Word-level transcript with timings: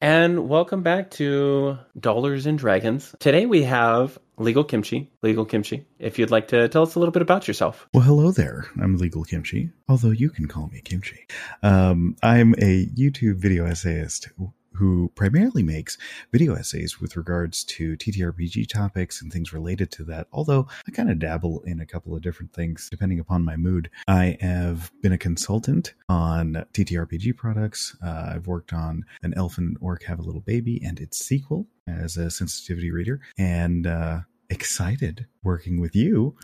and 0.00 0.48
welcome 0.48 0.82
back 0.82 1.10
to 1.10 1.78
Dollars 1.98 2.46
and 2.46 2.58
Dragons. 2.58 3.14
Today 3.18 3.44
we 3.46 3.62
have 3.64 4.18
Legal 4.38 4.64
Kimchi. 4.64 5.10
Legal 5.22 5.44
Kimchi, 5.44 5.84
if 5.98 6.18
you'd 6.18 6.30
like 6.30 6.48
to 6.48 6.68
tell 6.68 6.82
us 6.82 6.94
a 6.94 6.98
little 6.98 7.12
bit 7.12 7.22
about 7.22 7.46
yourself. 7.46 7.86
Well, 7.92 8.02
hello 8.02 8.30
there. 8.32 8.66
I'm 8.80 8.96
Legal 8.96 9.24
Kimchi, 9.24 9.70
although 9.88 10.10
you 10.10 10.30
can 10.30 10.48
call 10.48 10.68
me 10.68 10.80
Kimchi. 10.80 11.26
Um, 11.62 12.16
I'm 12.22 12.54
a 12.54 12.86
YouTube 12.86 13.36
video 13.36 13.66
essayist 13.66 14.28
who 14.80 15.12
primarily 15.14 15.62
makes 15.62 15.98
video 16.32 16.54
essays 16.54 17.02
with 17.02 17.14
regards 17.14 17.64
to 17.64 17.98
TTRPG 17.98 18.66
topics 18.66 19.20
and 19.20 19.30
things 19.30 19.52
related 19.52 19.90
to 19.90 20.04
that. 20.04 20.26
Although 20.32 20.68
I 20.88 20.90
kind 20.90 21.10
of 21.10 21.18
dabble 21.18 21.60
in 21.66 21.80
a 21.80 21.86
couple 21.86 22.16
of 22.16 22.22
different 22.22 22.54
things 22.54 22.88
depending 22.90 23.20
upon 23.20 23.44
my 23.44 23.56
mood. 23.56 23.90
I 24.08 24.38
have 24.40 24.90
been 25.02 25.12
a 25.12 25.18
consultant 25.18 25.92
on 26.08 26.64
TTRPG 26.72 27.36
products. 27.36 27.94
Uh, 28.02 28.32
I've 28.34 28.46
worked 28.46 28.72
on 28.72 29.04
An 29.22 29.34
Elf 29.36 29.58
and 29.58 29.76
Orc 29.82 30.04
Have 30.04 30.18
a 30.18 30.22
Little 30.22 30.40
Baby 30.40 30.80
and 30.82 30.98
its 30.98 31.18
sequel 31.18 31.66
as 31.86 32.16
a 32.16 32.30
sensitivity 32.30 32.90
reader. 32.90 33.20
And, 33.36 33.86
uh, 33.86 34.20
excited 34.48 35.26
working 35.44 35.78
with 35.80 35.94
you 35.94 36.36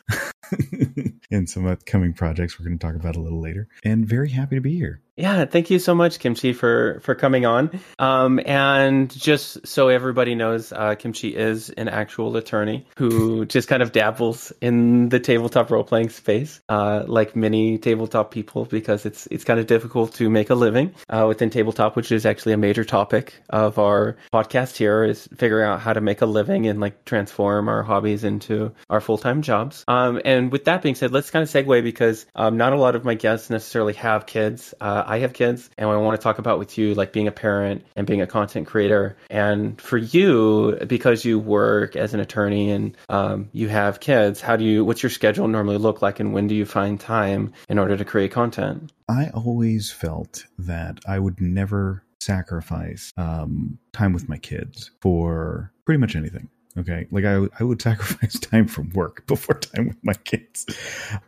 in 1.31 1.45
some 1.45 1.67
upcoming 1.67 2.13
projects 2.13 2.57
we're 2.57 2.65
going 2.65 2.79
to 2.79 2.87
talk 2.87 2.95
about 2.95 3.17
a 3.17 3.21
little 3.21 3.41
later 3.41 3.67
and 3.85 4.07
very 4.07 4.29
happy 4.29 4.55
to 4.55 4.61
be 4.61 4.77
here 4.77 5.03
yeah, 5.17 5.47
thank 5.47 5.71
you 5.71 5.79
so 5.79 5.95
much, 5.95 6.19
Kimchi, 6.19 6.53
for 6.53 7.01
for 7.01 7.15
coming 7.15 7.47
on. 7.47 7.81
Um, 7.99 8.39
and 8.45 9.11
just 9.11 9.67
so 9.67 9.89
everybody 9.89 10.35
knows, 10.35 10.73
uh, 10.73 10.95
Kimchi 10.95 11.35
is 11.35 11.71
an 11.71 11.89
actual 11.89 12.37
attorney 12.37 12.87
who 12.99 13.47
just 13.47 13.67
kind 13.67 13.83
of 13.83 13.93
dabbles 13.93 14.53
in 14.61 15.09
the 15.09 15.19
tabletop 15.19 15.71
role 15.71 15.85
playing 15.85 16.11
space, 16.11 16.61
uh, 16.69 17.05
like 17.07 17.35
many 17.35 17.79
tabletop 17.79 18.31
people, 18.31 18.67
because 18.67 19.07
it's 19.07 19.27
it's 19.31 19.43
kind 19.43 19.59
of 19.59 19.67
difficult 19.67 20.13
to 20.17 20.29
make 20.29 20.51
a 20.51 20.55
living 20.55 20.95
uh, 21.09 21.25
within 21.27 21.49
tabletop, 21.49 21.97
which 21.97 22.13
is 22.13 22.27
actually 22.27 22.53
a 22.53 22.59
major 22.59 22.85
topic 22.85 23.41
of 23.49 23.79
our 23.79 24.19
podcast 24.35 24.77
here, 24.77 25.03
is 25.03 25.27
figuring 25.35 25.67
out 25.67 25.81
how 25.81 25.95
to 25.95 26.03
make 26.03 26.21
a 26.21 26.27
living 26.27 26.67
and 26.67 26.79
like 26.79 27.07
transform 27.07 27.71
our 27.71 27.83
hobbies 27.83 28.23
into 28.23 28.71
our 28.91 29.01
full 29.01 29.17
time 29.17 29.41
jobs. 29.41 29.83
Um, 29.89 30.21
and 30.27 30.53
with 30.53 30.67
that 30.67 30.83
being 30.83 30.95
said, 30.95 31.11
let's 31.11 31.31
kind 31.31 31.43
of 31.43 31.49
segue 31.49 31.83
because 31.83 32.27
um, 32.35 32.59
not 32.59 32.75
a 32.75 32.77
lot 32.77 32.97
of 32.97 33.05
my 33.07 33.15
guests 33.15 33.49
necessarily 33.49 33.95
have 33.95 34.27
kids. 34.27 34.75
Uh, 34.79 35.05
I 35.07 35.21
have 35.21 35.33
kids 35.33 35.71
and 35.79 35.89
I 35.89 35.97
want 35.97 36.19
to 36.21 36.23
talk 36.23 36.39
about 36.39 36.59
with 36.59 36.77
you 36.77 36.95
like 36.95 37.13
being 37.13 37.29
a 37.29 37.33
parent 37.33 37.87
and 37.95 38.07
being 38.07 38.21
a 38.21 38.27
content 38.27 38.67
creator. 38.67 39.17
And 39.31 39.81
for 39.81 39.97
you, 39.97 40.77
because 40.87 41.25
you 41.25 41.39
work 41.39 41.97
as 41.97 42.13
an 42.13 42.21
attorney 42.21 42.71
and 42.73 42.97
um, 43.09 43.49
you 43.53 43.69
have 43.69 44.01
kids, 44.01 44.41
how 44.41 44.57
do 44.57 44.65
you, 44.65 44.85
what's 44.85 45.03
your 45.03 45.11
schedule 45.11 45.47
normally 45.49 45.79
look 45.79 46.03
like 46.03 46.21
and 46.21 46.35
when 46.35 46.49
do 46.49 46.55
you 46.55 46.67
find 46.67 46.99
time 47.01 47.53
in 47.69 47.79
order 47.79 47.97
to 47.97 48.05
create 48.05 48.33
content? 48.33 48.93
I 49.09 49.31
always 49.31 49.91
felt 49.91 50.45
that 50.59 50.99
I 51.07 51.21
would 51.21 51.41
never 51.41 52.03
sacrifice 52.21 53.13
um, 53.17 53.79
time 53.93 54.13
with 54.13 54.29
my 54.29 54.39
kids 54.39 54.91
for 55.01 55.73
pretty 55.85 56.01
much 56.01 56.17
anything. 56.17 56.49
Okay. 56.79 57.07
Like 57.11 57.25
I, 57.25 57.47
I 57.59 57.65
would 57.65 57.81
sacrifice 57.91 58.39
time 58.39 58.67
from 58.67 58.91
work 58.91 59.27
before 59.27 59.59
time 59.59 59.89
with 59.89 60.05
my 60.05 60.15
kids. 60.15 60.67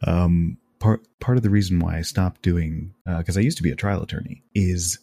Um, 0.03 0.59
part 0.79 1.07
part 1.21 1.37
of 1.37 1.43
the 1.43 1.51
reason 1.51 1.79
why 1.79 1.99
I 1.99 2.03
stopped 2.03 2.43
doing 2.43 2.95
because 3.05 3.37
uh, 3.37 3.41
I 3.41 3.43
used 3.43 3.57
to 3.59 3.63
be 3.63 3.71
a 3.71 3.77
trial 3.77 4.03
attorney 4.03 4.43
is 4.55 4.99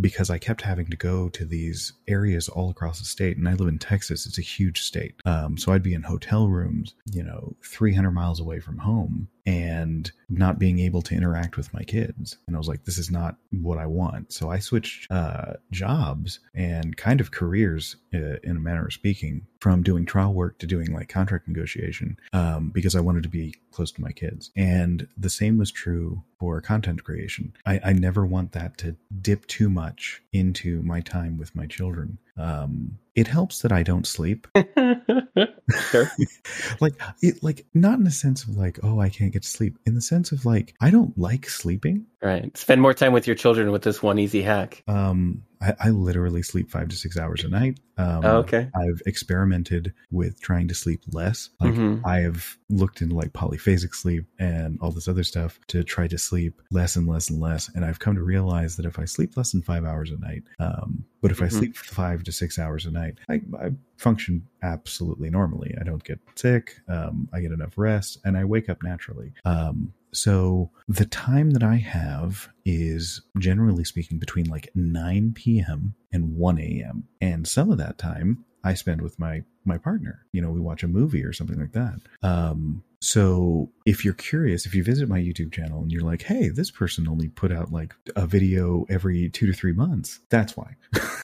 because 0.00 0.30
I 0.30 0.38
kept 0.38 0.62
having 0.62 0.86
to 0.86 0.96
go 0.96 1.28
to 1.30 1.44
these 1.44 1.92
areas 2.06 2.48
all 2.48 2.70
across 2.70 2.98
the 3.00 3.04
state. 3.04 3.36
And 3.36 3.48
I 3.48 3.54
live 3.54 3.68
in 3.68 3.78
Texas. 3.78 4.26
It's 4.26 4.38
a 4.38 4.42
huge 4.42 4.82
state. 4.82 5.14
Um, 5.24 5.58
so 5.58 5.72
I'd 5.72 5.82
be 5.82 5.94
in 5.94 6.02
hotel 6.02 6.48
rooms, 6.48 6.94
you 7.10 7.22
know, 7.22 7.56
300 7.64 8.10
miles 8.12 8.40
away 8.40 8.60
from 8.60 8.78
home 8.78 9.28
and 9.48 10.12
not 10.28 10.58
being 10.58 10.78
able 10.78 11.00
to 11.00 11.14
interact 11.14 11.56
with 11.56 11.72
my 11.72 11.82
kids. 11.82 12.36
And 12.46 12.54
I 12.54 12.58
was 12.58 12.68
like, 12.68 12.84
this 12.84 12.98
is 12.98 13.10
not 13.10 13.36
what 13.50 13.78
I 13.78 13.86
want. 13.86 14.30
So 14.30 14.50
I 14.50 14.58
switched 14.58 15.10
uh, 15.10 15.54
jobs 15.70 16.40
and 16.54 16.94
kind 16.98 17.18
of 17.18 17.30
careers, 17.30 17.96
uh, 18.12 18.36
in 18.42 18.58
a 18.58 18.60
manner 18.60 18.84
of 18.84 18.92
speaking, 18.92 19.46
from 19.60 19.82
doing 19.82 20.04
trial 20.04 20.34
work 20.34 20.58
to 20.58 20.66
doing 20.66 20.92
like 20.92 21.08
contract 21.08 21.48
negotiation 21.48 22.18
um, 22.34 22.68
because 22.74 22.94
I 22.94 23.00
wanted 23.00 23.22
to 23.22 23.30
be 23.30 23.54
close 23.70 23.90
to 23.92 24.02
my 24.02 24.12
kids. 24.12 24.50
And 24.54 25.08
the 25.16 25.30
same 25.30 25.56
was 25.56 25.70
true 25.70 26.22
for 26.38 26.60
content 26.60 27.02
creation. 27.02 27.54
I, 27.64 27.80
I 27.82 27.92
never 27.94 28.26
want 28.26 28.52
that 28.52 28.76
to 28.78 28.96
dip 29.22 29.46
too 29.46 29.70
much 29.70 30.22
into 30.30 30.82
my 30.82 31.00
time 31.00 31.38
with 31.38 31.56
my 31.56 31.64
children. 31.66 32.18
Um, 32.36 32.98
it 33.18 33.26
helps 33.26 33.62
that 33.62 33.72
I 33.72 33.82
don't 33.82 34.06
sleep. 34.06 34.46
sure. 35.90 36.12
like 36.80 36.94
it 37.20 37.42
like 37.42 37.66
not 37.74 37.98
in 37.98 38.04
the 38.04 38.12
sense 38.12 38.44
of 38.44 38.50
like, 38.50 38.78
oh, 38.84 39.00
I 39.00 39.08
can't 39.08 39.32
get 39.32 39.42
to 39.42 39.48
sleep. 39.48 39.76
In 39.86 39.96
the 39.96 40.00
sense 40.00 40.30
of 40.30 40.46
like, 40.46 40.76
I 40.80 40.90
don't 40.90 41.18
like 41.18 41.50
sleeping. 41.50 42.06
Right. 42.22 42.56
Spend 42.56 42.80
more 42.80 42.94
time 42.94 43.12
with 43.12 43.26
your 43.26 43.34
children 43.34 43.72
with 43.72 43.82
this 43.82 44.00
one 44.00 44.20
easy 44.20 44.42
hack. 44.42 44.84
Um 44.86 45.42
I, 45.60 45.74
I 45.80 45.90
literally 45.90 46.42
sleep 46.42 46.70
five 46.70 46.88
to 46.88 46.96
six 46.96 47.18
hours 47.18 47.44
a 47.44 47.48
night. 47.48 47.80
Um, 47.96 48.24
oh, 48.24 48.36
okay. 48.38 48.70
I've 48.74 49.02
experimented 49.06 49.92
with 50.10 50.40
trying 50.40 50.68
to 50.68 50.74
sleep 50.74 51.02
less. 51.12 51.50
Like 51.60 51.74
mm-hmm. 51.74 52.06
I 52.06 52.20
have 52.20 52.56
looked 52.70 53.02
into 53.02 53.16
like 53.16 53.32
polyphasic 53.32 53.94
sleep 53.94 54.26
and 54.38 54.78
all 54.80 54.92
this 54.92 55.08
other 55.08 55.24
stuff 55.24 55.58
to 55.68 55.82
try 55.82 56.06
to 56.08 56.18
sleep 56.18 56.62
less 56.70 56.96
and 56.96 57.08
less 57.08 57.28
and 57.28 57.40
less. 57.40 57.70
And 57.74 57.84
I've 57.84 57.98
come 57.98 58.14
to 58.14 58.22
realize 58.22 58.76
that 58.76 58.86
if 58.86 58.98
I 58.98 59.04
sleep 59.04 59.36
less 59.36 59.52
than 59.52 59.62
five 59.62 59.84
hours 59.84 60.10
a 60.10 60.18
night, 60.18 60.44
um, 60.60 61.04
but 61.20 61.30
if 61.30 61.38
mm-hmm. 61.38 61.46
I 61.46 61.48
sleep 61.48 61.76
five 61.76 62.22
to 62.24 62.32
six 62.32 62.58
hours 62.58 62.86
a 62.86 62.90
night, 62.90 63.07
I, 63.28 63.40
I, 63.58 63.70
function 63.96 64.46
absolutely 64.62 65.30
normally. 65.30 65.74
I 65.80 65.84
don't 65.84 66.04
get 66.04 66.20
sick. 66.34 66.80
Um, 66.88 67.28
I 67.32 67.40
get 67.40 67.52
enough 67.52 67.76
rest, 67.76 68.18
and 68.24 68.36
I 68.36 68.44
wake 68.44 68.68
up 68.68 68.82
naturally. 68.82 69.32
Um, 69.44 69.92
so 70.12 70.70
the 70.88 71.04
time 71.04 71.50
that 71.50 71.62
I 71.62 71.76
have 71.76 72.48
is 72.64 73.20
generally 73.38 73.84
speaking 73.84 74.18
between 74.18 74.46
like 74.46 74.70
9 74.74 75.32
p.m. 75.34 75.94
and 76.12 76.36
1 76.36 76.58
a.m. 76.58 77.04
And 77.20 77.46
some 77.46 77.70
of 77.70 77.78
that 77.78 77.98
time 77.98 78.44
I 78.64 78.74
spend 78.74 79.02
with 79.02 79.18
my 79.18 79.44
my 79.64 79.78
partner. 79.78 80.24
You 80.32 80.40
know, 80.40 80.50
we 80.50 80.60
watch 80.60 80.82
a 80.82 80.88
movie 80.88 81.22
or 81.22 81.32
something 81.32 81.60
like 81.60 81.72
that. 81.72 82.00
Um, 82.22 82.82
so 83.00 83.70
if 83.86 84.04
you're 84.04 84.14
curious, 84.14 84.66
if 84.66 84.74
you 84.74 84.82
visit 84.82 85.08
my 85.08 85.20
YouTube 85.20 85.52
channel 85.52 85.82
and 85.82 85.92
you're 85.92 86.02
like, 86.02 86.22
hey, 86.22 86.48
this 86.48 86.70
person 86.70 87.06
only 87.06 87.28
put 87.28 87.52
out 87.52 87.70
like 87.70 87.94
a 88.16 88.26
video 88.26 88.86
every 88.88 89.28
two 89.28 89.46
to 89.46 89.52
three 89.52 89.72
months, 89.72 90.20
that's 90.30 90.56
why. 90.56 90.74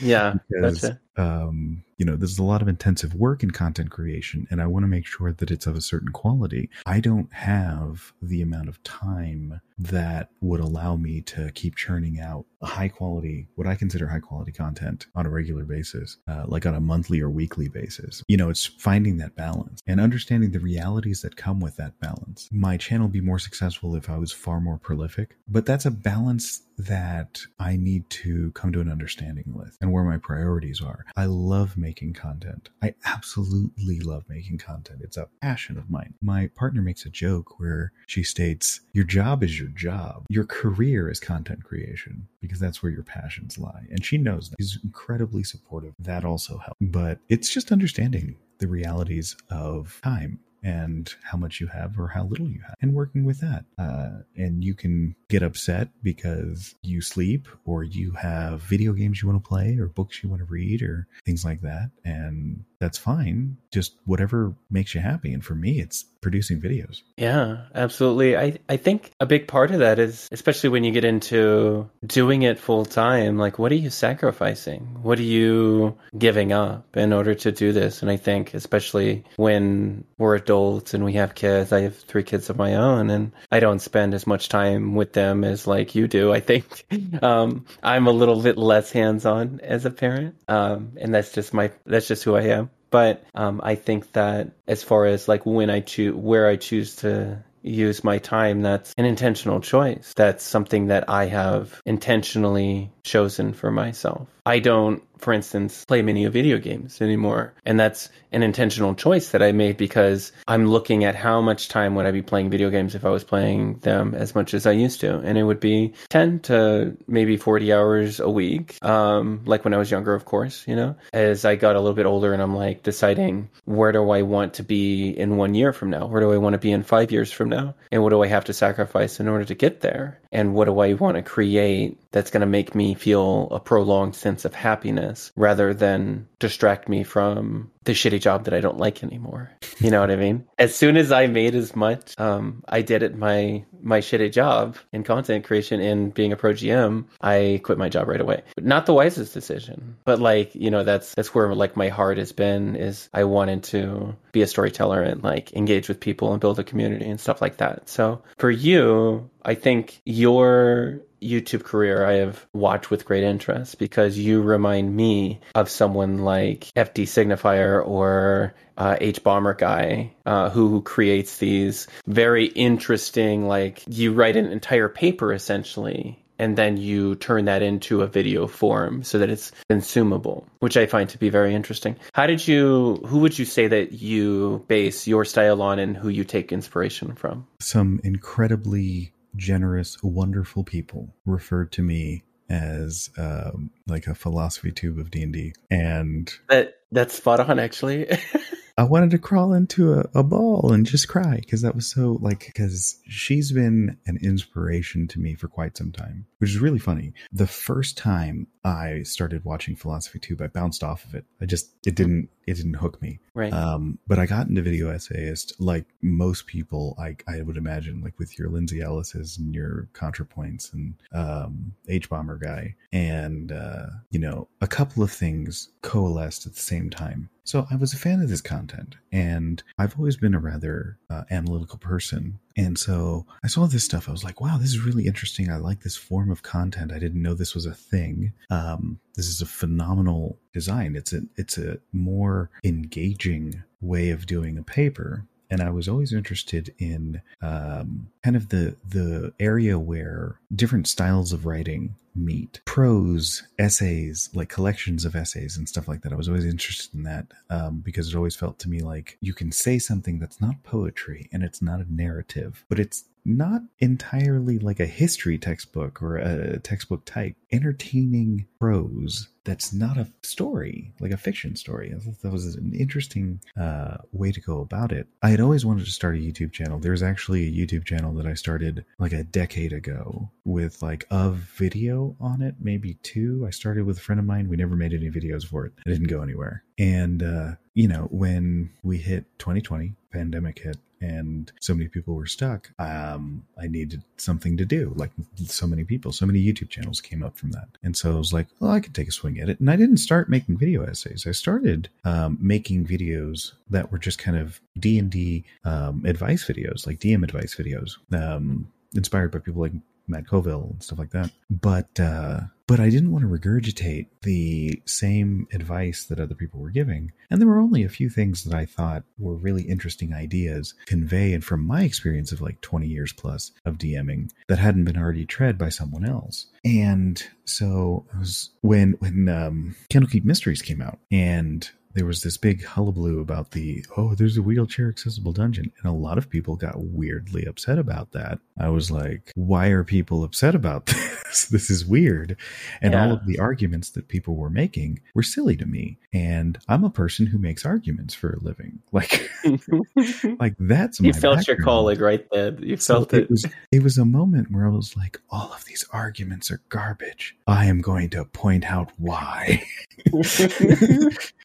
yeah, 0.00 0.34
because, 0.48 0.82
that's 0.82 0.94
it. 0.94 0.98
Um, 1.16 1.84
you 1.96 2.04
know, 2.04 2.16
there's 2.16 2.38
a 2.38 2.44
lot 2.44 2.62
of 2.62 2.68
intensive 2.68 3.14
work 3.14 3.42
in 3.42 3.50
content 3.50 3.90
creation, 3.90 4.46
and 4.50 4.60
I 4.60 4.66
want 4.66 4.82
to 4.82 4.88
make 4.88 5.06
sure 5.06 5.32
that 5.32 5.50
it's 5.50 5.66
of 5.66 5.76
a 5.76 5.80
certain 5.80 6.10
quality. 6.10 6.68
I 6.86 7.00
don't 7.00 7.32
have 7.32 8.12
the 8.20 8.42
amount 8.42 8.68
of 8.68 8.82
time 8.82 9.60
that 9.78 10.30
would 10.40 10.60
allow 10.60 10.96
me 10.96 11.20
to 11.20 11.50
keep 11.52 11.76
churning 11.76 12.20
out 12.20 12.46
high 12.62 12.88
quality, 12.88 13.48
what 13.56 13.66
I 13.66 13.74
consider 13.74 14.06
high 14.06 14.20
quality 14.20 14.52
content 14.52 15.06
on 15.14 15.26
a 15.26 15.30
regular 15.30 15.64
basis, 15.64 16.16
uh, 16.28 16.44
like 16.46 16.66
on 16.66 16.74
a 16.74 16.80
monthly 16.80 17.20
or 17.20 17.30
weekly 17.30 17.68
basis. 17.68 18.22
You 18.28 18.36
know, 18.36 18.50
it's 18.50 18.66
finding 18.66 19.18
that 19.18 19.36
balance 19.36 19.80
and 19.86 20.00
understanding 20.00 20.52
the 20.52 20.60
realities 20.60 21.22
that 21.22 21.36
come 21.36 21.60
with 21.60 21.76
that 21.76 21.98
balance. 22.00 22.48
My 22.52 22.76
channel 22.76 23.08
be 23.08 23.20
more 23.20 23.38
successful 23.38 23.94
if 23.94 24.08
I 24.08 24.16
was 24.16 24.32
far 24.32 24.60
more 24.60 24.78
prolific, 24.78 25.36
but 25.48 25.66
that's 25.66 25.86
a 25.86 25.90
balance 25.90 26.62
that 26.78 27.40
I 27.58 27.76
need 27.76 28.08
to 28.10 28.50
come 28.52 28.72
to 28.72 28.80
an 28.80 28.90
understanding 28.90 29.52
with 29.54 29.76
and 29.80 29.92
where 29.92 30.04
my 30.04 30.18
priorities 30.18 30.80
are. 30.82 31.03
I 31.16 31.26
love 31.26 31.76
making 31.76 32.14
content. 32.14 32.70
I 32.82 32.94
absolutely 33.04 34.00
love 34.00 34.24
making 34.28 34.58
content. 34.58 35.00
It's 35.02 35.16
a 35.16 35.28
passion 35.40 35.78
of 35.78 35.90
mine. 35.90 36.14
My 36.22 36.48
partner 36.54 36.82
makes 36.82 37.06
a 37.06 37.10
joke 37.10 37.58
where 37.58 37.92
she 38.06 38.22
states, 38.22 38.80
Your 38.92 39.04
job 39.04 39.42
is 39.42 39.58
your 39.58 39.68
job. 39.68 40.24
Your 40.28 40.44
career 40.44 41.10
is 41.10 41.20
content 41.20 41.64
creation 41.64 42.26
because 42.40 42.60
that's 42.60 42.82
where 42.82 42.92
your 42.92 43.02
passions 43.02 43.58
lie. 43.58 43.86
And 43.90 44.04
she 44.04 44.18
knows 44.18 44.50
that. 44.50 44.56
She's 44.60 44.78
incredibly 44.84 45.44
supportive. 45.44 45.94
That 45.98 46.24
also 46.24 46.58
helps. 46.58 46.78
But 46.80 47.18
it's 47.28 47.52
just 47.52 47.72
understanding 47.72 48.36
the 48.58 48.68
realities 48.68 49.36
of 49.50 50.00
time 50.02 50.38
and 50.64 51.14
how 51.22 51.36
much 51.36 51.60
you 51.60 51.66
have 51.66 51.98
or 51.98 52.08
how 52.08 52.24
little 52.24 52.48
you 52.48 52.60
have 52.66 52.74
and 52.80 52.94
working 52.94 53.24
with 53.24 53.38
that. 53.40 53.64
Uh, 53.78 54.22
and 54.36 54.64
you 54.64 54.74
can 54.74 55.14
get 55.34 55.42
upset 55.42 55.88
because 56.00 56.76
you 56.82 57.00
sleep 57.00 57.48
or 57.64 57.82
you 57.82 58.12
have 58.12 58.60
video 58.60 58.92
games 58.92 59.20
you 59.20 59.28
want 59.28 59.42
to 59.42 59.48
play 59.48 59.76
or 59.80 59.88
books 59.88 60.22
you 60.22 60.28
want 60.28 60.38
to 60.38 60.44
read 60.44 60.80
or 60.80 61.08
things 61.26 61.44
like 61.44 61.60
that. 61.62 61.90
And 62.04 62.64
that's 62.78 62.98
fine. 62.98 63.56
Just 63.72 63.96
whatever 64.04 64.54
makes 64.70 64.94
you 64.94 65.00
happy. 65.00 65.32
And 65.32 65.44
for 65.44 65.56
me, 65.56 65.80
it's 65.80 66.04
producing 66.20 66.60
videos. 66.60 67.02
Yeah, 67.16 67.66
absolutely. 67.74 68.36
I, 68.36 68.58
I 68.68 68.76
think 68.76 69.10
a 69.20 69.26
big 69.26 69.48
part 69.48 69.70
of 69.72 69.80
that 69.80 69.98
is, 69.98 70.28
especially 70.30 70.70
when 70.70 70.84
you 70.84 70.92
get 70.92 71.04
into 71.04 71.90
doing 72.06 72.42
it 72.42 72.58
full 72.58 72.84
time, 72.84 73.36
like 73.38 73.58
what 73.58 73.72
are 73.72 73.76
you 73.76 73.90
sacrificing? 73.90 74.82
What 75.02 75.18
are 75.18 75.22
you 75.22 75.98
giving 76.16 76.52
up 76.52 76.96
in 76.96 77.12
order 77.12 77.34
to 77.34 77.52
do 77.52 77.72
this? 77.72 78.02
And 78.02 78.10
I 78.10 78.16
think, 78.16 78.54
especially 78.54 79.24
when 79.36 80.04
we're 80.18 80.36
adults 80.36 80.94
and 80.94 81.04
we 81.04 81.14
have 81.14 81.34
kids, 81.34 81.72
I 81.72 81.80
have 81.80 81.96
three 81.96 82.22
kids 82.22 82.48
of 82.50 82.56
my 82.56 82.74
own 82.74 83.10
and 83.10 83.32
I 83.50 83.60
don't 83.60 83.80
spend 83.80 84.14
as 84.14 84.26
much 84.26 84.48
time 84.48 84.94
with 84.94 85.12
them 85.12 85.23
as 85.44 85.66
like 85.66 85.94
you 85.94 86.08
do. 86.08 86.32
I 86.32 86.40
think 86.40 86.84
um, 87.22 87.64
I'm 87.82 88.06
a 88.06 88.12
little 88.12 88.40
bit 88.42 88.58
less 88.58 88.90
hands 88.90 89.24
on 89.24 89.60
as 89.62 89.84
a 89.84 89.90
parent. 89.90 90.34
Um, 90.48 90.92
and 91.00 91.14
that's 91.14 91.32
just 91.32 91.54
my, 91.54 91.70
that's 91.86 92.08
just 92.08 92.24
who 92.24 92.34
I 92.34 92.42
am. 92.42 92.70
But 92.90 93.24
um, 93.34 93.60
I 93.64 93.74
think 93.74 94.12
that 94.12 94.52
as 94.68 94.82
far 94.82 95.06
as 95.06 95.26
like 95.26 95.44
when 95.44 95.70
I 95.70 95.80
choose, 95.80 96.14
where 96.14 96.46
I 96.46 96.56
choose 96.56 96.96
to 96.96 97.42
use 97.62 98.04
my 98.04 98.18
time, 98.18 98.62
that's 98.62 98.94
an 98.96 99.04
intentional 99.04 99.60
choice. 99.60 100.12
That's 100.14 100.44
something 100.44 100.86
that 100.88 101.08
I 101.08 101.26
have 101.26 101.80
intentionally 101.86 102.92
chosen 103.04 103.52
for 103.52 103.70
myself. 103.70 104.28
I 104.46 104.58
don't, 104.58 105.02
for 105.18 105.32
instance, 105.32 105.84
play 105.86 106.02
many 106.02 106.26
video 106.26 106.58
games 106.58 107.00
anymore. 107.00 107.54
And 107.64 107.80
that's 107.80 108.10
an 108.32 108.42
intentional 108.42 108.94
choice 108.94 109.30
that 109.30 109.42
I 109.42 109.52
made 109.52 109.78
because 109.78 110.32
I'm 110.46 110.66
looking 110.66 111.04
at 111.04 111.14
how 111.14 111.40
much 111.40 111.68
time 111.68 111.94
would 111.94 112.04
I 112.04 112.10
be 112.10 112.20
playing 112.20 112.50
video 112.50 112.68
games 112.68 112.94
if 112.94 113.04
I 113.06 113.10
was 113.10 113.24
playing 113.24 113.78
them 113.78 114.14
as 114.14 114.34
much 114.34 114.52
as 114.52 114.66
I 114.66 114.72
used 114.72 115.00
to. 115.00 115.18
And 115.18 115.38
it 115.38 115.44
would 115.44 115.60
be 115.60 115.94
10 116.10 116.40
to 116.40 116.96
maybe 117.06 117.38
40 117.38 117.72
hours 117.72 118.20
a 118.20 118.28
week. 118.28 118.76
Um, 118.82 119.42
like 119.46 119.64
when 119.64 119.72
I 119.72 119.78
was 119.78 119.90
younger, 119.90 120.14
of 120.14 120.26
course, 120.26 120.66
you 120.66 120.76
know, 120.76 120.96
as 121.12 121.46
I 121.46 121.56
got 121.56 121.76
a 121.76 121.80
little 121.80 121.94
bit 121.94 122.06
older 122.06 122.34
and 122.34 122.42
I'm 122.42 122.54
like 122.54 122.82
deciding 122.82 123.48
where 123.64 123.92
do 123.92 124.10
I 124.10 124.22
want 124.22 124.54
to 124.54 124.62
be 124.62 125.08
in 125.08 125.36
one 125.36 125.54
year 125.54 125.72
from 125.72 125.88
now? 125.88 126.06
Where 126.06 126.20
do 126.20 126.32
I 126.32 126.38
want 126.38 126.52
to 126.52 126.58
be 126.58 126.72
in 126.72 126.82
five 126.82 127.12
years 127.12 127.32
from 127.32 127.48
now? 127.48 127.74
And 127.90 128.02
what 128.02 128.10
do 128.10 128.22
I 128.22 128.26
have 128.26 128.44
to 128.46 128.52
sacrifice 128.52 129.20
in 129.20 129.28
order 129.28 129.44
to 129.46 129.54
get 129.54 129.80
there? 129.80 130.20
And 130.34 130.52
what 130.52 130.64
do 130.64 130.80
I 130.80 130.94
want 130.94 131.16
to 131.16 131.22
create 131.22 131.96
that's 132.10 132.32
going 132.32 132.40
to 132.40 132.46
make 132.46 132.74
me 132.74 132.94
feel 132.94 133.46
a 133.52 133.60
prolonged 133.60 134.16
sense 134.16 134.44
of 134.44 134.52
happiness 134.52 135.30
rather 135.36 135.72
than 135.72 136.26
distract 136.40 136.88
me 136.88 137.04
from 137.04 137.70
the 137.84 137.92
shitty 137.92 138.20
job 138.20 138.44
that 138.44 138.54
I 138.54 138.60
don't 138.60 138.78
like 138.78 139.02
anymore. 139.02 139.50
You 139.78 139.90
know 139.90 140.00
what 140.00 140.10
I 140.10 140.16
mean? 140.16 140.46
As 140.58 140.74
soon 140.74 140.96
as 140.96 141.12
I 141.12 141.26
made 141.26 141.54
as 141.54 141.76
much, 141.76 142.18
um, 142.18 142.62
I 142.68 142.82
did 142.82 143.02
it 143.02 143.16
my 143.16 143.64
my 143.82 144.00
shitty 144.00 144.32
job 144.32 144.76
in 144.92 145.04
content 145.04 145.44
creation 145.44 145.80
and 145.80 146.12
being 146.12 146.32
a 146.32 146.36
pro 146.36 146.52
GM, 146.52 147.04
I 147.20 147.60
quit 147.62 147.76
my 147.76 147.88
job 147.88 148.08
right 148.08 148.20
away. 148.20 148.42
Not 148.58 148.86
the 148.86 148.94
wisest 148.94 149.34
decision, 149.34 149.96
but 150.04 150.20
like 150.20 150.54
you 150.54 150.70
know 150.70 150.84
that's 150.84 151.14
that's 151.14 151.34
where 151.34 151.54
like 151.54 151.76
my 151.76 151.88
heart 151.88 152.18
has 152.18 152.32
been 152.32 152.76
is 152.76 153.08
I 153.12 153.24
wanted 153.24 153.62
to 153.64 154.16
be 154.32 154.42
a 154.42 154.46
storyteller 154.46 155.02
and 155.02 155.22
like 155.22 155.52
engage 155.52 155.88
with 155.88 156.00
people 156.00 156.32
and 156.32 156.40
build 156.40 156.58
a 156.58 156.64
community 156.64 157.08
and 157.08 157.20
stuff 157.20 157.40
like 157.40 157.58
that. 157.58 157.88
So 157.88 158.22
for 158.38 158.50
you, 158.50 159.28
I 159.44 159.54
think 159.54 160.00
your 160.04 161.00
YouTube 161.22 161.64
career 161.64 162.04
I 162.04 162.14
have 162.14 162.46
watched 162.52 162.90
with 162.90 163.04
great 163.04 163.24
interest 163.24 163.78
because 163.78 164.18
you 164.18 164.42
remind 164.42 164.94
me 164.94 165.40
of 165.54 165.68
someone 165.68 166.18
like 166.18 166.64
FD 166.76 167.04
Signifier 167.04 167.86
or 167.86 168.54
uh, 168.76 168.96
hbomberguy 168.96 170.10
uh, 170.26 170.50
who 170.50 170.82
creates 170.82 171.38
these 171.38 171.86
very 172.06 172.46
interesting, 172.46 173.46
like 173.46 173.82
you 173.86 174.12
write 174.12 174.36
an 174.36 174.46
entire 174.46 174.88
paper 174.88 175.32
essentially 175.32 176.18
and 176.38 176.58
then 176.58 176.76
you 176.76 177.14
turn 177.16 177.44
that 177.44 177.62
into 177.62 178.02
a 178.02 178.06
video 178.06 178.46
form 178.46 179.02
so 179.02 179.18
that 179.18 179.30
it's 179.30 179.52
consumable, 179.68 180.46
which 180.58 180.76
I 180.76 180.86
find 180.86 181.08
to 181.10 181.18
be 181.18 181.28
very 181.28 181.54
interesting. 181.54 181.96
How 182.12 182.26
did 182.26 182.46
you, 182.46 182.96
who 183.06 183.20
would 183.20 183.38
you 183.38 183.44
say 183.44 183.68
that 183.68 183.92
you 183.92 184.64
base 184.68 185.06
your 185.06 185.24
style 185.24 185.62
on 185.62 185.78
and 185.78 185.96
who 185.96 186.08
you 186.08 186.24
take 186.24 186.52
inspiration 186.52 187.14
from? 187.14 187.46
Some 187.60 188.00
incredibly 188.02 189.13
generous, 189.36 189.96
wonderful 190.02 190.64
people 190.64 191.14
referred 191.26 191.72
to 191.72 191.82
me 191.82 192.24
as 192.48 193.10
um, 193.16 193.70
like 193.86 194.06
a 194.06 194.14
philosophy 194.14 194.70
tube 194.70 194.98
of 194.98 195.10
D 195.10 195.22
and 195.22 195.32
D, 195.32 195.54
and 195.70 196.32
that 196.48 196.74
that's 196.92 197.14
spot 197.14 197.40
on 197.40 197.58
actually. 197.58 198.06
I 198.76 198.82
wanted 198.82 199.12
to 199.12 199.18
crawl 199.18 199.52
into 199.52 199.94
a, 199.94 200.04
a 200.14 200.24
ball 200.24 200.72
and 200.72 200.84
just 200.84 201.06
cry 201.06 201.36
because 201.36 201.62
that 201.62 201.76
was 201.76 201.88
so 201.88 202.18
like 202.20 202.46
because 202.46 203.00
she's 203.08 203.52
been 203.52 203.96
an 204.06 204.18
inspiration 204.20 205.06
to 205.08 205.20
me 205.20 205.36
for 205.36 205.46
quite 205.46 205.76
some 205.76 205.92
time, 205.92 206.26
which 206.38 206.50
is 206.50 206.58
really 206.58 206.80
funny. 206.80 207.12
The 207.32 207.46
first 207.46 207.96
time 207.96 208.48
I 208.64 209.02
started 209.02 209.44
watching 209.44 209.76
Philosophy 209.76 210.18
Tube, 210.18 210.40
I 210.40 210.46
bounced 210.46 210.82
off 210.82 211.04
of 211.04 211.14
it. 211.14 211.24
I 211.40 211.46
just 211.46 211.74
it 211.86 211.94
didn't 211.94 212.30
it 212.46 212.54
didn't 212.54 212.74
hook 212.74 213.00
me. 213.02 213.20
Right. 213.34 213.52
Um, 213.52 213.98
but 214.06 214.18
I 214.18 214.26
got 214.26 214.48
into 214.48 214.62
video 214.62 214.90
essayist 214.90 215.54
like 215.60 215.84
most 216.00 216.46
people. 216.46 216.96
I 216.98 217.16
I 217.28 217.42
would 217.42 217.58
imagine 217.58 218.00
like 218.00 218.18
with 218.18 218.38
your 218.38 218.48
Lindsay 218.48 218.80
Ellis's 218.80 219.36
and 219.36 219.54
your 219.54 219.88
ContraPoints 219.92 220.72
and 220.72 220.94
um, 221.12 221.74
hbomberguy, 221.88 222.74
and 222.92 223.52
uh, 223.52 223.86
you 224.10 224.18
know 224.18 224.48
a 224.62 224.66
couple 224.66 225.02
of 225.02 225.12
things 225.12 225.68
coalesced 225.82 226.46
at 226.46 226.54
the 226.54 226.60
same 226.60 226.88
time. 226.88 227.28
So 227.44 227.66
I 227.70 227.76
was 227.76 227.92
a 227.92 227.98
fan 227.98 228.22
of 228.22 228.30
this 228.30 228.40
content, 228.40 228.96
and 229.12 229.62
I've 229.78 229.98
always 229.98 230.16
been 230.16 230.34
a 230.34 230.38
rather 230.38 230.96
uh, 231.10 231.24
analytical 231.30 231.78
person. 231.78 232.38
And 232.56 232.78
so 232.78 233.26
I 233.42 233.48
saw 233.48 233.66
this 233.66 233.84
stuff. 233.84 234.08
I 234.08 234.12
was 234.12 234.22
like, 234.22 234.40
wow, 234.40 234.58
this 234.58 234.70
is 234.70 234.80
really 234.80 235.06
interesting. 235.06 235.50
I 235.50 235.56
like 235.56 235.80
this 235.80 235.96
form 235.96 236.30
of 236.30 236.42
content. 236.42 236.92
I 236.92 236.98
didn't 236.98 237.22
know 237.22 237.34
this 237.34 237.54
was 237.54 237.66
a 237.66 237.74
thing. 237.74 238.32
Um, 238.50 239.00
this 239.14 239.26
is 239.26 239.40
a 239.40 239.46
phenomenal 239.46 240.38
design. 240.52 240.94
It's 240.94 241.12
a 241.12 241.22
it's 241.36 241.58
a 241.58 241.78
more 241.92 242.50
engaging 242.62 243.62
way 243.80 244.10
of 244.10 244.26
doing 244.26 244.56
a 244.56 244.62
paper 244.62 245.26
and 245.50 245.60
I 245.60 245.70
was 245.70 245.88
always 245.88 246.12
interested 246.12 246.74
in 246.78 247.22
um, 247.42 248.08
kind 248.22 248.36
of 248.36 248.48
the 248.48 248.76
the 248.88 249.32
area 249.38 249.78
where 249.78 250.40
different 250.54 250.86
styles 250.88 251.32
of 251.32 251.46
writing 251.46 251.94
meet. 252.16 252.60
Prose 252.64 253.42
essays 253.58 254.30
like 254.34 254.48
collections 254.48 255.04
of 255.04 255.16
essays 255.16 255.56
and 255.56 255.68
stuff 255.68 255.88
like 255.88 256.02
that. 256.02 256.12
I 256.12 256.16
was 256.16 256.28
always 256.28 256.44
interested 256.44 256.94
in 256.94 257.02
that 257.04 257.26
um, 257.50 257.82
because 257.84 258.08
it 258.08 258.16
always 258.16 258.36
felt 258.36 258.58
to 258.60 258.68
me 258.68 258.80
like 258.80 259.18
you 259.20 259.34
can 259.34 259.50
say 259.50 259.78
something 259.78 260.18
that's 260.18 260.40
not 260.40 260.62
poetry 260.62 261.28
and 261.32 261.42
it's 261.42 261.60
not 261.60 261.80
a 261.80 261.92
narrative 261.92 262.64
but 262.68 262.78
it's 262.78 263.04
not 263.24 263.62
entirely 263.78 264.58
like 264.58 264.80
a 264.80 264.86
history 264.86 265.38
textbook 265.38 266.02
or 266.02 266.16
a 266.16 266.58
textbook 266.60 267.04
type 267.04 267.36
entertaining 267.52 268.46
prose 268.58 269.28
that's 269.44 269.72
not 269.72 269.98
a 269.98 270.10
story, 270.22 270.92
like 271.00 271.10
a 271.10 271.16
fiction 271.16 271.54
story. 271.54 271.94
That 272.22 272.32
was 272.32 272.54
an 272.56 272.72
interesting 272.74 273.40
uh, 273.60 273.98
way 274.12 274.32
to 274.32 274.40
go 274.40 274.60
about 274.60 274.90
it. 274.90 275.06
I 275.22 275.30
had 275.30 275.40
always 275.40 275.66
wanted 275.66 275.84
to 275.84 275.90
start 275.90 276.16
a 276.16 276.18
YouTube 276.18 276.52
channel. 276.52 276.78
There's 276.78 277.02
actually 277.02 277.46
a 277.46 277.52
YouTube 277.52 277.84
channel 277.84 278.12
that 278.14 278.26
I 278.26 278.34
started 278.34 278.84
like 278.98 279.12
a 279.12 279.22
decade 279.22 279.72
ago 279.72 280.30
with 280.44 280.82
like 280.82 281.06
a 281.10 281.30
video 281.30 282.16
on 282.20 282.42
it, 282.42 282.56
maybe 282.58 282.94
two. 283.02 283.44
I 283.46 283.50
started 283.50 283.84
with 283.84 283.98
a 283.98 284.00
friend 284.00 284.18
of 284.18 284.26
mine. 284.26 284.48
We 284.48 284.56
never 284.56 284.76
made 284.76 284.94
any 284.94 285.10
videos 285.10 285.44
for 285.44 285.66
it. 285.66 285.72
It 285.86 285.90
didn't 285.90 286.08
go 286.08 286.22
anywhere. 286.22 286.64
And, 286.78 287.22
uh, 287.22 287.52
you 287.74 287.86
know, 287.86 288.08
when 288.10 288.70
we 288.82 288.98
hit 288.98 289.26
2020, 289.38 289.94
pandemic 290.10 290.58
hit, 290.58 290.78
and 291.04 291.52
so 291.60 291.74
many 291.74 291.88
people 291.88 292.14
were 292.14 292.26
stuck 292.26 292.70
um, 292.78 293.44
i 293.60 293.66
needed 293.66 294.02
something 294.16 294.56
to 294.56 294.64
do. 294.64 294.92
Like 294.96 295.10
so 295.46 295.66
many 295.66 295.84
people 295.84 296.12
so 296.12 296.26
many 296.26 296.40
youtube 296.40 296.70
channels 296.70 297.00
came 297.00 297.22
up 297.22 297.36
from 297.36 297.50
that. 297.52 297.68
And 297.82 297.96
so 297.96 298.14
i 298.14 298.18
was 298.18 298.32
like 298.32 298.48
well 298.60 298.70
i 298.70 298.80
could 298.80 298.94
take 298.94 299.08
a 299.08 299.12
swing 299.12 299.38
at 299.40 299.48
it. 299.48 299.60
And 299.60 299.70
i 299.70 299.76
didn't 299.76 299.98
start 299.98 300.28
making 300.28 300.58
video 300.58 300.84
essays. 300.84 301.26
I 301.26 301.32
started 301.32 301.88
um, 302.04 302.38
making 302.40 302.86
videos 302.86 303.52
that 303.70 303.90
were 303.90 303.98
just 303.98 304.18
kind 304.18 304.36
of 304.36 304.60
d&d 304.78 305.44
um, 305.64 306.04
advice 306.04 306.44
videos 306.44 306.86
like 306.86 306.98
dm 306.98 307.22
advice 307.22 307.54
videos 307.54 307.90
um, 308.12 308.68
inspired 308.94 309.32
by 309.32 309.38
people 309.38 309.62
like 309.62 309.72
Matt 310.06 310.26
Colville 310.26 310.70
and 310.72 310.82
stuff 310.82 310.98
like 310.98 311.10
that. 311.10 311.30
But 311.50 311.98
uh, 311.98 312.40
but 312.66 312.80
I 312.80 312.88
didn't 312.88 313.12
want 313.12 313.22
to 313.22 313.28
regurgitate 313.28 314.06
the 314.22 314.80
same 314.86 315.46
advice 315.52 316.04
that 316.06 316.18
other 316.18 316.34
people 316.34 316.60
were 316.60 316.70
giving. 316.70 317.12
And 317.30 317.40
there 317.40 317.48
were 317.48 317.60
only 317.60 317.84
a 317.84 317.90
few 317.90 318.08
things 318.08 318.44
that 318.44 318.54
I 318.54 318.64
thought 318.64 319.04
were 319.18 319.36
really 319.36 319.64
interesting 319.64 320.14
ideas 320.14 320.74
convey, 320.86 321.32
and 321.32 321.44
from 321.44 321.66
my 321.66 321.82
experience 321.82 322.32
of 322.32 322.40
like 322.40 322.60
20 322.60 322.86
years 322.86 323.12
plus 323.12 323.52
of 323.64 323.78
DMing 323.78 324.30
that 324.48 324.58
hadn't 324.58 324.84
been 324.84 324.96
already 324.96 325.26
tread 325.26 325.58
by 325.58 325.68
someone 325.68 326.04
else. 326.04 326.46
And 326.64 327.22
so 327.44 328.06
was 328.18 328.50
when 328.62 328.92
when 329.00 329.28
um, 329.28 329.76
Candlekeep 329.90 330.24
Mysteries 330.24 330.62
came 330.62 330.80
out, 330.80 330.98
and 331.10 331.68
there 331.94 332.06
was 332.06 332.22
this 332.22 332.36
big 332.36 332.64
hullabaloo 332.64 333.20
about 333.20 333.52
the 333.52 333.84
oh 333.96 334.14
there's 334.14 334.36
a 334.36 334.42
wheelchair 334.42 334.88
accessible 334.88 335.32
dungeon. 335.32 335.72
And 335.78 335.90
a 335.90 335.96
lot 335.96 336.18
of 336.18 336.28
people 336.28 336.56
got 336.56 336.74
weirdly 336.76 337.44
upset 337.44 337.78
about 337.78 338.12
that. 338.12 338.38
I 338.58 338.68
was 338.68 338.90
like 338.90 339.32
why 339.34 339.68
are 339.68 339.84
people 339.84 340.24
upset 340.24 340.54
about 340.54 340.86
this? 340.86 341.46
This 341.46 341.70
is 341.70 341.86
weird. 341.86 342.36
And 342.82 342.92
yeah. 342.92 343.04
all 343.04 343.12
of 343.12 343.26
the 343.26 343.38
arguments 343.38 343.90
that 343.90 344.08
people 344.08 344.36
were 344.36 344.50
making 344.50 345.00
were 345.14 345.22
silly 345.22 345.56
to 345.56 345.66
me. 345.66 345.98
And 346.12 346.58
i'm 346.68 346.84
a 346.84 346.90
person 346.90 347.26
who 347.26 347.38
makes 347.38 347.64
arguments 347.64 348.14
for 348.14 348.32
a 348.34 348.40
living. 348.40 348.80
Like 348.92 349.28
like 350.40 350.54
that's 350.58 351.00
you 351.00 351.12
felt 351.12 351.38
background. 351.38 351.46
your 351.46 351.64
calling 351.64 351.98
right 351.98 352.26
then. 352.30 352.58
You 352.62 352.76
felt 352.76 353.10
so 353.10 353.16
it. 353.16 353.24
it. 353.24 353.30
was 353.30 353.46
it 353.72 353.82
was 353.82 353.98
a 353.98 354.04
moment 354.04 354.50
where 354.52 354.66
i 354.66 354.70
was 354.70 354.96
like 354.96 355.20
all 355.30 355.52
of 355.52 355.64
these 355.64 355.84
arguments 355.90 356.50
are 356.50 356.62
garbage. 356.68 357.36
I 357.46 357.66
am 357.66 357.80
going 357.80 358.10
to 358.10 358.24
point 358.24 358.64
out 358.64 358.92
why. 358.98 359.64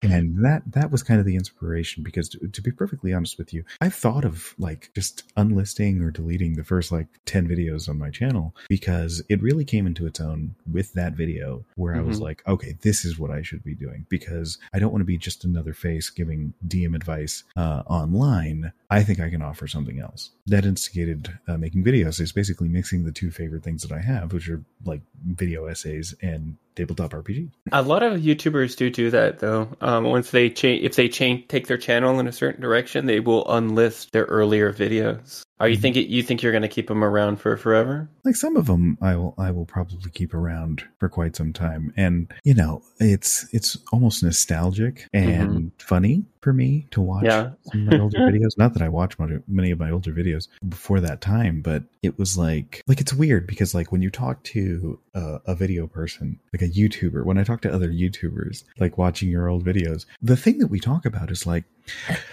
And 0.02 0.39
that 0.44 0.64
that 0.72 0.92
was 0.92 1.04
kind 1.04 1.20
of 1.20 1.26
the 1.26 1.36
inspiration 1.36 2.04
because 2.04 2.30
to, 2.30 2.48
to, 2.48 2.62
be 2.62 2.72
perfectly 2.72 3.14
honest 3.14 3.38
with 3.38 3.54
you 3.54 3.64
i've 3.82 3.94
thought 3.94 4.26
of 4.26 4.54
like 4.58 4.92
just 4.94 5.24
unlisting 5.38 6.02
or 6.02 6.12
deleting 6.12 6.54
the 6.54 6.64
first 6.64 6.92
like 6.92 7.08
10 7.26 7.48
videos 7.48 7.90
on 7.90 7.98
my 7.98 8.10
channel 8.10 8.56
because 8.68 9.24
it 9.30 9.42
really 9.42 9.66
came 9.66 9.88
into 9.88 10.06
its 10.06 10.20
own 10.20 10.56
with 10.72 10.94
that 10.94 11.14
video 11.14 11.64
where 11.76 11.94
mm-hmm. 11.94 12.04
i 12.04 12.08
was 12.08 12.18
mm-hmm. 12.18 12.26
like 12.26 12.48
okay 12.48 12.78
this 12.82 13.06
is 13.06 13.18
what 13.18 13.32
i 13.32 13.42
should 13.42 13.64
be 13.64 13.76
doing 13.76 14.06
because 14.10 14.58
i 14.74 14.80
don't 14.80 14.92
want 14.92 15.02
to 15.02 15.06
be 15.06 15.18
just 15.18 15.44
another 15.44 15.74
face 15.74 16.10
giving 16.10 16.54
dm 16.68 16.96
advice 16.96 17.44
uh, 17.56 17.84
online 17.88 18.72
i 18.90 19.04
think 19.04 19.20
i 19.20 19.30
can 19.30 19.42
offer 19.42 19.68
something 19.68 20.00
else 20.00 20.32
that 20.46 20.66
instigated 20.66 21.38
uh, 21.48 21.58
making 21.58 21.84
videos 21.84 22.20
is 22.20 22.32
basically 22.32 22.68
mixing 22.68 23.06
the 23.06 23.12
two 23.12 23.32
favorite 23.32 23.64
things 23.64 23.82
that 23.82 23.92
i 23.92 24.02
have 24.02 24.34
which 24.34 24.50
are 24.50 24.64
like 24.86 25.02
video 25.26 25.66
essays 25.66 26.16
and 26.22 26.58
tabletop 26.80 27.12
RPG. 27.12 27.52
A 27.72 27.82
lot 27.82 28.04
of 28.04 28.22
YouTubers 28.22 28.78
do 28.78 28.90
do 28.90 29.10
that 29.12 29.40
though. 29.40 29.76
Um, 29.82 30.06
once 30.06 30.32
they 30.32 30.50
change, 30.50 30.84
if 30.84 30.96
they 30.96 31.10
change, 31.10 31.48
take 31.48 31.68
their 31.68 31.78
channel 31.78 32.20
in 32.20 32.28
a 32.28 32.32
certain 32.32 32.62
direction, 32.62 33.06
they 33.06 33.20
will 33.20 33.44
unlist 33.46 34.12
their 34.12 34.26
earlier 34.26 34.72
videos. 34.72 35.44
Are 35.60 35.68
you 35.68 35.76
think 35.76 35.98
you 35.98 36.24
think 36.24 36.42
you're 36.42 36.54
going 36.54 36.62
to 36.62 36.70
keep 36.70 36.88
them 36.88 37.04
around 37.04 37.38
for 37.38 37.58
forever? 37.58 38.10
Like 38.24 38.36
some 38.36 38.56
of 38.56 38.68
them, 38.68 38.98
I 39.02 39.16
will 39.16 39.36
I 39.38 39.52
will 39.52 39.66
probably 39.66 40.10
keep 40.12 40.34
around 40.34 40.84
for 41.00 41.10
quite 41.10 41.36
some 41.36 41.52
time, 41.52 41.94
and 41.98 42.32
you 42.44 42.54
know, 42.54 42.82
it's 43.00 43.48
it's 43.54 43.78
almost 43.92 44.24
nostalgic 44.24 45.08
and 45.14 45.50
mm-hmm. 45.50 45.68
funny 45.80 46.24
for 46.42 46.54
me 46.54 46.88
to 46.92 47.02
watch 47.02 47.26
yeah. 47.26 47.50
some 47.64 47.88
of 47.88 47.94
my 47.94 48.00
older 48.00 48.18
videos. 48.32 48.58
Not 48.58 48.74
that 48.74 48.82
I 48.82 48.88
watch 48.88 49.18
many 49.48 49.72
of 49.72 49.80
my 49.80 49.92
older 49.92 50.14
videos 50.14 50.48
before 50.68 51.02
that 51.02 51.20
time, 51.20 51.62
but 51.62 51.84
it 52.02 52.18
was 52.18 52.38
like 52.38 52.82
like 52.88 53.02
it's 53.02 53.14
weird 53.14 53.46
because 53.46 53.76
like 53.76 53.92
when 53.92 54.02
you 54.02 54.10
talk 54.10 54.42
to 54.44 54.98
a, 55.14 55.40
a 55.48 55.56
video 55.56 55.88
person, 55.88 56.40
like 56.54 56.62
a 56.62 56.70
YouTuber, 56.70 57.26
when 57.26 57.38
I 57.38 57.44
talk 57.44 57.62
to 57.62 57.74
other 57.74 57.90
YouTubers, 57.90 58.64
like 58.80 58.98
watching 58.98 59.30
your 59.30 59.50
old 59.50 59.66
videos, 59.66 60.06
the 60.22 60.38
thing 60.38 60.60
that 60.60 60.68
we 60.68 60.80
talk 60.80 61.06
about 61.06 61.32
is 61.32 61.46
like, 61.46 61.66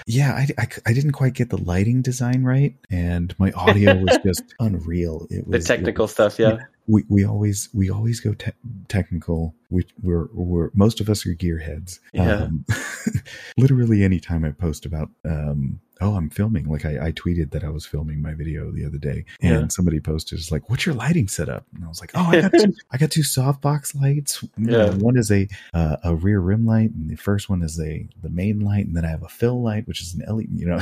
yeah, 0.07 0.33
I, 0.33 0.49
I, 0.59 0.69
I 0.87 0.93
didn't 0.93 1.13
quite 1.13 1.35
get 1.35 1.51
the 1.51 1.59
lighting 1.59 2.03
design 2.03 2.43
right, 2.43 2.75
and 2.91 3.35
my 3.39 3.53
audio 3.53 3.95
was 3.97 4.19
just 4.25 4.43
unreal. 4.61 5.27
It 5.31 5.47
was 5.47 5.65
the 5.65 5.75
technical 5.75 6.05
was, 6.05 6.13
stuff, 6.13 6.39
yeah 6.39 6.59
we, 6.87 7.05
we 7.09 7.25
always 7.25 7.69
we 7.73 7.91
always 7.91 8.21
go 8.21 8.35
te- 8.35 8.53
technical. 8.89 9.55
We, 9.71 9.87
we're 10.03 10.29
we're 10.33 10.71
most 10.75 11.01
of 11.01 11.09
us 11.09 11.27
are 11.27 11.35
gearheads. 11.35 11.99
Yeah. 12.13 12.45
Um, 12.45 12.65
literally, 13.57 14.05
anytime 14.05 14.45
I 14.45 14.53
post 14.53 14.87
about 14.87 15.11
um, 15.25 15.81
oh 16.01 16.15
i'm 16.15 16.29
filming 16.29 16.69
like 16.69 16.85
I, 16.85 17.07
I, 17.07 17.13
tweeted 17.13 17.53
that 17.53 17.65
i 17.65 17.69
was 17.69 17.87
filming 17.87 18.21
my 18.21 18.35
video 18.35 18.71
the 18.71 18.85
other 18.85 18.99
day 18.99 19.25
and 19.41 19.63
yeah. 19.63 19.69
somebody 19.69 20.01
posted 20.01 20.39
is 20.39 20.53
like 20.53 20.69
what's 20.69 20.85
your 20.85 20.95
lighting 20.95 21.29
setup 21.29 21.65
and 21.75 21.85
i 21.85 21.89
was 21.89 22.01
like 22.01 22.11
oh 22.15 22.25
i 22.25 22.41
got 22.41 22.53
two 22.53 22.75
i 22.91 22.97
got 22.97 23.11
two 23.11 23.23
softbox 23.23 23.99
lights 24.01 24.45
yeah. 24.59 24.91
one 24.95 25.17
is 25.17 25.31
a 25.31 25.49
uh, 25.75 25.97
a 26.05 26.15
rear 26.15 26.41
rim 26.41 26.67
light 26.67 26.91
and 26.91 27.09
the 27.09 27.17
first 27.17 27.49
one 27.49 27.63
is 27.63 27.81
a 27.81 28.07
the 28.23 28.31
main 28.31 28.61
light 28.61 28.87
and 28.87 28.97
then 28.97 29.05
i 29.05 29.09
have 29.09 29.23
a 29.23 29.29
fill 29.29 29.63
light 29.63 29.87
which 29.89 30.03
is 30.03 30.15
an 30.15 30.25
led 30.35 30.47
you 30.53 30.67
know 30.67 30.81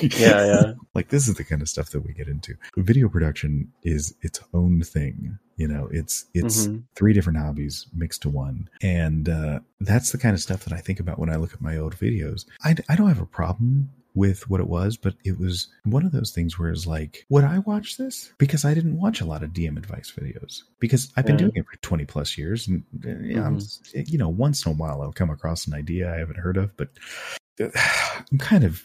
yeah 0.00 0.44
yeah 0.44 0.72
like 0.94 1.08
this 1.08 1.28
is 1.28 1.34
the 1.34 1.44
kind 1.44 1.62
of 1.62 1.68
stuff 1.68 1.90
that 1.90 2.00
we 2.00 2.12
get 2.12 2.28
into 2.28 2.54
video 2.76 3.08
production 3.08 3.70
is 3.82 4.14
its 4.22 4.40
own 4.52 4.82
thing 4.82 5.38
you 5.56 5.66
know 5.66 5.88
it's 5.90 6.26
it's 6.34 6.66
mm-hmm. 6.66 6.78
three 6.94 7.12
different 7.12 7.38
hobbies 7.38 7.86
mixed 7.94 8.22
to 8.22 8.28
one 8.28 8.68
and 8.82 9.28
uh, 9.28 9.60
that's 9.80 10.12
the 10.12 10.18
kind 10.18 10.34
of 10.34 10.40
stuff 10.40 10.64
that 10.64 10.72
i 10.72 10.78
think 10.78 11.00
about 11.00 11.18
when 11.18 11.30
i 11.30 11.36
look 11.36 11.52
at 11.52 11.60
my 11.60 11.76
old 11.76 11.96
videos 11.96 12.46
i, 12.64 12.74
I 12.88 12.96
don't 12.96 13.08
have 13.08 13.20
a 13.20 13.26
problem 13.26 13.90
with 14.16 14.48
what 14.48 14.60
it 14.60 14.66
was, 14.66 14.96
but 14.96 15.14
it 15.24 15.38
was 15.38 15.68
one 15.84 16.04
of 16.04 16.10
those 16.10 16.32
things 16.32 16.58
where 16.58 16.70
it's 16.70 16.86
like, 16.86 17.26
would 17.28 17.44
I 17.44 17.58
watch 17.60 17.98
this? 17.98 18.32
Because 18.38 18.64
I 18.64 18.72
didn't 18.72 18.98
watch 18.98 19.20
a 19.20 19.26
lot 19.26 19.42
of 19.42 19.50
DM 19.50 19.76
advice 19.76 20.10
videos 20.10 20.62
because 20.80 21.12
I've 21.16 21.26
been 21.26 21.34
yeah. 21.34 21.40
doing 21.44 21.52
it 21.56 21.66
for 21.70 21.76
20 21.82 22.06
plus 22.06 22.36
years. 22.36 22.66
And, 22.66 22.82
uh, 23.04 23.08
mm-hmm. 23.08 24.00
you 24.06 24.18
know, 24.18 24.30
once 24.30 24.64
in 24.64 24.72
a 24.72 24.74
while 24.74 25.02
I'll 25.02 25.12
come 25.12 25.30
across 25.30 25.66
an 25.66 25.74
idea 25.74 26.12
I 26.12 26.16
haven't 26.16 26.38
heard 26.38 26.56
of, 26.56 26.74
but 26.78 26.88
I'm 27.60 28.38
kind 28.38 28.64
of. 28.64 28.82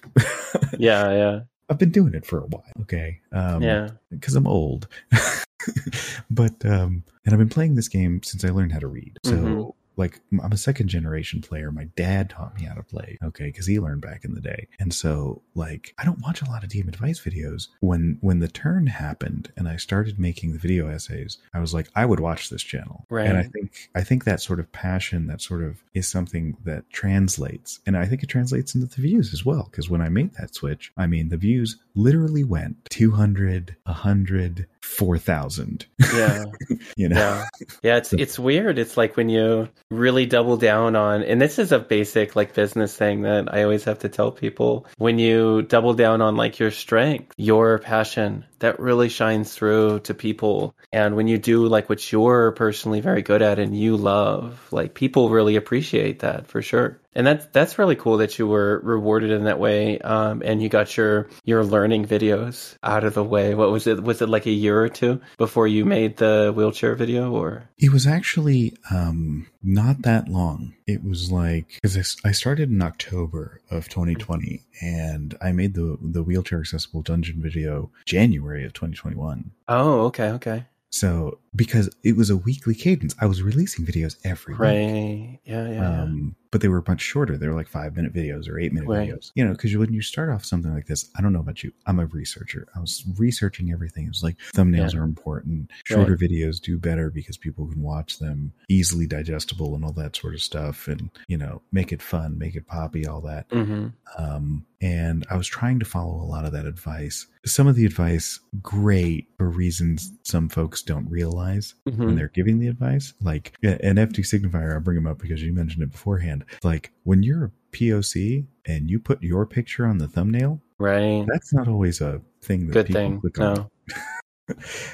yeah, 0.78 1.12
yeah. 1.14 1.40
I've 1.72 1.80
been 1.80 1.90
doing 1.90 2.14
it 2.14 2.26
for 2.26 2.40
a 2.40 2.46
while. 2.48 2.66
Okay. 2.82 3.20
Um, 3.32 3.64
yeah. 3.64 3.90
Because 4.12 4.36
I'm 4.36 4.46
old. 4.46 4.88
but, 6.30 6.64
um, 6.66 7.04
and 7.26 7.34
I've 7.34 7.40
been 7.40 7.50
playing 7.50 7.76
this 7.76 7.88
game 7.88 8.22
since 8.24 8.44
I 8.44 8.50
learned 8.50 8.74
how 8.74 8.80
to 8.80 8.88
read. 8.88 9.18
So, 9.26 9.32
mm-hmm 9.32 9.70
like 9.98 10.20
I'm 10.32 10.52
a 10.52 10.58
second 10.58 10.88
generation 10.88 11.42
player. 11.42 11.72
My 11.72 11.86
dad 11.96 12.30
taught 12.30 12.56
me 12.56 12.66
how 12.66 12.74
to 12.76 12.84
play, 12.84 13.18
okay, 13.24 13.46
because 13.46 13.68
he 13.68 13.80
learned 13.80 14.02
back 14.02 14.24
in 14.24 14.34
the 14.34 14.42
day. 14.42 14.68
And 14.80 14.94
so 14.94 15.42
like 15.56 15.94
I 15.98 16.06
don't 16.06 16.22
watch 16.22 16.42
a 16.42 16.50
lot 16.50 16.64
of 16.64 16.70
DM 16.70 16.88
advice 16.88 17.20
videos. 17.20 17.68
When 17.80 18.18
when 18.22 18.40
the 18.40 18.48
turn 18.48 18.88
happened 18.88 19.52
and 19.58 19.68
I 19.68 19.78
started 19.78 20.20
making 20.20 20.54
the 20.54 20.60
video 20.60 20.88
essays, 20.88 21.38
I 21.54 21.60
was 21.60 21.74
like, 21.74 21.90
I 21.96 22.06
would 22.06 22.20
watch 22.20 22.50
this 22.50 22.64
channel. 22.64 23.06
Right. 23.10 23.28
And 23.28 23.38
I 23.38 23.44
think 23.44 23.90
I 23.96 24.04
think 24.04 24.24
that 24.24 24.42
sort 24.42 24.60
of 24.60 24.72
passion, 24.72 25.28
that 25.28 25.42
sort 25.42 25.64
of 25.64 25.84
is 25.94 26.08
something 26.08 26.58
that 26.64 26.90
translates. 26.92 27.80
And 27.86 27.98
I 27.98 28.06
think 28.06 28.24
it 28.24 28.28
translates 28.28 28.74
into 28.76 28.88
the 28.88 29.02
views 29.02 29.34
as 29.34 29.46
well. 29.46 29.68
Because 29.70 29.90
when 29.90 30.02
I 30.02 30.10
made 30.10 30.34
that 30.36 30.56
switch, 30.56 30.92
I 30.98 31.08
mean 31.08 31.30
the 31.30 31.38
views 31.38 31.78
literally 31.96 32.44
went 32.44 32.78
200, 32.90 33.76
100, 33.84 34.68
4,000. 34.82 35.86
Yeah. 36.14 36.46
you 36.96 37.10
know? 37.10 37.18
Yeah. 37.18 37.46
Yeah. 37.84 37.98
It's, 37.98 38.14
it's 38.14 38.40
weird. 38.40 38.80
It's 38.80 38.98
like 38.98 39.18
when 39.18 39.30
you 39.30 39.68
really 39.92 40.26
double 40.26 40.58
down 40.58 40.96
on, 40.96 41.22
and 41.22 41.40
this 41.40 41.60
is 41.60 41.72
a 41.72 41.80
basic 41.80 42.36
like 42.36 42.56
business 42.56 42.96
thing 42.96 43.22
that 43.22 43.54
I 43.54 43.64
always 43.64 43.84
have 43.84 44.00
to 44.00 44.10
tell 44.10 44.32
people 44.32 44.88
when 44.98 45.20
you 45.20 45.62
double 45.62 45.94
down 45.94 46.22
on 46.22 46.36
like 46.36 46.58
your 46.58 46.72
strength, 46.72 47.34
your 47.38 47.78
passion, 47.78 48.46
that 48.60 48.80
really 48.80 49.10
shines 49.10 49.54
through 49.54 50.00
to 50.02 50.14
people. 50.14 50.74
And 50.94 51.16
when 51.16 51.28
you 51.28 51.38
do 51.38 51.68
like 51.68 51.90
what 51.90 52.12
you're 52.12 52.52
personally 52.54 53.02
very 53.02 53.22
good 53.22 53.42
at 53.42 53.60
and 53.60 53.78
you 53.78 53.98
love, 53.98 54.68
like 54.72 54.94
people 54.94 55.30
really 55.30 55.56
appreciate 55.58 56.20
that 56.20 56.48
for 56.48 56.62
sure 56.62 57.02
and 57.14 57.28
that's 57.28 57.46
that's 57.48 57.78
really 57.78 57.96
cool 57.96 58.18
that 58.18 58.38
you 58.40 58.48
were 58.48 58.80
rewarded 58.84 59.32
in 59.32 59.44
that 59.46 59.60
way 59.60 60.00
um, 60.00 60.42
and 60.46 60.62
you 60.62 60.70
got 60.70 60.96
your 60.98 61.28
your 61.44 61.64
learning 61.64 62.06
videos 62.06 62.76
out 62.84 63.04
of 63.04 63.14
the 63.14 63.24
way 63.24 63.54
what 63.56 63.72
was 63.72 63.88
it 63.88 64.02
was 64.04 64.22
it 64.22 64.30
like 64.30 64.46
a 64.46 64.52
year 64.52 64.82
or 64.82 64.90
two 64.90 65.22
before 65.38 65.68
you 65.68 65.86
made 65.86 66.18
the 66.18 66.54
wheelchair 66.56 66.96
video 66.96 67.32
or 67.32 67.70
it 67.78 67.92
was 67.92 68.08
actually 68.08 68.76
um, 68.90 69.48
not 69.62 70.02
that 70.04 70.28
long 70.28 70.74
it 70.88 71.04
was 71.04 71.32
like 71.32 71.80
because 71.82 71.98
I, 72.26 72.30
I 72.30 72.32
started 72.32 72.70
in 72.70 72.82
october 72.82 73.62
of 73.70 73.88
2020 73.90 74.62
and 74.82 75.38
i 75.42 75.52
made 75.52 75.74
the 75.74 75.98
the 76.02 76.24
wheelchair 76.24 76.60
accessible 76.60 77.02
dungeon 77.02 77.42
video 77.42 77.92
january 78.06 78.66
of 78.66 78.74
2021 78.74 79.52
oh 79.68 80.02
okay 80.02 80.30
okay 80.30 80.66
so 80.92 81.40
because 81.56 81.90
it 82.04 82.18
was 82.18 82.30
a 82.30 82.36
weekly 82.36 82.76
cadence, 82.76 83.16
I 83.20 83.26
was 83.26 83.42
releasing 83.42 83.86
videos 83.86 84.18
every 84.26 84.56
right. 84.56 84.92
week. 84.92 85.40
Yeah, 85.46 85.70
yeah. 85.70 86.02
Um, 86.02 86.36
but 86.52 86.62
they 86.62 86.68
were 86.68 86.84
much 86.88 87.02
shorter. 87.02 87.38
They 87.38 87.48
were 87.48 87.56
like 87.56 87.68
five 87.68 87.96
minute 87.96 88.14
videos 88.14 88.50
or 88.50 88.60
eight 88.60 88.74
minute 88.74 88.90
right. 88.90 89.10
videos. 89.10 89.32
You 89.36 89.46
know, 89.46 89.52
because 89.52 89.76
when 89.76 89.94
you 89.94 90.02
start 90.02 90.30
off 90.30 90.46
something 90.46 90.74
like 90.74 90.86
this, 90.86 91.10
I 91.18 91.22
don't 91.22 91.34
know 91.34 91.40
about 91.40 91.64
you. 91.64 91.72
I'm 91.88 92.00
a 92.00 92.06
researcher. 92.06 92.68
I 92.76 92.80
was 92.80 93.04
researching 93.18 93.72
everything. 93.72 94.06
It 94.06 94.10
was 94.10 94.24
like 94.24 94.38
thumbnails 94.54 94.94
yeah. 94.94 95.00
are 95.00 95.04
important. 95.04 95.72
Shorter 95.86 96.12
right. 96.12 96.20
videos 96.20 96.62
do 96.62 96.78
better 96.78 97.10
because 97.10 97.38
people 97.38 97.68
can 97.68 97.82
watch 97.82 98.20
them 98.20 98.52
easily 98.70 99.08
digestible 99.08 99.76
and 99.76 99.86
all 99.86 99.94
that 99.94 100.16
sort 100.16 100.34
of 100.34 100.42
stuff. 100.42 100.88
And 100.88 101.10
you 101.28 101.38
know, 101.38 101.62
make 101.72 101.92
it 101.92 102.02
fun, 102.02 102.38
make 102.38 102.56
it 102.56 102.68
poppy, 102.68 103.08
all 103.08 103.22
that. 103.22 103.50
Mm-hmm. 103.50 103.88
Um, 104.18 104.66
and 104.82 105.26
I 105.30 105.38
was 105.38 105.48
trying 105.48 105.80
to 105.80 105.86
follow 105.86 106.16
a 106.16 106.26
lot 106.26 106.44
of 106.44 106.54
that 106.54 106.66
advice. 106.66 107.28
Some 107.46 107.68
of 107.68 107.76
the 107.76 107.86
advice, 107.86 108.40
great 108.62 109.28
for 109.38 109.48
reasons 109.48 110.12
some 110.24 110.50
folks 110.50 110.82
don't 110.82 111.10
realize 111.10 111.76
mm-hmm. 111.88 112.04
when 112.04 112.16
they're 112.16 112.30
giving 112.30 112.60
the 112.60 112.68
advice. 112.68 113.14
Like 113.22 113.54
an 113.62 113.96
FD 113.96 114.20
signifier, 114.20 114.74
I'll 114.74 114.80
bring 114.80 114.96
them 114.96 115.08
up 115.08 115.20
because 115.20 115.42
you 115.42 115.54
mentioned 115.54 115.84
it 115.84 115.92
beforehand. 115.92 116.41
Like 116.64 116.92
when 117.04 117.24
you're 117.24 117.46
a 117.46 117.52
POC 117.76 118.46
and 118.66 118.90
you 118.90 119.00
put 119.00 119.22
your 119.24 119.46
picture 119.46 119.86
on 119.86 119.98
the 119.98 120.08
thumbnail, 120.08 120.62
right? 120.80 121.26
That's 121.28 121.54
not 121.54 121.68
always 121.68 122.02
a 122.02 122.22
thing 122.42 122.68
that 122.68 122.74
Good 122.74 122.88
people 122.88 123.02
thing. 123.02 123.22
click 123.22 123.38
no. 123.38 123.52
on. 123.52 123.70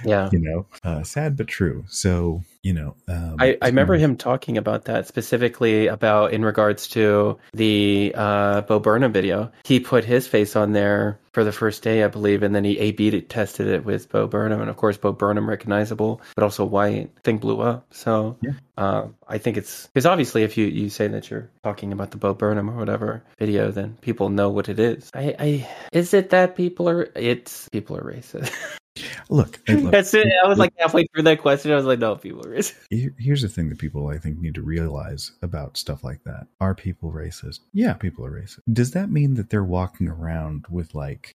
yeah. 0.05 0.29
You 0.31 0.39
know, 0.39 0.65
uh, 0.83 1.03
sad 1.03 1.37
but 1.37 1.47
true. 1.47 1.85
So 1.87 2.43
you 2.67 2.73
know 2.73 2.95
um, 3.07 3.37
I, 3.39 3.57
I 3.61 3.67
remember 3.67 3.95
him 3.95 4.17
talking 4.17 4.57
about 4.57 4.85
that 4.85 5.07
specifically 5.07 5.87
about 5.87 6.33
in 6.33 6.43
regards 6.43 6.89
to 6.89 7.39
the 7.53 8.11
uh, 8.13 8.61
bo 8.61 8.79
burnham 8.79 9.13
video 9.13 9.53
he 9.63 9.79
put 9.79 10.03
his 10.03 10.27
face 10.27 10.57
on 10.57 10.73
there 10.73 11.17
for 11.31 11.45
the 11.45 11.53
first 11.53 11.81
day 11.81 12.03
i 12.03 12.07
believe 12.09 12.43
and 12.43 12.53
then 12.53 12.65
he 12.65 12.77
a 12.79 12.91
b 12.91 13.21
tested 13.21 13.67
it 13.67 13.85
with 13.85 14.09
bo 14.09 14.27
burnham 14.27 14.59
and 14.59 14.69
of 14.69 14.75
course 14.75 14.97
bo 14.97 15.13
burnham 15.13 15.49
recognizable 15.49 16.21
but 16.35 16.43
also 16.43 16.65
white 16.65 17.09
thing 17.23 17.37
blew 17.37 17.61
up 17.61 17.85
so 17.91 18.37
yeah. 18.41 18.51
uh, 18.77 19.07
i 19.29 19.37
think 19.37 19.55
it's 19.55 19.87
because 19.87 20.05
obviously 20.05 20.43
if 20.43 20.57
you, 20.57 20.65
you 20.65 20.89
say 20.89 21.07
that 21.07 21.29
you're 21.29 21.49
talking 21.63 21.93
about 21.93 22.11
the 22.11 22.17
bo 22.17 22.33
burnham 22.33 22.69
or 22.69 22.75
whatever 22.75 23.23
video 23.39 23.71
then 23.71 23.97
people 24.01 24.27
know 24.27 24.49
what 24.49 24.67
it 24.67 24.77
is 24.77 25.09
i, 25.13 25.33
I 25.39 25.69
is 25.93 26.13
it 26.13 26.31
that 26.31 26.57
people 26.57 26.89
are 26.89 27.09
it's 27.15 27.69
people 27.69 27.95
are 27.95 28.03
racist 28.03 28.51
Look, 29.29 29.59
look, 29.67 29.91
that's 29.91 30.13
it. 30.13 30.27
I 30.43 30.47
was 30.47 30.57
like 30.57 30.73
halfway 30.77 31.05
through 31.07 31.23
that 31.23 31.41
question. 31.41 31.71
I 31.71 31.75
was 31.75 31.85
like, 31.85 31.99
no, 31.99 32.15
people 32.15 32.45
are 32.45 32.51
racist. 32.51 32.75
Here's 33.17 33.41
the 33.41 33.49
thing 33.49 33.69
that 33.69 33.77
people 33.77 34.07
I 34.07 34.17
think 34.17 34.39
need 34.39 34.55
to 34.55 34.61
realize 34.61 35.31
about 35.41 35.77
stuff 35.77 36.03
like 36.03 36.23
that. 36.23 36.47
Are 36.61 36.75
people 36.75 37.11
racist? 37.11 37.59
Yeah, 37.73 37.93
people 37.93 38.25
are 38.25 38.31
racist. 38.31 38.61
Does 38.71 38.91
that 38.91 39.09
mean 39.09 39.35
that 39.35 39.49
they're 39.49 39.63
walking 39.63 40.07
around 40.07 40.65
with 40.69 40.95
like 40.95 41.33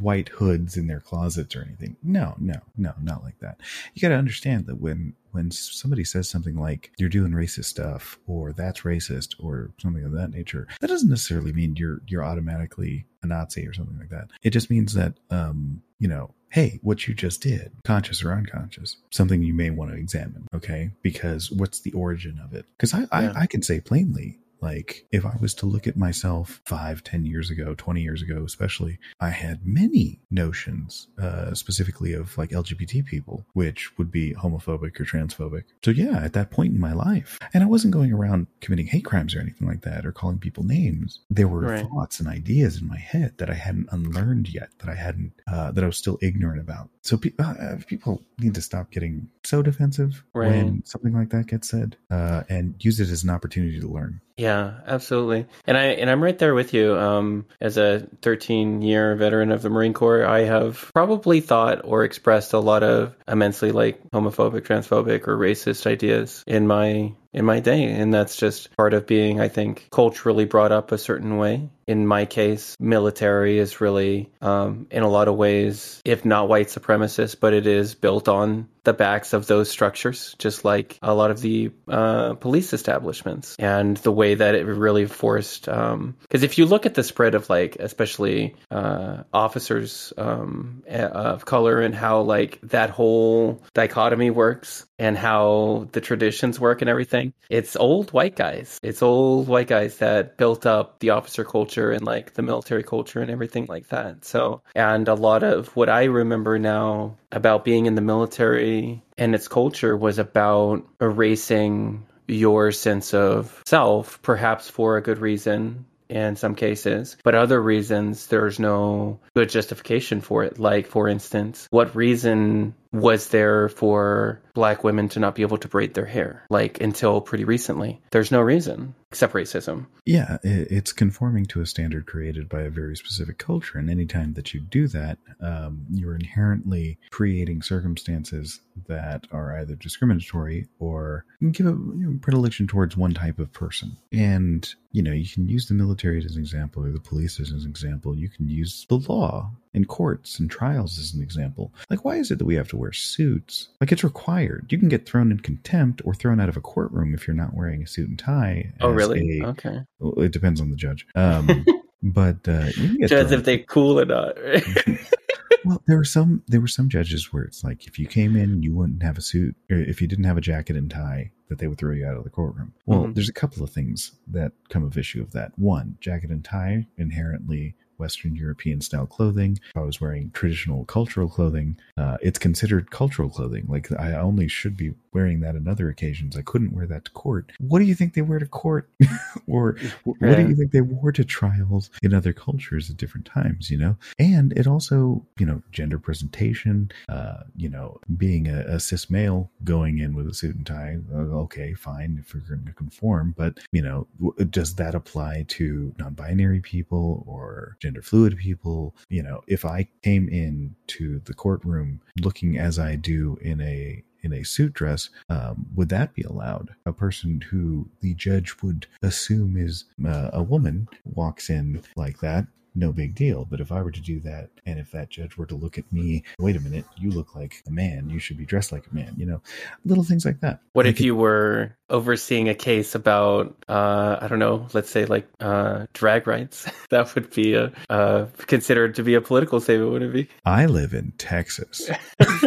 white 0.00 0.28
hoods 0.28 0.76
in 0.76 0.86
their 0.86 1.00
closets 1.00 1.54
or 1.56 1.62
anything? 1.62 1.96
No, 2.02 2.34
no, 2.38 2.60
no, 2.76 2.92
not 3.00 3.22
like 3.22 3.38
that. 3.40 3.60
You 3.94 4.02
got 4.02 4.08
to 4.08 4.14
understand 4.14 4.66
that 4.66 4.80
when 4.80 5.14
when 5.32 5.50
somebody 5.50 6.04
says 6.04 6.28
something 6.28 6.56
like 6.56 6.90
you're 6.98 7.08
doing 7.08 7.32
racist 7.32 7.66
stuff 7.66 8.18
or 8.26 8.52
that's 8.52 8.80
racist 8.80 9.34
or 9.38 9.70
something 9.78 10.04
of 10.04 10.12
that 10.12 10.30
nature, 10.30 10.66
that 10.80 10.88
doesn't 10.88 11.10
necessarily 11.10 11.52
mean 11.52 11.76
you're 11.76 12.00
you're 12.06 12.24
automatically 12.24 13.06
a 13.22 13.26
Nazi 13.26 13.66
or 13.66 13.72
something 13.72 13.98
like 13.98 14.10
that. 14.10 14.30
It 14.42 14.50
just 14.50 14.70
means 14.70 14.94
that 14.94 15.14
um, 15.30 15.82
you 15.98 16.08
know, 16.08 16.34
hey, 16.50 16.78
what 16.82 17.06
you 17.06 17.14
just 17.14 17.42
did, 17.42 17.72
conscious 17.84 18.24
or 18.24 18.32
unconscious, 18.32 18.96
something 19.10 19.42
you 19.42 19.54
may 19.54 19.70
want 19.70 19.90
to 19.90 19.96
examine. 19.96 20.46
Okay. 20.54 20.90
Because 21.02 21.50
what's 21.50 21.80
the 21.80 21.92
origin 21.92 22.40
of 22.42 22.54
it? 22.54 22.64
Because 22.76 22.94
I, 22.94 23.00
yeah. 23.00 23.32
I, 23.36 23.42
I, 23.42 23.46
can 23.46 23.62
say 23.62 23.80
plainly, 23.80 24.38
Like 24.60 25.06
if 25.12 25.24
I 25.24 25.36
was 25.40 25.54
to 25.54 25.66
look 25.66 25.86
at 25.86 25.96
myself 25.96 26.60
five, 26.66 27.04
ten 27.04 27.24
years 27.24 27.50
ago, 27.50 27.74
20 27.76 28.02
years 28.02 28.22
ago, 28.22 28.42
especially, 28.44 28.98
I 29.20 29.30
had 29.30 29.66
many 29.66 30.20
notions, 30.30 31.08
uh, 31.20 31.54
specifically 31.54 32.12
of 32.12 32.36
like 32.38 32.50
LGBT 32.50 33.04
people, 33.06 33.46
which 33.52 33.96
would 33.98 34.10
be 34.10 34.34
homophobic 34.34 34.98
or 35.00 35.04
transphobic. 35.04 35.64
So 35.84 35.90
yeah, 35.90 36.18
at 36.24 36.32
that 36.34 36.50
point 36.50 36.72
in 36.74 36.80
my 36.80 36.92
life, 36.92 37.38
and 37.54 37.62
I 37.62 37.66
wasn't 37.66 37.94
going 37.94 38.12
around 38.12 38.46
committing 38.60 38.86
hate 38.86 39.04
crimes 39.04 39.34
or 39.34 39.40
anything 39.40 39.66
like 39.68 39.82
that 39.82 40.04
or 40.06 40.12
calling 40.12 40.38
people 40.38 40.64
names. 40.64 41.20
There 41.30 41.48
were 41.48 41.60
Right. 41.60 41.86
thoughts 41.88 42.18
and 42.20 42.28
ideas 42.28 42.80
in 42.80 42.88
my 42.88 42.98
head 42.98 43.34
that 43.38 43.50
I 43.50 43.54
hadn't 43.54 43.88
unlearned 43.92 44.52
yet, 44.52 44.70
that 44.78 44.88
I 44.88 44.94
hadn't, 44.94 45.32
uh, 45.46 45.70
that 45.72 45.84
I 45.84 45.86
was 45.86 45.96
still 45.98 46.18
ignorant 46.22 46.60
about. 46.60 46.88
So 47.02 47.16
pe- 47.16 47.32
uh, 47.38 47.76
people 47.86 48.22
need 48.38 48.54
to 48.54 48.62
stop 48.62 48.90
getting 48.90 49.28
so 49.44 49.62
defensive 49.62 50.24
Right. 50.34 50.48
when 50.48 50.84
something 50.84 51.12
like 51.12 51.30
that 51.30 51.46
gets 51.46 51.68
said, 51.68 51.96
uh, 52.10 52.42
and 52.48 52.74
use 52.84 53.00
it 53.00 53.10
as 53.10 53.22
an 53.24 53.30
opportunity 53.30 53.80
to 53.80 53.88
learn. 53.88 54.20
Yeah, 54.38 54.74
absolutely. 54.86 55.46
And 55.66 55.76
I 55.76 55.86
and 55.86 56.08
I'm 56.08 56.22
right 56.22 56.38
there 56.38 56.54
with 56.54 56.72
you. 56.72 56.96
Um, 56.96 57.46
as 57.60 57.76
a 57.76 58.06
13 58.22 58.82
year 58.82 59.16
veteran 59.16 59.50
of 59.50 59.62
the 59.62 59.68
Marine 59.68 59.94
Corps, 59.94 60.24
I 60.24 60.40
have 60.44 60.92
probably 60.94 61.40
thought 61.40 61.80
or 61.82 62.04
expressed 62.04 62.52
a 62.52 62.60
lot 62.60 62.84
of 62.84 63.16
immensely 63.26 63.72
like 63.72 64.00
homophobic, 64.10 64.60
transphobic, 64.60 65.26
or 65.26 65.36
racist 65.36 65.88
ideas 65.88 66.44
in 66.46 66.68
my 66.68 67.14
in 67.32 67.44
my 67.44 67.60
day, 67.60 67.84
and 67.84 68.12
that's 68.12 68.36
just 68.36 68.74
part 68.76 68.94
of 68.94 69.06
being, 69.06 69.40
I 69.40 69.48
think, 69.48 69.88
culturally 69.90 70.46
brought 70.46 70.72
up 70.72 70.92
a 70.92 70.98
certain 70.98 71.36
way. 71.36 71.70
In 71.86 72.06
my 72.06 72.26
case, 72.26 72.76
military 72.78 73.58
is 73.58 73.80
really, 73.80 74.30
um, 74.42 74.86
in 74.90 75.02
a 75.02 75.08
lot 75.08 75.28
of 75.28 75.36
ways, 75.36 76.02
if 76.04 76.24
not 76.24 76.48
white 76.48 76.68
supremacist, 76.68 77.40
but 77.40 77.54
it 77.54 77.66
is 77.66 77.94
built 77.94 78.28
on 78.28 78.68
the 78.84 78.92
backs 78.92 79.32
of 79.32 79.46
those 79.46 79.70
structures, 79.70 80.34
just 80.38 80.64
like 80.64 80.98
a 81.02 81.14
lot 81.14 81.30
of 81.30 81.40
the 81.40 81.70
uh, 81.88 82.34
police 82.34 82.72
establishments, 82.72 83.56
and 83.58 83.96
the 83.98 84.12
way 84.12 84.34
that 84.34 84.54
it 84.54 84.64
really 84.66 85.06
forced. 85.06 85.64
Because 85.64 86.42
if 86.42 86.58
you 86.58 86.66
look 86.66 86.86
at 86.86 86.94
the 86.94 87.02
spread 87.02 87.34
of 87.34 87.48
like, 87.50 87.76
especially 87.76 88.54
uh, 88.70 89.22
officers 89.32 90.12
um, 90.18 90.82
of 90.88 91.44
color, 91.46 91.80
and 91.80 91.94
how 91.94 92.20
like 92.20 92.58
that 92.64 92.90
whole 92.90 93.62
dichotomy 93.74 94.30
works, 94.30 94.86
and 94.98 95.16
how 95.16 95.88
the 95.92 96.00
traditions 96.00 96.60
work 96.60 96.82
and 96.82 96.90
everything, 96.90 97.17
it's 97.50 97.76
old 97.76 98.12
white 98.12 98.36
guys. 98.36 98.78
It's 98.82 99.02
old 99.02 99.48
white 99.48 99.68
guys 99.68 99.98
that 99.98 100.36
built 100.36 100.66
up 100.66 100.98
the 101.00 101.10
officer 101.10 101.44
culture 101.44 101.90
and 101.90 102.04
like 102.04 102.34
the 102.34 102.42
military 102.42 102.82
culture 102.82 103.20
and 103.20 103.30
everything 103.30 103.66
like 103.68 103.88
that. 103.88 104.24
So, 104.24 104.62
and 104.74 105.08
a 105.08 105.14
lot 105.14 105.42
of 105.42 105.74
what 105.76 105.88
I 105.88 106.04
remember 106.04 106.58
now 106.58 107.16
about 107.32 107.64
being 107.64 107.86
in 107.86 107.94
the 107.94 108.00
military 108.00 109.02
and 109.16 109.34
its 109.34 109.48
culture 109.48 109.96
was 109.96 110.18
about 110.18 110.86
erasing 111.00 112.06
your 112.26 112.72
sense 112.72 113.14
of 113.14 113.62
self, 113.66 114.20
perhaps 114.22 114.68
for 114.68 114.96
a 114.96 115.02
good 115.02 115.18
reason 115.18 115.86
in 116.08 116.36
some 116.36 116.54
cases, 116.54 117.16
but 117.22 117.34
other 117.34 117.60
reasons 117.60 118.26
there's 118.26 118.58
no 118.58 119.20
good 119.34 119.50
justification 119.50 120.20
for 120.20 120.44
it. 120.44 120.58
Like, 120.58 120.86
for 120.86 121.08
instance, 121.08 121.68
what 121.70 121.94
reason 121.94 122.74
was 122.92 123.28
there 123.28 123.68
for 123.68 124.42
black 124.54 124.82
women 124.82 125.08
to 125.10 125.20
not 125.20 125.34
be 125.34 125.42
able 125.42 125.58
to 125.58 125.68
braid 125.68 125.94
their 125.94 126.06
hair? 126.06 126.44
Like, 126.50 126.80
until 126.80 127.20
pretty 127.20 127.44
recently, 127.44 128.00
there's 128.10 128.32
no 128.32 128.40
reason 128.40 128.94
except 129.10 129.32
racism. 129.32 129.86
Yeah, 130.04 130.36
it's 130.42 130.92
conforming 130.92 131.46
to 131.46 131.60
a 131.60 131.66
standard 131.66 132.06
created 132.06 132.48
by 132.48 132.62
a 132.62 132.70
very 132.70 132.96
specific 132.96 133.38
culture. 133.38 133.78
And 133.78 133.88
anytime 133.88 134.34
that 134.34 134.52
you 134.52 134.60
do 134.60 134.86
that, 134.88 135.18
um, 135.40 135.86
you're 135.90 136.14
inherently 136.14 136.98
creating 137.10 137.62
circumstances 137.62 138.60
that 138.86 139.26
are 139.32 139.58
either 139.58 139.74
discriminatory 139.76 140.66
or 140.78 141.24
give 141.52 141.66
a 141.66 141.70
you 141.70 141.94
know, 141.94 142.18
predilection 142.20 142.66
towards 142.66 142.96
one 142.96 143.14
type 143.14 143.38
of 143.38 143.52
person. 143.52 143.96
And, 144.12 144.68
you 144.92 145.02
know, 145.02 145.12
you 145.12 145.28
can 145.28 145.48
use 145.48 145.68
the 145.68 145.74
military 145.74 146.18
as 146.24 146.36
an 146.36 146.42
example 146.42 146.84
or 146.84 146.92
the 146.92 147.00
police 147.00 147.40
as 147.40 147.50
an 147.50 147.68
example. 147.68 148.14
You 148.14 148.28
can 148.28 148.48
use 148.48 148.86
the 148.88 148.96
law 148.96 149.50
in 149.74 149.84
courts 149.84 150.38
and 150.38 150.50
trials 150.50 150.98
as 150.98 151.14
an 151.14 151.22
example. 151.22 151.72
Like, 151.90 152.04
why 152.04 152.16
is 152.16 152.30
it 152.30 152.38
that 152.38 152.44
we 152.46 152.54
have 152.56 152.68
to 152.68 152.76
wear 152.76 152.92
suits? 152.92 153.68
Like, 153.80 153.92
it's 153.92 154.04
required. 154.04 154.66
You 154.70 154.78
can 154.78 154.88
get 154.88 155.06
thrown 155.06 155.30
in 155.30 155.40
contempt 155.40 156.02
or 156.04 156.14
thrown 156.14 156.40
out 156.40 156.48
of 156.48 156.56
a 156.56 156.60
courtroom 156.60 157.14
if 157.14 157.26
you're 157.26 157.36
not 157.36 157.54
wearing 157.54 157.82
a 157.82 157.86
suit 157.86 158.08
and 158.08 158.18
tie. 158.18 158.72
Oh, 158.80 158.90
really? 158.90 159.40
a- 159.40 159.46
Okay. 159.48 159.80
well, 159.98 160.14
it 160.22 160.32
depends 160.32 160.60
on 160.60 160.70
the 160.70 160.76
judge. 160.76 161.06
Um, 161.16 161.64
but 162.02 162.46
uh, 162.48 162.66
you 162.76 162.88
can 162.88 162.96
get 162.98 163.10
Just 163.10 163.32
if 163.32 163.44
they 163.44 163.58
cool 163.58 163.98
or 163.98 164.04
not. 164.04 164.36
well, 165.64 165.82
there 165.86 165.96
were 165.96 166.04
some 166.04 166.42
there 166.46 166.60
were 166.60 166.68
some 166.68 166.88
judges 166.88 167.32
where 167.32 167.42
it's 167.42 167.64
like 167.64 167.86
if 167.88 167.98
you 167.98 168.06
came 168.06 168.36
in, 168.36 168.62
you 168.62 168.74
wouldn't 168.74 169.02
have 169.02 169.18
a 169.18 169.20
suit, 169.20 169.56
or 169.70 169.78
if 169.78 170.00
you 170.00 170.06
didn't 170.06 170.24
have 170.24 170.36
a 170.38 170.40
jacket 170.40 170.76
and 170.76 170.90
tie, 170.90 171.32
that 171.48 171.58
they 171.58 171.66
would 171.66 171.78
throw 171.78 171.92
you 171.92 172.06
out 172.06 172.16
of 172.16 172.22
the 172.24 172.30
courtroom. 172.30 172.72
Well, 172.86 173.06
Mhm. 173.06 173.14
there's 173.14 173.28
a 173.28 173.32
couple 173.32 173.64
of 173.64 173.70
things 173.70 174.12
that 174.28 174.52
come 174.68 174.84
of 174.84 174.96
issue 174.96 175.20
of 175.22 175.32
that. 175.32 175.58
One, 175.58 175.96
jacket 176.00 176.30
and 176.30 176.44
tie 176.44 176.86
inherently 176.96 177.74
Western 177.98 178.36
European 178.36 178.80
style 178.80 179.06
clothing. 179.06 179.58
If 179.70 179.76
I 179.76 179.84
was 179.84 180.00
wearing 180.00 180.30
traditional 180.30 180.84
cultural 180.84 181.28
clothing, 181.28 181.78
uh, 181.96 182.16
it's 182.22 182.38
considered 182.38 182.90
cultural 182.90 183.28
clothing. 183.28 183.66
Like 183.68 183.90
I 183.92 184.14
only 184.14 184.48
should 184.48 184.76
be 184.76 184.94
wearing 185.12 185.40
that 185.40 185.56
on 185.56 185.66
other 185.66 185.88
occasions. 185.88 186.36
I 186.36 186.42
couldn't 186.42 186.74
wear 186.74 186.86
that 186.86 187.04
to 187.06 187.10
court. 187.10 187.52
What 187.58 187.80
do 187.80 187.86
you 187.86 187.94
think 187.94 188.14
they 188.14 188.22
wear 188.22 188.38
to 188.38 188.46
court? 188.46 188.88
or 189.46 189.76
what 190.04 190.36
do 190.36 190.48
you 190.48 190.54
think 190.54 190.72
they 190.72 190.80
wore 190.80 191.12
to 191.12 191.24
trials 191.24 191.90
in 192.02 192.14
other 192.14 192.32
cultures 192.32 192.90
at 192.90 192.96
different 192.96 193.26
times, 193.26 193.70
you 193.70 193.78
know? 193.78 193.96
And 194.18 194.52
it 194.52 194.66
also, 194.66 195.26
you 195.38 195.46
know, 195.46 195.62
gender 195.72 195.98
presentation, 195.98 196.90
uh, 197.08 197.38
you 197.56 197.68
know, 197.68 198.00
being 198.16 198.48
a, 198.48 198.60
a 198.60 198.80
cis 198.80 199.10
male 199.10 199.50
going 199.64 199.98
in 199.98 200.14
with 200.14 200.28
a 200.28 200.34
suit 200.34 200.56
and 200.56 200.66
tie, 200.66 200.98
uh, 201.12 201.18
okay, 201.18 201.74
fine, 201.74 202.22
if 202.24 202.34
we're 202.34 202.40
going 202.40 202.66
to 202.66 202.72
conform, 202.72 203.34
but, 203.36 203.58
you 203.72 203.82
know, 203.82 204.06
w- 204.22 204.44
does 204.44 204.74
that 204.76 204.94
apply 204.94 205.44
to 205.48 205.94
non 205.98 206.14
binary 206.14 206.60
people 206.60 207.24
or 207.26 207.76
gender 207.88 208.02
fluid 208.02 208.36
people? 208.36 208.94
You 209.08 209.22
know, 209.22 209.42
if 209.46 209.64
I 209.64 209.88
came 210.02 210.28
in 210.28 210.74
to 210.88 211.20
the 211.24 211.34
courtroom 211.34 212.00
looking 212.20 212.58
as 212.58 212.78
I 212.78 212.96
do 212.96 213.38
in 213.40 213.60
a 213.60 214.04
in 214.22 214.32
a 214.32 214.44
suit 214.44 214.72
dress, 214.72 215.10
um, 215.30 215.66
would 215.74 215.88
that 215.90 216.12
be 216.12 216.22
allowed? 216.22 216.70
A 216.86 216.92
person 216.92 217.40
who 217.40 217.88
the 218.00 218.14
judge 218.14 218.56
would 218.62 218.86
assume 219.02 219.56
is 219.56 219.84
uh, 220.04 220.30
a 220.32 220.42
woman 220.42 220.88
walks 221.04 221.48
in 221.48 221.82
like 221.96 222.18
that, 222.18 222.46
no 222.78 222.92
big 222.92 223.14
deal. 223.14 223.44
But 223.44 223.60
if 223.60 223.72
I 223.72 223.82
were 223.82 223.90
to 223.90 224.00
do 224.00 224.20
that, 224.20 224.50
and 224.66 224.78
if 224.78 224.90
that 224.92 225.10
judge 225.10 225.36
were 225.36 225.46
to 225.46 225.54
look 225.54 225.78
at 225.78 225.92
me, 225.92 226.22
wait 226.38 226.56
a 226.56 226.60
minute, 226.60 226.84
you 226.96 227.10
look 227.10 227.34
like 227.34 227.62
a 227.66 227.70
man, 227.70 228.08
you 228.08 228.18
should 228.18 228.36
be 228.36 228.46
dressed 228.46 228.72
like 228.72 228.86
a 228.90 228.94
man, 228.94 229.14
you 229.16 229.26
know, 229.26 229.42
little 229.84 230.04
things 230.04 230.24
like 230.24 230.40
that. 230.40 230.60
What 230.72 230.86
if 230.86 231.00
you 231.00 231.16
were 231.16 231.76
overseeing 231.90 232.48
a 232.48 232.54
case 232.54 232.94
about, 232.94 233.56
uh, 233.68 234.18
I 234.20 234.28
don't 234.28 234.38
know, 234.38 234.66
let's 234.72 234.90
say 234.90 235.04
like 235.06 235.28
uh, 235.40 235.86
drag 235.92 236.26
rights? 236.26 236.70
that 236.90 237.14
would 237.14 237.30
be 237.34 237.54
a, 237.54 237.72
uh, 237.90 238.26
considered 238.46 238.94
to 238.96 239.02
be 239.02 239.14
a 239.14 239.20
political 239.20 239.60
statement, 239.60 239.90
wouldn't 239.90 240.14
it 240.14 240.26
be? 240.26 240.34
I 240.44 240.66
live 240.66 240.94
in 240.94 241.12
Texas. 241.18 241.90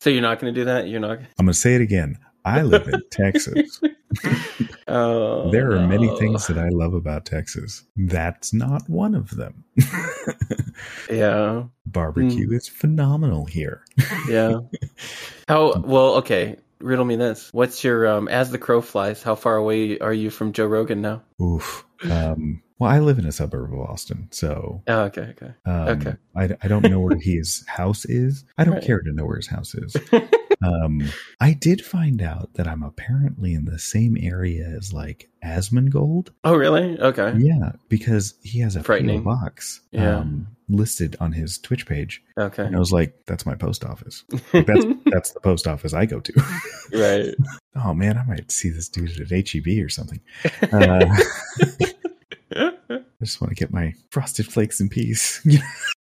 so 0.00 0.10
you're 0.10 0.22
not 0.22 0.40
going 0.40 0.54
to 0.54 0.60
do 0.60 0.64
that? 0.64 0.88
You're 0.88 1.00
not. 1.00 1.18
I'm 1.38 1.46
going 1.46 1.48
to 1.48 1.54
say 1.54 1.74
it 1.74 1.80
again. 1.80 2.18
I 2.44 2.62
live 2.62 2.88
in 2.88 3.02
Texas. 3.10 3.80
Oh, 4.88 5.50
There 5.50 5.72
are 5.72 5.86
many 5.86 6.06
things 6.18 6.46
that 6.48 6.58
I 6.58 6.68
love 6.68 6.92
about 6.92 7.24
Texas. 7.24 7.84
That's 7.96 8.52
not 8.52 8.88
one 8.90 9.14
of 9.14 9.30
them. 9.30 9.64
Yeah, 11.10 11.64
Barbecue 11.86 12.48
Hmm. 12.48 12.54
is 12.54 12.68
phenomenal 12.68 13.44
here. 13.46 13.84
yeah. 14.28 14.58
How 15.48 15.78
well? 15.80 16.16
Okay, 16.16 16.56
riddle 16.80 17.04
me 17.04 17.16
this. 17.16 17.48
What's 17.52 17.82
your 17.84 18.06
um? 18.06 18.28
As 18.28 18.50
the 18.50 18.58
crow 18.58 18.80
flies, 18.80 19.22
how 19.22 19.34
far 19.34 19.56
away 19.56 19.98
are 19.98 20.12
you 20.12 20.30
from 20.30 20.52
Joe 20.52 20.66
Rogan 20.66 21.00
now? 21.02 21.22
Oof. 21.40 21.84
Um, 22.10 22.62
well, 22.78 22.90
I 22.90 22.98
live 23.00 23.18
in 23.18 23.26
a 23.26 23.32
suburb 23.32 23.72
of 23.72 23.80
Austin, 23.80 24.28
so 24.30 24.82
Oh, 24.88 25.02
okay, 25.04 25.34
okay. 25.36 25.54
um, 25.66 25.88
Okay. 26.00 26.14
I, 26.36 26.48
I 26.62 26.68
don't 26.68 26.88
know 26.88 27.00
where 27.00 27.16
his 27.18 27.64
house 27.68 28.04
is. 28.06 28.44
I 28.58 28.64
don't 28.64 28.74
Right. 28.74 28.84
care 28.84 29.00
to 29.00 29.12
know 29.12 29.24
where 29.24 29.36
his 29.36 29.46
house 29.48 29.74
is. 29.74 29.94
Um, 30.64 31.02
I 31.40 31.52
did 31.54 31.84
find 31.84 32.22
out 32.22 32.54
that 32.54 32.66
I'm 32.68 32.82
apparently 32.82 33.54
in 33.54 33.64
the 33.64 33.78
same 33.78 34.16
area 34.20 34.64
as 34.76 34.92
like 34.92 35.28
Asmongold. 35.44 36.28
Oh, 36.44 36.54
really? 36.54 36.98
Okay. 37.00 37.34
Yeah, 37.38 37.72
because 37.88 38.34
he 38.42 38.60
has 38.60 38.76
a 38.76 38.82
Frightening. 38.82 39.22
box 39.22 39.80
Yeah. 39.90 40.18
um, 40.18 40.46
listed 40.68 41.16
on 41.20 41.32
his 41.32 41.58
Twitch 41.58 41.86
page, 41.86 42.22
Okay. 42.38 42.64
and 42.64 42.76
I 42.76 42.78
was 42.78 42.92
like, 42.92 43.14
"That's 43.26 43.44
my 43.44 43.54
post 43.54 43.84
office. 43.84 44.24
Like, 44.52 44.66
that's 44.66 44.84
that's 45.06 45.32
the 45.32 45.40
post 45.40 45.66
office 45.66 45.92
I 45.94 46.06
go 46.06 46.20
to." 46.20 46.32
right. 46.92 47.34
oh 47.84 47.92
man, 47.94 48.16
I 48.16 48.24
might 48.24 48.50
see 48.52 48.70
this 48.70 48.88
dude 48.88 49.20
at 49.20 49.30
HEB 49.48 49.84
or 49.84 49.88
something. 49.88 50.20
Uh, 50.72 51.06
I 52.54 53.00
just 53.24 53.40
want 53.40 53.50
to 53.50 53.54
get 53.54 53.72
my 53.72 53.94
frosted 54.10 54.46
flakes 54.46 54.80
in 54.80 54.88
peace. 54.88 55.44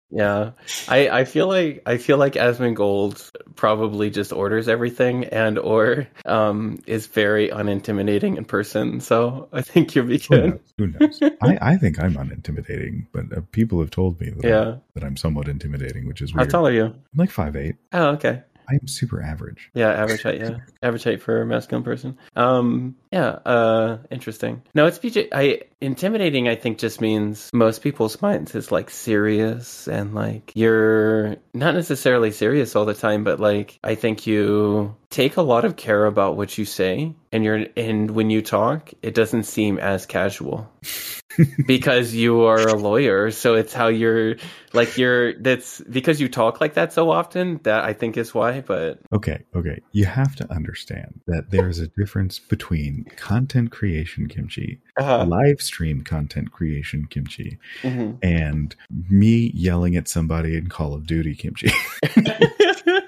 Yeah, 0.09 0.51
I 0.87 1.09
I 1.09 1.25
feel 1.25 1.47
like 1.47 1.83
I 1.85 1.97
feel 1.97 2.17
like 2.17 2.33
Asmongold 2.33 3.29
probably 3.55 4.09
just 4.09 4.31
orders 4.31 4.67
everything 4.69 5.25
and 5.25 5.59
or 5.59 6.07
um 6.25 6.79
is 6.87 7.07
very 7.07 7.49
unintimidating 7.49 8.37
in 8.37 8.45
person. 8.45 9.01
So 9.01 9.49
I 9.51 9.61
think 9.61 9.95
you'll 9.95 10.05
be 10.07 10.17
Who 10.19 10.27
good. 10.37 10.49
knows? 10.51 10.73
Who 10.77 10.87
knows? 10.87 11.19
I, 11.41 11.57
I 11.73 11.75
think 11.77 12.01
I'm 12.01 12.13
unintimidating, 12.13 13.07
but 13.11 13.37
uh, 13.37 13.41
people 13.51 13.79
have 13.79 13.91
told 13.91 14.19
me 14.21 14.29
that, 14.29 14.47
Yeah. 14.47 14.61
I'm, 14.69 14.81
that 14.93 15.03
I'm 15.03 15.17
somewhat 15.17 15.47
intimidating, 15.49 16.07
which 16.07 16.21
is 16.21 16.31
How 16.31 16.45
tall 16.45 16.67
are 16.67 16.71
you? 16.71 16.85
I'm 16.85 17.01
like 17.15 17.31
five 17.31 17.55
eight. 17.55 17.75
Oh, 17.91 18.09
okay. 18.11 18.43
I'm 18.69 18.85
super 18.87 19.21
average. 19.23 19.71
Yeah, 19.73 19.91
average 19.91 20.23
height. 20.23 20.39
Yeah, 20.41 20.57
average 20.83 21.03
height 21.05 21.21
for 21.21 21.41
a 21.41 21.45
masculine 21.45 21.83
person. 21.83 22.17
Um, 22.35 22.95
yeah. 23.11 23.39
Uh, 23.45 23.97
interesting. 24.11 24.61
No, 24.73 24.85
it's 24.85 24.99
PJ. 24.99 25.29
I 25.31 25.61
intimidating. 25.81 26.47
I 26.47 26.55
think 26.55 26.77
just 26.77 27.01
means 27.01 27.49
most 27.53 27.81
people's 27.81 28.21
minds 28.21 28.55
is 28.55 28.71
like 28.71 28.89
serious 28.89 29.87
and 29.87 30.15
like 30.15 30.51
you're 30.55 31.37
not 31.53 31.75
necessarily 31.75 32.31
serious 32.31 32.75
all 32.75 32.85
the 32.85 32.93
time, 32.93 33.23
but 33.23 33.39
like 33.39 33.79
I 33.83 33.95
think 33.95 34.27
you 34.27 34.95
take 35.09 35.37
a 35.37 35.41
lot 35.41 35.65
of 35.65 35.75
care 35.75 36.05
about 36.05 36.35
what 36.35 36.57
you 36.57 36.65
say 36.65 37.13
and 37.31 37.43
you're 37.43 37.67
and 37.77 38.11
when 38.11 38.29
you 38.29 38.41
talk 38.41 38.91
it 39.01 39.15
doesn't 39.15 39.43
seem 39.43 39.77
as 39.77 40.05
casual 40.05 40.69
because 41.65 42.13
you 42.13 42.41
are 42.41 42.67
a 42.67 42.73
lawyer 42.73 43.31
so 43.31 43.55
it's 43.55 43.71
how 43.71 43.87
you're 43.87 44.35
like 44.73 44.97
you're 44.97 45.33
that's 45.39 45.79
because 45.89 46.19
you 46.19 46.27
talk 46.27 46.59
like 46.59 46.73
that 46.73 46.91
so 46.91 47.09
often 47.09 47.57
that 47.63 47.85
i 47.85 47.93
think 47.93 48.17
is 48.17 48.33
why 48.33 48.59
but 48.59 48.99
Okay, 49.13 49.43
okay. 49.55 49.79
You 49.93 50.05
have 50.05 50.35
to 50.35 50.51
understand 50.51 51.21
that 51.27 51.49
there 51.49 51.69
is 51.69 51.79
a 51.79 51.87
difference 51.87 52.39
between 52.39 52.96
content 53.15 53.71
creation 53.71 54.27
kimchi, 54.27 54.79
uh, 54.99 55.25
live 55.25 55.61
stream 55.61 56.03
content 56.03 56.51
creation 56.51 57.05
kimchi, 57.09 57.57
mhm. 57.81 58.17
and 58.23 58.75
me 59.09 59.51
yelling 59.53 59.95
at 59.95 60.07
somebody 60.07 60.55
in 60.55 60.67
Call 60.67 60.93
of 60.93 61.05
Duty 61.05 61.35
kimchi. 61.35 61.71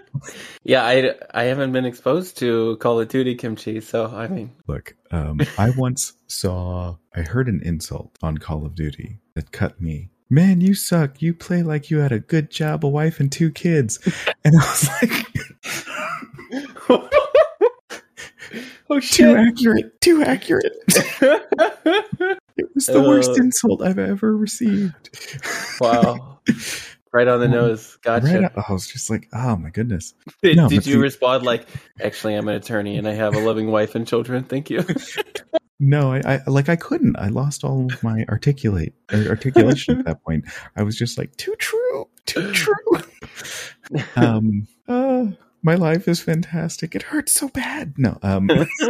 yeah 0.64 0.84
i 0.84 1.14
i 1.34 1.44
haven't 1.44 1.72
been 1.72 1.86
exposed 1.86 2.38
to 2.38 2.76
call 2.78 3.00
of 3.00 3.08
duty 3.08 3.36
kimchi 3.36 3.80
so 3.80 4.08
i 4.08 4.28
mean 4.28 4.52
Look, 4.70 4.96
um, 5.10 5.40
I 5.58 5.72
once 5.72 6.14
saw, 6.28 6.98
I 7.16 7.22
heard 7.22 7.48
an 7.48 7.60
insult 7.64 8.16
on 8.22 8.38
Call 8.38 8.68
of 8.68 8.76
Duty 8.76 9.18
that 9.34 9.52
cut 9.52 9.82
me. 9.82 10.12
Man, 10.30 10.62
you 10.62 10.76
suck. 10.76 11.24
You 11.24 11.34
play 11.34 11.64
like 11.64 11.90
you 11.90 11.98
had 11.98 12.12
a 12.12 12.20
good 12.20 12.52
job, 12.52 12.86
a 12.86 12.88
wife, 12.88 13.20
and 13.20 13.32
two 13.32 13.50
kids. 13.50 13.98
And 14.46 14.56
I 14.56 14.60
was 14.60 14.90
like, 15.02 15.26
oh 18.90 19.00
too 19.00 19.36
accurate, 19.36 20.00
too 20.02 20.24
accurate. 20.24 20.74
It 22.58 22.68
was 22.76 22.88
the 22.88 23.00
worst 23.02 23.32
Uh, 23.32 23.36
insult 23.36 23.82
I've 23.82 23.98
ever 24.00 24.36
received. 24.36 25.10
wow 25.80 26.40
right 27.14 27.28
on 27.28 27.40
the 27.40 27.48
nose 27.48 27.98
gotcha 28.02 28.26
Right 28.26 28.44
out- 28.44 28.66
I 28.70 28.74
was 28.74 28.86
just 28.86 29.10
like, 29.10 29.30
oh 29.34 29.56
my 29.56 29.70
goodness. 29.70 30.14
Did, 30.44 30.58
No, 30.58 30.68
did 30.68 30.86
you 30.86 30.96
the- 30.96 31.00
respond 31.02 31.44
like, 31.46 31.66
actually, 32.02 32.36
I'm 32.36 32.50
an 32.50 32.56
attorney 32.56 32.98
and 32.98 33.08
I 33.08 33.14
have 33.14 33.34
a 33.34 33.40
loving 33.40 33.72
wife 33.72 33.96
and 33.96 34.06
children. 34.06 34.44
Thank 34.44 34.70
you. 34.70 34.84
No, 35.80 36.12
I, 36.12 36.20
I 36.26 36.42
like 36.50 36.68
I 36.68 36.76
couldn't. 36.76 37.16
I 37.18 37.30
lost 37.30 37.64
all 37.64 37.86
of 37.90 38.04
my 38.04 38.26
articulate 38.28 38.94
or 39.14 39.28
articulation 39.30 40.00
at 40.00 40.06
that 40.06 40.22
point. 40.26 40.44
I 40.76 40.84
was 40.84 40.98
just 40.98 41.18
like, 41.18 41.34
too 41.38 41.56
true, 41.58 42.10
too 42.26 42.52
true. 42.54 42.76
um, 44.18 44.68
uh, 44.90 45.28
my 45.62 45.76
life 45.76 46.08
is 46.08 46.20
fantastic. 46.20 46.96
It 46.96 47.04
hurts 47.04 47.34
so 47.34 47.50
bad. 47.50 47.94
No, 47.98 48.18
um, 48.22 48.50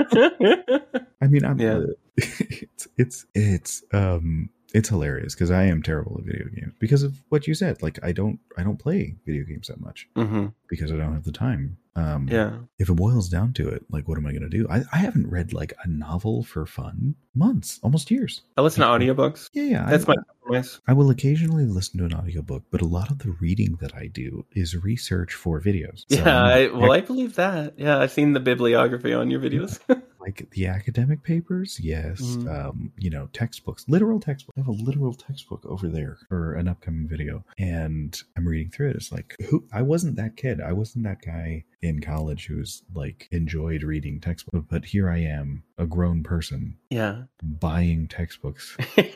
I 1.21 1.27
mean, 1.27 1.45
I'm. 1.45 1.59
Yeah. 1.59 1.81
it's 2.17 2.87
it's 2.97 3.25
it's 3.33 3.83
um 3.93 4.49
it's 4.73 4.89
hilarious 4.89 5.33
because 5.35 5.51
I 5.51 5.63
am 5.63 5.81
terrible 5.81 6.17
at 6.19 6.25
video 6.25 6.47
games 6.55 6.73
because 6.79 7.03
of 7.03 7.19
what 7.29 7.47
you 7.47 7.53
said. 7.53 7.81
Like 7.81 7.99
I 8.03 8.11
don't 8.11 8.39
I 8.57 8.63
don't 8.63 8.77
play 8.77 9.15
video 9.25 9.43
games 9.43 9.67
that 9.67 9.79
much 9.81 10.07
hmm 10.15 10.47
because 10.67 10.91
I 10.91 10.97
don't 10.97 11.13
have 11.13 11.23
the 11.23 11.31
time. 11.31 11.77
Um, 11.95 12.27
Yeah. 12.29 12.59
if 12.77 12.87
it 12.89 12.93
boils 12.93 13.27
down 13.27 13.51
to 13.53 13.67
it, 13.67 13.83
like, 13.89 14.07
what 14.07 14.17
am 14.17 14.25
I 14.25 14.31
going 14.31 14.43
to 14.43 14.49
do? 14.49 14.65
I, 14.69 14.83
I 14.93 14.97
haven't 14.97 15.29
read 15.29 15.51
like 15.51 15.73
a 15.83 15.87
novel 15.89 16.43
for 16.43 16.65
fun 16.65 17.15
months, 17.35 17.79
almost 17.83 18.09
years. 18.11 18.41
I 18.55 18.61
listen 18.61 18.81
to 18.81 18.87
audiobooks. 18.87 19.49
Yeah, 19.51 19.63
yeah. 19.63 19.85
That's 19.89 20.05
I, 20.07 20.13
my 20.13 20.15
compromise. 20.15 20.79
I 20.87 20.93
will 20.93 21.09
occasionally 21.09 21.65
listen 21.65 21.97
to 21.99 22.05
an 22.05 22.13
audiobook, 22.13 22.63
but 22.71 22.81
a 22.81 22.85
lot 22.85 23.09
of 23.11 23.19
the 23.19 23.31
reading 23.41 23.77
that 23.81 23.95
I 23.95 24.07
do 24.07 24.45
is 24.53 24.77
research 24.77 25.33
for 25.33 25.59
videos. 25.59 26.05
So 26.09 26.17
Yeah. 26.17 26.41
I, 26.41 26.67
well, 26.67 26.91
I 26.93 27.01
believe 27.01 27.35
that. 27.35 27.73
Yeah. 27.77 27.99
I've 27.99 28.11
seen 28.11 28.31
the 28.33 28.39
bibliography 28.39 29.11
on 29.13 29.29
your 29.31 29.41
videos. 29.41 29.79
like 30.19 30.47
the 30.51 30.67
academic 30.67 31.23
papers, 31.23 31.79
yes. 31.81 32.21
Mhm. 32.21 32.49
Um, 32.49 32.91
you 32.97 33.09
know, 33.09 33.29
textbooks, 33.33 33.85
literal 33.87 34.19
textbook. 34.19 34.53
I 34.57 34.61
have 34.61 34.67
a 34.67 34.71
literal 34.71 35.13
textbook 35.13 35.65
over 35.65 35.87
there 35.87 36.17
for 36.27 36.55
an 36.55 36.67
upcoming 36.67 37.07
video, 37.07 37.43
and 37.57 38.21
I'm 38.35 38.47
reading 38.47 38.71
through 38.71 38.89
it. 38.89 38.95
It's 38.97 39.11
like, 39.11 39.35
who? 39.49 39.65
I 39.71 39.81
wasn't 39.81 40.15
that 40.17 40.35
kid. 40.35 40.59
I 40.61 40.73
wasn't 40.73 41.05
that 41.05 41.21
guy 41.21 41.63
in 41.81 42.01
college 42.01 42.47
who's 42.47 42.83
like 42.93 43.27
enjoyed 43.31 43.83
reading 43.83 44.19
textbooks, 44.19 44.65
but 44.69 44.85
here 44.85 45.09
I 45.09 45.19
am, 45.19 45.63
a 45.77 45.85
grown 45.85 46.23
person 46.23 46.77
yeah. 46.89 47.23
buying 47.41 48.07
textbooks. 48.07 48.75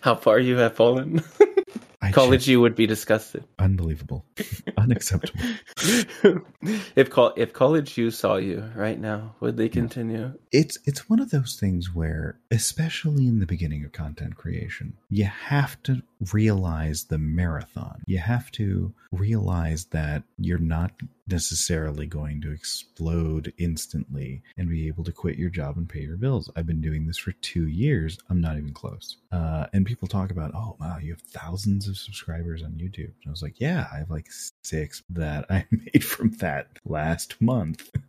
How 0.00 0.16
far 0.16 0.38
you 0.38 0.56
have 0.58 0.76
fallen. 0.76 1.22
I 2.04 2.12
College 2.12 2.40
just- 2.40 2.48
you 2.48 2.60
would 2.60 2.74
be 2.74 2.86
disgusted. 2.86 3.44
unbelievable, 3.58 4.24
unacceptable. 4.76 5.40
if 6.96 7.08
if 7.36 7.52
college 7.52 7.96
you 7.98 8.10
saw 8.10 8.36
you 8.36 8.70
right 8.74 9.00
now, 9.00 9.34
would 9.40 9.56
they 9.56 9.68
continue? 9.68 10.34
it's 10.52 10.78
it's 10.84 11.08
one 11.08 11.20
of 11.20 11.30
those 11.30 11.56
things 11.58 11.94
where 11.94 12.38
especially 12.50 13.26
in 13.26 13.40
the 13.40 13.46
beginning 13.46 13.84
of 13.84 13.92
content 13.92 14.36
creation 14.36 14.94
you 15.08 15.24
have 15.24 15.82
to 15.84 16.02
realize 16.32 17.04
the 17.04 17.18
marathon. 17.18 18.02
You 18.06 18.18
have 18.18 18.50
to 18.52 18.94
realize 19.12 19.86
that 19.86 20.22
you're 20.38 20.58
not 20.58 20.92
necessarily 21.26 22.06
going 22.06 22.40
to 22.42 22.52
explode 22.52 23.52
instantly 23.58 24.42
and 24.58 24.68
be 24.68 24.86
able 24.86 25.04
to 25.04 25.12
quit 25.12 25.38
your 25.38 25.48
job 25.50 25.76
and 25.76 25.88
pay 25.88 26.00
your 26.00 26.16
bills. 26.16 26.50
I've 26.54 26.66
been 26.66 26.80
doing 26.80 27.06
this 27.06 27.16
for 27.16 27.32
two 27.32 27.66
years. 27.66 28.18
I'm 28.28 28.40
not 28.40 28.58
even 28.58 28.74
close. 28.74 29.16
Uh, 29.32 29.66
and 29.72 29.86
people 29.86 30.06
talk 30.06 30.30
about 30.30 30.52
oh 30.54 30.76
wow 30.80 30.98
you 30.98 31.12
have 31.12 31.22
thousands 31.22 31.88
of 31.88 31.96
subscribers 31.96 32.62
on 32.62 32.72
youtube. 32.72 33.06
And 33.06 33.26
i 33.26 33.30
was 33.30 33.42
like 33.42 33.60
yeah 33.60 33.86
i 33.92 33.98
have 33.98 34.10
like 34.10 34.26
six 34.62 35.02
that 35.10 35.46
i 35.50 35.64
made 35.70 36.04
from 36.04 36.30
that 36.38 36.68
last 36.84 37.40
month. 37.40 37.90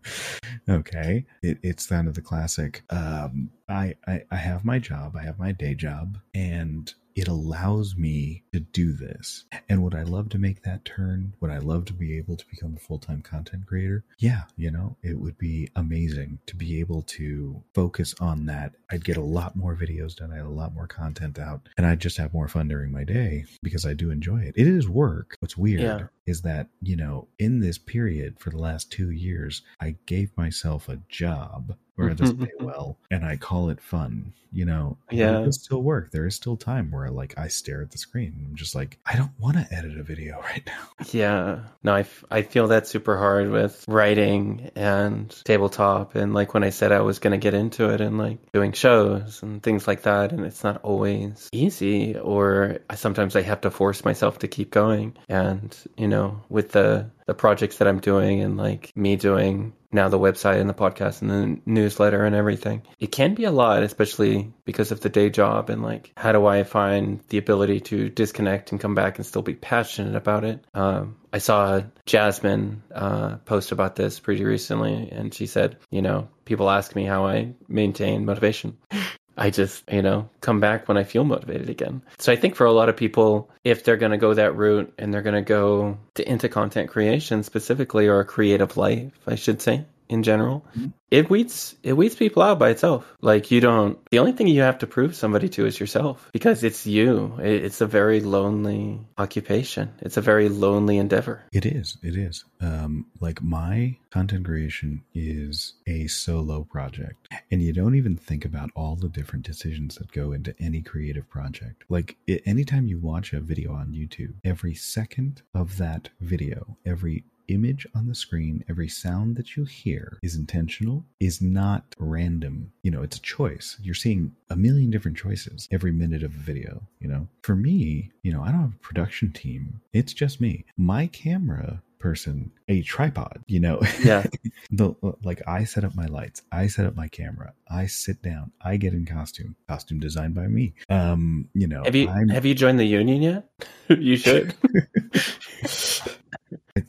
Okay. 0.67 1.25
It, 1.43 1.59
it's 1.61 1.85
kind 1.85 2.07
of 2.07 2.15
the 2.15 2.21
classic 2.21 2.83
um 2.89 3.49
I, 3.69 3.95
I 4.07 4.23
i 4.31 4.35
have 4.35 4.65
my 4.65 4.79
job 4.79 5.15
i 5.15 5.23
have 5.23 5.37
my 5.37 5.51
day 5.51 5.75
job 5.75 6.17
and 6.33 6.91
it 7.15 7.27
allows 7.27 7.95
me 7.95 8.43
to 8.53 8.59
do 8.59 8.91
this. 8.91 9.45
And 9.69 9.81
would 9.83 9.95
i 9.95 10.03
love 10.03 10.29
to 10.29 10.37
make 10.37 10.63
that 10.63 10.83
turn? 10.85 11.33
Would 11.39 11.51
i 11.51 11.57
love 11.59 11.85
to 11.85 11.93
be 11.93 12.17
able 12.17 12.35
to 12.35 12.45
become 12.49 12.75
a 12.75 12.79
full-time 12.79 13.21
content 13.21 13.65
creator? 13.65 14.03
Yeah 14.19 14.43
you 14.57 14.71
know 14.71 14.97
it 15.01 15.17
would 15.19 15.37
be 15.37 15.69
amazing 15.75 16.39
to 16.47 16.55
be 16.55 16.79
able 16.79 17.01
to 17.03 17.63
focus 17.73 18.13
on 18.19 18.45
that. 18.47 18.73
I'd 18.91 19.05
get 19.05 19.17
a 19.17 19.21
lot 19.21 19.55
more 19.55 19.75
videos 19.75 20.15
done. 20.15 20.31
I 20.31 20.37
had 20.37 20.45
a 20.45 20.49
lot 20.49 20.73
more 20.75 20.87
content 20.87 21.39
out 21.39 21.67
and 21.77 21.85
i'd 21.85 21.99
just 22.01 22.17
have 22.17 22.33
more 22.33 22.47
fun 22.47 22.67
during 22.67 22.91
my 22.91 23.03
day 23.03 23.45
because 23.63 23.85
i 23.85 23.93
do 23.93 24.11
enjoy 24.11 24.39
it. 24.41 24.55
It 24.57 24.67
is 24.67 24.87
work. 24.89 25.35
What's 25.39 25.57
weird 25.57 25.81
Yeah. 25.81 26.07
is 26.25 26.41
that 26.41 26.67
you 26.81 26.95
know 26.95 27.27
in 27.39 27.59
this 27.59 27.77
period 27.77 28.39
for 28.39 28.49
the 28.49 28.57
last 28.57 28.91
two 28.91 29.09
years 29.11 29.61
i 29.79 29.95
gave 30.05 30.35
myself 30.37 30.89
a 30.89 30.99
job 31.09 31.75
where 31.95 32.09
it 32.09 32.17
doesn't 32.17 32.37
pay 32.37 32.51
well 32.59 32.97
and 33.11 33.25
i 33.25 33.35
call 33.37 33.69
it 33.69 33.79
fun 33.81 34.33
you 34.51 34.63
know 34.65 34.97
Yeah. 35.11 35.41
it 35.41 35.45
does 35.45 35.61
still 35.61 35.81
work 35.83 36.11
there 36.11 36.25
is 36.25 36.35
still 36.35 36.55
time 36.57 36.91
where 36.91 37.09
like 37.09 37.37
i 37.37 37.47
stare 37.47 37.81
at 37.81 37.91
the 37.91 37.97
screen 37.97 38.33
i'm 38.49 38.55
just 38.55 38.73
like 38.75 38.97
i 39.05 39.15
don't 39.15 39.31
want 39.39 39.57
to 39.57 39.67
edit 39.73 39.97
a 39.97 40.03
video 40.03 40.39
right 40.41 40.63
now 40.65 40.87
Yeah. 41.11 41.59
No, 41.83 41.93
I, 41.93 41.99
f- 42.01 42.23
I 42.31 42.41
feel 42.41 42.67
that 42.69 42.87
super 42.87 43.17
hard 43.17 43.51
with 43.51 43.83
writing 43.87 44.71
and 44.75 45.29
tabletop. 45.43 46.15
And 46.15 46.33
like 46.33 46.53
when 46.53 46.63
I 46.63 46.71
said 46.71 46.91
I 46.91 47.01
was 47.01 47.19
going 47.19 47.31
to 47.31 47.37
get 47.37 47.53
into 47.53 47.89
it 47.89 48.01
and 48.01 48.17
like 48.17 48.39
doing 48.53 48.71
shows 48.71 49.43
and 49.43 49.61
things 49.61 49.87
like 49.87 50.01
that. 50.03 50.31
And 50.31 50.45
it's 50.45 50.63
not 50.63 50.81
always 50.83 51.47
easy, 51.51 52.17
or 52.17 52.79
I, 52.89 52.95
sometimes 52.95 53.35
I 53.35 53.41
have 53.43 53.61
to 53.61 53.71
force 53.71 54.03
myself 54.03 54.39
to 54.39 54.47
keep 54.47 54.71
going. 54.71 55.15
And, 55.29 55.77
you 55.95 56.07
know, 56.07 56.41
with 56.49 56.71
the, 56.71 57.11
the 57.25 57.33
projects 57.33 57.77
that 57.77 57.87
I'm 57.87 57.99
doing 57.99 58.41
and 58.41 58.57
like 58.57 58.91
me 58.95 59.15
doing 59.15 59.73
now 59.91 60.09
the 60.09 60.19
website 60.19 60.59
and 60.59 60.69
the 60.69 60.73
podcast 60.73 61.21
and 61.21 61.31
the 61.31 61.61
newsletter 61.65 62.23
and 62.23 62.35
everything. 62.35 62.83
It 62.99 63.11
can 63.11 63.33
be 63.33 63.45
a 63.45 63.51
lot, 63.51 63.81
especially 63.81 64.53
because 64.65 64.91
of 64.91 64.99
the 64.99 65.09
day 65.09 65.29
job 65.29 65.69
and 65.69 65.81
like 65.81 66.11
how 66.17 66.31
do 66.33 66.45
I 66.45 66.63
find 66.63 67.21
the 67.29 67.37
ability 67.37 67.79
to 67.81 68.09
disconnect 68.09 68.71
and 68.71 68.81
come 68.81 68.93
back 68.93 69.17
and 69.17 69.25
still 69.25 69.41
be 69.41 69.55
passionate 69.55 70.15
about 70.15 70.43
it. 70.43 70.63
Um, 70.73 71.15
I 71.33 71.39
saw 71.39 71.81
Jasmine 72.05 72.83
uh, 72.93 73.37
post 73.37 73.71
about 73.71 73.95
this 73.95 74.19
pretty 74.19 74.43
recently, 74.43 75.09
and 75.11 75.33
she 75.33 75.47
said, 75.47 75.77
you 75.89 76.01
know, 76.01 76.29
people 76.45 76.69
ask 76.69 76.95
me 76.95 77.05
how 77.05 77.25
I 77.25 77.53
maintain 77.67 78.25
motivation. 78.25 78.77
I 79.37 79.49
just, 79.49 79.83
you 79.91 80.01
know, 80.01 80.29
come 80.41 80.59
back 80.59 80.87
when 80.87 80.97
I 80.97 81.03
feel 81.03 81.23
motivated 81.23 81.69
again. 81.69 82.01
So 82.19 82.31
I 82.31 82.35
think 82.35 82.55
for 82.55 82.65
a 82.65 82.71
lot 82.71 82.89
of 82.89 82.95
people, 82.95 83.49
if 83.63 83.83
they're 83.83 83.97
going 83.97 84.11
to 84.11 84.17
go 84.17 84.33
that 84.33 84.55
route 84.55 84.93
and 84.97 85.13
they're 85.13 85.21
going 85.21 85.35
to 85.35 85.41
go 85.41 85.97
to, 86.15 86.29
into 86.29 86.49
content 86.49 86.89
creation 86.89 87.43
specifically 87.43 88.07
or 88.07 88.19
a 88.19 88.25
creative 88.25 88.77
life, 88.77 89.11
I 89.27 89.35
should 89.35 89.61
say 89.61 89.85
in 90.09 90.23
general, 90.23 90.65
it 91.11 91.29
weeds 91.29 91.75
it 91.83 91.93
weeds 91.93 92.15
people 92.15 92.43
out 92.43 92.59
by 92.59 92.69
itself. 92.69 93.05
Like 93.21 93.51
you 93.51 93.61
don't. 93.61 93.97
The 94.09 94.19
only 94.19 94.33
thing 94.33 94.47
you 94.47 94.61
have 94.61 94.79
to 94.79 94.87
prove 94.87 95.15
somebody 95.15 95.49
to 95.49 95.65
is 95.65 95.79
yourself 95.79 96.29
because 96.33 96.63
it's 96.63 96.85
you. 96.85 97.37
It, 97.39 97.65
it's 97.65 97.81
a 97.81 97.87
very 97.87 98.21
lonely 98.21 98.99
occupation. 99.17 99.93
It's 100.01 100.17
a 100.17 100.21
very 100.21 100.49
lonely 100.49 100.97
endeavor. 100.97 101.43
It 101.51 101.65
is. 101.65 101.97
It 102.03 102.15
is. 102.15 102.43
Um, 102.61 103.05
like 103.19 103.41
my 103.41 103.97
content 104.09 104.45
creation 104.45 105.03
is 105.13 105.73
a 105.87 106.07
solo 106.07 106.63
project, 106.63 107.27
and 107.51 107.61
you 107.61 107.73
don't 107.73 107.95
even 107.95 108.17
think 108.17 108.45
about 108.45 108.71
all 108.75 108.95
the 108.95 109.09
different 109.09 109.45
decisions 109.45 109.95
that 109.95 110.11
go 110.11 110.31
into 110.31 110.55
any 110.59 110.81
creative 110.81 111.29
project. 111.29 111.83
Like 111.89 112.17
it, 112.27 112.41
anytime 112.45 112.87
you 112.87 112.99
watch 112.99 113.33
a 113.33 113.39
video 113.39 113.73
on 113.73 113.93
YouTube, 113.93 114.33
every 114.43 114.75
second 114.75 115.41
of 115.53 115.77
that 115.77 116.09
video, 116.19 116.77
every 116.85 117.23
image 117.47 117.87
on 117.95 118.07
the 118.07 118.15
screen, 118.15 118.63
every 118.69 118.87
sound 118.87 119.35
that 119.37 119.55
you 119.55 119.65
hear 119.65 120.17
is 120.21 120.35
intentional, 120.35 121.05
is 121.19 121.41
not 121.41 121.83
random. 121.97 122.71
You 122.83 122.91
know, 122.91 123.01
it's 123.03 123.17
a 123.17 123.21
choice. 123.21 123.77
You're 123.81 123.95
seeing 123.95 124.33
a 124.49 124.55
million 124.55 124.91
different 124.91 125.17
choices 125.17 125.67
every 125.71 125.91
minute 125.91 126.23
of 126.23 126.33
a 126.33 126.37
video, 126.39 126.81
you 126.99 127.07
know. 127.07 127.27
For 127.41 127.55
me, 127.55 128.11
you 128.23 128.31
know, 128.31 128.41
I 128.41 128.51
don't 128.51 128.61
have 128.61 128.73
a 128.73 128.79
production 128.79 129.31
team. 129.31 129.81
It's 129.93 130.13
just 130.13 130.41
me. 130.41 130.65
My 130.77 131.07
camera 131.07 131.81
person 131.97 132.51
a 132.67 132.83
tripod 132.83 133.43
you 133.47 133.59
know 133.59 133.81
Yeah. 134.03 134.25
the 134.71 134.93
like 135.23 135.41
i 135.47 135.63
set 135.63 135.83
up 135.83 135.95
my 135.95 136.05
lights 136.05 136.43
i 136.51 136.67
set 136.67 136.85
up 136.85 136.95
my 136.95 137.07
camera 137.07 137.53
i 137.71 137.87
sit 137.87 138.21
down 138.21 138.51
i 138.61 138.77
get 138.77 138.93
in 138.93 139.05
costume 139.07 139.55
costume 139.67 139.99
designed 139.99 140.35
by 140.35 140.45
me 140.45 140.75
um 140.89 141.49
you 141.55 141.65
know 141.65 141.83
Have 141.83 141.95
you 141.95 142.07
I'm, 142.09 142.27
have 142.29 142.45
you 142.45 142.53
joined 142.53 142.77
the 142.77 142.85
union 142.85 143.23
yet? 143.23 143.49
you 143.89 144.17
should. 144.17 144.53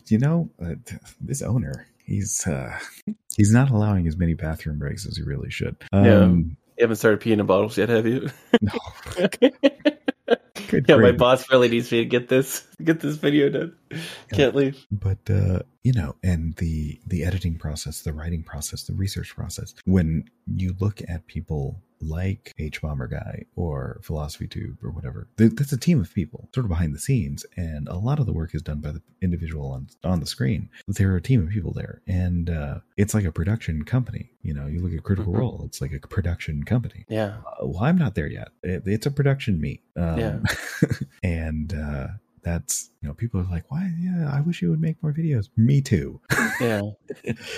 you 0.09 0.19
know 0.19 0.51
uh, 0.63 0.75
this 1.21 1.43
owner 1.43 1.87
he's 2.05 2.47
uh 2.47 2.79
he's 3.37 3.53
not 3.53 3.71
allowing 3.71 4.07
as 4.07 4.17
many 4.17 4.35
bathroom 4.35 4.79
breaks 4.79 5.07
as 5.07 5.17
he 5.17 5.23
really 5.23 5.51
should 5.51 5.77
Yeah. 5.93 6.21
um 6.25 6.57
You 6.79 6.83
haven't 6.85 6.97
started 6.97 7.21
peeing 7.21 7.41
in 7.41 7.47
bottles 7.47 7.77
yet, 7.79 7.89
have 7.89 8.07
you? 8.07 8.29
no 8.61 8.73
good 10.69 10.85
yeah, 10.89 10.97
my 10.97 11.13
boss 11.13 11.49
really 11.51 11.69
needs 11.69 11.93
me 11.93 11.99
to 11.99 12.05
get 12.05 12.29
this 12.29 12.67
get 12.83 12.99
this 13.01 13.17
video 13.17 13.49
done. 13.49 13.77
Can't 14.33 14.55
leave. 14.55 14.85
but 14.91 15.19
uh 15.31 15.61
you 15.85 15.93
know 15.93 16.17
and 16.25 16.57
the 16.57 16.99
the 17.07 17.25
editing 17.25 17.57
process 17.57 18.03
the 18.03 18.13
writing 18.13 18.43
process 18.43 18.83
the 18.85 18.95
research 18.95 19.35
process 19.37 19.75
when 19.85 20.25
you 20.53 20.75
look 20.81 21.01
at 21.09 21.27
people 21.29 21.81
like 22.09 22.55
hbomberguy 22.59 23.45
or 23.57 23.99
philosophy 24.03 24.47
tube 24.47 24.77
or 24.83 24.91
whatever 24.91 25.29
that's 25.37 25.73
a 25.73 25.77
team 25.77 26.01
of 26.01 26.13
people 26.15 26.49
sort 26.55 26.65
of 26.65 26.69
behind 26.69 26.95
the 26.95 26.99
scenes 26.99 27.45
and 27.57 27.89
a 27.89 27.97
lot 27.97 28.19
of 28.19 28.27
the 28.27 28.33
work 28.33 28.55
is 28.55 28.63
done 28.63 28.81
by 28.81 28.93
the 28.93 29.03
individual 29.23 29.71
on 29.71 29.89
on 30.05 30.21
the 30.21 30.27
screen 30.27 30.69
there 30.87 31.13
are 31.13 31.17
a 31.17 31.23
team 31.23 31.43
of 31.43 31.49
people 31.51 31.73
there 31.73 32.01
and 32.07 32.49
uh 32.51 32.79
it's 32.97 33.15
like 33.15 33.25
a 33.25 33.33
production 33.33 33.85
company 33.85 34.31
you 34.43 34.55
know 34.55 34.67
you 34.67 34.81
look 34.81 34.93
at 34.93 35.03
critical 35.03 35.33
Mhm. 35.33 35.39
role 35.39 35.63
it's 35.65 35.81
like 35.81 35.93
a 35.93 36.01
production 36.07 36.63
company 36.65 37.05
Yeah. 37.09 37.39
uh, 37.61 37.67
well, 37.67 37.83
I'm 37.85 37.99
not 37.99 38.15
there 38.15 38.29
yet. 38.29 38.49
It, 38.63 38.83
it's 38.87 39.07
a 39.07 39.11
production 39.11 39.61
meet. 39.61 39.83
Um, 39.97 40.19
Yeah. 40.19 40.39
and 41.23 41.73
uh, 41.75 42.09
that's, 42.47 42.89
you 43.03 43.09
know, 43.09 43.15
people 43.15 43.41
are 43.41 43.51
like, 43.51 43.65
why? 43.73 43.91
Yeah, 43.99 44.31
I 44.33 44.41
wish 44.41 44.63
you 44.63 44.71
would 44.71 44.81
make 44.81 45.03
more 45.03 45.13
videos. 45.13 45.49
Me 45.57 45.83
too. 45.83 46.21
Yeah. 46.59 46.81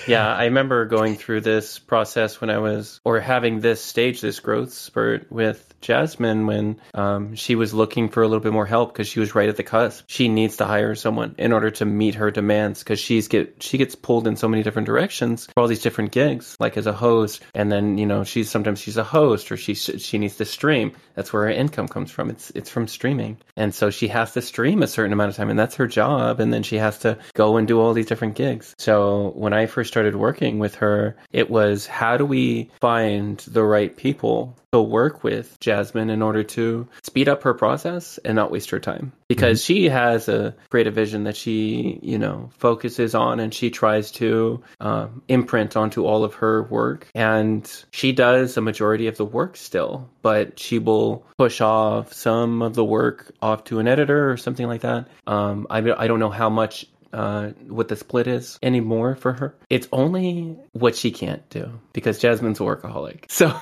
Yeah. 0.09 0.35
I 0.35 0.47
remember 0.47 0.85
going 0.87 1.15
through 1.15 1.43
this 1.43 1.79
process 1.79 2.41
when 2.41 2.51
I 2.51 2.59
was, 2.59 3.01
or 3.05 3.21
having 3.21 3.61
this 3.61 3.81
stage, 3.81 4.21
this 4.21 4.41
growth 4.41 4.73
spurt 4.73 5.31
with 5.31 5.73
Jasmine 5.81 6.47
when 6.47 6.81
um, 6.95 7.37
she 7.37 7.55
was 7.55 7.73
looking 7.73 8.09
for 8.09 8.23
a 8.23 8.27
little 8.27 8.43
bit 8.43 8.53
more 8.53 8.67
help 8.67 8.93
because 8.93 9.07
she 9.07 9.21
was 9.21 9.37
right 9.37 9.49
at 9.49 9.57
the 9.57 9.63
cusp. 9.63 10.05
She 10.09 10.29
needs 10.29 10.57
to 10.57 10.65
hire 10.65 10.97
someone 10.97 11.37
in 11.39 11.53
order 11.53 11.71
to 11.71 11.85
meet 11.85 12.17
her 12.17 12.33
demands 12.33 12.81
because 12.81 12.99
she's 12.99 13.29
get 13.29 13.63
she 13.63 13.79
gets 13.79 13.95
pulled 13.95 14.27
in 14.27 14.35
so 14.37 14.49
many 14.49 14.63
different 14.65 14.87
directions 14.87 15.47
for 15.47 15.61
all 15.61 15.69
these 15.69 15.83
different 15.83 16.11
gigs, 16.11 16.57
like 16.59 16.77
as 16.77 16.87
a 16.87 16.93
host, 16.93 17.43
and 17.55 17.71
then 17.71 17.99
you 17.99 18.07
know 18.07 18.25
she's 18.25 18.51
sometimes 18.51 18.81
she's 18.81 18.97
a 18.97 19.05
host 19.05 19.53
or 19.53 19.57
she 19.57 19.75
she 19.75 20.19
needs 20.19 20.37
to 20.37 20.45
stream. 20.45 20.93
That's 21.15 21.33
where 21.33 21.45
her 21.45 21.51
income 21.51 21.87
comes 21.87 22.11
from. 22.11 22.31
It's 22.31 22.51
it's 22.51 22.71
from 22.71 22.89
streaming, 22.89 23.39
and 23.57 23.73
so 23.73 23.91
she 23.91 24.09
has 24.09 24.33
to 24.33 24.43
stream 24.43 24.78
a 24.83 24.87
certain 24.87 25.13
amount 25.13 25.31
of 25.31 25.37
time, 25.37 25.51
and 25.51 25.59
that's 25.59 25.77
her 25.77 25.87
job. 25.87 26.41
And 26.41 26.53
then 26.53 26.63
she 26.63 26.77
has 26.77 26.99
to 27.01 27.19
go 27.35 27.57
and 27.57 27.67
do 27.67 27.81
all 27.81 27.93
these 27.93 28.07
different 28.07 28.35
gigs. 28.35 28.75
So 28.79 29.33
when 29.35 29.53
I 29.53 29.67
first 29.67 29.89
started 29.89 30.17
working 30.17 30.59
with 30.59 30.77
her, 30.77 31.17
it 31.33 31.51
was 31.51 31.87
how 31.87 32.17
do 32.17 32.25
we 32.25 32.71
find 32.81 33.39
the 33.39 33.65
right 33.65 33.97
people 33.97 34.57
to 34.73 34.83
work 34.83 35.25
with 35.25 35.59
Jasmine 35.61 36.11
in 36.11 36.23
order 36.23 36.43
to 36.43 36.87
speed 37.03 37.29
up 37.29 37.43
her 37.43 37.55
process 37.55 38.19
and 38.19 38.37
not 38.37 38.51
waste 38.51 38.71
her 38.71 38.81
time. 38.81 39.13
Because 39.29 39.65
she 39.65 39.89
has 39.89 40.29
a 40.29 40.55
creative 40.71 40.95
vision 40.95 41.25
that 41.25 41.37
she 41.37 41.99
you 42.03 42.19
know 42.19 42.51
focuses 42.59 43.15
on 43.15 43.41
and 43.41 43.53
she 43.53 43.71
tries 43.71 44.11
to 44.13 44.63
um, 44.81 45.23
imprint 45.29 45.77
onto 45.77 46.05
all 46.05 46.25
of 46.25 46.35
her 46.35 46.63
work. 46.65 47.09
And 47.15 47.71
she 47.91 48.13
does 48.13 48.57
a 48.57 48.61
majority 48.61 49.07
of 49.07 49.17
the 49.17 49.25
work 49.25 49.57
still 49.57 50.09
but 50.29 50.59
she 50.59 50.79
will 50.79 51.25
push 51.39 51.63
off 51.63 52.13
some 52.13 52.61
of 52.61 52.75
the 52.75 52.85
work 52.85 53.33
off 53.41 53.65
to 53.65 53.79
an 53.79 53.89
editor 53.89 54.31
or 54.31 54.37
something 54.37 54.67
like 54.67 54.83
that. 54.83 55.09
Um, 55.27 55.67
I, 55.71 55.79
I 55.79 56.07
don't 56.07 56.19
know 56.19 56.29
how 56.29 56.51
much 56.51 56.87
uh, 57.13 57.49
what 57.69 57.89
the 57.89 57.97
split 57.97 58.27
is 58.27 58.59
anymore 58.63 59.17
for 59.17 59.33
her. 59.33 59.57
It's 59.71 59.89
only 59.93 60.57
what 60.73 60.97
she 60.97 61.11
can't 61.11 61.49
do 61.51 61.81
because 61.93 62.19
Jasmine's 62.19 62.61
a 62.61 62.65
workaholic. 62.65 63.25
So 63.39 63.55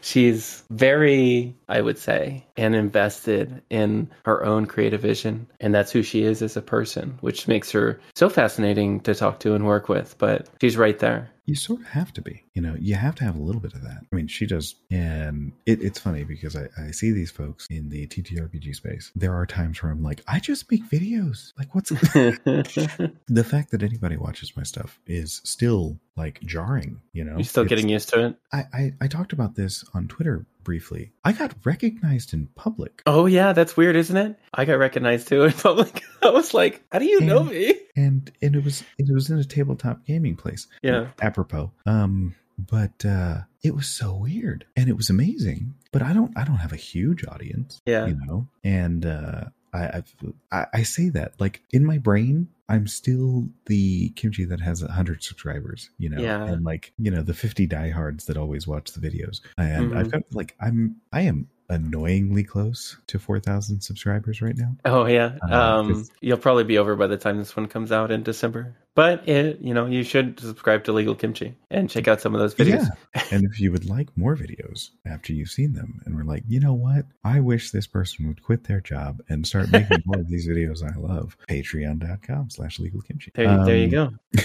she's 0.00 0.64
very, 0.70 1.54
I 1.68 1.82
would 1.82 1.98
say, 1.98 2.46
and 2.56 2.74
invested 2.74 3.62
in 3.68 4.10
her 4.24 4.42
own 4.44 4.64
creative 4.64 5.02
vision. 5.02 5.46
And 5.60 5.74
that's 5.74 5.92
who 5.92 6.02
she 6.02 6.22
is 6.22 6.40
as 6.40 6.56
a 6.56 6.62
person, 6.62 7.18
which 7.20 7.46
makes 7.46 7.70
her 7.72 8.00
so 8.14 8.30
fascinating 8.30 9.00
to 9.00 9.14
talk 9.14 9.40
to 9.40 9.54
and 9.54 9.66
work 9.66 9.90
with. 9.90 10.16
But 10.16 10.48
she's 10.60 10.78
right 10.78 10.98
there. 10.98 11.30
You 11.44 11.54
sort 11.54 11.80
of 11.80 11.86
have 11.88 12.12
to 12.14 12.22
be, 12.22 12.44
you 12.60 12.66
know, 12.66 12.76
you 12.78 12.94
have 12.94 13.14
to 13.14 13.24
have 13.24 13.36
a 13.36 13.40
little 13.40 13.60
bit 13.62 13.72
of 13.72 13.80
that. 13.82 14.04
I 14.12 14.14
mean, 14.14 14.26
she 14.26 14.44
does. 14.44 14.74
And 14.90 15.52
it, 15.64 15.80
it's 15.82 15.98
funny 15.98 16.24
because 16.24 16.54
I, 16.56 16.68
I 16.78 16.90
see 16.90 17.10
these 17.10 17.30
folks 17.30 17.66
in 17.70 17.88
the 17.88 18.06
TTRPG 18.06 18.74
space. 18.76 19.10
There 19.16 19.34
are 19.34 19.46
times 19.46 19.82
where 19.82 19.90
I'm 19.90 20.02
like, 20.02 20.22
I 20.28 20.40
just 20.40 20.70
make 20.70 20.84
videos. 20.84 21.54
Like, 21.58 21.74
what's 21.74 21.88
the 21.90 23.46
fact 23.48 23.70
that 23.70 23.82
anybody 23.82 24.18
watches 24.18 24.54
my 24.56 24.62
stuff 24.62 25.00
is 25.06 25.40
still 25.44 25.98
like 26.16 26.40
jarring, 26.42 27.00
you 27.14 27.24
know? 27.24 27.36
You're 27.36 27.44
still 27.44 27.64
It's- 27.64 27.70
getting 27.78 27.88
used 27.88 28.10
to 28.10 28.26
it. 28.26 28.36
I, 28.52 28.64
I, 28.74 28.92
I 29.00 29.06
talked 29.06 29.32
about 29.32 29.54
this 29.54 29.82
on 29.94 30.06
Twitter 30.08 30.44
briefly. 30.62 31.12
I 31.24 31.32
got 31.32 31.54
recognized 31.64 32.34
in 32.34 32.48
public. 32.54 33.02
Oh 33.06 33.24
yeah, 33.24 33.54
that's 33.54 33.74
weird, 33.76 33.96
isn't 33.96 34.16
it? 34.16 34.38
I 34.52 34.66
got 34.66 34.74
recognized 34.74 35.28
too 35.28 35.44
in 35.44 35.52
public. 35.52 36.02
I 36.22 36.28
was 36.28 36.52
like, 36.52 36.82
"How 36.92 36.98
do 36.98 37.06
you 37.06 37.20
know 37.22 37.44
me?" 37.44 37.74
and 37.96 38.30
and 38.42 38.54
it 38.56 38.62
was 38.62 38.84
it 38.98 39.12
was 39.12 39.30
in 39.30 39.38
a 39.38 39.44
tabletop 39.44 40.04
gaming 40.04 40.36
place. 40.36 40.66
Yeah. 40.82 41.08
Apropos. 41.22 41.72
Um 41.86 42.34
but 42.68 43.04
uh 43.04 43.42
it 43.62 43.74
was 43.74 43.86
so 43.88 44.14
weird 44.14 44.64
and 44.76 44.88
it 44.88 44.96
was 44.96 45.10
amazing. 45.10 45.74
But 45.92 46.02
I 46.02 46.12
don't 46.12 46.36
I 46.36 46.44
don't 46.44 46.56
have 46.56 46.72
a 46.72 46.76
huge 46.76 47.24
audience. 47.26 47.80
Yeah. 47.86 48.06
You 48.06 48.18
know? 48.26 48.48
And 48.64 49.04
uh 49.06 49.44
I 49.72 49.98
I've, 49.98 50.14
I 50.50 50.66
I 50.74 50.82
say 50.82 51.08
that 51.10 51.34
like 51.40 51.62
in 51.72 51.84
my 51.84 51.98
brain 51.98 52.48
I'm 52.68 52.86
still 52.86 53.48
the 53.66 54.10
kimchi 54.10 54.44
that 54.44 54.60
has 54.60 54.82
a 54.82 54.90
hundred 54.92 55.22
subscribers, 55.24 55.90
you 55.98 56.08
know, 56.08 56.20
Yeah. 56.22 56.44
and 56.44 56.64
like 56.64 56.92
you 56.98 57.10
know 57.10 57.22
the 57.22 57.34
fifty 57.34 57.66
diehards 57.66 58.26
that 58.26 58.36
always 58.36 58.66
watch 58.66 58.92
the 58.92 59.00
videos, 59.00 59.40
and 59.58 59.90
Mhm. 59.90 59.96
I've 59.96 60.10
got 60.10 60.22
like 60.32 60.54
I'm 60.60 60.96
I 61.12 61.22
am 61.22 61.48
annoyingly 61.68 62.42
close 62.44 62.96
to 63.08 63.18
four 63.18 63.40
thousand 63.40 63.80
subscribers 63.80 64.42
right 64.42 64.56
now. 64.56 64.76
Oh 64.84 65.06
yeah. 65.06 65.38
Uh, 65.48 65.54
Um, 65.80 66.04
you'll 66.20 66.36
probably 66.38 66.64
be 66.64 66.78
over 66.78 66.96
by 66.96 67.06
the 67.06 67.16
time 67.16 67.38
this 67.38 67.56
one 67.56 67.66
comes 67.66 67.90
out 67.92 68.10
in 68.10 68.22
December. 68.22 68.76
But 68.96 69.28
it, 69.28 69.60
you 69.60 69.72
know, 69.72 69.86
you 69.86 70.02
should 70.02 70.40
subscribe 70.40 70.84
to 70.84 70.92
Legal 70.92 71.14
Kimchi 71.14 71.54
and 71.70 71.88
check 71.88 72.08
out 72.08 72.20
some 72.20 72.34
of 72.34 72.40
those 72.40 72.54
videos. 72.56 72.88
Yeah. 73.14 73.22
and 73.30 73.44
if 73.44 73.60
you 73.60 73.70
would 73.70 73.88
like 73.88 74.08
more 74.16 74.36
videos 74.36 74.90
after 75.06 75.32
you've 75.32 75.48
seen 75.50 75.72
them 75.74 76.00
and 76.04 76.16
we're 76.16 76.24
like, 76.24 76.42
you 76.48 76.58
know 76.58 76.74
what? 76.74 77.06
I 77.24 77.38
wish 77.40 77.70
this 77.70 77.86
person 77.86 78.26
would 78.26 78.42
quit 78.42 78.64
their 78.64 78.80
job 78.80 79.22
and 79.28 79.46
start 79.46 79.70
making 79.70 80.02
more 80.06 80.18
of 80.20 80.28
these 80.28 80.48
videos 80.48 80.82
I 80.82 80.98
love. 80.98 81.36
Patreon.com 81.48 82.50
slash 82.50 82.80
legal 82.80 83.00
kimchi. 83.00 83.30
There, 83.34 83.64
there 83.64 83.76
you 83.76 83.84
Um, 84.00 84.18
go. 84.34 84.42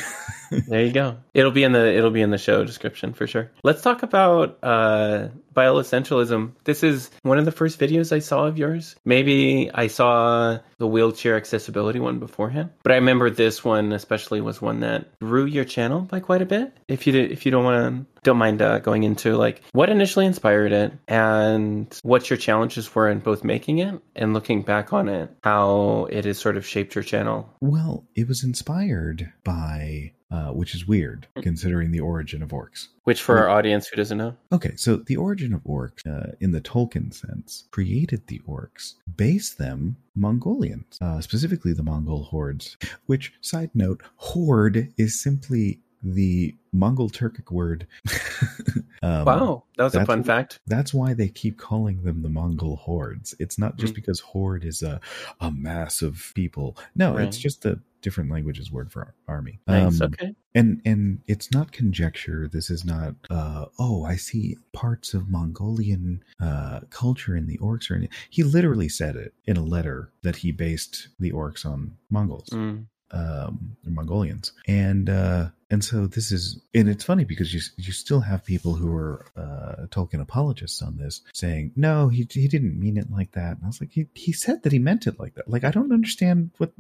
there 0.67 0.85
you 0.85 0.91
go. 0.91 1.17
It'll 1.33 1.51
be 1.51 1.63
in 1.63 1.71
the 1.71 1.93
it'll 1.95 2.11
be 2.11 2.21
in 2.21 2.29
the 2.29 2.37
show 2.37 2.63
description 2.63 3.13
for 3.13 3.25
sure. 3.25 3.51
Let's 3.63 3.81
talk 3.81 4.03
about 4.03 4.59
uh 4.61 5.29
bioessentialism. 5.55 6.51
This 6.65 6.83
is 6.83 7.09
one 7.23 7.37
of 7.39 7.45
the 7.45 7.51
first 7.51 7.79
videos 7.79 8.11
I 8.11 8.19
saw 8.19 8.45
of 8.45 8.57
yours. 8.57 8.95
Maybe 9.05 9.71
I 9.73 9.87
saw 9.87 10.59
the 10.77 10.87
wheelchair 10.87 11.35
accessibility 11.35 11.99
one 11.99 12.19
beforehand, 12.19 12.69
but 12.83 12.91
I 12.91 12.95
remember 12.95 13.29
this 13.29 13.63
one 13.63 13.91
especially 13.93 14.41
was 14.41 14.61
one 14.61 14.81
that 14.81 15.17
grew 15.19 15.45
your 15.45 15.65
channel 15.65 16.01
by 16.01 16.19
quite 16.19 16.41
a 16.41 16.45
bit. 16.45 16.73
If 16.87 17.07
you 17.07 17.13
did, 17.13 17.31
if 17.31 17.45
you 17.45 17.51
don't 17.51 17.63
want 17.63 18.07
to 18.07 18.14
don't 18.25 18.37
mind 18.37 18.61
uh, 18.61 18.79
going 18.79 19.03
into 19.03 19.37
like 19.37 19.61
what 19.71 19.89
initially 19.89 20.25
inspired 20.25 20.73
it 20.73 20.91
and 21.07 21.97
what 22.03 22.29
your 22.29 22.37
challenges 22.37 22.93
were 22.93 23.09
in 23.09 23.19
both 23.19 23.43
making 23.43 23.77
it 23.77 24.01
and 24.15 24.33
looking 24.33 24.63
back 24.63 24.91
on 24.91 25.07
it, 25.07 25.29
how 25.43 26.07
it 26.09 26.25
has 26.25 26.37
sort 26.37 26.57
of 26.57 26.65
shaped 26.65 26.95
your 26.95 27.03
channel. 27.03 27.49
Well, 27.61 28.05
it 28.15 28.27
was 28.27 28.43
inspired 28.43 29.31
by, 29.43 30.13
uh, 30.31 30.47
which 30.47 30.73
is 30.75 30.87
weird 30.87 31.27
considering 31.41 31.91
the 31.91 31.99
origin 31.99 32.41
of 32.41 32.49
orcs. 32.49 32.87
Which, 33.03 33.21
for 33.21 33.37
our 33.37 33.47
audience 33.47 33.87
who 33.87 33.95
doesn't 33.95 34.17
know, 34.17 34.35
Okay, 34.51 34.75
so 34.75 34.95
the 34.97 35.17
origin 35.17 35.53
of 35.53 35.63
orcs, 35.63 36.05
uh, 36.07 36.31
in 36.41 36.51
the 36.51 36.61
Tolkien 36.61 37.13
sense, 37.13 37.65
created 37.69 38.25
the 38.25 38.41
orcs, 38.47 38.95
based 39.15 39.59
them 39.59 39.97
Mongolians, 40.15 40.97
uh, 40.99 41.21
specifically 41.21 41.73
the 41.73 41.83
Mongol 41.83 42.23
hordes. 42.23 42.77
Which, 43.05 43.33
side 43.41 43.69
note, 43.75 44.01
horde 44.15 44.91
is 44.97 45.21
simply 45.21 45.81
the 46.05 46.53
Mongol 46.71 47.09
Turkic 47.09 47.51
word. 47.51 47.87
um, 49.01 49.25
wow, 49.25 49.63
that 49.77 49.83
was 49.83 49.95
a 49.95 50.05
fun 50.05 50.19
what- 50.19 50.27
fact. 50.27 50.59
That's 50.67 50.93
why 50.93 51.13
they 51.13 51.27
keep 51.29 51.57
calling 51.57 52.03
them 52.03 52.21
the 52.21 52.29
Mongol 52.29 52.75
hordes. 52.77 53.33
It's 53.39 53.57
not 53.57 53.77
just 53.77 53.93
Mm. 53.93 53.95
because 53.95 54.19
horde 54.19 54.63
is 54.65 54.81
a, 54.83 54.99
a 55.39 55.51
mass 55.51 56.01
of 56.01 56.31
people. 56.35 56.77
No, 56.95 57.17
it's 57.17 57.37
just 57.37 57.65
a 57.65 57.79
different 58.01 58.29
languages 58.29 58.71
word 58.71 58.91
for 58.91 59.13
army. 59.27 59.59
Nice. 59.67 59.99
Um, 59.99 60.11
okay. 60.13 60.35
and 60.53 60.79
and 60.85 61.21
it's 61.27 61.51
not 61.51 61.71
conjecture 61.71 62.47
this 62.47 62.69
is 62.69 62.85
not 62.85 63.15
uh 63.31 63.65
oh 63.79 64.03
i 64.05 64.15
see 64.15 64.55
parts 64.73 65.15
of 65.15 65.27
mongolian 65.27 66.23
uh 66.39 66.81
culture 66.91 67.35
in 67.35 67.47
the 67.47 67.57
orcs 67.57 67.89
or 67.89 67.95
any 67.95 68.07
he 68.29 68.43
literally 68.43 68.87
said 68.87 69.15
it 69.15 69.33
in 69.45 69.57
a 69.57 69.63
letter 69.63 70.11
that 70.21 70.35
he 70.35 70.51
based 70.51 71.07
the 71.19 71.31
orcs 71.31 71.65
on 71.65 71.97
mongols 72.11 72.47
Mm. 72.51 72.85
Um, 73.11 73.75
Mongolians, 73.83 74.51
and 74.67 75.09
uh, 75.09 75.47
and 75.71 75.83
so 75.83 76.05
this 76.05 76.31
is, 76.31 76.59
and 76.73 76.87
it's 76.87 77.03
funny 77.03 77.23
because 77.23 77.53
you 77.53 77.61
you 77.77 77.91
still 77.91 78.19
have 78.19 78.45
people 78.45 78.75
who 78.75 78.95
are 78.95 79.25
uh, 79.35 79.87
Tolkien 79.87 80.21
apologists 80.21 80.81
on 80.81 80.97
this 80.97 81.21
saying, 81.33 81.71
no, 81.75 82.07
he 82.07 82.27
he 82.29 82.47
didn't 82.47 82.79
mean 82.79 82.97
it 82.97 83.11
like 83.11 83.31
that. 83.31 83.57
And 83.57 83.63
I 83.63 83.67
was 83.67 83.81
like, 83.81 83.91
he 83.91 84.07
he 84.13 84.31
said 84.31 84.63
that 84.63 84.71
he 84.71 84.79
meant 84.79 85.07
it 85.07 85.19
like 85.19 85.35
that. 85.35 85.49
Like 85.49 85.63
I 85.63 85.71
don't 85.71 85.91
understand 85.91 86.51
what. 86.57 86.71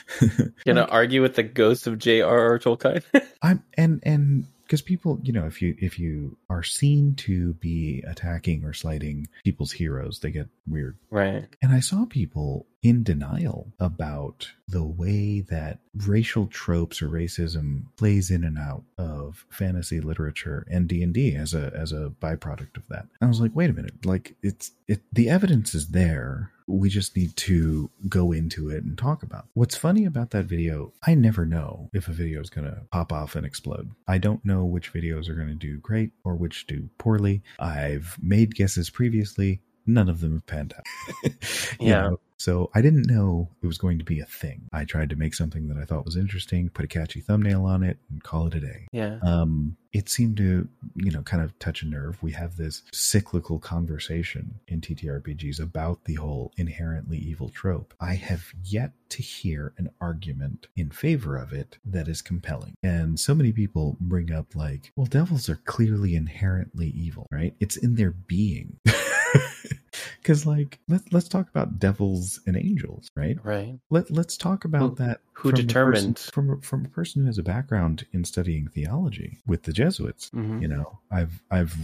gonna 0.66 0.86
argue 0.90 1.22
with 1.22 1.34
the 1.34 1.42
ghost 1.42 1.86
of 1.86 1.98
J.R.R. 1.98 2.58
Tolkien? 2.58 3.02
I'm 3.42 3.62
and 3.76 4.00
and 4.04 4.46
because 4.62 4.82
people 4.82 5.20
you 5.22 5.32
know 5.32 5.46
if 5.46 5.60
you 5.60 5.74
if 5.78 5.98
you 5.98 6.36
are 6.52 6.62
seen 6.62 7.14
to 7.14 7.54
be 7.54 8.02
attacking 8.06 8.64
or 8.64 8.72
slighting 8.72 9.26
people's 9.44 9.72
heroes 9.72 10.20
they 10.20 10.30
get 10.30 10.48
weird 10.66 10.96
right 11.10 11.46
and 11.62 11.72
i 11.72 11.80
saw 11.80 12.04
people 12.04 12.66
in 12.82 13.04
denial 13.04 13.72
about 13.78 14.50
the 14.68 14.82
way 14.82 15.40
that 15.40 15.78
racial 16.06 16.46
tropes 16.48 17.00
or 17.00 17.08
racism 17.08 17.84
plays 17.96 18.30
in 18.30 18.42
and 18.42 18.58
out 18.58 18.82
of 18.98 19.46
fantasy 19.50 20.00
literature 20.00 20.66
and 20.70 20.88
D&D 20.88 21.36
as 21.36 21.54
a 21.54 21.72
as 21.76 21.92
a 21.92 22.12
byproduct 22.20 22.76
of 22.76 22.88
that. 22.88 23.06
And 23.20 23.22
I 23.22 23.26
was 23.26 23.40
like, 23.40 23.54
wait 23.54 23.70
a 23.70 23.72
minute, 23.72 24.04
like 24.04 24.34
it's 24.42 24.72
it 24.88 25.02
the 25.12 25.28
evidence 25.28 25.74
is 25.74 25.88
there. 25.88 26.50
We 26.66 26.88
just 26.88 27.16
need 27.16 27.36
to 27.36 27.90
go 28.08 28.32
into 28.32 28.70
it 28.70 28.84
and 28.84 28.96
talk 28.96 29.22
about. 29.22 29.46
What's 29.52 29.76
funny 29.76 30.04
about 30.04 30.30
that 30.30 30.46
video, 30.46 30.92
I 31.06 31.14
never 31.14 31.44
know 31.44 31.90
if 31.92 32.08
a 32.08 32.12
video 32.12 32.40
is 32.40 32.50
going 32.50 32.66
to 32.66 32.82
pop 32.90 33.12
off 33.12 33.34
and 33.36 33.44
explode. 33.44 33.90
I 34.08 34.18
don't 34.18 34.44
know 34.44 34.64
which 34.64 34.92
videos 34.92 35.28
are 35.28 35.34
going 35.34 35.48
to 35.48 35.54
do 35.54 35.78
great 35.78 36.12
or 36.24 36.34
which 36.42 36.66
do 36.66 36.90
poorly. 36.98 37.42
I've 37.58 38.18
made 38.20 38.54
guesses 38.54 38.90
previously 38.90 39.60
none 39.86 40.08
of 40.08 40.20
them 40.20 40.34
have 40.34 40.46
panned 40.46 40.74
out. 40.76 41.32
yeah. 41.80 42.02
Know? 42.02 42.20
So 42.42 42.70
I 42.74 42.82
didn't 42.82 43.06
know 43.06 43.48
it 43.62 43.68
was 43.68 43.78
going 43.78 44.00
to 44.00 44.04
be 44.04 44.18
a 44.18 44.24
thing. 44.24 44.62
I 44.72 44.84
tried 44.84 45.10
to 45.10 45.16
make 45.16 45.32
something 45.32 45.68
that 45.68 45.78
I 45.78 45.84
thought 45.84 46.04
was 46.04 46.16
interesting, 46.16 46.70
put 46.70 46.84
a 46.84 46.88
catchy 46.88 47.20
thumbnail 47.20 47.64
on 47.64 47.84
it, 47.84 47.98
and 48.10 48.20
call 48.20 48.48
it 48.48 48.54
a 48.56 48.60
day. 48.60 48.88
Yeah. 48.90 49.20
Um, 49.22 49.76
it 49.92 50.08
seemed 50.08 50.38
to, 50.38 50.68
you 50.96 51.12
know, 51.12 51.22
kind 51.22 51.40
of 51.40 51.56
touch 51.60 51.82
a 51.82 51.86
nerve. 51.86 52.20
We 52.20 52.32
have 52.32 52.56
this 52.56 52.82
cyclical 52.92 53.60
conversation 53.60 54.58
in 54.66 54.80
TTRPGs 54.80 55.60
about 55.60 56.02
the 56.04 56.14
whole 56.14 56.50
inherently 56.56 57.18
evil 57.18 57.48
trope. 57.48 57.94
I 58.00 58.14
have 58.14 58.52
yet 58.64 58.90
to 59.10 59.22
hear 59.22 59.72
an 59.78 59.90
argument 60.00 60.66
in 60.74 60.90
favor 60.90 61.36
of 61.36 61.52
it 61.52 61.78
that 61.84 62.08
is 62.08 62.22
compelling. 62.22 62.74
And 62.82 63.20
so 63.20 63.36
many 63.36 63.52
people 63.52 63.96
bring 64.00 64.32
up, 64.32 64.56
like, 64.56 64.90
well, 64.96 65.06
devils 65.06 65.48
are 65.48 65.60
clearly 65.64 66.16
inherently 66.16 66.88
evil, 66.88 67.28
right? 67.30 67.54
It's 67.60 67.76
in 67.76 67.94
their 67.94 68.10
being. 68.10 68.80
because 70.20 70.46
like 70.46 70.78
let's 70.88 71.12
let's 71.12 71.28
talk 71.28 71.48
about 71.48 71.78
devils 71.78 72.40
and 72.46 72.56
angels 72.56 73.08
right? 73.16 73.36
Right. 73.42 73.78
Let 73.90 74.10
let's 74.10 74.36
talk 74.36 74.64
about 74.64 74.90
who, 74.90 74.94
that 75.04 75.20
who 75.32 75.50
from 75.50 75.56
determined 75.56 76.16
person, 76.16 76.32
from 76.32 76.60
from 76.60 76.84
a 76.84 76.88
person 76.88 77.22
who 77.22 77.26
has 77.26 77.38
a 77.38 77.42
background 77.42 78.06
in 78.12 78.24
studying 78.24 78.68
theology 78.68 79.38
with 79.46 79.64
the 79.64 79.72
jesuits 79.72 80.30
mm-hmm. 80.30 80.62
you 80.62 80.68
know? 80.68 80.98
I've 81.10 81.42
i've 81.50 81.76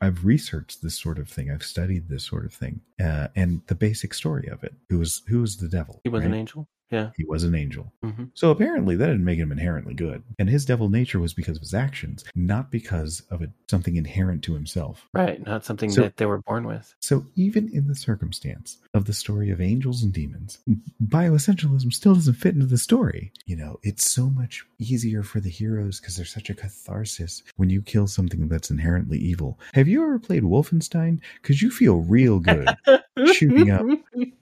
i've 0.00 0.24
researched 0.24 0.82
this 0.82 0.98
sort 0.98 1.18
of 1.18 1.28
thing. 1.28 1.50
I've 1.50 1.62
studied 1.62 2.08
this 2.08 2.24
sort 2.24 2.44
of 2.44 2.52
thing 2.52 2.80
uh, 3.00 3.28
and 3.34 3.62
the 3.66 3.74
basic 3.74 4.14
story 4.14 4.48
of 4.48 4.62
it. 4.64 4.74
Who 4.88 4.98
was 4.98 5.22
who 5.28 5.40
was 5.40 5.56
the 5.56 5.68
devil 5.68 6.00
he 6.04 6.10
was 6.10 6.20
right? 6.20 6.28
an 6.28 6.34
angel 6.34 6.68
yeah. 6.90 7.10
He 7.16 7.24
was 7.24 7.44
an 7.44 7.54
angel. 7.54 7.92
Mm-hmm. 8.04 8.24
So 8.34 8.50
apparently 8.50 8.96
that 8.96 9.06
didn't 9.06 9.24
make 9.24 9.38
him 9.38 9.50
inherently 9.52 9.94
good. 9.94 10.22
And 10.38 10.48
his 10.48 10.64
devil 10.64 10.88
nature 10.88 11.18
was 11.18 11.34
because 11.34 11.56
of 11.56 11.62
his 11.62 11.74
actions, 11.74 12.24
not 12.34 12.70
because 12.70 13.22
of 13.30 13.42
it, 13.42 13.50
something 13.68 13.96
inherent 13.96 14.42
to 14.44 14.54
himself. 14.54 15.08
Right. 15.12 15.44
Not 15.44 15.64
something 15.64 15.90
so, 15.90 16.02
that 16.02 16.16
they 16.16 16.26
were 16.26 16.38
born 16.42 16.66
with. 16.66 16.94
So 17.00 17.24
even 17.34 17.68
in 17.72 17.88
the 17.88 17.94
circumstance 17.94 18.78
of 18.94 19.04
the 19.06 19.12
story 19.12 19.50
of 19.50 19.60
angels 19.60 20.02
and 20.02 20.12
demons, 20.12 20.58
bioessentialism 21.04 21.92
still 21.92 22.14
doesn't 22.14 22.34
fit 22.34 22.54
into 22.54 22.66
the 22.66 22.78
story. 22.78 23.32
You 23.46 23.56
know, 23.56 23.78
it's 23.82 24.08
so 24.08 24.30
much 24.30 24.64
easier 24.78 25.22
for 25.22 25.40
the 25.40 25.50
heroes 25.50 26.00
because 26.00 26.16
there's 26.16 26.32
such 26.32 26.50
a 26.50 26.54
catharsis 26.54 27.42
when 27.56 27.70
you 27.70 27.82
kill 27.82 28.06
something 28.06 28.48
that's 28.48 28.70
inherently 28.70 29.18
evil. 29.18 29.58
Have 29.74 29.88
you 29.88 30.02
ever 30.02 30.18
played 30.18 30.42
Wolfenstein? 30.42 31.20
Because 31.42 31.62
you 31.62 31.70
feel 31.70 31.96
real 31.96 32.38
good 32.38 32.68
shooting 33.32 33.70
up 33.70 33.84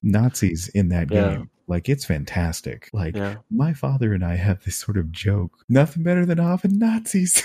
Nazis 0.02 0.68
in 0.68 0.88
that 0.90 1.10
Yeah. 1.10 1.36
game. 1.36 1.50
Like 1.66 1.88
it's 1.88 2.04
fantastic. 2.04 2.90
Like 2.92 3.16
Yeah. 3.16 3.36
my 3.50 3.72
father 3.72 4.12
and 4.12 4.24
I 4.24 4.36
have 4.36 4.64
this 4.64 4.76
sort 4.76 4.96
of 4.96 5.10
joke. 5.12 5.52
Nothing 5.68 6.02
better 6.02 6.26
than 6.26 6.38
offing 6.40 6.78
Nazis. 6.78 7.42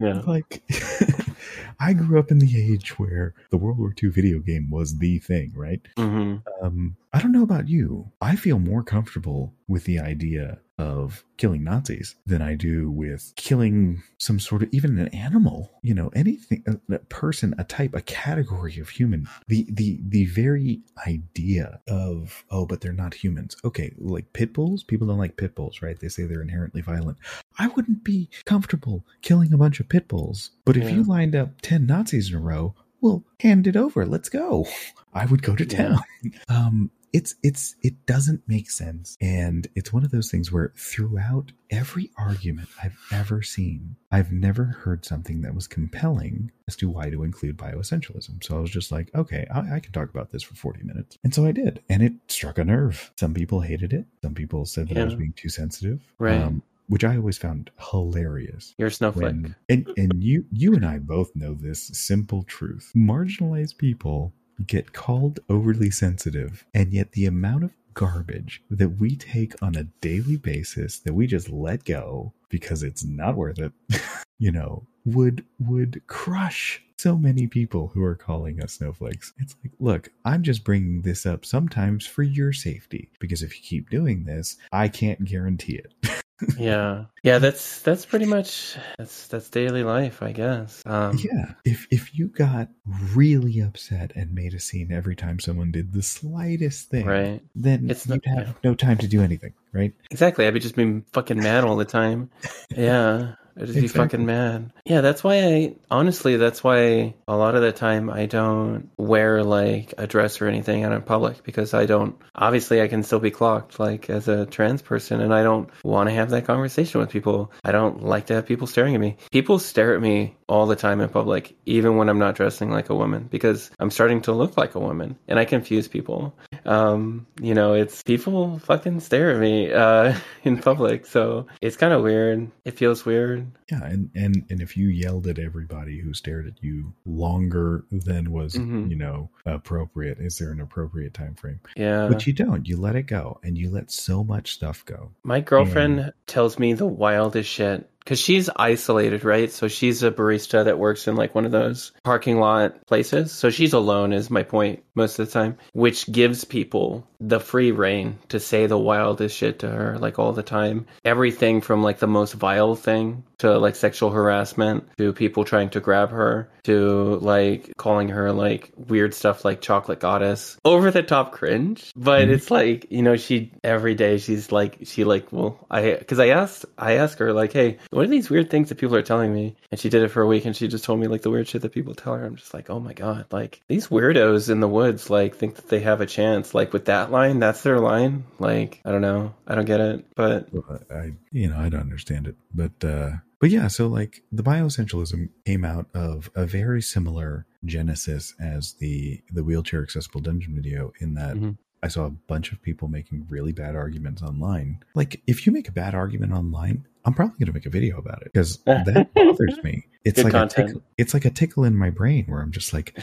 Yeah. 0.00 0.20
like 0.26 0.62
I 1.78 1.92
grew 1.92 2.18
up 2.18 2.30
in 2.30 2.38
the 2.38 2.72
age 2.72 2.98
where 2.98 3.34
the 3.50 3.56
World 3.56 3.78
War 3.78 3.94
II 4.02 4.10
video 4.10 4.38
game 4.40 4.70
was 4.70 4.98
the 4.98 5.18
thing, 5.18 5.52
right? 5.54 5.80
hmm 5.96 6.36
Um, 6.62 6.96
I 7.12 7.20
don't 7.20 7.32
know 7.32 7.42
about 7.42 7.68
you. 7.68 8.12
I 8.20 8.36
feel 8.36 8.58
more 8.58 8.84
comfortable 8.84 9.52
with 9.66 9.84
the 9.84 9.98
idea 9.98 10.58
of 10.78 11.24
killing 11.36 11.62
Nazis 11.64 12.14
than 12.24 12.40
I 12.40 12.54
do 12.54 12.90
with 12.90 13.32
killing 13.36 14.02
some 14.18 14.38
sort 14.38 14.62
of 14.62 14.68
even 14.72 14.98
an 14.98 15.08
animal. 15.08 15.70
You 15.82 15.94
know, 15.94 16.10
anything, 16.14 16.62
a, 16.66 16.94
a 16.94 16.98
person, 17.00 17.54
a 17.58 17.64
type, 17.64 17.94
a 17.94 18.00
category 18.02 18.78
of 18.78 18.88
human. 18.88 19.26
The 19.48 19.66
the 19.68 19.98
the 20.08 20.26
very 20.26 20.82
idea 21.06 21.80
of 21.88 22.44
oh, 22.50 22.64
but 22.64 22.80
they're 22.80 22.92
not 22.92 23.14
humans. 23.14 23.56
Okay, 23.64 23.92
like 23.98 24.32
pit 24.32 24.52
bulls. 24.52 24.84
People 24.84 25.08
don't 25.08 25.18
like 25.18 25.36
pit 25.36 25.54
bulls, 25.56 25.82
right? 25.82 25.98
They 25.98 26.08
say 26.08 26.24
they're 26.24 26.42
inherently 26.42 26.80
violent. 26.80 27.18
I 27.58 27.66
wouldn't 27.68 28.04
be 28.04 28.28
comfortable 28.44 29.04
killing 29.22 29.52
a 29.52 29.58
bunch 29.58 29.80
of 29.80 29.88
pit 29.88 30.06
bulls. 30.06 30.50
But 30.64 30.76
if 30.76 30.90
you 30.90 31.02
lined 31.02 31.34
up 31.34 31.39
ten 31.62 31.86
Nazis 31.86 32.30
in 32.30 32.36
a 32.36 32.40
row, 32.40 32.74
well, 33.00 33.24
hand 33.40 33.66
it 33.66 33.76
over. 33.76 34.06
Let's 34.06 34.28
go. 34.28 34.66
I 35.14 35.26
would 35.26 35.42
go 35.42 35.56
to 35.56 35.64
Yeah. 35.64 35.76
town. 35.76 35.98
Um, 36.48 36.90
it's 37.12 37.34
it's 37.42 37.74
it 37.82 38.06
doesn't 38.06 38.42
make 38.46 38.70
sense, 38.70 39.16
and 39.20 39.66
it's 39.74 39.92
one 39.92 40.04
of 40.04 40.12
those 40.12 40.30
things 40.30 40.52
where 40.52 40.72
throughout 40.76 41.50
every 41.68 42.08
argument 42.16 42.68
I've 42.80 42.96
ever 43.10 43.42
seen, 43.42 43.96
I've 44.12 44.30
never 44.30 44.64
heard 44.66 45.04
something 45.04 45.40
that 45.40 45.52
was 45.54 45.66
compelling 45.66 46.52
as 46.68 46.76
to 46.76 46.88
why 46.88 47.10
to 47.10 47.24
include 47.24 47.56
bioessentialism. 47.56 48.44
So 48.44 48.56
I 48.56 48.60
was 48.60 48.70
just 48.70 48.92
like, 48.92 49.10
okay, 49.14 49.44
I, 49.52 49.76
I 49.76 49.80
can 49.80 49.92
talk 49.92 50.08
about 50.10 50.30
this 50.30 50.44
for 50.44 50.54
forty 50.54 50.84
minutes, 50.84 51.18
and 51.24 51.34
so 51.34 51.44
I 51.46 51.50
did, 51.52 51.82
and 51.88 52.00
it 52.02 52.12
struck 52.28 52.58
a 52.58 52.64
nerve. 52.64 53.10
Some 53.18 53.34
people 53.34 53.60
hated 53.60 53.92
it. 53.92 54.04
Some 54.22 54.34
people 54.34 54.64
said 54.64 54.88
that 54.90 54.98
I 54.98 55.04
was 55.04 55.14
being 55.16 55.32
too 55.34 55.48
sensitive, 55.48 56.00
Right. 56.18 56.40
Um, 56.40 56.62
which 56.90 57.04
I 57.04 57.16
always 57.16 57.38
found 57.38 57.70
hilarious 57.90 58.74
You're 58.76 58.88
a 58.88 58.92
snowflake. 58.92 59.22
when 59.22 59.54
and 59.68 59.88
and 59.96 60.22
you 60.22 60.44
you 60.52 60.74
and 60.74 60.84
I 60.84 60.98
both 60.98 61.34
know 61.36 61.54
this 61.54 61.82
simple 61.94 62.42
truth. 62.42 62.92
Marginalized 62.96 63.78
people 63.78 64.32
get 64.66 64.92
called 64.92 65.40
overly 65.48 65.90
sensitive, 65.90 66.66
and 66.74 66.92
yet 66.92 67.12
the 67.12 67.26
amount 67.26 67.64
of 67.64 67.70
garbage 67.94 68.62
that 68.70 69.00
we 69.00 69.14
take 69.16 69.54
on 69.62 69.76
a 69.76 69.84
daily 70.00 70.36
basis 70.36 70.98
that 70.98 71.14
we 71.14 71.26
just 71.26 71.48
let 71.48 71.84
go 71.84 72.32
because 72.48 72.82
it's 72.82 73.04
not 73.04 73.36
worth 73.36 73.58
it, 73.58 73.72
you 74.38 74.50
know, 74.50 74.86
would 75.04 75.44
would 75.60 76.02
crush 76.08 76.82
so 76.98 77.16
many 77.16 77.46
people 77.46 77.88
who 77.94 78.02
are 78.02 78.16
calling 78.16 78.60
us 78.62 78.74
snowflakes. 78.74 79.32
It's 79.38 79.54
like, 79.62 79.72
look, 79.78 80.10
I'm 80.24 80.42
just 80.42 80.64
bringing 80.64 81.02
this 81.02 81.24
up 81.24 81.46
sometimes 81.46 82.04
for 82.04 82.22
your 82.22 82.52
safety 82.52 83.10
because 83.20 83.42
if 83.42 83.56
you 83.56 83.62
keep 83.62 83.90
doing 83.90 84.24
this, 84.24 84.56
I 84.72 84.88
can't 84.88 85.24
guarantee 85.24 85.76
it. 85.76 85.94
yeah. 86.58 87.04
Yeah, 87.22 87.38
that's 87.38 87.82
that's 87.82 88.06
pretty 88.06 88.24
much 88.26 88.76
that's 88.98 89.26
that's 89.28 89.48
daily 89.50 89.82
life, 89.84 90.22
I 90.22 90.32
guess. 90.32 90.82
Um 90.86 91.18
Yeah. 91.22 91.52
If 91.64 91.86
if 91.90 92.14
you 92.18 92.28
got 92.28 92.68
really 93.14 93.60
upset 93.60 94.12
and 94.16 94.34
made 94.34 94.54
a 94.54 94.60
scene 94.60 94.90
every 94.92 95.16
time 95.16 95.38
someone 95.38 95.70
did 95.70 95.92
the 95.92 96.02
slightest 96.02 96.88
thing, 96.90 97.06
Right. 97.06 97.42
then 97.54 97.90
It's 97.90 98.06
you'd 98.06 98.22
not- 98.26 98.36
have 98.38 98.46
yeah. 98.48 98.52
no 98.64 98.74
time 98.74 98.98
to 98.98 99.06
do 99.08 99.22
anything, 99.22 99.52
right? 99.72 99.92
Exactly. 100.10 100.46
I'd 100.46 100.54
be 100.54 100.60
just 100.60 100.76
being 100.76 101.04
fucking 101.12 101.38
mad 101.38 101.64
all 101.64 101.76
the 101.76 101.84
time. 101.84 102.30
Yeah. 102.76 103.34
I'd 103.56 103.66
just 103.66 103.74
be 103.74 103.84
Exactly. 103.84 104.04
fucking 104.18 104.26
mad. 104.26 104.72
Yeah, 104.84 105.00
that's 105.00 105.22
why 105.24 105.38
I 105.44 105.74
honestly 105.90 106.36
that's 106.36 106.62
why 106.64 107.14
a 107.28 107.36
lot 107.36 107.54
of 107.54 107.62
the 107.62 107.72
time 107.72 108.08
I 108.10 108.26
don't 108.26 108.88
wear 108.96 109.42
like 109.44 109.94
a 109.98 110.06
dress 110.06 110.40
or 110.40 110.46
anything 110.48 110.84
out 110.84 110.92
in 110.92 111.02
public 111.02 111.42
because 111.44 111.74
I 111.74 111.86
don't 111.86 112.16
obviously 112.34 112.80
I 112.80 112.88
can 112.88 113.02
still 113.02 113.18
be 113.20 113.30
clocked 113.30 113.78
like 113.80 114.08
as 114.10 114.28
a 114.28 114.46
trans 114.46 114.82
person 114.82 115.20
and 115.20 115.34
I 115.34 115.42
don't 115.42 115.68
want 115.84 116.08
to 116.08 116.14
have 116.14 116.30
that 116.30 116.44
conversation 116.46 117.00
with 117.00 117.10
people. 117.10 117.52
I 117.64 117.72
don't 117.72 118.02
like 118.02 118.26
to 118.26 118.34
have 118.34 118.46
people 118.46 118.66
staring 118.66 118.94
at 118.94 119.00
me. 119.00 119.16
People 119.30 119.58
stare 119.58 119.94
at 119.94 120.00
me 120.00 120.36
all 120.48 120.66
the 120.66 120.74
time 120.76 121.00
in 121.00 121.08
public, 121.08 121.56
even 121.66 121.96
when 121.96 122.08
I'm 122.08 122.18
not 122.18 122.34
dressing 122.34 122.70
like 122.70 122.90
a 122.90 122.94
woman, 122.94 123.28
because 123.30 123.70
I'm 123.78 123.90
starting 123.90 124.20
to 124.22 124.32
look 124.32 124.56
like 124.56 124.74
a 124.74 124.80
woman 124.80 125.16
and 125.28 125.38
I 125.38 125.44
confuse 125.44 125.86
people. 125.86 126.34
Um, 126.64 127.26
you 127.40 127.54
know, 127.54 127.74
it's 127.74 128.02
people 128.02 128.58
fucking 128.60 129.00
stare 129.00 129.30
at 129.32 129.38
me 129.40 129.72
uh 129.72 130.14
in 130.44 130.58
public, 130.58 131.06
so 131.06 131.46
it's 131.60 131.76
kind 131.76 131.92
of 131.92 132.02
weird. 132.02 132.50
It 132.64 132.76
feels 132.78 133.04
weird. 133.04 133.39
Yeah, 133.70 133.84
and, 133.84 134.10
and 134.14 134.44
and 134.50 134.60
if 134.60 134.76
you 134.76 134.88
yelled 134.88 135.26
at 135.26 135.38
everybody 135.38 136.00
who 136.00 136.12
stared 136.14 136.46
at 136.46 136.62
you 136.62 136.92
longer 137.04 137.84
than 137.90 138.32
was, 138.32 138.54
Mhm. 138.54 138.90
you 138.90 138.96
know, 138.96 139.30
appropriate, 139.46 140.18
is 140.18 140.38
there 140.38 140.50
an 140.52 140.60
appropriate 140.60 141.14
time 141.14 141.34
frame? 141.34 141.60
Yeah. 141.76 142.08
but 142.08 142.26
you 142.26 142.32
don't. 142.32 142.66
You 142.66 142.76
let 142.76 142.96
it 142.96 143.04
go 143.04 143.40
and 143.42 143.56
you 143.56 143.70
let 143.70 143.90
so 143.90 144.22
much 144.24 144.52
stuff 144.52 144.84
go. 144.84 145.10
My 145.22 145.40
girlfriend 145.40 146.12
tells 146.26 146.58
me 146.58 146.72
the 146.74 146.86
wildest 146.86 147.48
shit 147.50 147.88
because 148.00 148.18
she's 148.18 148.48
isolated, 148.56 149.24
right? 149.24 149.50
So 149.52 149.68
she's 149.68 150.02
a 150.02 150.10
barista 150.10 150.64
that 150.64 150.78
works 150.78 151.06
in 151.06 151.16
like 151.16 151.34
one 151.34 151.44
of 151.44 151.52
those 151.52 151.92
parking 152.02 152.38
lot 152.38 152.86
places. 152.86 153.30
So 153.32 153.50
she's 153.50 153.72
alone, 153.72 154.12
is 154.12 154.30
my 154.30 154.42
point 154.42 154.82
most 154.94 155.18
of 155.18 155.26
the 155.26 155.32
time, 155.32 155.56
which 155.72 156.10
gives 156.10 156.44
people 156.44 157.06
the 157.20 157.40
free 157.40 157.70
rein 157.70 158.18
to 158.28 158.40
say 158.40 158.66
the 158.66 158.78
wildest 158.78 159.36
shit 159.36 159.58
to 159.60 159.68
her 159.68 159.98
like 159.98 160.18
all 160.18 160.32
the 160.32 160.42
time. 160.42 160.86
Everything 161.04 161.60
from 161.60 161.82
like 161.82 161.98
the 161.98 162.06
most 162.06 162.32
vile 162.32 162.74
thing 162.74 163.24
to 163.40 163.58
like 163.58 163.74
sexual 163.74 164.10
harassment 164.10 164.84
to 164.98 165.14
people 165.14 165.44
trying 165.44 165.70
to 165.70 165.80
grab 165.80 166.10
her 166.10 166.50
to 166.62 167.16
like 167.22 167.72
calling 167.78 168.08
her 168.08 168.32
like 168.32 168.70
weird 168.76 169.14
stuff 169.14 169.46
like 169.46 169.62
chocolate 169.62 169.98
goddess 169.98 170.58
over 170.64 170.90
the 170.90 171.02
top 171.02 171.32
cringe 171.32 171.90
but 171.96 172.22
mm-hmm. 172.22 172.32
it's 172.32 172.50
like 172.50 172.86
you 172.90 173.00
know 173.00 173.16
she 173.16 173.50
every 173.64 173.94
day 173.94 174.18
she's 174.18 174.52
like 174.52 174.78
she 174.84 175.04
like 175.04 175.32
well 175.32 175.66
i 175.70 175.94
because 175.94 176.18
i 176.18 176.28
asked 176.28 176.66
i 176.76 176.92
asked 176.98 177.18
her 177.18 177.32
like 177.32 177.50
hey 177.50 177.78
what 177.88 178.04
are 178.04 178.08
these 178.08 178.28
weird 178.28 178.50
things 178.50 178.68
that 178.68 178.76
people 178.76 178.94
are 178.94 179.02
telling 179.02 179.32
me 179.32 179.56
and 179.70 179.80
she 179.80 179.88
did 179.88 180.02
it 180.02 180.08
for 180.08 180.20
a 180.20 180.26
week 180.26 180.44
and 180.44 180.54
she 180.54 180.68
just 180.68 180.84
told 180.84 181.00
me 181.00 181.06
like 181.06 181.22
the 181.22 181.30
weird 181.30 181.48
shit 181.48 181.62
that 181.62 181.72
people 181.72 181.94
tell 181.94 182.14
her 182.14 182.26
i'm 182.26 182.36
just 182.36 182.52
like 182.52 182.68
oh 182.68 182.78
my 182.78 182.92
god 182.92 183.24
like 183.30 183.62
these 183.68 183.88
weirdos 183.88 184.50
in 184.50 184.60
the 184.60 184.68
woods 184.68 185.08
like 185.08 185.34
think 185.34 185.54
that 185.56 185.68
they 185.68 185.80
have 185.80 186.02
a 186.02 186.06
chance 186.06 186.54
like 186.54 186.74
with 186.74 186.84
that 186.84 187.09
line 187.10 187.38
that's 187.38 187.62
their 187.62 187.78
line. 187.78 188.24
Like 188.38 188.80
i 188.84 188.90
don't 188.90 189.02
know. 189.02 189.34
I 189.46 189.54
don't 189.54 189.64
get 189.64 189.80
it. 189.80 190.04
But 190.14 190.48
i 190.90 191.12
you 191.30 191.48
know 191.48 191.58
i 191.58 191.68
don't 191.68 191.80
understand 191.80 192.26
it. 192.26 192.36
But 192.54 192.84
uh 192.84 193.10
but 193.40 193.48
yeah, 193.48 193.68
so 193.68 193.86
like 193.86 194.22
the 194.30 194.42
bioessentialism 194.42 195.30
came 195.46 195.64
out 195.64 195.86
of 195.94 196.30
a 196.34 196.44
very 196.44 196.82
similar 196.82 197.46
genesis 197.64 198.34
as 198.38 198.74
the 198.74 199.22
the 199.32 199.42
wheelchair 199.42 199.82
accessible 199.82 200.20
dungeon 200.20 200.54
video 200.54 200.92
in 201.00 201.14
that 201.14 201.36
mm-hmm. 201.36 201.50
I 201.82 201.88
saw 201.88 202.06
a 202.06 202.10
bunch 202.10 202.52
of 202.52 202.60
people 202.62 202.88
making 202.88 203.26
really 203.28 203.52
bad 203.52 203.74
arguments 203.74 204.22
online. 204.22 204.82
Like 204.94 205.22
if 205.26 205.46
you 205.46 205.52
make 205.52 205.68
a 205.68 205.72
bad 205.72 205.94
argument 205.94 206.32
online, 206.32 206.86
I'm 207.04 207.14
probably 207.14 207.38
going 207.38 207.46
to 207.46 207.52
make 207.52 207.66
a 207.66 207.70
video 207.70 207.98
about 207.98 208.22
it 208.22 208.32
because 208.32 208.58
that 208.66 209.10
bothers 209.14 209.62
me. 209.62 209.86
It's 210.04 210.16
Good 210.16 210.24
like 210.24 210.32
content. 210.32 210.52
a 210.52 210.72
tickle, 210.72 210.82
it's 210.98 211.14
like 211.14 211.24
a 211.24 211.30
tickle 211.30 211.64
in 211.64 211.76
my 211.76 211.90
brain 211.90 212.26
where 212.26 212.40
I'm 212.40 212.52
just 212.52 212.72
like, 212.72 212.98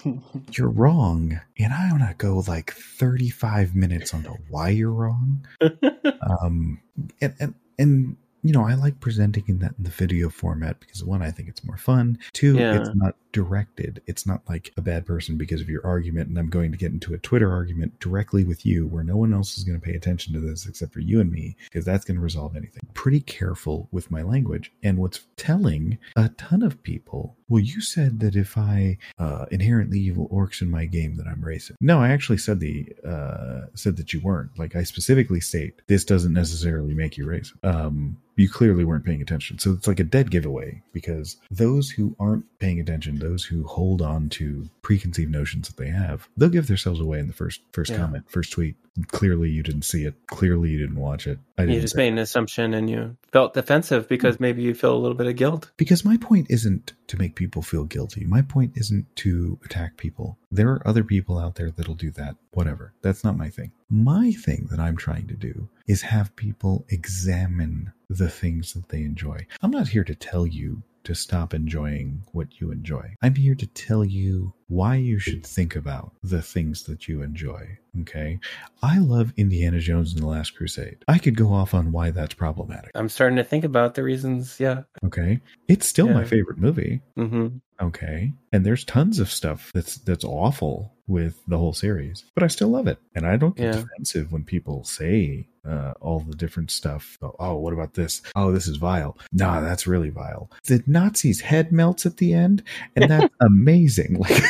you're 0.52 0.68
wrong, 0.68 1.40
and 1.58 1.72
I 1.72 1.90
want 1.90 2.02
to 2.08 2.14
go 2.16 2.42
like 2.46 2.72
35 2.72 3.74
minutes 3.74 4.12
onto 4.14 4.34
why 4.48 4.70
you're 4.70 4.92
wrong. 4.92 5.46
um, 5.60 6.80
and 7.20 7.34
and 7.38 7.54
and 7.78 8.16
you 8.42 8.52
know, 8.52 8.66
I 8.66 8.74
like 8.74 9.00
presenting 9.00 9.44
in 9.48 9.58
that 9.58 9.74
in 9.78 9.84
the 9.84 9.90
video 9.90 10.28
format 10.28 10.78
because 10.80 11.04
one, 11.04 11.22
I 11.22 11.30
think 11.30 11.48
it's 11.48 11.64
more 11.64 11.76
fun. 11.76 12.18
Two, 12.32 12.56
yeah. 12.56 12.80
it's 12.80 12.90
not 12.94 13.16
directed. 13.32 14.02
It's 14.06 14.26
not 14.26 14.42
like 14.48 14.72
a 14.76 14.82
bad 14.82 15.06
person 15.06 15.36
because 15.36 15.60
of 15.60 15.68
your 15.68 15.84
argument, 15.86 16.28
and 16.28 16.38
I'm 16.38 16.50
going 16.50 16.72
to 16.72 16.78
get 16.78 16.92
into 16.92 17.14
a 17.14 17.18
Twitter 17.18 17.52
argument 17.52 17.98
directly 18.00 18.44
with 18.44 18.64
you 18.64 18.86
where 18.86 19.04
no 19.04 19.16
one 19.16 19.32
else 19.32 19.58
is 19.58 19.64
going 19.64 19.78
to 19.78 19.84
pay 19.84 19.94
attention 19.94 20.32
to 20.34 20.40
this 20.40 20.66
except 20.66 20.92
for 20.92 21.00
you 21.00 21.20
and 21.20 21.30
me, 21.30 21.56
because 21.64 21.84
that's 21.84 22.04
going 22.04 22.16
to 22.16 22.22
resolve 22.22 22.56
anything. 22.56 22.82
Pretty 22.94 23.20
careful 23.20 23.88
with 23.92 24.10
my 24.10 24.22
language. 24.22 24.72
And 24.82 24.98
what's 24.98 25.26
telling 25.36 25.98
a 26.16 26.30
ton 26.30 26.62
of 26.62 26.82
people, 26.82 27.36
well, 27.48 27.62
you 27.62 27.80
said 27.80 28.20
that 28.20 28.36
if 28.36 28.56
I 28.58 28.98
uh, 29.18 29.46
inherently 29.50 29.98
evil 30.00 30.28
orcs 30.28 30.62
in 30.62 30.70
my 30.70 30.86
game 30.86 31.16
that 31.16 31.26
I'm 31.26 31.42
racist. 31.42 31.76
No, 31.80 32.00
I 32.00 32.10
actually 32.10 32.38
said 32.38 32.60
the 32.60 32.86
uh, 33.06 33.66
said 33.74 33.96
that 33.96 34.12
you 34.12 34.20
weren't. 34.20 34.58
Like 34.58 34.76
I 34.76 34.82
specifically 34.82 35.40
state 35.40 35.80
this 35.86 36.04
doesn't 36.04 36.32
necessarily 36.32 36.94
make 36.94 37.16
you 37.16 37.26
racist. 37.26 37.64
Um, 37.64 38.18
you 38.38 38.48
clearly 38.48 38.84
weren't 38.84 39.04
paying 39.04 39.20
attention. 39.20 39.58
So 39.58 39.72
it's 39.72 39.88
like 39.88 39.98
a 39.98 40.04
dead 40.04 40.30
giveaway 40.30 40.80
because 40.92 41.36
those 41.50 41.90
who 41.90 42.14
aren't 42.20 42.44
paying 42.60 42.78
attention, 42.78 43.17
those 43.18 43.44
who 43.44 43.64
hold 43.64 44.02
on 44.02 44.28
to 44.30 44.68
preconceived 44.82 45.30
notions 45.30 45.68
that 45.68 45.76
they 45.76 45.90
have, 45.90 46.28
they'll 46.36 46.48
give 46.48 46.66
themselves 46.66 47.00
away 47.00 47.18
in 47.18 47.26
the 47.26 47.32
first 47.32 47.60
first 47.72 47.90
yeah. 47.90 47.98
comment, 47.98 48.30
first 48.30 48.52
tweet. 48.52 48.76
Clearly 49.08 49.48
you 49.50 49.62
didn't 49.62 49.82
see 49.82 50.04
it. 50.04 50.14
Clearly 50.26 50.70
you 50.70 50.78
didn't 50.78 50.98
watch 50.98 51.26
it. 51.26 51.38
I 51.56 51.64
you 51.64 51.80
just 51.80 51.96
made 51.96 52.08
an 52.08 52.18
assumption 52.18 52.74
and 52.74 52.90
you 52.90 53.16
felt 53.32 53.54
defensive 53.54 54.08
because 54.08 54.36
hmm. 54.36 54.42
maybe 54.42 54.62
you 54.62 54.74
feel 54.74 54.94
a 54.94 54.98
little 54.98 55.16
bit 55.16 55.28
of 55.28 55.36
guilt. 55.36 55.70
Because 55.76 56.04
my 56.04 56.16
point 56.16 56.48
isn't 56.50 56.94
to 57.06 57.16
make 57.16 57.36
people 57.36 57.62
feel 57.62 57.84
guilty. 57.84 58.24
My 58.24 58.42
point 58.42 58.72
isn't 58.74 59.14
to 59.16 59.58
attack 59.64 59.96
people. 59.96 60.36
There 60.50 60.70
are 60.70 60.88
other 60.88 61.04
people 61.04 61.38
out 61.38 61.54
there 61.54 61.70
that'll 61.70 61.94
do 61.94 62.10
that. 62.12 62.36
Whatever. 62.52 62.92
That's 63.02 63.22
not 63.22 63.36
my 63.36 63.50
thing. 63.50 63.72
My 63.88 64.32
thing 64.32 64.66
that 64.70 64.80
I'm 64.80 64.96
trying 64.96 65.28
to 65.28 65.34
do 65.34 65.68
is 65.86 66.02
have 66.02 66.34
people 66.36 66.84
examine 66.88 67.92
the 68.10 68.28
things 68.28 68.72
that 68.72 68.88
they 68.88 69.02
enjoy. 69.02 69.46
I'm 69.62 69.70
not 69.70 69.88
here 69.88 70.04
to 70.04 70.14
tell 70.14 70.46
you 70.46 70.82
to 71.08 71.14
stop 71.14 71.54
enjoying 71.54 72.22
what 72.32 72.60
you 72.60 72.70
enjoy. 72.70 73.14
I'm 73.22 73.34
here 73.34 73.54
to 73.54 73.66
tell 73.66 74.04
you 74.04 74.52
why 74.66 74.96
you 74.96 75.18
should 75.18 75.46
think 75.46 75.74
about 75.74 76.12
the 76.22 76.42
things 76.42 76.82
that 76.82 77.08
you 77.08 77.22
enjoy. 77.22 77.78
Okay. 78.02 78.38
I 78.82 78.98
love 78.98 79.32
Indiana 79.38 79.80
Jones 79.80 80.12
and 80.12 80.22
the 80.22 80.26
Last 80.26 80.54
Crusade. 80.54 80.98
I 81.08 81.16
could 81.16 81.34
go 81.34 81.50
off 81.50 81.72
on 81.72 81.92
why 81.92 82.10
that's 82.10 82.34
problematic. 82.34 82.90
I'm 82.94 83.08
starting 83.08 83.36
to 83.38 83.44
think 83.44 83.64
about 83.64 83.94
the 83.94 84.02
reasons. 84.02 84.60
Yeah. 84.60 84.82
Okay. 85.02 85.40
It's 85.66 85.88
still 85.88 86.08
yeah. 86.08 86.12
my 86.12 86.24
favorite 86.24 86.58
movie. 86.58 87.00
Mm-hmm. 87.16 87.56
Okay. 87.80 88.34
And 88.52 88.66
there's 88.66 88.84
tons 88.84 89.18
of 89.18 89.30
stuff 89.30 89.70
that's 89.74 89.96
that's 89.96 90.24
awful 90.24 90.92
with 91.08 91.42
the 91.48 91.58
whole 91.58 91.72
series, 91.72 92.24
but 92.34 92.44
I 92.44 92.46
still 92.46 92.68
love 92.68 92.86
it. 92.86 92.98
And 93.14 93.26
I 93.26 93.36
don't 93.36 93.56
get 93.56 93.74
yeah. 93.74 93.82
defensive 93.82 94.30
when 94.30 94.44
people 94.44 94.84
say 94.84 95.48
uh, 95.68 95.94
all 96.00 96.20
the 96.20 96.36
different 96.36 96.70
stuff. 96.70 97.18
Oh, 97.22 97.34
oh, 97.38 97.56
what 97.56 97.72
about 97.72 97.94
this? 97.94 98.22
Oh, 98.36 98.52
this 98.52 98.66
is 98.66 98.76
vile. 98.76 99.16
Nah, 99.32 99.60
that's 99.60 99.86
really 99.86 100.10
vile. 100.10 100.50
The 100.64 100.82
Nazi's 100.86 101.40
head 101.40 101.72
melts 101.72 102.06
at 102.06 102.18
the 102.18 102.32
end, 102.32 102.62
and 102.94 103.10
that's 103.10 103.34
amazing. 103.40 104.22
Like 104.28 104.42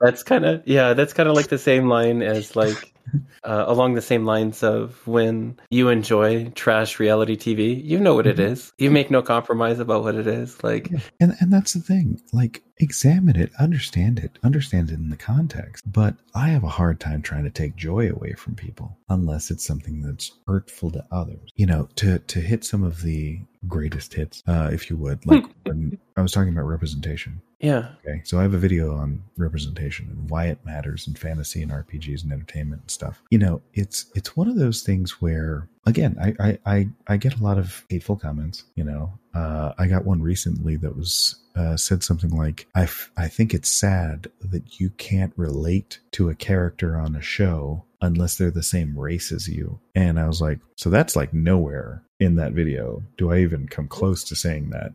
that's 0.00 0.24
kind 0.24 0.44
of 0.44 0.62
yeah, 0.66 0.94
that's 0.94 1.12
kind 1.12 1.28
of 1.28 1.36
like 1.36 1.46
the 1.46 1.58
same 1.58 1.88
line 1.88 2.22
as 2.22 2.56
like 2.56 2.92
uh, 3.44 3.64
along 3.66 3.94
the 3.94 4.02
same 4.02 4.24
lines 4.24 4.62
of 4.62 5.06
when 5.06 5.58
you 5.70 5.88
enjoy 5.88 6.48
trash 6.50 6.98
reality 6.98 7.36
TV, 7.36 7.82
you 7.84 7.98
know 7.98 8.14
what 8.14 8.26
mm-hmm. 8.26 8.40
it 8.40 8.50
is. 8.52 8.72
You 8.78 8.90
make 8.90 9.10
no 9.10 9.22
compromise 9.22 9.78
about 9.78 10.02
what 10.02 10.14
it 10.14 10.26
is. 10.26 10.62
Like, 10.62 10.90
yeah. 10.90 11.00
and 11.20 11.34
and 11.40 11.52
that's 11.52 11.72
the 11.72 11.80
thing. 11.80 12.20
Like, 12.32 12.62
examine 12.78 13.36
it, 13.36 13.52
understand 13.58 14.18
it, 14.18 14.38
understand 14.42 14.90
it 14.90 14.94
in 14.94 15.10
the 15.10 15.16
context. 15.16 15.90
But 15.90 16.16
I 16.34 16.48
have 16.48 16.64
a 16.64 16.68
hard 16.68 17.00
time 17.00 17.22
trying 17.22 17.44
to 17.44 17.50
take 17.50 17.76
joy 17.76 18.10
away 18.10 18.32
from 18.34 18.54
people 18.54 18.96
unless 19.08 19.50
it's 19.50 19.64
something 19.64 20.02
that's 20.02 20.32
hurtful 20.46 20.90
to 20.92 21.04
others. 21.10 21.50
You 21.56 21.66
know, 21.66 21.88
to 21.96 22.18
to 22.18 22.40
hit 22.40 22.64
some 22.64 22.82
of 22.82 23.02
the 23.02 23.40
greatest 23.68 24.14
hits, 24.14 24.42
uh, 24.46 24.70
if 24.72 24.90
you 24.90 24.96
would. 24.96 25.24
Like 25.26 25.44
when 25.64 25.98
I 26.16 26.22
was 26.22 26.32
talking 26.32 26.52
about 26.52 26.66
representation. 26.66 27.40
Yeah. 27.62 27.90
Okay. 28.04 28.22
So 28.24 28.40
I 28.40 28.42
have 28.42 28.54
a 28.54 28.58
video 28.58 28.94
on 28.96 29.22
representation 29.36 30.08
and 30.10 30.28
why 30.28 30.46
it 30.46 30.64
matters 30.64 31.06
in 31.06 31.14
fantasy 31.14 31.62
and 31.62 31.70
RPGs 31.70 32.24
and 32.24 32.32
entertainment 32.32 32.90
stuff. 32.92 33.22
You 33.30 33.38
know, 33.38 33.62
it's 33.74 34.06
it's 34.14 34.36
one 34.36 34.48
of 34.48 34.56
those 34.56 34.82
things 34.82 35.20
where 35.20 35.68
again, 35.86 36.16
I 36.20 36.34
I 36.38 36.58
I, 36.66 36.88
I 37.08 37.16
get 37.16 37.38
a 37.38 37.42
lot 37.42 37.58
of 37.58 37.84
hateful 37.88 38.16
comments. 38.16 38.64
You 38.74 38.84
know, 38.84 39.18
uh, 39.34 39.72
I 39.78 39.86
got 39.86 40.04
one 40.04 40.22
recently 40.22 40.76
that 40.76 40.96
was 40.96 41.36
uh, 41.54 41.76
said 41.76 42.02
something 42.02 42.30
like, 42.30 42.66
I, 42.74 42.84
f- 42.84 43.10
I 43.16 43.28
think 43.28 43.52
it's 43.52 43.70
sad 43.70 44.30
that 44.40 44.80
you 44.80 44.90
can't 44.90 45.32
relate 45.36 45.98
to 46.12 46.30
a 46.30 46.34
character 46.34 46.96
on 46.96 47.14
a 47.14 47.22
show 47.22 47.84
unless 48.00 48.36
they're 48.36 48.50
the 48.50 48.62
same 48.62 48.98
race 48.98 49.32
as 49.32 49.48
you. 49.48 49.78
And 49.94 50.18
I 50.18 50.26
was 50.26 50.40
like, 50.40 50.60
so 50.76 50.90
that's 50.90 51.14
like 51.14 51.32
nowhere 51.32 52.02
in 52.22 52.36
that 52.36 52.52
video. 52.52 53.02
Do 53.16 53.32
I 53.32 53.38
even 53.38 53.66
come 53.68 53.88
close 53.88 54.24
to 54.24 54.36
saying 54.36 54.70
that? 54.70 54.92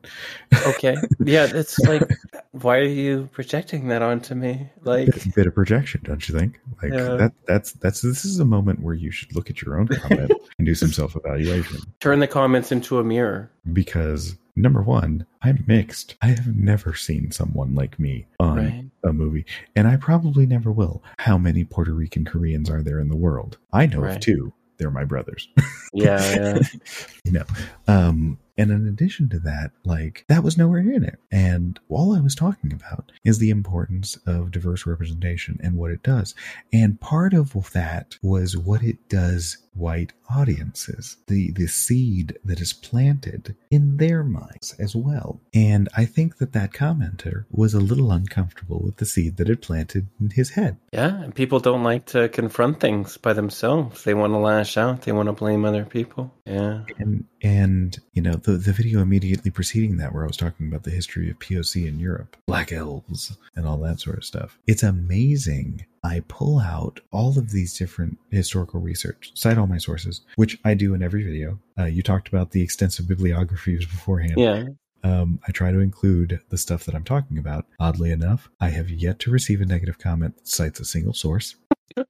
okay. 0.68 0.96
Yeah, 1.20 1.48
it's 1.54 1.80
like, 1.80 2.04
why 2.52 2.78
are 2.78 2.84
you 2.84 3.30
projecting 3.32 3.88
that 3.90 4.02
onto 4.02 4.36
me? 4.36 4.70
Like 4.84 5.10
a 5.10 5.30
bit 5.36 5.48
of 5.48 5.56
projection, 5.56 6.02
don't 6.04 6.28
you 6.28 6.38
think? 6.38 6.60
Like 6.82 6.92
that. 6.92 7.34
That's 7.46 7.74
that's 7.74 8.02
this 8.02 8.26
is 8.26 8.40
a 8.40 8.46
moment 8.46 8.82
where 8.82 8.96
you 8.96 9.12
should 9.12 9.36
look 9.36 9.50
at 9.50 9.62
your 9.62 9.80
own 9.80 9.88
comment 9.88 10.32
and 10.58 10.66
do 10.66 10.76
some 10.76 10.92
self 10.92 11.16
evaluation. 11.16 11.80
Turn 12.00 12.20
the 12.20 12.28
comments 12.28 12.72
into 12.72 13.00
a 13.00 13.04
mirror. 13.04 13.52
Because 13.74 14.38
number 14.56 14.82
one, 14.82 15.26
I'm 15.42 15.64
mixed. 15.68 16.16
I 16.22 16.28
have 16.28 16.56
never 16.56 16.94
seen 16.94 17.32
someone 17.32 17.76
like 17.76 18.00
me 18.00 18.26
on 18.40 18.58
right. 18.58 18.86
a 19.04 19.14
movie, 19.14 19.46
and 19.76 19.88
I 19.88 19.98
probably 19.98 20.46
never 20.46 20.72
will. 20.72 21.04
How 21.20 21.38
many 21.38 21.64
Puerto 21.64 21.94
Rican 21.94 22.26
Koreans 22.26 22.70
are 22.70 22.82
there 22.82 23.00
in 23.00 23.10
the 23.10 23.16
world? 23.16 23.58
I 23.74 23.86
know 23.86 24.00
right. 24.00 24.16
of 24.16 24.22
two. 24.22 24.54
They're 24.78 24.92
my 24.92 25.06
brothers. 25.06 25.48
yeah, 25.94 26.36
yeah. 26.36 26.60
you 27.24 27.32
know, 27.32 27.46
um, 27.88 28.38
and 28.58 28.72
in 28.72 28.88
addition 28.88 29.30
to 29.30 29.40
that, 29.40 29.72
like 29.86 30.26
that 30.30 30.44
was 30.44 30.58
nowhere 30.58 30.80
in 30.80 31.04
it. 31.04 31.20
And 31.32 31.80
all 31.90 32.16
I 32.16 32.22
was 32.22 32.34
talking 32.34 32.74
about 32.74 33.12
is 33.24 33.38
the 33.38 33.52
importance 33.52 34.18
of 34.26 34.52
diverse 34.52 34.86
representation 34.86 35.60
and 35.62 35.76
what 35.76 35.92
it 35.92 36.02
does. 36.02 36.34
And 36.74 37.00
part 37.00 37.34
of 37.34 37.54
that 37.74 38.18
was 38.24 38.58
what 38.58 38.84
it 38.84 39.10
does 39.10 39.58
white 39.78 40.14
audiences, 40.30 41.18
the, 41.28 41.52
the 41.52 41.68
seed 41.68 42.38
that 42.44 42.60
is 42.60 42.74
planted 42.74 43.56
in 43.72 43.98
their 43.98 44.24
minds 44.24 44.76
as 44.80 44.96
well. 44.96 45.40
And 45.54 45.88
I 45.96 46.06
think 46.06 46.38
that 46.38 46.54
that 46.54 46.74
commenter 46.74 47.46
was 47.50 47.74
a 47.74 47.80
little 47.80 48.12
uncomfortable 48.12 48.82
with 48.84 48.98
the 48.98 49.06
seed 49.06 49.38
that 49.38 49.48
had 49.48 49.62
planted 49.62 50.08
in 50.20 50.32
his 50.32 50.52
head. 50.52 50.78
Yeah, 50.92 51.22
and 51.22 51.34
people 51.34 51.60
don't 51.60 51.84
like 51.84 52.06
to 52.08 52.30
confront 52.30 52.80
things 52.80 53.18
by 53.18 53.34
themselves. 53.34 54.04
They 54.04 54.14
want 54.14 54.34
to 54.34 54.38
lash 54.38 54.78
out. 54.78 55.04
They 55.04 55.12
want 55.12 55.28
to 55.28 55.34
blame 55.34 55.66
other 55.66 55.86
people. 55.86 56.34
Yeah. 56.46 56.84
And 56.98 57.26
and 57.42 58.00
you 58.14 58.22
know 58.22 58.34
the 58.34 58.54
the 58.54 58.74
video 58.74 59.02
immediately 59.02 59.52
preceding 59.52 59.98
that, 59.98 60.14
where 60.14 60.24
I 60.24 60.28
was 60.28 60.38
talking 60.38 60.68
about 60.68 60.84
the 60.84 60.92
history 60.92 61.30
of 61.30 61.40
POC 61.40 61.88
in 61.88 62.00
Europe, 62.00 62.38
Black 62.48 62.72
Elves, 62.72 63.38
and 63.56 63.68
all 63.68 63.78
that 63.80 64.00
sort 64.00 64.18
of 64.18 64.26
stuff. 64.26 64.58
It's 64.66 64.84
amazing 64.84 65.86
I 66.04 66.22
pull 66.28 66.60
out 66.60 67.00
all 67.12 67.38
of 67.38 67.52
these 67.52 67.78
different 67.78 68.18
historical 68.32 68.80
research, 68.80 69.32
cite 69.36 69.58
all 69.58 69.68
my 69.68 69.78
sources, 69.78 70.22
which 70.36 70.58
I 70.64 70.74
do 70.74 70.94
in 70.94 71.04
every 71.04 71.24
video. 71.24 71.60
Uh, 71.78 71.86
you 71.86 72.02
talked 72.02 72.28
about 72.28 72.52
the 72.52 72.62
extensive 72.62 73.08
bibliographies 73.08 73.86
beforehand. 73.86 74.36
Yeah. 74.38 74.64
Um, 75.04 75.40
I 75.48 75.52
try 75.52 75.72
to 75.72 75.80
include 75.80 76.42
the 76.50 76.58
stuff 76.58 76.86
that 76.86 76.96
I'm 76.96 77.04
talking 77.04 77.38
about. 77.38 77.66
Oddly 77.80 78.12
enough, 78.12 78.50
I 78.60 78.70
have 78.70 78.90
yet 78.90 79.20
to 79.20 79.32
receive 79.32 79.62
a 79.62 79.66
negative 79.66 80.00
comment 80.00 80.36
that 80.38 80.48
cites 80.48 80.80
a 80.80 80.86
single 80.86 81.14
source. 81.14 81.56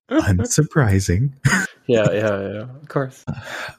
Unsurprising. 0.10 1.34
yeah, 1.88 2.12
yeah, 2.12 2.42
yeah. 2.42 2.62
Of 2.62 2.88
course. 2.88 3.24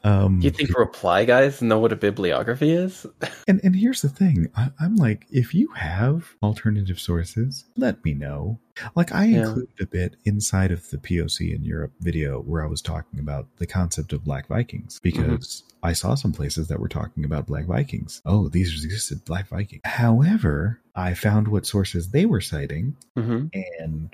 Um, 0.04 0.40
You 0.40 0.50
think 0.50 0.76
reply 0.76 1.24
guys 1.24 1.60
know 1.60 1.78
what 1.78 1.92
a 1.92 1.96
bibliography 1.96 2.70
is? 2.70 3.06
and 3.48 3.60
and 3.62 3.74
here's 3.74 4.02
the 4.02 4.08
thing. 4.08 4.48
I, 4.56 4.70
I'm 4.80 4.96
like, 4.96 5.26
if 5.30 5.54
you 5.54 5.68
have 5.72 6.34
alternative 6.42 7.00
sources, 7.00 7.64
let 7.76 8.04
me 8.04 8.14
know. 8.14 8.58
Like 8.94 9.12
I 9.12 9.24
Yeah. 9.26 9.46
included 9.46 9.80
a 9.80 9.86
bit 9.86 10.16
inside 10.24 10.70
of 10.70 10.88
the 10.90 10.98
POC 10.98 11.54
in 11.54 11.64
Europe 11.64 11.92
video 12.00 12.40
where 12.40 12.64
I 12.64 12.68
was 12.68 12.82
talking 12.82 13.18
about 13.20 13.46
the 13.56 13.66
concept 13.66 14.12
of 14.12 14.24
Black 14.24 14.48
Vikings 14.48 15.00
because 15.02 15.62
I 15.82 15.92
saw 15.92 16.14
some 16.14 16.32
places 16.32 16.68
that 16.68 16.80
were 16.80 16.88
talking 16.88 17.24
about 17.24 17.46
Black 17.46 17.66
Vikings. 17.66 18.20
Oh, 18.26 18.48
these 18.48 18.84
existed 18.84 19.24
Black 19.24 19.48
Vikings. 19.48 19.82
However, 19.84 20.80
I 20.96 21.14
found 21.14 21.46
what 21.46 21.64
sources 21.66 22.10
they 22.10 22.26
were 22.26 22.40
citing 22.40 22.96
hmm 23.16 23.46
and 23.78 24.10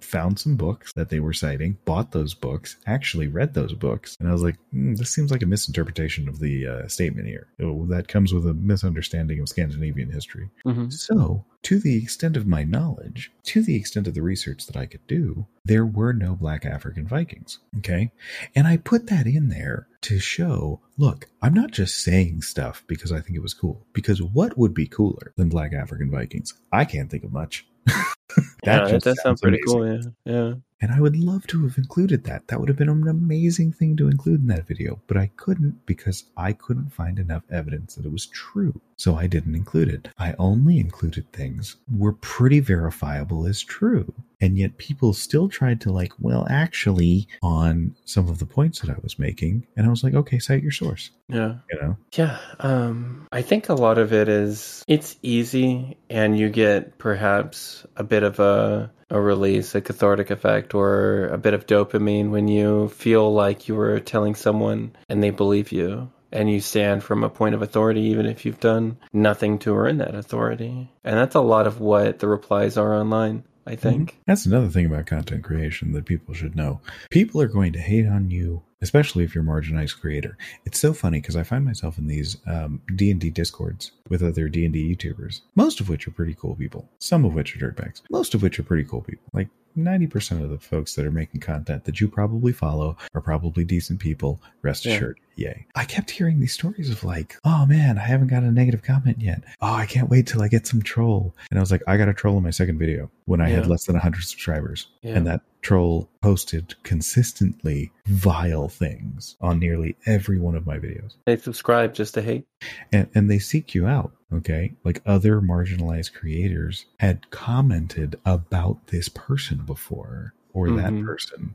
found 0.00 0.38
some 0.38 0.56
books 0.56 0.92
that 0.94 1.08
they 1.08 1.20
were 1.20 1.32
citing, 1.32 1.78
bought 1.84 2.10
those 2.10 2.34
books, 2.34 2.76
actually 2.86 3.28
read 3.28 3.54
those 3.54 3.72
books, 3.72 4.16
and 4.18 4.28
I 4.28 4.32
was 4.32 4.42
like, 4.42 4.56
hmm, 4.72 4.94
this 4.94 5.10
seems 5.10 5.30
like 5.30 5.42
a 5.42 5.46
misinterpretation 5.46 6.28
of 6.28 6.40
the 6.40 6.66
uh, 6.66 6.88
statement 6.88 7.26
here. 7.28 7.46
Oh, 7.60 7.86
that 7.86 8.08
comes 8.08 8.32
with 8.34 8.46
a 8.46 8.54
misunderstanding 8.54 9.38
of 9.40 9.48
Scandinavian 9.48 10.10
history. 10.10 10.50
hmm 10.64 10.88
So, 10.90 11.44
to 11.64 11.78
the 11.78 11.96
extent 11.96 12.36
of 12.36 12.46
my 12.46 12.62
knowledge, 12.62 13.32
to 13.44 13.62
the 13.62 13.74
extent 13.74 14.06
of 14.06 14.14
the 14.14 14.22
research 14.22 14.66
that 14.66 14.76
I 14.76 14.86
could 14.86 15.06
do, 15.06 15.46
there 15.64 15.86
were 15.86 16.12
no 16.12 16.34
black 16.34 16.64
African 16.64 17.06
Vikings. 17.06 17.58
Okay. 17.78 18.12
And 18.54 18.66
I 18.66 18.76
put 18.76 19.06
that 19.06 19.26
in 19.26 19.48
there 19.48 19.88
to 20.02 20.18
show 20.18 20.80
look, 20.98 21.28
I'm 21.42 21.54
not 21.54 21.70
just 21.70 22.02
saying 22.02 22.42
stuff 22.42 22.84
because 22.86 23.10
I 23.10 23.20
think 23.20 23.36
it 23.36 23.42
was 23.42 23.54
cool. 23.54 23.86
Because 23.92 24.22
what 24.22 24.56
would 24.58 24.74
be 24.74 24.86
cooler 24.86 25.32
than 25.36 25.48
black 25.48 25.72
African 25.72 26.10
Vikings? 26.10 26.54
I 26.70 26.84
can't 26.84 27.10
think 27.10 27.24
of 27.24 27.32
much. 27.32 27.66
yeah, 28.64 28.86
it 28.88 29.02
does 29.02 29.20
sound 29.22 29.38
sounds 29.38 29.40
pretty 29.40 29.58
amazing. 29.66 30.12
cool. 30.24 30.32
Yeah, 30.32 30.48
yeah. 30.48 30.54
And 30.80 30.92
I 30.92 31.00
would 31.00 31.16
love 31.16 31.46
to 31.46 31.62
have 31.62 31.78
included 31.78 32.24
that. 32.24 32.48
That 32.48 32.60
would 32.60 32.68
have 32.68 32.76
been 32.76 32.90
an 32.90 33.08
amazing 33.08 33.72
thing 33.72 33.96
to 33.96 34.08
include 34.08 34.42
in 34.42 34.48
that 34.48 34.66
video, 34.66 35.00
but 35.06 35.16
I 35.16 35.30
couldn't 35.36 35.86
because 35.86 36.24
I 36.36 36.52
couldn't 36.52 36.92
find 36.92 37.18
enough 37.18 37.42
evidence 37.50 37.94
that 37.94 38.04
it 38.04 38.12
was 38.12 38.26
true. 38.26 38.78
So 38.96 39.16
I 39.16 39.26
didn't 39.26 39.54
include 39.54 39.88
it. 39.88 40.08
I 40.18 40.34
only 40.38 40.78
included 40.78 41.32
things 41.32 41.76
were 41.90 42.12
pretty 42.12 42.60
verifiable 42.60 43.46
as 43.46 43.62
true. 43.62 44.12
And 44.44 44.58
yet 44.58 44.76
people 44.76 45.14
still 45.14 45.48
tried 45.48 45.80
to 45.82 45.90
like, 45.90 46.12
well, 46.20 46.46
actually 46.50 47.28
on 47.42 47.96
some 48.04 48.28
of 48.28 48.38
the 48.40 48.44
points 48.44 48.80
that 48.80 48.90
I 48.90 48.96
was 49.02 49.18
making. 49.18 49.66
And 49.74 49.86
I 49.86 49.90
was 49.90 50.04
like, 50.04 50.12
okay, 50.12 50.38
cite 50.38 50.62
your 50.62 50.70
source, 50.70 51.10
Yeah. 51.28 51.54
you 51.72 51.80
know? 51.80 51.96
Yeah, 52.14 52.38
um, 52.60 53.26
I 53.32 53.40
think 53.40 53.70
a 53.70 53.74
lot 53.74 53.96
of 53.96 54.12
it 54.12 54.28
is 54.28 54.84
it's 54.86 55.16
easy, 55.22 55.96
and 56.10 56.38
you 56.38 56.50
get 56.50 56.98
perhaps 56.98 57.86
a 57.96 58.04
bit 58.04 58.22
of 58.22 58.38
a 58.38 58.92
a 59.10 59.20
release, 59.20 59.74
a 59.74 59.80
cathartic 59.80 60.30
effect, 60.30 60.74
or 60.74 61.28
a 61.28 61.38
bit 61.38 61.54
of 61.54 61.66
dopamine 61.66 62.30
when 62.30 62.48
you 62.48 62.88
feel 62.88 63.32
like 63.32 63.68
you 63.68 63.74
were 63.76 64.00
telling 64.00 64.34
someone 64.34 64.94
and 65.08 65.22
they 65.22 65.30
believe 65.30 65.72
you, 65.72 66.10
and 66.32 66.50
you 66.50 66.60
stand 66.60 67.02
from 67.02 67.22
a 67.24 67.28
point 67.30 67.54
of 67.54 67.62
authority, 67.62 68.00
even 68.02 68.26
if 68.26 68.44
you've 68.44 68.60
done 68.60 68.98
nothing 69.12 69.58
to 69.60 69.74
earn 69.76 69.98
that 69.98 70.14
authority. 70.14 70.90
And 71.04 71.16
that's 71.16 71.36
a 71.36 71.40
lot 71.40 71.66
of 71.66 71.80
what 71.80 72.18
the 72.18 72.26
replies 72.28 72.76
are 72.76 72.92
online. 72.94 73.44
I 73.66 73.76
think. 73.76 74.18
That's 74.26 74.46
another 74.46 74.68
thing 74.68 74.86
about 74.86 75.06
content 75.06 75.44
creation 75.44 75.92
that 75.92 76.04
people 76.06 76.34
should 76.34 76.54
know. 76.54 76.80
People 77.10 77.40
are 77.40 77.48
going 77.48 77.72
to 77.72 77.78
hate 77.78 78.06
on 78.06 78.30
you, 78.30 78.62
especially 78.84 79.24
if 79.24 79.34
you're 79.34 79.42
a 79.42 79.46
marginalized 79.46 79.98
creator. 79.98 80.36
It's 80.66 80.78
so 80.78 80.92
funny 80.92 81.20
because 81.20 81.36
I 81.36 81.42
find 81.42 81.64
myself 81.64 81.96
in 81.98 82.06
these 82.06 82.36
um, 82.46 82.82
D&D 82.94 83.30
discords 83.30 83.90
with 84.10 84.22
other 84.22 84.48
D&D 84.48 84.94
YouTubers, 84.94 85.40
most 85.56 85.80
of 85.80 85.88
which 85.88 86.06
are 86.06 86.10
pretty 86.12 86.34
cool 86.34 86.54
people, 86.54 86.86
some 86.98 87.24
of 87.24 87.32
which 87.32 87.56
are 87.56 87.58
dirtbags, 87.58 88.02
most 88.10 88.34
of 88.34 88.42
which 88.42 88.58
are 88.58 88.62
pretty 88.62 88.84
cool 88.84 89.00
people. 89.00 89.24
Like 89.32 89.48
90% 89.76 90.42
of 90.44 90.50
the 90.50 90.58
folks 90.58 90.94
that 90.94 91.04
are 91.06 91.10
making 91.10 91.40
content 91.40 91.84
that 91.84 92.00
you 92.00 92.06
probably 92.06 92.52
follow 92.52 92.96
are 93.14 93.20
probably 93.20 93.64
decent 93.64 93.98
people. 93.98 94.40
Rest 94.62 94.84
Yeah. 94.84 94.94
assured. 94.94 95.18
Yay. 95.36 95.66
I 95.74 95.84
kept 95.84 96.10
hearing 96.12 96.38
these 96.38 96.52
stories 96.52 96.90
of 96.90 97.02
like, 97.02 97.34
oh 97.44 97.66
man, 97.66 97.98
I 97.98 98.02
haven't 98.02 98.28
got 98.28 98.44
a 98.44 98.52
negative 98.52 98.84
comment 98.84 99.20
yet. 99.20 99.42
Oh, 99.60 99.72
I 99.72 99.86
can't 99.86 100.08
wait 100.10 100.28
till 100.28 100.42
I 100.42 100.48
get 100.48 100.66
some 100.68 100.80
troll. 100.80 101.34
And 101.50 101.58
I 101.58 101.62
was 101.62 101.72
like, 101.72 101.82
I 101.88 101.96
got 101.96 102.08
a 102.08 102.14
troll 102.14 102.36
in 102.36 102.44
my 102.44 102.50
second 102.50 102.78
video 102.78 103.10
when 103.24 103.40
I 103.40 103.48
had 103.48 103.66
less 103.66 103.86
than 103.86 103.94
100 103.94 104.22
subscribers. 104.22 104.86
Yeah. 105.02 105.14
And 105.16 105.26
that 105.26 105.40
troll 105.64 106.08
posted 106.20 106.74
consistently 106.84 107.90
vile 108.06 108.68
things 108.68 109.36
on 109.40 109.58
nearly 109.58 109.96
every 110.06 110.38
one 110.38 110.54
of 110.54 110.66
my 110.66 110.78
videos. 110.78 111.14
They 111.26 111.36
subscribe 111.36 111.94
just 111.94 112.14
to 112.14 112.22
hate. 112.22 112.46
And, 112.92 113.08
and 113.14 113.30
they 113.30 113.38
seek 113.38 113.74
you 113.74 113.86
out. 113.86 114.12
Okay. 114.32 114.74
Like 114.84 115.00
other 115.06 115.40
marginalized 115.40 116.12
creators 116.12 116.86
had 117.00 117.30
commented 117.30 118.20
about 118.24 118.88
this 118.88 119.08
person 119.08 119.58
before 119.64 120.34
or 120.54 120.70
that 120.70 120.92
Mhm. 120.92 121.04
person. 121.04 121.54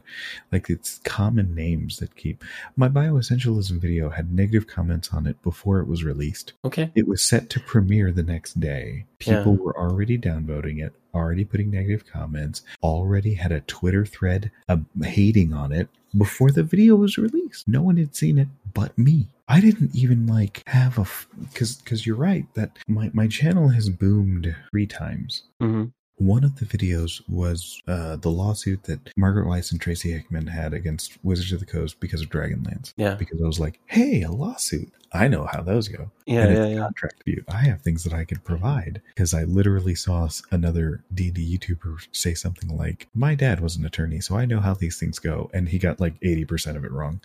Like 0.51 0.69
it's 0.69 0.99
common 1.03 1.55
names 1.55 1.97
that 1.97 2.15
keep. 2.15 2.43
My 2.75 2.87
bioessentialism 2.89 3.79
video 3.79 4.09
had 4.09 4.31
negative 4.31 4.67
comments 4.67 5.09
on 5.13 5.25
it 5.25 5.41
before 5.41 5.79
it 5.79 5.87
was 5.87 6.03
released. 6.03 6.53
Okay. 6.65 6.91
It 6.93 7.07
was 7.07 7.23
set 7.23 7.49
to 7.51 7.59
premiere 7.59 8.11
the 8.11 8.23
next 8.23 8.59
day. 8.59 9.05
People 9.17 9.53
Yeah. 9.53 9.63
were 9.63 9.77
already 9.79 10.17
downvoting 10.17 10.83
it, 10.85 10.93
already 11.13 11.45
putting 11.45 11.71
negative 11.71 12.05
comments, 12.05 12.61
already 12.83 13.33
had 13.33 13.51
a 13.51 13.61
Twitter 13.61 14.05
thread 14.05 14.51
uh, 14.67 14.77
hating 15.01 15.53
on 15.53 15.71
it 15.71 15.87
before 16.17 16.51
the 16.51 16.63
video 16.63 16.95
was 16.95 17.17
released. 17.17 17.67
No 17.67 17.81
one 17.81 17.97
had 17.97 18.15
seen 18.15 18.37
it 18.37 18.49
but 18.73 18.95
me. 18.97 19.27
I 19.47 19.61
didn't 19.61 19.95
even 19.95 20.27
like 20.27 20.61
have 20.67 20.99
a 20.99 21.07
because 21.41 21.77
because 21.77 22.05
you're 22.05 22.15
right 22.15 22.45
that 22.53 22.77
my 22.87 23.09
my 23.13 23.27
channel 23.27 23.69
has 23.69 23.89
boomed 23.89 24.55
three 24.71 24.85
times. 24.85 25.43
hmm 25.59 25.85
One 26.19 26.43
of 26.43 26.57
the 26.59 26.65
videos 26.65 27.21
was 27.29 27.81
uh, 27.87 28.17
the 28.17 28.29
lawsuit 28.29 28.83
that 28.83 29.09
Margaret 29.17 29.45
Weis 29.47 29.71
and 29.71 29.79
Tracy 29.81 30.11
Hickman 30.11 30.47
had 30.47 30.73
against 30.73 31.17
Wizards 31.23 31.51
of 31.53 31.59
the 31.61 31.65
Coast 31.65 31.99
because 31.99 32.21
of 32.21 32.29
Dragonlance. 32.29 32.93
Yeah. 32.97 33.15
Because 33.15 33.41
I 33.41 33.47
was 33.47 33.59
like, 33.59 33.79
hey, 33.87 34.21
a 34.23 34.31
lawsuit. 34.31 34.91
I 35.13 35.27
know 35.27 35.45
how 35.51 35.61
those 35.61 35.87
go 35.87 36.11
Yeah. 36.27 36.43
and 36.45 36.55
Yeah. 36.55 36.65
Yeah. 36.67 36.79
contract 36.81 37.15
dispute. 37.17 37.45
I 37.47 37.61
have 37.61 37.81
things 37.81 38.03
that 38.03 38.13
I 38.13 38.25
could 38.25 38.43
provide 38.43 39.01
because 39.15 39.33
I 39.33 39.43
literally 39.45 39.95
saw 39.95 40.27
another 40.51 41.01
D 41.13 41.27
and 41.27 41.35
D 41.35 41.57
YouTuber 41.57 42.07
say 42.11 42.33
something 42.35 42.75
like, 42.77 43.07
"My 43.15 43.33
dad 43.33 43.59
was 43.59 43.75
an 43.75 43.85
attorney, 43.85 44.19
so 44.19 44.35
I 44.37 44.45
know 44.45 44.59
how 44.59 44.75
these 44.75 44.99
things 44.99 45.17
go," 45.17 45.49
and 45.53 45.67
he 45.69 45.79
got 45.79 45.99
like 45.99 46.13
eighty 46.21 46.45
percent 46.45 46.77
of 46.77 46.85
it 46.85 46.91
wrong. 46.91 47.21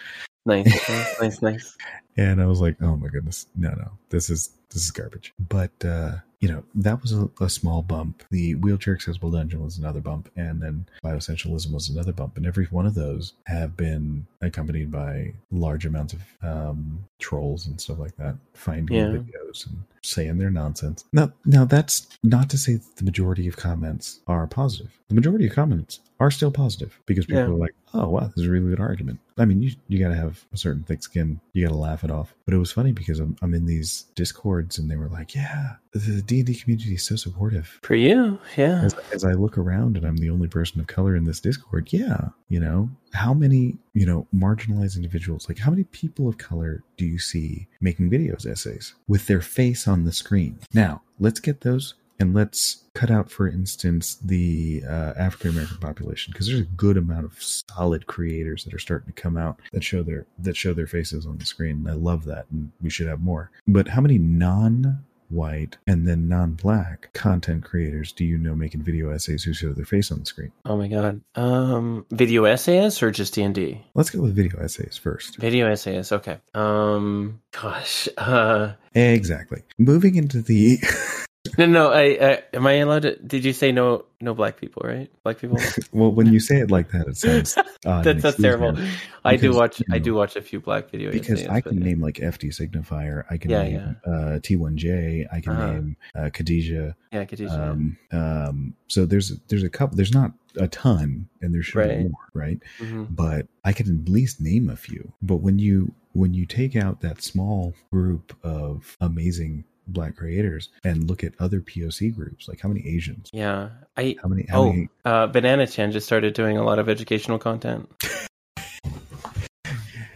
Nice. 0.46 0.66
nice. 0.88 1.20
Nice. 1.20 1.42
Nice. 1.42 1.76
And 2.16 2.40
I 2.40 2.46
was 2.46 2.60
like, 2.60 2.76
"Oh 2.80 2.96
my 2.96 3.08
goodness, 3.08 3.48
no, 3.56 3.70
no, 3.70 3.90
this 4.10 4.30
is 4.30 4.50
this 4.70 4.84
is 4.84 4.92
garbage." 4.92 5.34
But 5.48 5.72
uh, 5.84 6.12
you 6.44 6.50
know, 6.52 6.62
that 6.74 7.00
was 7.00 7.10
a, 7.14 7.26
a 7.40 7.48
small 7.48 7.80
bump. 7.80 8.22
The 8.30 8.54
wheelchair 8.56 8.92
accessible 8.94 9.30
dungeon 9.30 9.64
was 9.64 9.78
another 9.78 10.02
bump, 10.02 10.28
and 10.36 10.60
then 10.60 10.84
bioessentialism 11.02 11.72
was 11.72 11.88
another 11.88 12.12
bump. 12.12 12.36
And 12.36 12.44
every 12.44 12.66
one 12.66 12.84
of 12.84 12.94
those 12.94 13.32
have 13.46 13.78
been 13.78 14.26
accompanied 14.42 14.90
by 14.92 15.32
large 15.50 15.86
amounts 15.86 16.12
of 16.12 16.20
um, 16.42 17.02
trolls 17.18 17.66
and 17.66 17.80
stuff 17.80 17.98
like 17.98 18.14
that, 18.16 18.34
finding 18.52 18.94
Yeah. 18.94 19.06
videos 19.06 19.66
and 19.66 19.84
saying 20.02 20.36
their 20.36 20.50
nonsense. 20.50 21.06
Now, 21.14 21.32
now 21.46 21.64
that's 21.64 22.08
not 22.22 22.50
to 22.50 22.58
say 22.58 22.74
that 22.74 22.96
the 22.96 23.04
majority 23.04 23.48
of 23.48 23.56
comments 23.56 24.20
are 24.26 24.46
positive. 24.46 24.90
The 25.08 25.14
majority 25.14 25.46
of 25.46 25.54
comments 25.54 26.00
are 26.20 26.30
still 26.30 26.50
positive 26.50 27.00
because 27.06 27.24
people 27.24 27.40
Yeah. 27.40 27.48
are 27.48 27.54
like, 27.54 27.74
"Oh 27.94 28.08
wow, 28.10 28.20
this 28.26 28.36
is 28.36 28.46
a 28.48 28.50
really 28.50 28.68
good 28.68 28.80
argument." 28.80 29.18
I 29.38 29.46
mean, 29.46 29.62
you 29.62 29.72
you 29.88 29.98
got 29.98 30.08
to 30.10 30.14
have 30.14 30.44
a 30.52 30.58
certain 30.58 30.82
thick 30.82 31.02
skin. 31.02 31.40
You 31.54 31.64
got 31.64 31.72
to 31.72 31.78
laugh 31.78 32.04
it 32.04 32.10
off. 32.10 32.34
But 32.44 32.52
it 32.52 32.58
was 32.58 32.70
funny 32.70 32.92
because 32.92 33.18
I'm 33.18 33.34
I'm 33.40 33.54
in 33.54 33.64
these 33.64 34.04
discords 34.14 34.78
and 34.78 34.90
they 34.90 34.96
were 34.96 35.08
like, 35.08 35.34
"Yeah, 35.34 35.76
the 35.94 36.22
D 36.22 36.38
and 36.38 36.46
D 36.46 36.54
community 36.54 36.94
is 36.94 37.04
so 37.04 37.16
supportive." 37.16 37.78
For 37.82 37.94
you, 37.94 38.38
yeah. 38.56 38.82
As, 38.82 38.94
as 39.12 39.24
I 39.24 39.32
look 39.32 39.56
around 39.56 39.96
and 39.96 40.06
I'm 40.06 40.16
the 40.16 40.30
only 40.30 40.48
person 40.48 40.80
of 40.80 40.86
color 40.86 41.16
in 41.16 41.24
this 41.24 41.40
Discord, 41.40 41.92
yeah, 41.92 42.28
you 42.48 42.60
know, 42.60 42.90
how 43.12 43.32
many, 43.32 43.78
you 43.92 44.06
know, 44.06 44.26
marginalized 44.34 44.96
individuals, 44.96 45.48
like 45.48 45.58
how 45.58 45.70
many 45.70 45.84
people 45.84 46.28
of 46.28 46.38
color 46.38 46.82
do 46.96 47.06
you 47.06 47.18
see 47.18 47.68
making 47.80 48.10
videos, 48.10 48.46
essays 48.46 48.94
with 49.08 49.26
their 49.26 49.40
face 49.40 49.88
on 49.88 50.04
the 50.04 50.12
screen? 50.12 50.58
Now, 50.72 51.02
let's 51.18 51.40
get 51.40 51.60
those 51.62 51.94
and 52.20 52.34
let's 52.34 52.84
cut 52.94 53.10
out, 53.10 53.30
for 53.30 53.48
instance, 53.48 54.16
the 54.16 54.82
uh, 54.86 55.14
African 55.16 55.50
American 55.50 55.78
population 55.78 56.32
because 56.32 56.46
there's 56.46 56.60
a 56.60 56.64
good 56.64 56.96
amount 56.96 57.24
of 57.24 57.42
solid 57.42 58.06
creators 58.06 58.64
that 58.64 58.74
are 58.74 58.78
starting 58.78 59.12
to 59.12 59.20
come 59.20 59.36
out 59.36 59.60
that 59.72 59.82
show 59.82 60.02
their 60.02 60.26
that 60.38 60.56
show 60.56 60.72
their 60.72 60.86
faces 60.86 61.26
on 61.26 61.38
the 61.38 61.44
screen. 61.44 61.78
And 61.78 61.90
I 61.90 61.94
love 61.94 62.24
that, 62.24 62.46
and 62.50 62.70
we 62.80 62.90
should 62.90 63.08
have 63.08 63.20
more. 63.20 63.50
But 63.66 63.88
how 63.88 64.00
many 64.00 64.18
non 64.18 65.04
white 65.34 65.76
and 65.86 66.06
then 66.06 66.28
non-black 66.28 67.12
content 67.12 67.64
creators 67.64 68.12
do 68.12 68.24
you 68.24 68.38
know 68.38 68.54
making 68.54 68.82
video 68.82 69.10
essays 69.10 69.42
who 69.44 69.52
show 69.52 69.72
their 69.72 69.84
face 69.84 70.10
on 70.12 70.20
the 70.20 70.26
screen 70.26 70.52
Oh 70.64 70.76
my 70.76 70.88
god. 70.88 71.20
Um, 71.34 72.06
video 72.10 72.44
essays 72.44 73.02
or 73.02 73.10
just 73.10 73.34
D 73.34 73.42
and 73.42 73.54
D? 73.54 73.82
let's 73.94 74.10
go 74.10 74.22
with 74.22 74.34
video 74.34 74.58
essays 74.60 74.96
first 74.96 75.36
Video 75.38 75.66
essays. 75.70 76.12
Okay. 76.12 76.38
Um, 76.54 77.40
gosh. 77.50 78.08
Uh, 78.16 78.72
exactly 78.94 79.62
moving 79.78 80.14
into 80.16 80.40
the 80.40 80.78
no, 81.58 81.66
no. 81.66 81.92
I, 81.92 82.02
I 82.02 82.42
am 82.54 82.66
I 82.66 82.72
allowed 82.74 83.02
to? 83.02 83.16
Did 83.16 83.44
you 83.44 83.52
say 83.52 83.70
no? 83.72 84.06
No 84.20 84.32
black 84.34 84.58
people, 84.58 84.82
right? 84.84 85.10
Black 85.22 85.38
people. 85.38 85.58
well 85.92 86.10
when 86.10 86.32
you 86.32 86.40
say 86.40 86.56
it 86.60 86.70
like 86.70 86.90
that 86.92 87.06
it 87.06 87.16
sounds 87.18 87.56
odd 87.84 88.04
that's 88.04 88.22
that's 88.22 88.40
terrible. 88.40 88.72
me. 88.72 88.90
I 89.24 89.36
do 89.36 89.52
watch. 89.54 89.80
you 89.80 89.86
I 89.92 89.98
do 89.98 90.14
watch 90.14 90.36
a 90.36 90.42
few 90.42 90.60
black 90.60 90.90
video 90.90 91.12
because 91.12 91.40
essays. 91.40 91.48
I 91.48 91.60
can 91.60 91.76
but- 91.78 91.84
name 91.84 92.00
like 92.00 92.14
FD 92.16 92.48
Signifier, 92.48 93.24
I 93.30 93.36
can 93.36 93.50
Yeah, 93.50 93.62
name 93.62 93.96
uh, 94.06 94.38
T1J, 94.40 95.26
I 95.32 95.40
can 95.40 95.52
Uh-huh. 95.52 95.72
name 95.72 95.96
uh, 96.14 96.20
Khadija. 96.32 96.94
Yeah, 97.12 97.24
Khadija. 97.24 97.50
Um, 97.50 97.98
um, 98.12 98.74
so 98.88 99.04
there's 99.04 99.38
there's 99.48 99.62
a 99.64 99.68
couple. 99.70 99.96
There's 99.96 100.14
not 100.14 100.32
a 100.56 100.68
ton, 100.68 101.28
and 101.42 101.52
there 101.54 101.62
should 101.62 101.76
Right. 101.80 101.98
be 101.98 102.04
more, 102.04 102.28
right? 102.32 102.58
Mhm. 102.78 103.08
But 103.10 103.46
I 103.64 103.72
can 103.72 104.02
at 104.04 104.08
least 104.08 104.40
name 104.40 104.70
a 104.70 104.76
few. 104.76 105.12
But 105.20 105.36
when 105.36 105.58
you 105.58 105.92
when 106.12 106.32
you 106.32 106.46
take 106.46 106.76
out 106.76 107.00
that 107.02 107.20
small 107.22 107.74
group 107.92 108.32
of 108.44 108.96
amazing 109.00 109.64
black 109.86 110.16
creators 110.16 110.68
and 110.82 111.08
look 111.08 111.24
at 111.24 111.34
other 111.38 111.60
POC 111.60 112.14
groups, 112.14 112.48
like 112.48 112.60
how 112.60 112.68
many 112.68 112.86
Asians, 112.86 113.30
Yeah. 113.32 113.70
I 113.96 114.16
how 114.22 114.28
many, 114.28 114.46
how 114.48 114.60
oh, 114.60 114.72
many 114.72 114.88
uh, 115.04 115.26
Banana 115.28 115.66
Chan 115.66 115.92
just 115.92 116.06
started 116.06 116.34
doing 116.34 116.56
a 116.56 116.64
lot 116.64 116.78
of 116.78 116.88
educational 116.88 117.38
content. 117.38 117.90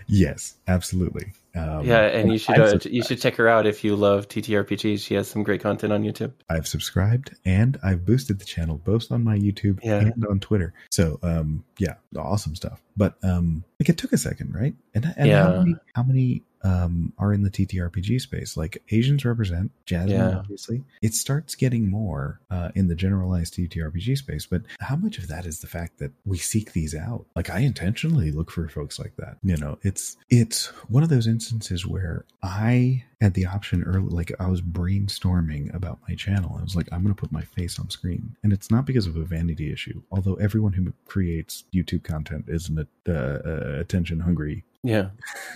Yes, 0.08 0.54
absolutely. 0.66 1.32
Um, 1.54 1.84
yeah, 1.84 2.02
and 2.02 2.30
you 2.32 2.38
should 2.38 2.58
uh, 2.58 2.78
you 2.84 3.02
should 3.02 3.20
check 3.20 3.34
her 3.36 3.48
out 3.48 3.66
if 3.66 3.82
you 3.82 3.96
love 3.96 4.28
TTRPGs. 4.28 5.00
She 5.04 5.14
has 5.14 5.28
some 5.28 5.42
great 5.42 5.60
content 5.60 5.92
on 5.92 6.02
YouTube. 6.02 6.32
I've 6.48 6.68
subscribed 6.68 7.34
and 7.44 7.78
I've 7.82 8.04
boosted 8.04 8.38
the 8.38 8.44
channel 8.44 8.76
both 8.78 9.10
on 9.10 9.24
my 9.24 9.36
YouTube 9.38 9.80
Yeah. 9.82 9.98
and 10.00 10.24
on 10.26 10.40
Twitter. 10.40 10.74
So, 10.90 11.18
um, 11.22 11.64
yeah, 11.78 11.94
awesome 12.16 12.54
stuff. 12.54 12.80
But 12.96 13.14
um, 13.22 13.64
like 13.80 13.88
it 13.88 13.96
took 13.98 14.12
a 14.12 14.18
second, 14.18 14.54
right? 14.54 14.74
And, 14.94 15.04
and 15.16 15.30
how 15.32 15.52
Yeah. 15.52 15.58
many 15.58 15.74
how 15.94 16.02
many 16.02 16.42
um 16.64 17.12
are 17.18 17.32
in 17.32 17.44
the 17.44 17.50
TTRPG 17.50 18.20
space? 18.20 18.56
Like 18.56 18.82
Asians 18.90 19.24
represent 19.24 19.70
Jasmine, 19.86 20.18
Yeah. 20.18 20.38
obviously. 20.38 20.82
It 21.00 21.14
starts 21.14 21.54
getting 21.54 21.88
more 21.88 22.40
uh, 22.50 22.70
in 22.74 22.88
the 22.88 22.96
generalized 22.96 23.54
TTRPG 23.54 24.18
space. 24.18 24.44
But 24.44 24.62
how 24.80 24.96
much 24.96 25.18
of 25.18 25.28
that 25.28 25.46
is 25.46 25.60
the 25.60 25.68
fact 25.68 25.98
that 25.98 26.10
we 26.26 26.36
seek 26.36 26.72
these 26.72 26.96
out? 26.96 27.26
Like 27.36 27.48
I 27.48 27.60
intentionally 27.60 28.32
look 28.32 28.50
for 28.50 28.68
folks 28.68 28.98
like 28.98 29.14
that. 29.18 29.36
You 29.44 29.56
know, 29.56 29.78
it's 29.82 30.16
it's 30.30 30.66
one 30.88 31.04
of 31.04 31.08
those 31.10 31.28
instances 31.52 31.86
where 31.86 32.24
I 32.42 33.04
had 33.20 33.34
the 33.34 33.46
option 33.46 33.82
early 33.82 34.08
like 34.10 34.30
i 34.38 34.46
was 34.46 34.62
brainstorming 34.62 35.74
about 35.74 35.98
my 36.08 36.14
channel. 36.14 36.56
I 36.58 36.62
was 36.62 36.76
like 36.76 36.88
i'm 36.92 37.02
going 37.02 37.14
to 37.14 37.20
put 37.20 37.32
my 37.32 37.42
face 37.42 37.78
on 37.78 37.90
screen. 37.90 38.36
And 38.42 38.52
it's 38.52 38.70
not 38.70 38.86
because 38.86 39.06
of 39.06 39.16
a 39.16 39.24
vanity 39.24 39.72
issue 39.72 40.02
although 40.12 40.34
everyone 40.34 40.72
who 40.72 40.92
creates 41.06 41.64
youtube 41.74 42.04
content 42.04 42.44
is 42.48 42.68
an 42.68 42.86
uh, 43.08 43.12
uh, 43.12 43.78
attention 43.80 44.20
hungry. 44.20 44.64
Yeah. 44.84 45.10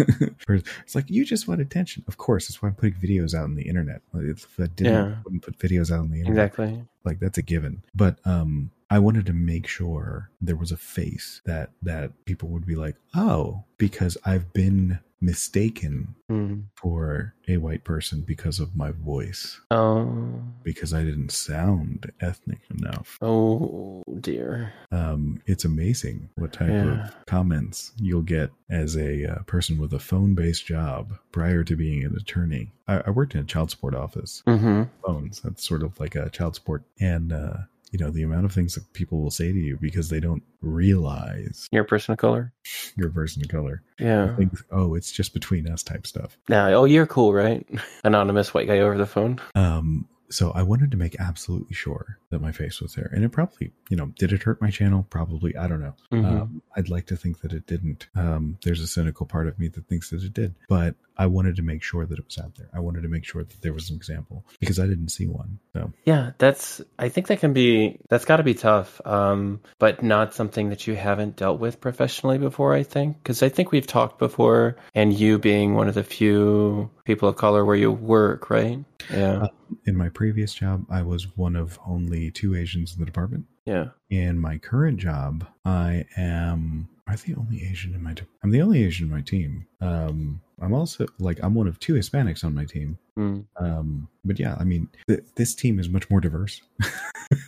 it's 0.48 0.94
like 0.96 1.08
you 1.08 1.24
just 1.24 1.46
want 1.46 1.60
attention. 1.60 2.04
Of 2.08 2.16
course 2.18 2.48
that's 2.48 2.60
why 2.60 2.68
i'm 2.68 2.74
putting 2.74 2.94
videos 2.94 3.34
out 3.34 3.44
on 3.44 3.54
the 3.54 3.68
internet. 3.68 4.02
If 4.14 4.48
i 4.58 4.66
didn't 4.66 4.92
Yeah. 4.92 5.14
I 5.18 5.22
wouldn't 5.24 5.42
put 5.42 5.58
videos 5.58 5.92
out 5.92 6.00
on 6.00 6.10
the 6.10 6.18
internet. 6.18 6.46
Exactly. 6.46 6.84
like 7.04 7.20
that's 7.20 7.38
a 7.38 7.42
given. 7.42 7.84
But 7.94 8.18
um 8.24 8.70
i 8.90 8.98
wanted 8.98 9.24
to 9.26 9.32
make 9.32 9.66
sure 9.68 10.30
there 10.40 10.56
was 10.56 10.72
a 10.72 10.76
face 10.76 11.40
that 11.46 11.70
that 11.82 12.10
people 12.24 12.48
would 12.48 12.66
be 12.66 12.74
like 12.74 12.96
oh 13.14 13.62
because 13.78 14.18
i've 14.26 14.52
been 14.52 14.98
mistaken 15.22 16.14
Mm. 16.30 16.62
for 16.76 17.34
a 17.46 17.58
white 17.58 17.84
person 17.84 18.22
because 18.22 18.58
of 18.58 18.74
my 18.74 18.90
voice 18.90 19.60
Oh. 19.70 20.40
because 20.62 20.94
i 20.94 21.02
didn't 21.04 21.30
sound 21.30 22.10
ethnic 22.20 22.60
enough 22.70 23.18
Oh 23.20 24.02
dear. 24.20 24.72
um 24.90 25.42
it's 25.46 25.64
amazing 25.66 26.30
what 26.36 26.52
type 26.54 26.70
Yeah. 26.70 27.06
of 27.08 27.26
comments 27.26 27.92
you'll 27.98 28.22
get 28.22 28.50
as 28.70 28.96
a 28.96 29.26
uh, 29.26 29.42
person 29.42 29.78
with 29.78 29.92
a 29.92 29.98
phone-based 29.98 30.64
job 30.64 31.18
prior 31.32 31.62
to 31.64 31.76
being 31.76 32.02
an 32.04 32.16
attorney 32.16 32.72
I, 32.88 33.02
I 33.06 33.10
worked 33.10 33.34
in 33.34 33.40
a 33.42 33.44
child 33.44 33.70
support 33.70 33.94
office 33.94 34.42
Mm-hmm. 34.46 34.82
phones. 35.04 35.40
That's 35.40 35.66
sort 35.66 35.82
of 35.82 35.98
like 36.00 36.14
a 36.16 36.30
child 36.30 36.54
support. 36.56 36.82
And, 37.00 37.32
uh, 37.32 37.58
you 37.92 37.98
know, 37.98 38.10
the 38.10 38.22
amount 38.24 38.44
of 38.46 38.52
things 38.52 38.74
that 38.74 38.92
people 38.94 39.22
will 39.22 39.30
say 39.30 39.52
to 39.52 39.58
you 39.58 39.78
because 39.80 40.08
they 40.08 40.18
don't 40.18 40.42
realize 40.62 41.68
Your 41.70 41.84
person 41.84 42.12
of 42.12 42.18
color. 42.18 42.52
your 42.96 43.10
person 43.10 43.42
of 43.42 43.48
color. 43.48 43.82
Yeah. 43.98 44.34
Think, 44.36 44.52
oh, 44.70 44.94
it's 44.94 45.12
just 45.12 45.32
between 45.34 45.68
us 45.68 45.82
type 45.82 46.06
stuff. 46.06 46.36
Now, 46.48 46.68
oh, 46.70 46.84
you're 46.84 47.06
cool, 47.06 47.32
right? 47.32 47.66
Anonymous 48.04 48.52
white 48.54 48.66
guy 48.66 48.78
over 48.80 48.96
the 48.98 49.06
phone. 49.06 49.40
Um, 49.54 50.08
so 50.32 50.50
I 50.52 50.62
wanted 50.62 50.90
to 50.92 50.96
make 50.96 51.16
absolutely 51.18 51.74
sure 51.74 52.18
that 52.30 52.40
my 52.40 52.52
face 52.52 52.80
was 52.80 52.94
there. 52.94 53.10
And 53.12 53.24
it 53.24 53.30
probably, 53.30 53.72
you 53.88 53.96
know, 53.96 54.06
did 54.18 54.32
it 54.32 54.42
hurt 54.42 54.60
my 54.60 54.70
channel? 54.70 55.06
Probably. 55.10 55.56
I 55.56 55.68
don't 55.68 55.80
know. 55.80 55.94
Mhm. 56.12 56.24
Um, 56.24 56.62
I'd 56.76 56.88
like 56.88 57.06
to 57.06 57.16
think 57.16 57.40
that 57.40 57.52
it 57.52 57.66
didn't. 57.66 58.08
Um, 58.14 58.58
there's 58.64 58.80
a 58.80 58.86
cynical 58.86 59.26
part 59.26 59.46
of 59.48 59.58
me 59.58 59.68
that 59.68 59.86
thinks 59.86 60.10
that 60.10 60.22
it 60.22 60.32
did, 60.32 60.54
but 60.68 60.94
I 61.16 61.26
wanted 61.26 61.56
to 61.56 61.62
make 61.62 61.82
sure 61.82 62.06
that 62.06 62.18
it 62.18 62.24
was 62.24 62.38
out 62.38 62.54
there. 62.56 62.68
I 62.72 62.80
wanted 62.80 63.02
to 63.02 63.08
make 63.08 63.24
sure 63.24 63.44
that 63.44 63.60
there 63.60 63.72
was 63.72 63.90
an 63.90 63.96
example 63.96 64.44
because 64.60 64.80
I 64.80 64.86
didn't 64.86 65.10
see 65.10 65.26
one. 65.26 65.58
So 65.74 65.92
Yeah, 66.04 66.32
that's. 66.38 66.80
I 66.98 67.10
think 67.10 67.26
that 67.26 67.40
can 67.40 67.52
be. 67.52 68.00
That's 68.08 68.24
got 68.24 68.38
to 68.38 68.42
be 68.42 68.54
tough. 68.54 69.00
Um, 69.04 69.60
but 69.78 70.02
not 70.02 70.34
something 70.34 70.70
that 70.70 70.86
you 70.86 70.94
haven't 70.96 71.36
dealt 71.36 71.60
with 71.60 71.80
professionally 71.80 72.38
before. 72.38 72.74
I 72.74 72.82
think 72.82 73.18
because 73.22 73.42
I 73.42 73.50
think 73.50 73.72
we've 73.72 73.86
talked 73.86 74.18
before, 74.18 74.76
and 74.94 75.12
you 75.12 75.38
being 75.38 75.74
one 75.74 75.88
of 75.88 75.94
the 75.94 76.04
few 76.04 76.90
people 77.04 77.28
of 77.28 77.36
color 77.36 77.64
where 77.64 77.76
you 77.76 77.90
work, 77.92 78.50
right? 78.50 78.78
Yeah, 79.10 79.42
Uh, 79.42 79.48
in 79.86 79.96
my 79.96 80.08
previous 80.08 80.54
job, 80.54 80.84
I 80.90 81.02
was 81.02 81.36
one 81.36 81.56
of 81.56 81.78
only 81.86 82.30
two 82.30 82.54
Asians 82.54 82.94
in 82.94 83.00
the 83.00 83.06
department. 83.06 83.46
yeah. 83.66 83.88
In 84.10 84.38
my 84.38 84.58
current 84.58 84.98
job, 84.98 85.46
I 85.64 86.04
am. 86.16 86.88
I 87.08 87.16
the 87.16 87.34
only 87.34 87.62
Asian 87.64 87.94
in 87.94 88.02
my? 88.02 88.14
Te- 88.14 88.24
I'm 88.42 88.50
the 88.50 88.62
only 88.62 88.84
Asian 88.84 89.06
in 89.06 89.12
my 89.12 89.20
team. 89.22 89.66
Um, 89.80 90.40
I'm 90.60 90.72
also 90.72 91.06
like 91.18 91.38
I'm 91.42 91.54
one 91.54 91.66
of 91.66 91.78
two 91.80 91.94
Hispanics 91.94 92.44
on 92.44 92.54
my 92.54 92.64
team. 92.64 92.98
Mm. 93.18 93.44
Um, 93.56 94.08
but 94.24 94.38
yeah, 94.38 94.56
I 94.58 94.64
mean, 94.64 94.88
th- 95.08 95.24
this 95.36 95.54
team 95.54 95.78
is 95.78 95.88
much 95.88 96.08
more 96.10 96.20
diverse. 96.20 96.60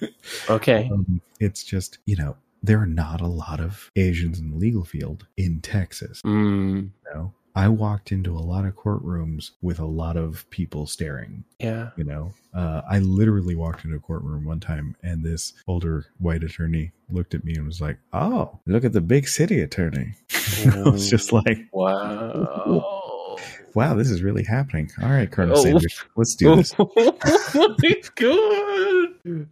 Okay. 0.51 0.89
um, 0.93 1.21
it's 1.41 1.63
just 1.65 1.99
you 2.07 2.17
know 2.17 2.37
there 2.63 2.79
are 2.81 2.87
not 2.87 3.21
a 3.21 3.27
lot 3.27 3.61
of 3.61 3.91
Asians 3.97 4.39
in 4.39 4.51
the 4.51 4.57
legal 4.57 4.85
field 4.85 5.27
in 5.37 5.61
Texas. 5.61 6.21
Mm. 6.23 6.91
You 7.07 7.15
know, 7.15 7.33
I 7.57 7.69
walked 7.69 8.11
into 8.11 8.37
a 8.37 8.41
lot 8.41 8.65
of 8.65 8.75
courtrooms 8.75 9.53
with 9.63 9.79
a 9.79 9.85
lot 9.85 10.17
of 10.17 10.49
people 10.51 10.87
staring. 10.87 11.45
Yeah. 11.61 11.91
You 11.97 12.03
know, 12.05 12.35
uh, 12.53 12.83
I 12.91 12.99
literally 12.99 13.55
walked 13.55 13.85
into 13.85 13.97
a 13.97 14.01
courtroom 14.01 14.45
one 14.45 14.59
time, 14.61 14.97
and 15.05 15.23
this 15.23 15.53
older 15.69 16.07
white 16.19 16.43
attorney 16.43 16.91
looked 17.11 17.33
at 17.35 17.45
me 17.45 17.55
and 17.55 17.65
was 17.67 17.81
like, 17.81 17.99
"Oh, 18.13 18.59
look 18.67 18.85
at 18.85 18.93
the 18.93 19.01
big 19.01 19.29
city 19.29 19.61
attorney." 19.61 20.15
I 20.67 20.83
was 20.83 21.09
just 21.09 21.33
like, 21.33 21.59
Wow. 21.73 23.37
"Wow, 23.75 23.95
this 23.95 24.11
is 24.11 24.23
really 24.23 24.45
happening." 24.45 24.91
All 25.03 25.11
right, 25.11 25.31
Colonel 25.31 25.57
Oh. 25.59 25.63
Sanders, 25.63 26.05
let's 26.17 26.35
do 26.35 26.57
this. 26.57 26.75
oh 26.79 27.77
my 27.79 28.03
god. 28.17 29.49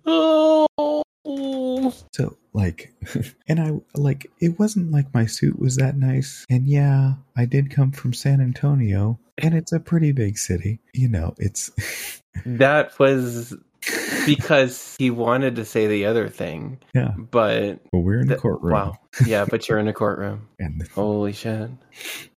Oh. 1.25 1.95
So, 2.13 2.37
like, 2.53 2.93
and 3.49 3.61
I 3.61 3.81
like 3.95 4.31
it 4.41 4.59
wasn't 4.59 4.91
like 4.93 5.13
my 5.15 5.27
suit 5.27 5.59
was 5.59 5.77
that 5.77 5.97
nice. 5.97 6.45
And 6.51 6.67
yeah, 6.67 7.15
I 7.37 7.45
did 7.45 7.71
come 7.71 7.93
from 7.93 8.13
San 8.13 8.41
Antonio, 8.41 9.19
and 9.39 9.55
it's 9.55 9.73
a 9.73 9.81
pretty 9.81 10.13
big 10.13 10.39
city. 10.39 10.81
You 10.93 11.09
know, 11.09 11.35
it's 11.39 11.71
That 12.47 12.99
was 12.99 13.55
because 14.27 14.97
he 14.99 15.11
wanted 15.11 15.57
to 15.57 15.65
say 15.65 15.87
the 15.87 16.07
other 16.07 16.29
thing, 16.29 16.79
yeah. 16.95 17.13
but 17.17 17.81
Well, 17.93 18.03
we're 18.03 18.21
in 18.21 18.29
the 18.29 18.35
th- 18.35 18.43
courtroom, 18.43 18.73
wow. 18.73 18.95
Yeah, 19.27 19.45
but 19.45 19.69
you're 19.69 19.79
in 19.79 19.89
a 19.89 19.93
courtroom. 19.93 20.49
and 20.59 20.87
Holy 20.95 21.33
shit. 21.33 21.71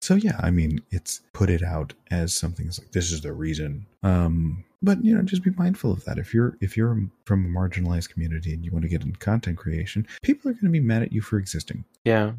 so 0.01 0.16
yeah. 0.16 0.39
I 0.41 0.51
mean, 0.51 0.82
it's 0.91 1.22
put 1.34 1.49
it 1.49 1.63
out 1.63 1.93
as 2.11 2.34
something 2.34 2.66
that's 2.66 2.80
like 2.80 2.91
this 2.91 3.11
is 3.11 3.22
the 3.22 3.34
reason. 3.34 3.86
Um, 4.03 4.63
but 4.86 5.03
you 5.03 5.15
know, 5.15 5.23
just 5.23 5.43
be 5.43 5.51
mindful 5.51 5.91
of 5.91 6.05
that. 6.05 6.17
If 6.17 6.33
you're 6.33 6.57
if 6.61 6.77
you're 6.77 6.97
from 7.25 7.45
a 7.45 7.49
marginalized 7.49 8.09
community 8.09 8.53
and 8.53 8.63
you 8.63 8.71
want 8.71 8.83
to 8.83 8.89
get 8.89 9.03
into 9.03 9.17
content 9.19 9.57
creation, 9.57 10.07
people 10.21 10.49
are 10.49 10.53
going 10.53 10.65
to 10.65 10.69
be 10.69 10.79
mad 10.79 11.01
at 11.01 11.11
you 11.11 11.21
for 11.21 11.38
existing. 11.38 11.83
Yeah. 12.03 12.33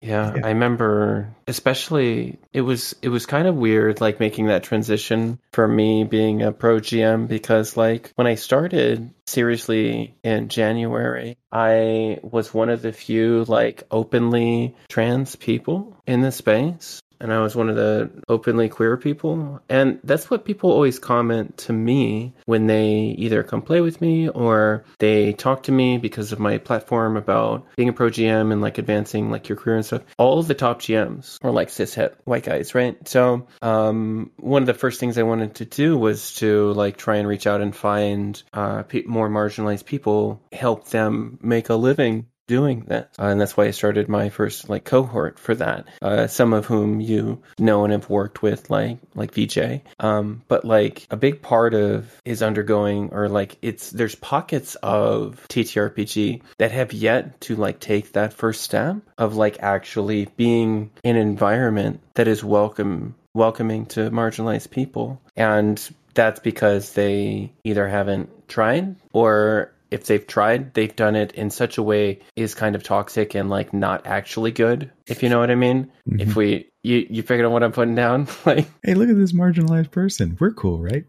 Yeah, 0.00 0.34
Yeah. 0.34 0.46
I 0.46 0.48
remember 0.50 1.34
especially 1.46 2.38
it 2.52 2.62
was 2.62 2.94
it 3.02 3.08
was 3.08 3.26
kind 3.26 3.46
of 3.46 3.56
weird 3.56 4.00
like 4.00 4.20
making 4.20 4.46
that 4.46 4.62
transition 4.62 5.38
for 5.52 5.68
me 5.68 6.04
being 6.04 6.42
a 6.42 6.52
pro 6.52 6.76
GM 6.76 7.28
because 7.28 7.76
like 7.76 8.12
when 8.14 8.26
I 8.26 8.36
started 8.36 9.10
seriously 9.26 10.16
in 10.22 10.48
January, 10.48 11.36
I 11.52 12.20
was 12.22 12.54
one 12.54 12.70
of 12.70 12.80
the 12.80 12.92
few 12.92 13.44
like 13.44 13.82
openly 13.90 14.74
trans 14.88 15.36
people 15.36 16.00
in 16.06 16.20
the 16.20 16.32
space 16.32 17.02
and 17.20 17.32
I 17.32 17.40
was 17.40 17.56
one 17.56 17.68
of 17.68 17.76
the 17.76 18.10
openly 18.28 18.68
queer 18.68 18.96
people. 18.96 19.60
And 19.68 20.00
that's 20.04 20.30
what 20.30 20.44
people 20.44 20.70
always 20.70 20.98
comment 20.98 21.56
to 21.58 21.72
me 21.72 22.34
when 22.46 22.66
they 22.66 23.14
either 23.18 23.42
come 23.42 23.62
play 23.62 23.80
with 23.80 24.00
me 24.00 24.28
or 24.28 24.84
they 24.98 25.32
talk 25.32 25.64
to 25.64 25.72
me 25.72 25.98
because 25.98 26.32
of 26.32 26.38
my 26.38 26.58
platform 26.58 27.16
about 27.16 27.66
being 27.76 27.88
a 27.88 27.92
pro 27.92 28.08
GM 28.08 28.52
and 28.52 28.60
like 28.60 28.78
advancing 28.78 29.30
like 29.30 29.48
your 29.48 29.56
career 29.56 29.76
and 29.76 29.86
stuff. 29.86 30.02
All 30.18 30.38
of 30.38 30.48
the 30.48 30.54
top 30.54 30.80
GMs 30.80 31.38
are 31.42 31.50
like 31.50 31.68
cishet 31.68 32.14
white 32.24 32.44
guys, 32.44 32.74
right? 32.74 32.96
So, 33.08 33.46
um, 33.62 34.30
one 34.36 34.62
of 34.62 34.66
the 34.66 34.74
first 34.74 35.00
things 35.00 35.18
I 35.18 35.22
wanted 35.22 35.56
to 35.56 35.64
do 35.64 35.98
was 35.98 36.34
to 36.34 36.72
like 36.72 36.96
try 36.96 37.16
and 37.16 37.28
reach 37.28 37.46
out 37.46 37.60
and 37.60 37.74
find 37.74 38.40
uh, 38.52 38.82
pe- 38.82 39.04
more 39.04 39.28
marginalized 39.28 39.84
people, 39.84 40.40
help 40.52 40.88
them 40.88 41.38
make 41.42 41.68
a 41.68 41.74
living 41.74 42.26
doing 42.48 42.80
this. 42.80 43.06
Uh, 43.18 43.26
and 43.26 43.40
that's 43.40 43.56
why 43.56 43.66
I 43.66 43.70
started 43.70 44.08
my 44.08 44.30
first 44.30 44.68
like 44.68 44.84
cohort 44.84 45.38
for 45.38 45.54
that. 45.54 45.86
Uh, 46.02 46.26
some 46.26 46.52
of 46.52 46.66
whom 46.66 47.00
you 47.00 47.40
know 47.60 47.84
and 47.84 47.92
have 47.92 48.10
worked 48.10 48.42
with, 48.42 48.68
like 48.70 48.98
like 49.14 49.32
VJ. 49.32 49.82
Um, 50.00 50.42
but 50.48 50.64
like 50.64 51.06
a 51.10 51.16
big 51.16 51.40
part 51.42 51.74
of 51.74 52.20
is 52.24 52.42
undergoing 52.42 53.10
or 53.12 53.28
like 53.28 53.56
it's 53.62 53.90
there's 53.90 54.16
pockets 54.16 54.74
of 54.76 55.46
TTRPG 55.48 56.42
that 56.58 56.72
have 56.72 56.92
yet 56.92 57.40
to 57.42 57.54
like 57.54 57.78
take 57.78 58.12
that 58.12 58.32
first 58.32 58.62
step 58.62 58.96
of 59.18 59.36
like 59.36 59.58
actually 59.60 60.26
being 60.36 60.90
in 61.04 61.16
an 61.16 61.22
environment 61.22 62.00
that 62.14 62.26
is 62.26 62.42
welcome 62.42 63.14
welcoming 63.34 63.86
to 63.86 64.10
marginalized 64.10 64.70
people 64.70 65.20
and 65.36 65.90
that's 66.14 66.40
because 66.40 66.94
they 66.94 67.52
either 67.62 67.86
haven't 67.86 68.48
tried 68.48 68.96
or 69.12 69.72
if 69.90 70.04
they've 70.06 70.26
tried, 70.26 70.74
they've 70.74 70.94
done 70.94 71.16
it 71.16 71.32
in 71.32 71.50
such 71.50 71.78
a 71.78 71.82
way 71.82 72.20
is 72.36 72.54
kind 72.54 72.74
of 72.76 72.82
toxic 72.82 73.34
and 73.34 73.48
like 73.50 73.72
not 73.72 74.06
actually 74.06 74.50
good. 74.52 74.90
If 75.06 75.22
you 75.22 75.28
know 75.28 75.38
what 75.40 75.50
I 75.50 75.54
mean. 75.54 75.90
Mhm. 76.08 76.20
If 76.20 76.36
we 76.36 76.70
you 76.82 77.06
you 77.08 77.22
figured 77.22 77.46
out 77.46 77.52
what 77.52 77.62
I'm 77.62 77.72
putting 77.72 77.94
down, 77.94 78.28
like 78.46 78.66
Hey, 78.82 78.94
look 78.94 79.08
at 79.08 79.16
this 79.16 79.32
marginalized 79.32 79.90
person. 79.90 80.36
We're 80.40 80.52
cool, 80.52 80.78
right? 80.80 81.04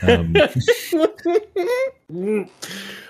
Um, 0.00 0.32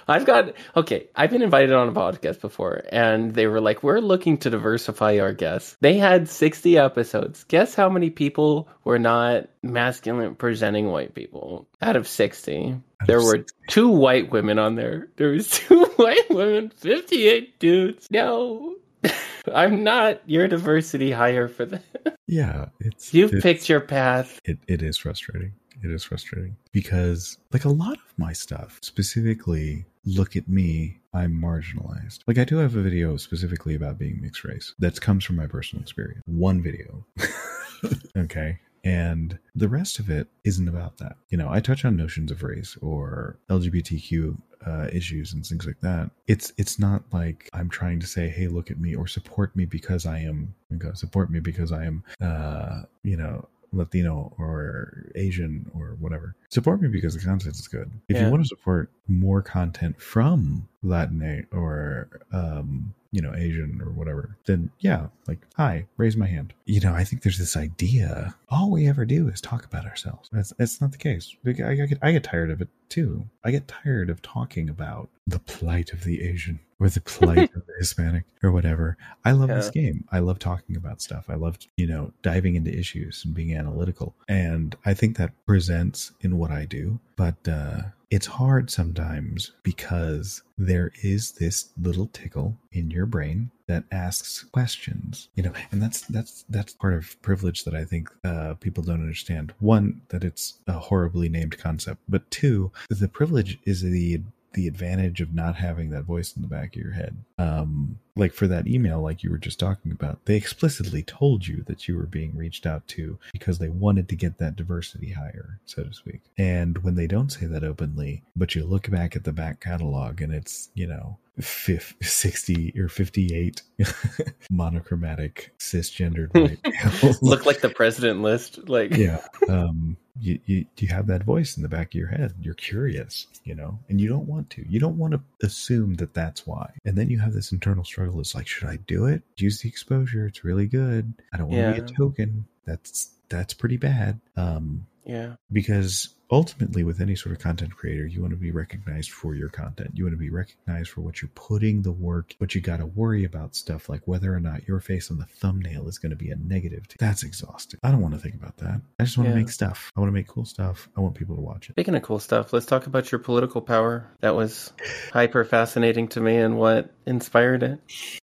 I've 0.08 0.24
got 0.24 0.54
okay. 0.74 1.08
I've 1.14 1.30
been 1.30 1.42
invited 1.42 1.72
on 1.72 1.88
a 1.88 1.92
podcast 1.92 2.40
before, 2.40 2.82
and 2.90 3.34
they 3.34 3.46
were 3.46 3.60
like, 3.60 3.82
"We're 3.82 4.00
looking 4.00 4.38
to 4.38 4.50
diversify 4.50 5.18
our 5.18 5.32
guests." 5.34 5.76
They 5.80 5.98
had 5.98 6.28
sixty 6.28 6.78
episodes. 6.78 7.44
Guess 7.44 7.74
how 7.74 7.90
many 7.90 8.08
people 8.10 8.68
were 8.84 8.98
not 8.98 9.48
masculine 9.62 10.34
presenting 10.34 10.86
white 10.90 11.14
people 11.14 11.68
out 11.82 11.96
of 11.96 12.08
sixty? 12.08 12.74
There 13.06 13.22
were 13.22 13.44
two 13.68 13.88
white 13.88 14.30
women 14.32 14.58
on 14.58 14.74
there. 14.74 15.08
There 15.16 15.28
was 15.30 15.48
two 15.50 15.84
white 15.96 16.28
women, 16.30 16.70
fifty-eight 16.70 17.58
dudes. 17.60 18.08
No, 18.10 18.76
I'm 19.54 19.84
not 19.84 20.20
your 20.28 20.48
diversity 20.48 21.10
hire 21.12 21.48
for 21.48 21.64
that. 21.66 22.16
yeah, 22.26 22.66
it's 22.80 23.14
You've 23.14 23.30
it's- 23.34 23.42
picked 23.42 23.68
your 23.68 23.80
path. 23.80 24.40
it, 24.44 24.58
it 24.66 24.82
is 24.82 24.96
frustrating 24.98 25.52
it 25.80 25.92
is 25.92 26.02
frustrating 26.02 26.56
because 26.72 27.38
like 27.52 27.64
a 27.64 27.68
lot 27.68 27.92
of 27.92 28.12
my 28.16 28.32
stuff 28.32 28.80
specifically 28.82 29.84
look 30.04 30.34
at 30.34 30.48
me 30.48 30.98
i'm 31.14 31.32
marginalized 31.32 32.18
like 32.26 32.36
i 32.36 32.42
do 32.42 32.56
have 32.56 32.74
a 32.74 32.82
video 32.82 33.16
specifically 33.16 33.76
about 33.76 33.96
being 33.96 34.20
mixed 34.20 34.42
race 34.42 34.74
that 34.80 35.00
comes 35.00 35.24
from 35.24 35.36
my 35.36 35.46
personal 35.46 35.80
experience 35.80 36.20
one 36.26 36.60
video 36.60 37.06
okay 38.16 38.58
and 38.84 39.38
the 39.54 39.68
rest 39.68 39.98
of 39.98 40.08
it 40.10 40.28
isn't 40.44 40.68
about 40.68 40.98
that 40.98 41.16
you 41.30 41.36
know 41.38 41.48
i 41.50 41.60
touch 41.60 41.84
on 41.84 41.96
notions 41.96 42.30
of 42.30 42.42
race 42.42 42.76
or 42.80 43.38
lgbtq 43.50 44.36
uh, 44.66 44.88
issues 44.92 45.32
and 45.32 45.46
things 45.46 45.66
like 45.66 45.80
that 45.80 46.10
it's 46.26 46.52
it's 46.58 46.78
not 46.78 47.02
like 47.12 47.48
i'm 47.52 47.68
trying 47.70 47.98
to 48.00 48.06
say 48.06 48.28
hey 48.28 48.48
look 48.48 48.70
at 48.70 48.78
me 48.80 48.94
or 48.94 49.06
support 49.06 49.54
me 49.56 49.64
because 49.64 50.04
i 50.04 50.18
am 50.18 50.52
support 50.94 51.30
me 51.30 51.38
because 51.40 51.72
i 51.72 51.84
am 51.84 52.02
uh 52.20 52.82
you 53.02 53.16
know 53.16 53.46
Latino 53.70 54.32
or 54.38 55.04
Asian 55.14 55.70
or 55.74 55.96
whatever. 56.00 56.34
Support 56.48 56.80
me 56.80 56.88
because 56.88 57.12
the 57.12 57.20
content 57.20 57.54
is 57.54 57.68
good. 57.68 57.90
If 58.08 58.16
Yeah. 58.16 58.24
you 58.24 58.30
want 58.30 58.42
to 58.42 58.48
support 58.48 58.90
more 59.08 59.42
content 59.42 60.00
from 60.00 60.66
Latin 60.82 61.46
or 61.52 62.08
um, 62.32 62.94
you 63.10 63.22
know, 63.22 63.34
Asian 63.34 63.80
or 63.82 63.90
whatever, 63.90 64.36
then 64.46 64.70
yeah, 64.80 65.06
like 65.26 65.38
hi, 65.56 65.86
raise 65.96 66.16
my 66.16 66.26
hand. 66.26 66.52
You 66.66 66.80
know, 66.80 66.94
I 66.94 67.04
think 67.04 67.22
there's 67.22 67.38
this 67.38 67.56
idea 67.56 68.34
all 68.50 68.70
we 68.70 68.88
ever 68.88 69.04
do 69.04 69.28
is 69.28 69.40
talk 69.40 69.64
about 69.64 69.86
ourselves. 69.86 70.28
That's 70.32 70.52
that's 70.58 70.80
not 70.80 70.92
the 70.92 70.98
case. 70.98 71.34
Like, 71.44 71.60
I, 71.60 71.72
I 71.72 71.86
get 71.86 71.98
I 72.02 72.12
get 72.12 72.24
tired 72.24 72.50
of 72.50 72.60
it 72.60 72.68
too. 72.88 73.24
I 73.44 73.50
get 73.50 73.68
tired 73.68 74.10
of 74.10 74.22
talking 74.22 74.68
about 74.68 75.08
the 75.26 75.38
plight 75.38 75.92
of 75.92 76.04
the 76.04 76.22
Asian 76.22 76.60
or 76.80 76.88
the 76.88 77.00
plight 77.00 77.54
of 77.54 77.66
the 77.66 77.74
Hispanic 77.78 78.24
or 78.42 78.52
whatever. 78.52 78.96
I 79.24 79.32
love 79.32 79.48
this 79.48 79.70
game. 79.70 80.04
I 80.12 80.20
love 80.20 80.38
talking 80.38 80.76
about 80.76 81.02
stuff. 81.02 81.26
I 81.28 81.34
love, 81.34 81.58
you 81.76 81.86
know, 81.86 82.12
diving 82.22 82.54
into 82.54 82.76
issues 82.76 83.24
and 83.24 83.34
being 83.34 83.54
analytical. 83.54 84.14
And 84.28 84.76
I 84.84 84.94
think 84.94 85.16
that 85.16 85.32
presents 85.46 86.12
in 86.20 86.38
what 86.38 86.50
I 86.50 86.64
do. 86.64 87.00
But 87.16 87.36
uh, 87.48 87.82
it's 88.10 88.26
hard 88.26 88.70
sometimes 88.70 89.52
because 89.62 90.42
there 90.56 90.92
is 91.02 91.32
this 91.32 91.70
little 91.80 92.08
tickle 92.12 92.56
in 92.72 92.90
your 92.90 93.06
brain 93.06 93.50
that 93.66 93.84
asks 93.92 94.44
questions 94.44 95.28
you 95.34 95.42
know 95.42 95.52
and 95.70 95.82
that's 95.82 96.00
that's 96.02 96.44
that's 96.48 96.72
part 96.72 96.94
of 96.94 97.20
privilege 97.22 97.64
that 97.64 97.74
i 97.74 97.84
think 97.84 98.10
uh, 98.24 98.54
people 98.54 98.82
don't 98.82 99.00
understand. 99.00 99.52
One 99.60 100.00
that 100.08 100.24
it's 100.24 100.58
a 100.66 100.72
horribly 100.72 101.28
named 101.28 101.58
concept 101.58 102.00
but 102.08 102.28
two 102.30 102.70
the 102.88 103.08
privilege 103.08 103.58
is 103.64 103.82
the 103.82 104.20
the 104.52 104.66
advantage 104.66 105.20
of 105.20 105.34
not 105.34 105.56
having 105.56 105.90
that 105.90 106.04
voice 106.04 106.34
in 106.34 106.42
the 106.42 106.48
back 106.48 106.74
of 106.74 106.82
your 106.82 106.92
head 106.92 107.16
um 107.38 107.98
like 108.16 108.32
for 108.32 108.46
that 108.46 108.66
email 108.66 109.00
like 109.00 109.22
you 109.22 109.30
were 109.30 109.38
just 109.38 109.58
talking 109.58 109.92
about 109.92 110.24
they 110.24 110.36
explicitly 110.36 111.02
told 111.02 111.46
you 111.46 111.62
that 111.66 111.86
you 111.86 111.96
were 111.96 112.06
being 112.06 112.36
reached 112.36 112.66
out 112.66 112.86
to 112.88 113.18
because 113.32 113.58
they 113.58 113.68
wanted 113.68 114.08
to 114.08 114.16
get 114.16 114.38
that 114.38 114.56
diversity 114.56 115.10
hire 115.10 115.58
so 115.66 115.84
to 115.84 115.92
speak 115.92 116.20
and 116.36 116.78
when 116.78 116.94
they 116.94 117.06
don't 117.06 117.30
say 117.32 117.46
that 117.46 117.64
openly 117.64 118.22
but 118.36 118.54
you 118.54 118.64
look 118.64 118.90
back 118.90 119.14
at 119.14 119.24
the 119.24 119.32
back 119.32 119.60
catalog 119.60 120.20
and 120.20 120.32
it's 120.32 120.70
you 120.74 120.86
know 120.86 121.18
fif- 121.40 121.94
60 122.02 122.74
or 122.78 122.88
58 122.88 123.62
monochromatic 124.50 125.52
cisgendered 125.58 126.34
white 126.34 126.58
males. 127.02 127.22
Look 127.22 127.46
like 127.46 127.60
the 127.60 127.68
president 127.68 128.22
list. 128.22 128.68
Like 128.68 128.96
yeah 128.96 129.24
um 129.48 129.96
you, 130.20 130.38
you 130.46 130.66
you 130.78 130.88
have 130.88 131.06
that 131.06 131.22
voice 131.24 131.56
in 131.56 131.62
the 131.62 131.68
back 131.68 131.88
of 131.88 131.94
your 131.94 132.08
head. 132.08 132.34
You're 132.40 132.54
curious 132.54 133.26
you 133.44 133.54
know 133.54 133.78
and 133.88 134.00
you 134.00 134.08
don't 134.08 134.26
want 134.26 134.50
to. 134.50 134.64
You 134.68 134.80
don't 134.80 134.98
want 134.98 135.14
to 135.14 135.20
assume 135.46 135.94
that 135.94 136.14
that's 136.14 136.46
why. 136.46 136.70
And 136.84 136.96
then 136.96 137.08
you 137.08 137.18
have 137.18 137.32
this 137.32 137.52
internal 137.52 137.84
struggle. 137.84 138.20
It's 138.20 138.34
like 138.34 138.46
should 138.46 138.68
i 138.68 138.76
do 138.86 139.06
it? 139.06 139.22
Use 139.36 139.60
the 139.60 139.68
exposure. 139.68 140.26
It's 140.26 140.44
really 140.44 140.66
good. 140.66 141.12
I 141.32 141.38
don't 141.38 141.48
want 141.48 141.76
to 141.76 141.82
be 141.82 141.92
a 141.92 141.96
token. 141.96 142.46
That's 142.66 143.10
that's 143.28 143.54
pretty 143.54 143.76
bad. 143.76 144.20
Um 144.36 144.86
yeah. 145.04 145.34
because 145.50 146.10
ultimately 146.30 146.84
with 146.84 147.00
any 147.00 147.14
sort 147.16 147.34
of 147.34 147.40
content 147.40 147.74
creator 147.74 148.06
you 148.06 148.20
want 148.20 148.30
to 148.32 148.36
be 148.36 148.50
recognized 148.50 149.10
for 149.10 149.34
your 149.34 149.48
content 149.48 149.90
you 149.94 150.04
want 150.04 150.12
to 150.12 150.18
be 150.18 150.30
recognized 150.30 150.90
for 150.90 151.00
what 151.00 151.20
you're 151.22 151.30
putting 151.34 151.82
the 151.82 151.92
work 151.92 152.34
but 152.38 152.54
you 152.54 152.60
got 152.60 152.78
to 152.78 152.86
worry 152.86 153.24
about 153.24 153.54
stuff 153.54 153.88
like 153.88 154.06
whether 154.06 154.34
or 154.34 154.40
not 154.40 154.66
your 154.68 154.80
face 154.80 155.10
on 155.10 155.18
the 155.18 155.24
thumbnail 155.24 155.88
is 155.88 155.98
going 155.98 156.10
to 156.10 156.16
be 156.16 156.30
a 156.30 156.36
negative 156.36 156.84
that's 156.98 157.22
exhausting 157.22 157.80
i 157.82 157.90
don't 157.90 158.00
want 158.02 158.14
to 158.14 158.20
think 158.20 158.34
about 158.34 158.56
that 158.58 158.80
i 159.00 159.04
just 159.04 159.16
want 159.16 159.28
Yeah. 159.28 159.34
to 159.34 159.40
make 159.40 159.48
stuff 159.50 159.90
i 159.96 160.00
want 160.00 160.08
to 160.08 160.14
make 160.14 160.26
cool 160.28 160.44
stuff 160.44 160.88
i 160.96 161.00
want 161.00 161.14
people 161.14 161.34
to 161.36 161.42
watch 161.42 161.68
it 161.70 161.72
Speaking 161.74 161.94
of 161.94 162.02
cool 162.02 162.18
stuff, 162.18 162.52
let's 162.52 162.66
talk 162.66 162.86
about 162.86 163.10
your 163.12 163.18
political 163.20 163.60
power. 163.60 164.06
That 164.20 164.34
was 164.34 164.72
hyper 165.12 165.44
fascinating 165.44 166.08
to 166.08 166.20
me 166.20 166.36
and 166.36 166.58
what 166.58 166.90
inspired 167.06 167.62
it. 167.62 167.78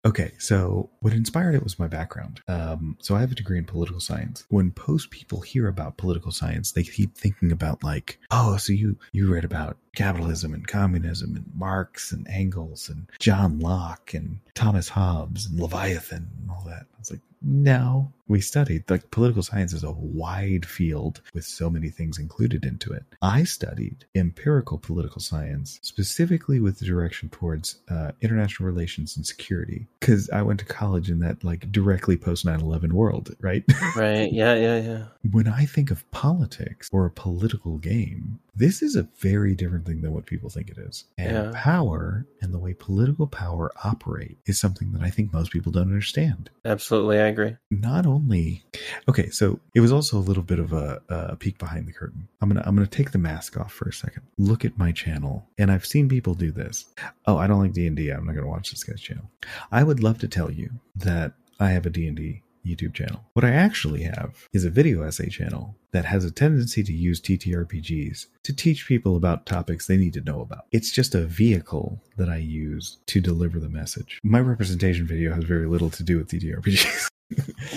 Okay, 0.04 0.32
so 0.38 0.90
what 1.00 1.12
inspired 1.12 1.54
it 1.54 1.64
was 1.64 1.78
my 1.78 1.88
background. 1.88 2.40
Um, 2.46 2.96
so 3.00 3.16
I 3.16 3.20
have 3.20 3.32
a 3.32 3.34
degree 3.34 3.58
in 3.58 3.64
political 3.64 4.00
science. 4.00 4.44
When 4.48 4.70
post 4.70 5.10
people 5.10 5.40
hear 5.40 5.66
about 5.66 5.96
political 5.96 6.30
science, 6.30 6.72
they 6.72 6.82
keep 6.84 7.16
thinking 7.16 7.50
about 7.52 7.82
like, 7.88 8.18
oh, 8.30 8.56
so 8.58 8.72
you 8.72 8.98
you 9.12 9.32
read 9.32 9.44
about 9.44 9.78
capitalism 9.98 10.54
and 10.54 10.68
communism 10.68 11.34
and 11.34 11.44
Marx 11.56 12.12
and 12.12 12.24
Engels 12.28 12.88
and 12.88 13.08
John 13.18 13.58
Locke 13.58 14.14
and 14.14 14.38
Thomas 14.54 14.88
Hobbes 14.88 15.46
and 15.46 15.58
Leviathan 15.58 16.30
and 16.40 16.50
all 16.50 16.62
that. 16.66 16.86
I 16.94 16.98
was 17.00 17.10
like, 17.10 17.20
no, 17.42 18.12
we 18.28 18.40
studied 18.40 18.88
like 18.90 19.10
political 19.10 19.42
science 19.42 19.72
is 19.72 19.84
a 19.84 19.92
wide 19.92 20.66
field 20.66 21.20
with 21.34 21.44
so 21.44 21.70
many 21.70 21.88
things 21.88 22.18
included 22.18 22.64
into 22.64 22.92
it. 22.92 23.04
I 23.22 23.44
studied 23.44 24.04
empirical 24.14 24.78
political 24.78 25.20
science 25.20 25.78
specifically 25.82 26.60
with 26.60 26.78
the 26.78 26.84
direction 26.84 27.28
towards 27.30 27.80
uh, 27.88 28.12
international 28.20 28.68
relations 28.68 29.16
and 29.16 29.26
security 29.26 29.86
because 30.00 30.28
I 30.30 30.42
went 30.42 30.60
to 30.60 30.66
college 30.66 31.10
in 31.10 31.20
that 31.20 31.42
like 31.42 31.70
directly 31.72 32.16
post 32.16 32.44
9/11 32.44 32.92
world, 32.92 33.34
right? 33.40 33.64
Right. 33.96 34.32
Yeah, 34.32 34.54
yeah, 34.54 34.80
yeah. 34.80 35.04
when 35.32 35.48
I 35.48 35.64
think 35.64 35.90
of 35.90 36.08
politics 36.12 36.88
or 36.92 37.06
a 37.06 37.10
political 37.10 37.78
game, 37.78 38.38
this 38.58 38.82
is 38.82 38.96
a 38.96 39.06
very 39.20 39.54
different 39.54 39.86
thing 39.86 40.00
than 40.02 40.12
what 40.12 40.26
people 40.26 40.50
think 40.50 40.68
it 40.68 40.78
is. 40.78 41.04
And 41.16 41.32
Yeah. 41.32 41.52
power 41.54 42.26
and 42.42 42.52
the 42.52 42.58
way 42.58 42.74
political 42.74 43.26
power 43.26 43.70
operate 43.84 44.36
is 44.46 44.58
something 44.58 44.92
that 44.92 45.02
I 45.02 45.10
think 45.10 45.32
most 45.32 45.52
people 45.52 45.70
don't 45.72 45.84
understand. 45.84 46.50
Absolutely, 46.64 47.18
I 47.20 47.26
agree. 47.28 47.56
Not 47.70 48.04
only, 48.06 48.64
okay, 49.08 49.30
so 49.30 49.60
it 49.74 49.80
was 49.80 49.92
also 49.92 50.18
a 50.18 50.26
little 50.28 50.42
bit 50.42 50.58
of 50.58 50.72
a, 50.72 51.00
a 51.08 51.36
peek 51.36 51.58
behind 51.58 51.86
the 51.86 51.92
curtain. 51.92 52.26
I'm 52.40 52.48
gonna 52.48 52.62
I'm 52.66 52.74
gonna 52.74 52.86
take 52.88 53.12
the 53.12 53.18
mask 53.18 53.56
off 53.58 53.72
for 53.72 53.88
a 53.88 53.92
second. 53.92 54.22
Look 54.38 54.64
at 54.64 54.76
my 54.78 54.92
channel, 54.92 55.46
and 55.56 55.70
I've 55.70 55.86
seen 55.86 56.08
people 56.08 56.34
do 56.34 56.50
this. 56.50 56.86
Oh, 57.26 57.36
I 57.36 57.46
don't 57.46 57.60
like 57.60 57.72
D 57.72 57.86
and 57.86 57.96
D. 57.96 58.10
I'm 58.10 58.26
not 58.26 58.34
gonna 58.34 58.48
watch 58.48 58.70
this 58.70 58.82
guy's 58.84 59.00
channel. 59.00 59.30
I 59.70 59.82
would 59.84 60.02
love 60.02 60.18
to 60.18 60.28
tell 60.28 60.50
you 60.50 60.70
that 60.96 61.32
I 61.60 61.70
have 61.70 61.86
a 61.86 61.90
D 61.90 62.06
and 62.06 62.16
D 62.16 62.42
YouTube 62.66 62.94
channel. 62.94 63.24
What 63.32 63.44
I 63.44 63.50
actually 63.50 64.02
have 64.02 64.48
is 64.52 64.64
a 64.64 64.70
video 64.70 65.02
essay 65.02 65.28
channel 65.28 65.76
that 65.92 66.04
has 66.04 66.24
a 66.24 66.30
tendency 66.30 66.82
to 66.82 66.92
use 66.92 67.20
TTRPGs 67.20 68.26
to 68.42 68.54
teach 68.54 68.86
people 68.86 69.16
about 69.16 69.46
topics 69.46 69.86
they 69.86 69.96
need 69.96 70.12
to 70.14 70.20
know 70.20 70.40
about. 70.40 70.66
It's 70.70 70.90
just 70.90 71.14
a 71.14 71.24
vehicle 71.24 72.02
that 72.16 72.28
I 72.28 72.36
use 72.36 72.98
to 73.06 73.20
deliver 73.20 73.58
the 73.58 73.68
message. 73.68 74.20
My 74.22 74.40
representation 74.40 75.06
video 75.06 75.34
has 75.34 75.44
very 75.44 75.66
little 75.66 75.90
to 75.90 76.02
do 76.02 76.18
with 76.18 76.28
TTRPGs. 76.28 77.08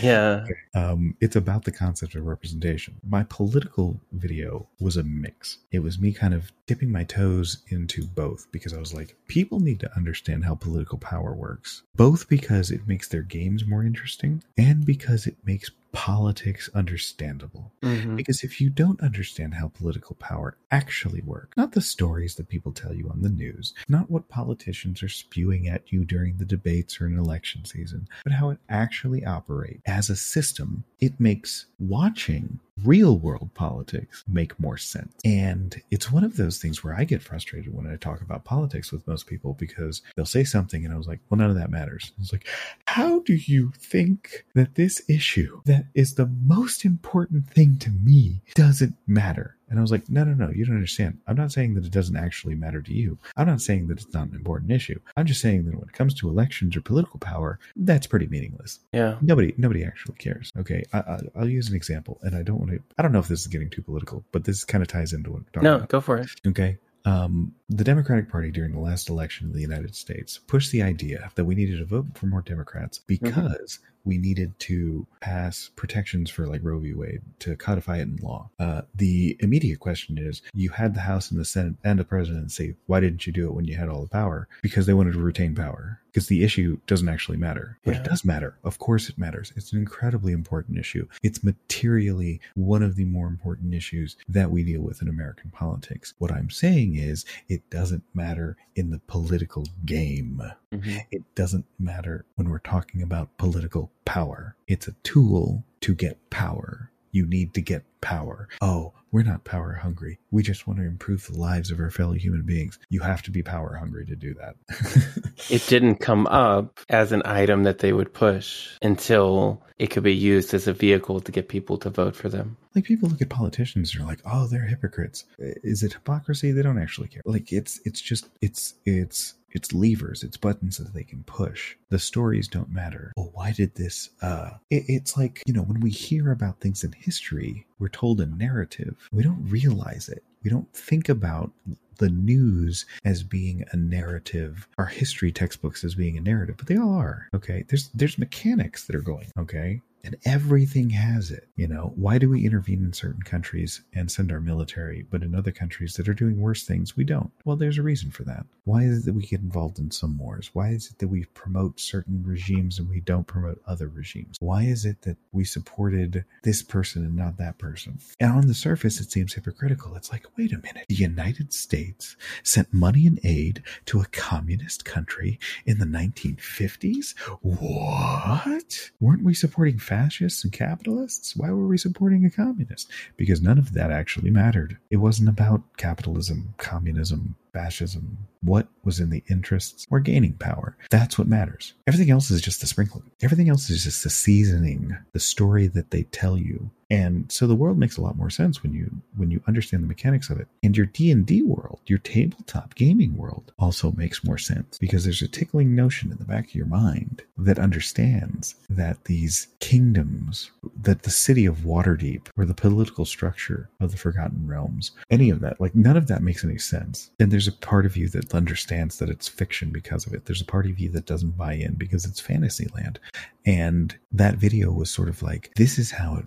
Yeah. 0.02 0.46
Um, 0.74 1.16
it's 1.20 1.36
about 1.36 1.66
the 1.66 1.72
concept 1.72 2.16
of 2.16 2.26
representation. 2.26 2.96
My 3.08 3.24
political 3.24 4.00
video 4.14 4.68
was 4.80 4.98
a 4.98 5.04
mix. 5.04 5.58
It 5.72 5.80
was 5.80 6.00
me 6.00 6.14
kind 6.14 6.34
of 6.34 6.52
dipping 6.72 6.89
my 6.89 7.03
toes 7.03 7.57
into 7.67 8.05
both 8.05 8.49
because 8.53 8.74
I 8.74 8.80
was 8.80 8.93
like, 8.93 9.13
people 9.28 9.59
need 9.59 9.82
to 9.82 9.93
understand 9.97 10.45
how 10.45 10.55
political 10.55 10.97
power 10.97 11.34
works, 11.34 11.84
both 11.97 12.30
because 12.30 12.72
it 12.72 12.88
makes 12.88 13.09
their 13.09 13.24
games 13.24 13.67
more 13.67 13.84
interesting 13.84 14.41
and 14.57 14.86
because 14.86 15.28
it 15.28 15.36
makes 15.43 15.69
politics 15.91 16.69
understandable. 16.74 17.74
Mhm. 17.84 18.15
Because 18.15 18.41
if 18.43 18.61
you 18.61 18.69
don't 18.69 19.01
understand 19.01 19.55
how 19.55 19.67
political 19.67 20.15
power 20.15 20.55
actually 20.72 21.22
works, 21.22 21.57
not 21.57 21.74
the 21.74 21.82
stories 21.82 22.36
that 22.36 22.47
people 22.47 22.72
tell 22.72 22.93
you 22.93 23.09
on 23.09 23.22
the 23.22 23.28
news, 23.30 23.74
not 23.89 24.09
what 24.09 24.30
politicians 24.30 25.03
are 25.03 25.09
spewing 25.09 25.67
at 25.67 25.91
you 25.91 26.05
during 26.05 26.38
the 26.38 26.45
debates 26.45 27.01
or 27.01 27.07
an 27.07 27.19
election 27.19 27.65
season, 27.65 28.07
but 28.24 28.32
how 28.32 28.49
it 28.49 28.59
actually 28.69 29.26
operates 29.26 29.82
as 29.86 30.09
a 30.09 30.15
system, 30.15 30.86
it 31.01 31.19
makes 31.19 31.65
watching 31.78 32.61
real 32.86 33.17
world 33.17 33.53
politics 33.53 34.24
make 34.28 34.59
more 34.59 34.78
sense. 34.78 35.13
And 35.26 35.80
it's 35.91 36.11
one 36.11 36.24
of 36.24 36.38
those 36.38 36.61
things 36.62 36.84
where 36.84 36.93
I 36.93 37.03
get 37.03 37.24
frustrated 37.24 37.74
when 37.74 37.88
I 37.88 37.95
talk 37.95 38.22
about 38.22 38.45
politics 38.45 38.91
with 38.91 39.07
most 39.07 39.28
people 39.28 39.53
because 39.53 40.01
they'll 40.16 40.26
say 40.26 40.43
something 40.43 40.86
and 40.86 40.93
I 40.93 40.97
was 40.97 41.07
like, 41.07 41.20
well, 41.30 41.38
none 41.38 41.49
of 41.49 41.55
that 41.57 41.72
matters. 41.72 42.12
It's 42.20 42.32
like, 42.32 42.47
how 42.86 43.20
do 43.20 43.34
you 43.34 43.72
think 43.78 44.45
that 44.55 44.76
this 44.76 45.01
issue 45.09 45.62
that 45.66 45.86
is 45.93 46.16
the 46.16 46.32
most 46.45 46.86
important 46.86 47.49
thing 47.49 47.78
to 47.80 47.89
me 47.89 48.41
doesn't 48.55 48.95
matter? 49.07 49.57
And 49.72 49.80
I 49.80 49.82
was 49.82 49.89
like, 49.91 50.09
no, 50.09 50.26
no, 50.26 50.34
no, 50.34 50.51
you 50.51 50.65
don't 50.65 50.76
understand. 50.76 51.17
I'm 51.28 51.38
not 51.38 51.51
saying 51.53 51.76
that 51.76 51.86
it 51.86 51.91
doesn't 51.91 52.17
actually 52.17 52.55
matter 52.55 52.82
to 52.82 52.93
you. 52.93 53.17
I'm 53.38 53.47
not 53.47 53.61
saying 53.61 53.88
that 53.88 53.99
it's 54.01 54.13
not 54.13 54.28
an 54.28 54.36
important 54.36 54.69
issue. 54.72 54.99
I'm 55.15 55.26
just 55.26 55.39
saying 55.41 55.63
that 55.65 55.76
when 55.76 55.88
it 55.88 55.93
comes 55.93 56.13
to 56.15 56.28
elections 56.30 56.76
or 56.76 56.82
political 56.82 57.19
power, 57.19 57.57
that's 57.78 58.05
pretty 58.05 58.28
meaningless. 58.28 58.80
Yeah. 58.91 59.15
Nobody, 59.22 59.53
nobody 59.57 59.86
actually 59.86 60.15
cares. 60.15 60.51
Okay, 60.59 60.84
I, 60.91 60.99
I, 60.99 61.19
I'll 61.38 61.49
use 61.49 61.69
an 61.69 61.76
example, 61.76 62.19
and 62.22 62.36
I 62.36 62.43
don't 62.43 62.59
want 62.59 62.72
to. 62.72 62.80
I 62.97 63.01
don't 63.01 63.13
know 63.13 63.19
if 63.19 63.30
this 63.30 63.41
is 63.41 63.47
getting 63.47 63.69
too 63.69 63.82
political, 63.82 64.26
but 64.34 64.43
this 64.43 64.65
kind 64.65 64.82
of 64.82 64.89
ties 64.89 65.13
into 65.13 65.32
what 65.32 65.43
No, 65.63 65.78
about. 65.78 65.89
go 65.89 66.01
for 66.01 66.17
it. 66.17 66.30
Okay. 66.45 66.78
Um, 67.03 67.55
the 67.69 67.84
Democratic 67.84 68.30
Party 68.30 68.51
during 68.51 68.74
the 68.74 68.80
last 68.80 69.09
election 69.09 69.47
in 69.47 69.53
the 69.53 69.61
United 69.61 69.95
States 69.95 70.38
pushed 70.38 70.72
the 70.72 70.84
idea 70.84 71.32
that 71.34 71.45
we 71.45 71.55
needed 71.55 71.80
to 71.80 71.86
vote 71.86 72.05
for 72.15 72.28
more 72.28 72.41
Democrats 72.41 72.99
because 72.99 73.80
we 74.04 74.18
needed 74.18 74.58
to 74.60 75.06
pass 75.20 75.70
protections 75.76 76.30
for 76.30 76.47
like 76.47 76.62
Roe 76.64 76.80
v. 76.80 76.93
Wade 76.93 77.22
to 77.39 77.56
codify 77.56 77.97
it 77.97 78.02
in 78.04 78.18
law. 78.18 78.49
Uh, 78.60 78.82
the 78.95 79.38
immediate 79.39 79.80
question 79.80 80.18
is 80.18 80.41
you 80.54 80.70
had 80.70 80.93
the 80.95 81.02
House 81.02 81.30
and 81.32 81.39
the 81.39 81.45
Senate 81.45 81.76
and 81.84 81.99
the 81.99 82.04
presidency. 82.04 82.76
why 82.88 82.99
didn't 82.99 83.26
you 83.28 83.34
do 83.34 83.47
it 83.47 83.54
when 83.54 83.66
you 83.66 83.76
had 83.76 83.88
all 83.89 84.02
the 84.02 84.10
power? 84.10 84.47
Because 84.62 84.86
they 84.86 84.93
wanted 84.93 85.14
to 85.14 85.20
retain 85.20 85.56
power. 85.56 85.99
Because 86.12 86.28
the 86.28 86.43
issue 86.43 86.78
doesn't 86.88 87.08
actually 87.08 87.38
matter, 87.38 87.78
but 87.86 87.93
Yeah. 87.95 88.02
it 88.02 88.06
does 88.06 88.26
matter. 88.26 88.58
Of 88.66 88.80
course, 88.80 89.08
it 89.08 89.18
matters. 89.18 89.54
It's 89.56 89.72
an 89.72 89.80
incredibly 89.80 90.34
important 90.34 90.78
issue. 90.78 91.08
It's 91.24 91.41
materially 91.41 92.41
one 92.54 92.84
of 92.84 92.95
the 92.97 93.06
more 93.06 93.28
important 93.28 93.74
issues 93.74 94.18
that 94.28 94.52
we 94.52 94.64
deal 94.64 94.82
with 94.82 95.02
in 95.02 95.08
American 95.08 95.52
politics. 95.52 96.14
What 96.18 96.32
I'm 96.32 96.49
saying 96.49 96.95
is, 96.95 97.24
it 97.47 97.70
doesn't 97.70 98.04
matter 98.14 98.58
in 98.76 98.89
the 98.89 98.99
political 99.08 99.66
game. 99.86 100.41
Mhm. 100.74 101.02
It 101.12 101.24
doesn't 101.36 101.66
matter 101.80 102.26
when 102.36 102.49
we're 102.49 102.60
talking 102.60 103.02
about 103.02 103.38
political 103.38 103.91
power. 104.06 104.56
It's 104.68 104.88
a 104.88 104.95
tool 105.04 105.64
to 105.82 105.95
get 105.95 106.30
power. 106.30 106.91
You 107.14 107.26
need 107.26 107.54
to 107.56 107.62
get 107.62 107.84
power. 107.99 108.47
Oh, 108.62 108.93
we're 109.12 109.24
not 109.24 109.43
power 109.43 109.74
hungry. 109.74 110.18
We 110.32 110.43
just 110.43 110.66
want 110.66 110.80
to 110.80 110.86
improve 110.86 111.28
the 111.28 111.38
lives 111.38 111.70
of 111.70 111.80
our 111.82 111.91
fellow 111.91 112.14
human 112.14 112.43
beings. 112.43 112.80
You 112.89 113.02
have 113.02 113.22
to 113.24 113.32
be 113.32 113.43
power 113.43 113.76
hungry 113.76 114.06
to 114.06 114.16
do 114.16 114.34
that. 114.36 114.56
It 115.49 115.66
didn't 115.68 115.95
come 115.95 116.28
up 116.28 116.80
as 116.88 117.12
an 117.12 117.24
item 117.26 117.64
that 117.64 117.80
they 117.80 117.91
would 117.91 118.14
push 118.14 118.70
until 118.82 119.62
it 119.80 119.88
could 119.88 120.04
be 120.04 120.16
used 120.16 120.54
as 120.54 120.68
a 120.68 120.74
vehicle 120.74 121.20
to 121.20 121.32
get 121.32 121.49
people 121.49 121.78
to 121.80 121.89
vote 121.89 122.16
for 122.16 122.30
them. 122.30 122.56
like 122.76 122.86
people 122.86 123.10
look 123.10 123.22
at 123.24 123.30
politicians 123.30 123.93
and 123.93 124.04
are 124.04 124.08
like, 124.08 124.22
"Oh, 124.24 124.45
they're 124.47 124.62
hypocrites." 124.66 125.26
Is 125.39 125.82
it 125.84 125.93
hypocrisy? 125.93 126.52
They 126.52 126.62
don't 126.62 126.78
actually 126.82 127.08
care. 127.10 127.24
Like 127.26 127.52
it's 127.52 127.82
it's 127.86 127.99
just 127.99 128.30
it's 128.41 128.76
it's 128.86 129.34
it's 129.54 129.74
levers, 129.74 130.24
it's 130.24 130.38
buttons 130.38 130.78
that 130.78 130.93
they 130.93 131.04
can 131.04 131.24
push. 131.24 131.76
The 131.89 131.99
stories 131.99 132.47
don't 132.47 132.72
matter. 132.72 133.12
Well, 133.18 133.32
why 133.34 133.52
did 133.52 133.76
this? 133.76 134.10
Uh, 134.22 134.52
it, 134.70 134.86
it's 134.88 135.18
like 135.18 135.43
you 135.45 135.54
know 135.54 135.64
when 135.64 135.80
we 135.80 135.89
hear 135.89 136.32
about 136.32 136.60
things 136.60 136.84
in 136.84 136.91
history, 136.93 137.66
we're 137.80 137.89
told 137.89 138.22
a 138.22 138.26
narrative. 138.26 138.95
We 139.12 139.24
don't 139.24 139.43
realize 139.49 140.10
it. 140.10 140.24
We 140.43 140.49
don't 140.49 140.72
think 140.74 141.10
about 141.10 141.52
the 141.97 142.10
news 142.10 142.86
as 143.06 143.22
being 143.22 143.64
a 143.72 143.78
narrative, 143.78 144.68
our 144.80 144.88
history 144.88 145.32
textbooks 145.32 145.84
as 145.84 145.93
being 145.93 146.18
a 146.18 146.22
narrative, 146.22 146.56
but 146.58 146.66
they 146.66 146.76
all 146.76 146.93
are. 146.93 147.28
Okay, 147.34 147.64
there's 147.70 147.89
there's 147.93 148.18
mechanics 148.18 148.86
that 148.88 148.95
are 148.95 149.02
going. 149.02 149.28
Okay, 149.38 149.82
and 150.04 150.18
everything 150.26 150.89
has 150.91 151.32
it. 151.32 151.47
You 151.56 151.68
know, 151.68 151.93
why 151.95 152.18
do 152.18 152.30
we 152.30 152.45
intervene 152.45 152.84
in 152.84 152.93
certain 152.93 153.22
countries 153.22 153.82
and 153.93 154.12
send 154.12 154.32
our 154.32 154.41
military, 154.41 155.06
but 155.10 155.24
in 155.24 155.36
other 155.36 155.52
countries 155.52 155.95
that 155.95 156.08
are 156.08 156.14
doing 156.14 156.39
worse 156.39 156.64
things, 156.64 156.95
we 156.95 157.04
don't? 157.04 157.32
Well, 157.45 157.56
there's 157.56 157.78
a 157.78 157.84
reason 157.84 158.12
for 158.12 158.24
that. 158.24 158.45
Why 158.64 158.84
is 158.84 158.99
it 158.99 159.06
that 159.06 159.14
we 159.14 159.24
get 159.24 159.41
involved 159.41 159.80
in 159.80 159.91
some 159.91 160.18
wars? 160.18 160.52
Why 160.54 160.70
is 160.70 160.89
it 160.91 160.99
that 160.99 161.08
we 161.08 161.26
promote 161.26 161.80
certain 161.80 162.24
regimes 162.26 162.80
and 162.80 162.89
we 162.89 162.99
don't 162.99 163.28
promote 163.28 163.62
other 163.66 163.88
regimes? 163.88 164.38
Why 164.39 164.64
is 164.64 164.86
it 164.86 165.02
that 165.02 165.18
we 165.32 165.43
supported 165.43 166.26
this 166.43 166.62
person 166.62 167.04
and 167.04 167.16
not 167.16 167.38
that 167.38 167.58
person? 167.58 167.99
And 168.20 168.32
on 168.32 168.47
the 168.47 168.54
surface, 168.54 168.99
it 168.99 169.12
seems 169.12 169.34
hypocritical. 169.34 169.95
It's 169.95 170.12
like, 170.12 170.26
wait 170.38 170.54
a 170.54 170.58
minute. 170.58 170.86
The 170.89 170.95
United 170.95 171.54
States 171.54 172.16
sent 172.43 172.74
money 172.74 173.08
and 173.08 173.20
aid 173.24 173.64
to 173.86 173.99
a 173.99 174.06
communist 174.06 174.86
country 174.86 175.39
in 175.66 175.80
the 175.80 175.86
1950s? 175.86 177.18
What? 177.41 178.91
Weren't 178.99 179.24
we 179.24 179.34
supporting 179.34 179.80
fascists 179.92 180.46
and 180.46 180.54
capitalists? 180.54 181.36
Why 181.36 181.50
were 181.50 181.68
we 181.68 181.78
supporting 181.78 182.24
a 182.24 182.30
communist? 182.30 182.89
Because 183.18 183.42
none 183.42 183.58
of 183.58 183.74
that 183.74 183.92
actually 183.92 184.32
mattered. 184.32 184.78
It 184.89 184.98
wasn't 184.98 185.28
about 185.28 185.64
capitalism, 185.76 186.54
communism, 186.58 187.36
fascism. 187.52 188.18
What 188.42 188.70
was 188.86 189.02
in 189.02 189.10
the 189.10 189.22
interests 189.30 189.86
or 189.92 190.00
gaining 190.00 190.36
power? 190.36 190.78
That's 190.92 191.20
what 191.20 191.28
matters. 191.28 191.74
Everything 191.88 192.10
else 192.10 192.32
is 192.32 192.42
just 192.42 192.62
the 192.62 192.68
sprinkling. 192.68 193.12
Everything 193.22 193.50
else 193.50 193.70
is 193.70 193.84
just 193.84 194.02
the 194.06 194.10
seasoning, 194.10 194.98
the 195.12 195.20
story 195.20 195.68
that 195.68 195.92
they 195.92 196.04
tell 196.04 196.38
you. 196.38 196.72
And 196.92 197.32
so 197.32 197.48
the 197.48 197.56
world 197.56 197.78
makes 197.78 197.96
a 197.96 198.02
lot 198.02 198.18
more 198.18 198.30
sense 198.30 198.62
when 198.62 198.74
you 198.74 198.92
when 199.16 199.32
you 199.32 199.42
understand 199.48 199.82
the 199.82 199.88
mechanics 199.88 200.30
of 200.30 200.42
it. 200.42 200.48
And 200.62 200.76
your 200.76 200.88
D&D 200.88 201.42
world, 201.42 201.80
your 201.86 202.00
tabletop 202.00 202.76
gaming 202.76 203.16
world 203.16 203.54
also 203.58 203.94
makes 203.94 204.26
more 204.26 204.38
sense 204.38 204.78
because 204.78 205.06
there's 205.06 205.22
a 205.22 205.28
tickling 205.30 205.74
notion 205.74 206.12
in 206.12 206.18
the 206.18 206.26
back 206.26 206.50
of 206.50 206.56
your 206.56 206.66
mind 206.66 207.24
that 207.38 207.60
understands 207.60 208.56
that 208.70 209.06
these 209.06 209.48
kingdoms, 209.62 210.52
that 210.82 211.04
the 211.04 211.10
city 211.10 211.46
of 211.46 211.60
Waterdeep 211.60 212.28
or 212.38 212.46
the 212.46 212.54
political 212.54 213.06
structure 213.06 213.70
of 213.80 213.92
the 213.92 213.98
Forgotten 213.98 214.46
Realms, 214.46 214.92
any 215.10 215.30
of 215.30 215.39
that, 215.39 215.62
like 215.62 215.74
none 215.74 215.96
of 215.96 216.08
that 216.08 216.22
makes 216.22 216.44
any 216.44 216.58
sense. 216.58 217.10
And 217.22 217.32
there's 217.32 217.48
a 217.48 217.54
part 217.54 217.86
of 217.86 217.96
you 217.96 218.10
that 218.10 218.36
understands 218.36 219.00
that 219.00 219.10
it's 219.10 219.30
fiction 219.30 219.70
because 219.70 220.06
of 220.06 220.14
it. 220.14 220.26
There's 220.26 220.42
a 220.42 220.46
part 220.46 220.66
of 220.66 220.78
you 220.78 220.89
that 220.89 221.06
doesn't 221.06 221.38
buy 221.38 221.54
in 221.54 221.76
because 221.76 222.04
it's 222.04 222.20
fantasy 222.20 222.68
land. 222.76 223.00
And 223.46 223.96
that 224.12 224.36
video 224.36 224.72
was 224.72 224.89
sort 224.89 225.10
of 225.10 225.24
like, 225.24 225.52
this 225.56 225.80
is 225.80 225.92
how 225.92 226.16
it 226.18 226.26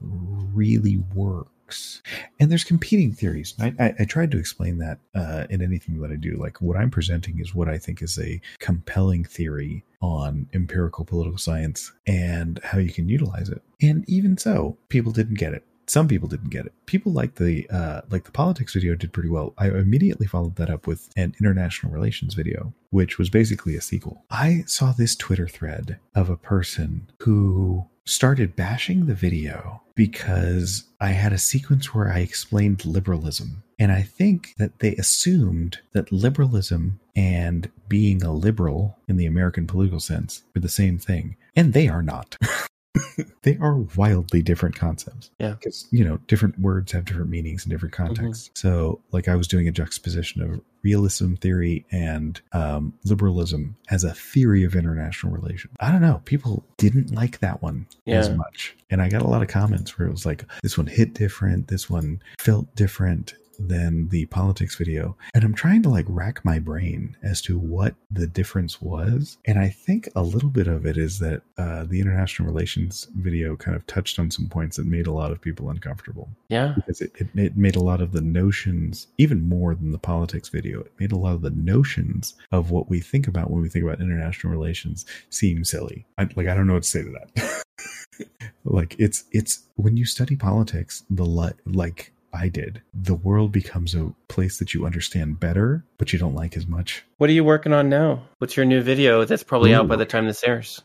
really 0.54 0.98
works. 1.14 2.02
And 2.38 2.50
there's 2.50 2.64
competing 2.64 3.12
theories. 3.12 3.54
I, 3.58 3.74
I, 3.78 3.94
I 4.00 4.04
tried 4.04 4.30
to 4.32 4.38
explain 4.38 4.78
that 4.78 4.98
uh, 5.14 5.46
in 5.50 5.62
anything 5.62 6.00
that 6.00 6.10
I 6.10 6.16
do. 6.16 6.36
Like 6.36 6.60
what 6.60 6.76
I'm 6.76 6.90
presenting 6.90 7.40
is 7.40 7.54
what 7.54 7.68
I 7.68 7.78
think 7.78 8.02
is 8.02 8.18
a 8.18 8.40
compelling 8.58 9.24
theory 9.24 9.84
on 10.00 10.46
empirical 10.52 11.04
political 11.04 11.38
science 11.38 11.90
and 12.06 12.60
how 12.62 12.78
you 12.78 12.92
can 12.92 13.08
utilize 13.08 13.48
it. 13.48 13.62
And 13.80 14.08
even 14.08 14.36
so, 14.36 14.76
people 14.88 15.12
didn't 15.12 15.38
get 15.38 15.54
it. 15.54 15.64
Some 15.86 16.08
people 16.08 16.28
didn't 16.28 16.50
get 16.50 16.64
it. 16.66 16.72
People 16.86 17.12
like 17.12 17.34
the 17.34 17.68
uh, 17.68 18.00
like 18.10 18.24
the 18.24 18.30
politics 18.30 18.72
video 18.72 18.94
did 18.94 19.12
pretty 19.12 19.28
well. 19.28 19.52
I 19.58 19.68
immediately 19.68 20.26
followed 20.26 20.56
that 20.56 20.70
up 20.70 20.86
with 20.86 21.10
an 21.16 21.34
international 21.38 21.92
relations 21.92 22.34
video, 22.34 22.72
which 22.90 23.18
was 23.18 23.28
basically 23.28 23.76
a 23.76 23.82
sequel. 23.82 24.24
I 24.30 24.64
saw 24.66 24.92
this 24.92 25.14
Twitter 25.14 25.46
thread 25.46 25.98
of 26.14 26.30
a 26.30 26.38
person 26.38 27.10
who 27.20 27.86
started 28.04 28.54
bashing 28.56 29.06
the 29.06 29.14
video 29.14 29.82
because 29.94 30.84
I 31.00 31.08
had 31.10 31.32
a 31.32 31.38
sequence 31.38 31.94
where 31.94 32.10
I 32.10 32.18
explained 32.18 32.84
liberalism. 32.84 33.62
And 33.78 33.90
I 33.90 34.02
think 34.02 34.54
that 34.58 34.78
they 34.78 34.94
assumed 34.96 35.78
that 35.92 36.12
liberalism 36.12 37.00
and 37.16 37.70
being 37.88 38.22
a 38.22 38.32
liberal 38.32 38.98
in 39.08 39.16
the 39.16 39.26
American 39.26 39.66
political 39.66 40.00
sense 40.00 40.42
were 40.54 40.60
the 40.60 40.68
same 40.68 40.98
thing. 40.98 41.36
And 41.56 41.72
they 41.72 41.88
are 41.88 42.02
not. 42.02 42.36
they 43.42 43.56
are 43.58 43.76
wildly 43.96 44.42
different 44.42 44.76
concepts. 44.76 45.30
Yeah. 45.38 45.50
Because, 45.50 45.86
you 45.90 46.04
know, 46.04 46.18
different 46.26 46.58
words 46.58 46.92
have 46.92 47.04
different 47.04 47.30
meanings 47.30 47.64
in 47.64 47.70
different 47.70 47.94
contexts. 47.94 48.50
So, 48.54 49.00
like, 49.12 49.28
I 49.28 49.34
was 49.34 49.48
doing 49.48 49.68
a 49.68 49.72
juxtaposition 49.72 50.42
of 50.42 50.60
realism 50.82 51.34
theory 51.34 51.86
and 51.90 52.40
um, 52.52 52.92
liberalism 53.04 53.74
as 53.90 54.04
a 54.04 54.12
theory 54.12 54.64
of 54.64 54.76
international 54.76 55.32
relations. 55.32 55.74
I 55.80 55.90
don't 55.90 56.02
know. 56.02 56.20
People 56.24 56.64
didn't 56.76 57.14
like 57.14 57.40
that 57.40 57.62
one 57.62 57.86
as 58.06 58.30
much. 58.30 58.76
And 58.90 59.00
I 59.00 59.08
got 59.08 59.22
a 59.22 59.26
lot 59.26 59.42
of 59.42 59.48
comments 59.48 59.98
where 59.98 60.06
it 60.06 60.10
was 60.10 60.26
like, 60.26 60.44
this 60.62 60.76
one 60.76 60.86
hit 60.86 61.14
different, 61.14 61.68
this 61.68 61.88
one 61.88 62.22
felt 62.38 62.72
different 62.76 63.34
than 63.58 64.08
the 64.08 64.26
politics 64.26 64.76
video. 64.76 65.16
And 65.34 65.44
I'm 65.44 65.54
trying 65.54 65.82
to 65.84 65.88
like 65.88 66.06
rack 66.08 66.44
my 66.44 66.58
brain 66.58 67.16
as 67.22 67.40
to 67.42 67.58
what 67.58 67.94
the 68.10 68.26
difference 68.26 68.80
was. 68.80 69.38
And 69.46 69.58
I 69.58 69.68
think 69.68 70.08
a 70.16 70.22
little 70.22 70.48
bit 70.48 70.66
of 70.66 70.86
it 70.86 70.96
is 70.96 71.18
that 71.20 71.42
uh, 71.58 71.84
the 71.84 72.00
international 72.00 72.48
relations 72.48 73.08
video 73.16 73.56
kind 73.56 73.76
of 73.76 73.86
touched 73.86 74.18
on 74.18 74.30
some 74.30 74.46
points 74.48 74.76
that 74.76 74.86
made 74.86 75.06
a 75.06 75.12
lot 75.12 75.30
of 75.30 75.40
people 75.40 75.70
uncomfortable 75.70 76.28
Yeah. 76.48 76.72
because 76.76 77.00
it, 77.00 77.12
it, 77.16 77.28
it 77.34 77.56
made 77.56 77.76
a 77.76 77.82
lot 77.82 78.00
of 78.00 78.12
the 78.12 78.20
notions, 78.20 79.08
even 79.18 79.48
more 79.48 79.74
than 79.74 79.92
the 79.92 79.98
politics 79.98 80.48
video, 80.48 80.80
it 80.80 80.92
made 80.98 81.12
a 81.12 81.16
lot 81.16 81.34
of 81.34 81.42
the 81.42 81.50
notions 81.50 82.34
of 82.52 82.70
what 82.70 82.88
we 82.88 83.00
think 83.00 83.28
about 83.28 83.50
when 83.50 83.62
we 83.62 83.68
think 83.68 83.84
about 83.84 84.00
international 84.00 84.52
relations 84.52 85.06
seem 85.30 85.64
silly. 85.64 86.06
I, 86.18 86.28
like, 86.36 86.48
I 86.48 86.54
don't 86.54 86.66
know 86.66 86.74
what 86.74 86.82
to 86.84 86.88
say 86.90 87.02
to 87.02 87.10
that. 87.10 87.64
like 88.64 88.94
it's 88.98 89.24
it's 89.32 89.64
when 89.76 89.96
you 89.96 90.04
study 90.06 90.36
politics, 90.36 91.02
the 91.10 91.24
like 91.66 92.12
I 92.34 92.48
did, 92.48 92.82
the 92.92 93.14
world 93.14 93.52
becomes 93.52 93.94
a 93.94 94.12
place 94.28 94.58
that 94.58 94.74
you 94.74 94.84
understand 94.84 95.38
better, 95.38 95.84
but 95.98 96.12
you 96.12 96.18
don't 96.18 96.34
like 96.34 96.56
as 96.56 96.66
much. 96.66 97.04
What 97.18 97.30
are 97.30 97.34
you 97.34 97.44
working 97.44 97.72
on 97.72 97.88
now? 97.88 98.24
What's 98.38 98.56
your 98.56 98.66
new 98.66 98.82
video 98.82 99.24
that's 99.24 99.44
probably 99.44 99.72
out 99.72 99.86
by 99.86 99.96
the 99.96 100.04
time 100.04 100.26
this 100.26 100.42
airs? 100.42 100.82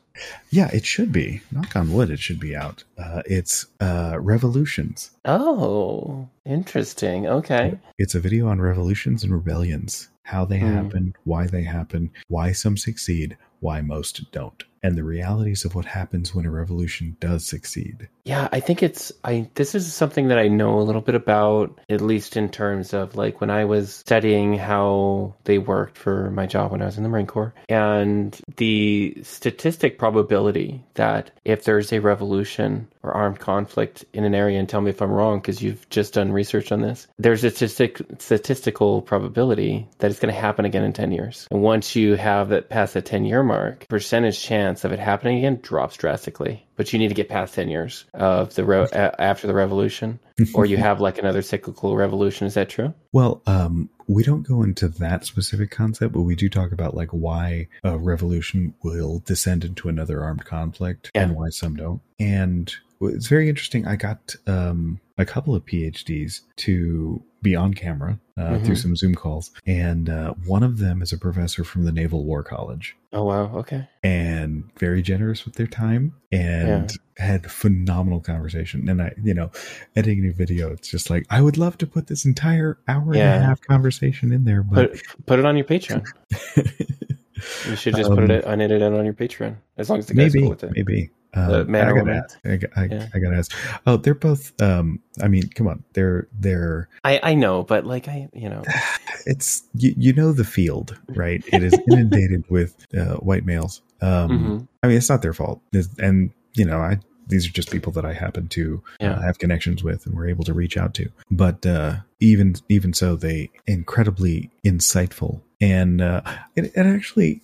Yeah, 0.52 0.70
it 0.72 0.86
should 0.86 1.12
be. 1.12 1.41
Knock 1.52 1.76
on 1.76 1.91
wood, 1.91 2.12
it 2.12 2.20
should 2.20 2.39
be 2.39 2.56
out. 2.56 2.84
Uh, 2.97 3.24
it's 3.26 3.66
uh, 3.80 4.18
revolutions. 4.20 5.12
Oh, 5.26 6.30
interesting. 6.45 7.26
Okay. 7.28 7.78
It's 7.97 8.16
a 8.16 8.20
video 8.20 8.47
on 8.47 8.62
revolutions 8.62 9.24
and 9.24 9.34
rebellions, 9.34 10.10
how 10.24 10.45
they 10.45 10.60
Hmm. 10.60 10.74
happen, 10.76 11.16
why 11.24 11.47
they 11.47 11.64
happen, 11.64 12.12
why 12.28 12.52
some 12.52 12.78
succeed, 12.78 13.38
why 13.62 13.82
most 13.82 14.32
don't, 14.32 14.64
and 14.84 14.98
the 14.98 15.04
realities 15.04 15.66
of 15.66 15.76
what 15.76 15.86
happens 15.86 16.34
when 16.34 16.46
a 16.46 16.52
revolution 16.52 17.18
does 17.20 17.46
succeed. 17.46 18.08
Yeah, 18.24 18.48
I 18.52 18.60
think 18.60 18.84
it's 18.84 19.12
I 19.24 19.50
this 19.56 19.74
is 19.74 19.92
something 19.92 20.28
that 20.28 20.38
I 20.38 20.48
know 20.48 20.80
a 20.80 20.84
little 20.84 21.02
bit 21.02 21.16
about 21.16 21.80
at 21.90 22.02
least 22.02 22.38
in 22.38 22.50
terms 22.50 22.94
of 22.94 23.16
like 23.16 23.42
when 23.42 23.50
I 23.50 23.66
was 23.66 23.94
studying 23.94 24.54
how 24.54 25.36
they 25.46 25.58
worked 25.58 25.98
for 25.98 26.30
my 26.32 26.46
job 26.46 26.72
when 26.72 26.82
I 26.82 26.86
was 26.86 26.98
in 26.98 27.04
the 27.04 27.10
Marine 27.10 27.26
Corps 27.26 27.54
and 27.68 28.40
the 28.58 29.18
statistic 29.24 29.98
probability 29.98 30.84
that 30.94 31.32
if 31.44 31.64
there's 31.64 31.92
a 31.92 32.02
revolution 32.02 32.88
or 33.02 33.14
armed 33.14 33.40
conflict 33.40 34.06
in 34.14 34.26
an 34.26 34.36
area 34.36 34.60
and 34.60 34.70
tell 34.70 34.82
me 34.82 34.92
if 34.92 35.02
I'm 35.02 35.12
wrong 35.12 35.40
because 35.40 35.64
you've 35.64 35.90
just 35.90 36.14
done 36.14 36.32
research 36.32 36.72
on 36.72 36.82
this 36.82 37.08
there's 37.18 37.44
a 37.44 37.50
statistic, 37.50 38.00
statistical 38.20 39.02
probability 39.02 39.88
that 40.00 40.12
it's 40.12 40.20
going 40.20 40.34
to 40.34 40.40
happen 40.40 40.66
again 40.66 40.84
in 40.84 40.94
10 40.94 41.12
years 41.12 41.48
and 41.50 41.64
once 41.64 41.96
you 41.96 42.16
have 42.16 42.50
that 42.50 42.70
past 42.70 42.94
the 42.94 43.02
10 43.02 43.26
year 43.26 43.42
mark 43.42 43.88
percentage 43.88 44.40
chance 44.40 44.69
of 44.84 44.92
it 44.92 45.00
happening 45.00 45.38
again 45.40 45.60
drops 45.62 45.96
drastically 45.98 46.66
but 46.76 46.92
you 46.94 47.00
need 47.00 47.10
to 47.10 47.14
get 47.14 47.28
past 47.30 47.54
10 47.54 47.70
years 47.70 48.06
of 48.14 48.54
the 48.56 48.64
re- 48.64 48.88
a- 48.92 49.22
after 49.22 49.48
the 49.48 49.54
revolution 49.54 50.20
or 50.54 50.66
you 50.66 50.78
have 50.78 51.02
like 51.02 51.18
another 51.18 51.42
cyclical 51.42 51.96
revolution 51.96 52.48
is 52.48 52.54
that 52.54 52.70
true 52.70 52.94
Well, 53.12 53.42
um, 53.48 53.90
we 54.08 54.24
don't 54.24 54.48
go 54.48 54.64
into 54.64 54.88
that 54.88 55.26
specific 55.26 55.70
concept, 55.70 56.14
but 56.14 56.22
we 56.22 56.36
do 56.36 56.50
talk 56.50 56.72
about 56.72 56.96
like 56.96 57.10
why 57.10 57.68
a 57.84 57.98
revolution 57.98 58.74
will 58.84 59.20
descend 59.26 59.64
into 59.66 59.90
another 59.90 60.24
armed 60.24 60.46
conflict 60.46 61.12
and 61.14 61.36
why 61.36 61.50
some 61.50 61.76
don't. 61.76 62.02
And 62.20 62.74
it's 63.02 63.28
very 63.28 63.50
interesting. 63.50 63.88
I 63.88 63.96
got 63.98 64.36
um, 64.48 65.00
a 65.18 65.26
couple 65.26 65.54
of 65.56 65.66
PhDs 65.66 66.42
to 66.58 67.22
be 67.42 67.56
on 67.56 67.74
camera 67.74 68.20
uh, 68.38 68.42
Mhm. 68.52 68.66
through 68.66 68.76
some 68.76 68.96
Zoom 68.96 69.16
calls, 69.16 69.52
and 69.66 70.10
uh, 70.10 70.34
one 70.46 70.64
of 70.64 70.78
them 70.78 71.02
is 71.02 71.12
a 71.14 71.18
professor 71.18 71.64
from 71.64 71.84
the 71.86 71.92
Naval 71.92 72.24
War 72.26 72.44
College. 72.44 72.96
oh 73.12 73.24
wow 73.24 73.52
okay 73.56 73.88
and 74.04 74.64
very 74.78 75.02
generous 75.02 75.44
with 75.44 75.56
their 75.56 75.66
time 75.68 76.14
and 76.32 76.92
had 77.18 77.50
phenomenal 77.52 78.20
conversation. 78.20 78.88
And 78.88 79.02
I, 79.02 79.14
you 79.24 79.34
know, 79.34 79.50
editing 79.96 80.28
a 80.30 80.32
video, 80.32 80.72
it's 80.72 80.88
just 80.90 81.10
like, 81.10 81.26
I 81.32 81.42
would 81.42 81.58
love 81.58 81.78
to 81.80 81.88
put 81.88 82.06
this 82.08 82.24
entire 82.24 82.78
hour 82.88 83.14
and 83.14 83.22
a 83.22 83.40
half 83.42 83.60
conversation 83.62 84.32
in 84.32 84.44
there, 84.46 84.62
but 84.64 84.92
put, 84.92 85.02
put 85.26 85.40
it 85.40 85.46
on 85.46 85.58
your 85.58 85.66
patreon 85.66 86.06
you 87.68 87.76
should 87.76 87.96
just 87.96 88.10
put 88.10 88.20
Um, 88.26 88.32
it 88.32 88.44
unedited 88.46 88.94
on 88.94 89.06
your 89.06 89.14
patreon 89.14 89.56
as 89.78 89.90
long 89.90 90.00
as 90.00 90.06
the 90.08 90.14
guys 90.14 90.34
maybe, 90.34 90.42
cool 90.44 90.50
with 90.52 90.64
it 90.64 90.72
maybe. 90.76 91.10
Um, 91.34 91.72
man 91.72 91.88
I 91.88 91.94
gotta 91.94 92.12
ask. 92.12 92.38
I, 92.76 92.82
I, 92.82 92.86
Yeah. 92.86 93.08
I 93.14 93.20
gotta 93.20 93.36
ask. 93.38 93.52
Oh, 93.86 93.98
they're 93.98 94.16
both. 94.16 94.60
Um, 94.62 95.00
I 95.22 95.28
mean, 95.28 95.48
come 95.50 95.68
on. 95.68 95.84
They're 95.94 96.28
they're. 96.40 96.90
I, 97.04 97.20
I 97.22 97.34
know 97.36 97.64
but 97.64 97.86
like 97.86 98.08
i 98.08 98.28
you 98.34 98.50
know 98.50 98.64
It's 99.26 99.64
you, 99.76 99.94
you 99.98 100.14
know 100.14 100.32
the 100.32 100.44
field, 100.46 100.98
right? 101.10 101.44
It 101.54 101.62
is 101.64 101.78
inundated 101.92 102.46
with 102.50 102.86
uh, 102.98 103.16
white 103.18 103.46
males. 103.46 103.82
Um, 104.02 104.30
Mhm. 104.30 104.68
I 104.82 104.88
mean, 104.88 104.98
it's 104.98 105.10
not 105.10 105.22
their 105.22 105.34
fault, 105.34 105.62
It's- 105.74 105.90
and 106.00 106.32
you 106.56 106.66
know, 106.66 106.80
I 106.80 107.00
these 107.28 107.46
are 107.48 107.52
just 107.52 107.70
people 107.70 107.92
that 107.92 108.06
I 108.06 108.14
happen 108.14 108.48
to 108.48 108.82
Yeah. 109.00 109.12
uh, 109.14 109.22
have 109.22 109.38
connections 109.38 109.84
with 109.84 110.08
and 110.08 110.16
were 110.16 110.28
able 110.28 110.44
to 110.46 110.54
reach 110.54 110.78
out 110.78 110.96
to. 110.96 111.10
But 111.30 111.64
uh, 111.66 111.98
even 112.20 112.56
even 112.70 112.92
so, 112.94 113.16
they 113.16 113.52
incredibly 113.68 114.50
insightful, 114.66 115.42
and 115.62 116.02
uh, 116.02 116.22
it, 116.56 116.66
it 116.76 116.86
actually 116.88 117.42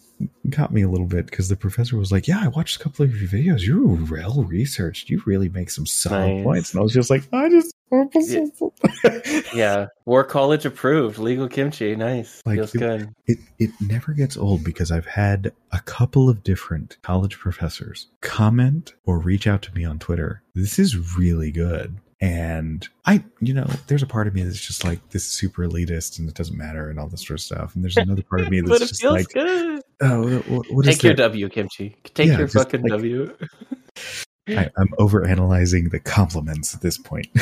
got 0.49 0.71
me 0.71 0.81
a 0.81 0.89
little 0.89 1.07
bit 1.07 1.25
because 1.25 1.49
the 1.49 1.55
professor 1.55 1.97
was 1.97 2.11
like, 2.11 2.27
"Yeah, 2.27 2.39
I 2.41 2.47
watched 2.47 2.79
a 2.79 2.83
couple 2.83 3.03
of 3.05 3.15
your 3.19 3.29
videos. 3.29 3.61
You're 3.65 3.85
well 4.09 4.43
researched. 4.43 5.09
You 5.09 5.21
really 5.25 5.49
make 5.49 5.69
some 5.69 5.85
solid 5.85 6.35
Nice. 6.35 6.43
points." 6.43 6.73
And 6.73 6.79
I 6.79 6.83
was 6.83 6.93
just 6.93 7.09
like, 7.09 7.23
"I 7.33 7.49
just." 7.49 7.73
yeah 9.53 9.85
war 10.05 10.23
college 10.23 10.65
approved 10.65 11.17
legal 11.17 11.47
kimchi 11.47 11.95
nice 11.95 12.41
Like, 12.45 12.57
feels 12.57 12.75
it- 12.75 12.79
good 12.79 13.09
It 13.27 13.37
it 13.59 13.69
never 13.79 14.11
gets 14.13 14.35
old 14.37 14.63
because 14.63 14.91
I've 14.91 15.05
had 15.05 15.51
a 15.71 15.79
couple 15.81 16.29
of 16.29 16.43
different 16.43 16.97
college 17.03 17.37
professors 17.37 18.07
comment 18.21 18.93
or 19.05 19.19
reach 19.19 19.47
out 19.47 19.61
to 19.63 19.73
me 19.73 19.85
on 19.85 19.99
Twitter. 19.99 20.41
This 20.55 20.79
is 20.79 20.97
really 21.17 21.51
good. 21.51 21.97
And 22.21 22.87
I, 23.05 23.23
you 23.41 23.53
know, 23.53 23.67
there's 23.87 24.01
a 24.03 24.07
part 24.07 24.27
of 24.27 24.33
me 24.33 24.41
that's 24.43 24.59
just 24.65 24.83
like 24.83 25.09
this 25.09 25.25
is 25.25 25.31
super 25.31 25.67
elitist 25.67 26.17
and 26.17 26.27
it 26.27 26.33
doesn't 26.35 26.57
matter 26.57 26.89
and 26.89 26.99
all 26.99 27.07
this 27.07 27.25
sort 27.25 27.39
of 27.39 27.43
stuff. 27.43 27.75
And 27.75 27.83
there's 27.83 27.97
another 27.97 28.23
part 28.23 28.41
of 28.41 28.49
me 28.49 28.61
that's 28.65 28.79
just 28.79 29.03
like, 29.03 29.27
good 29.29 29.81
oh, 30.01 30.39
what, 30.39 30.65
what 30.71 30.87
is 30.87 30.95
take 30.95 31.03
your 31.03 31.13
that? 31.15 31.23
w 31.23 31.49
kimchi 31.49 31.95
take 32.13 32.27
Yeah, 32.29 32.39
your 32.39 32.47
fucking 32.47 32.81
like- 32.81 32.91
w 32.91 33.35
I, 34.47 34.69
I'm 34.77 34.89
overanalyzing 34.99 35.89
the 35.89 35.99
compliments 35.99 36.75
at 36.75 36.81
this 36.81 36.97
point. 36.97 37.27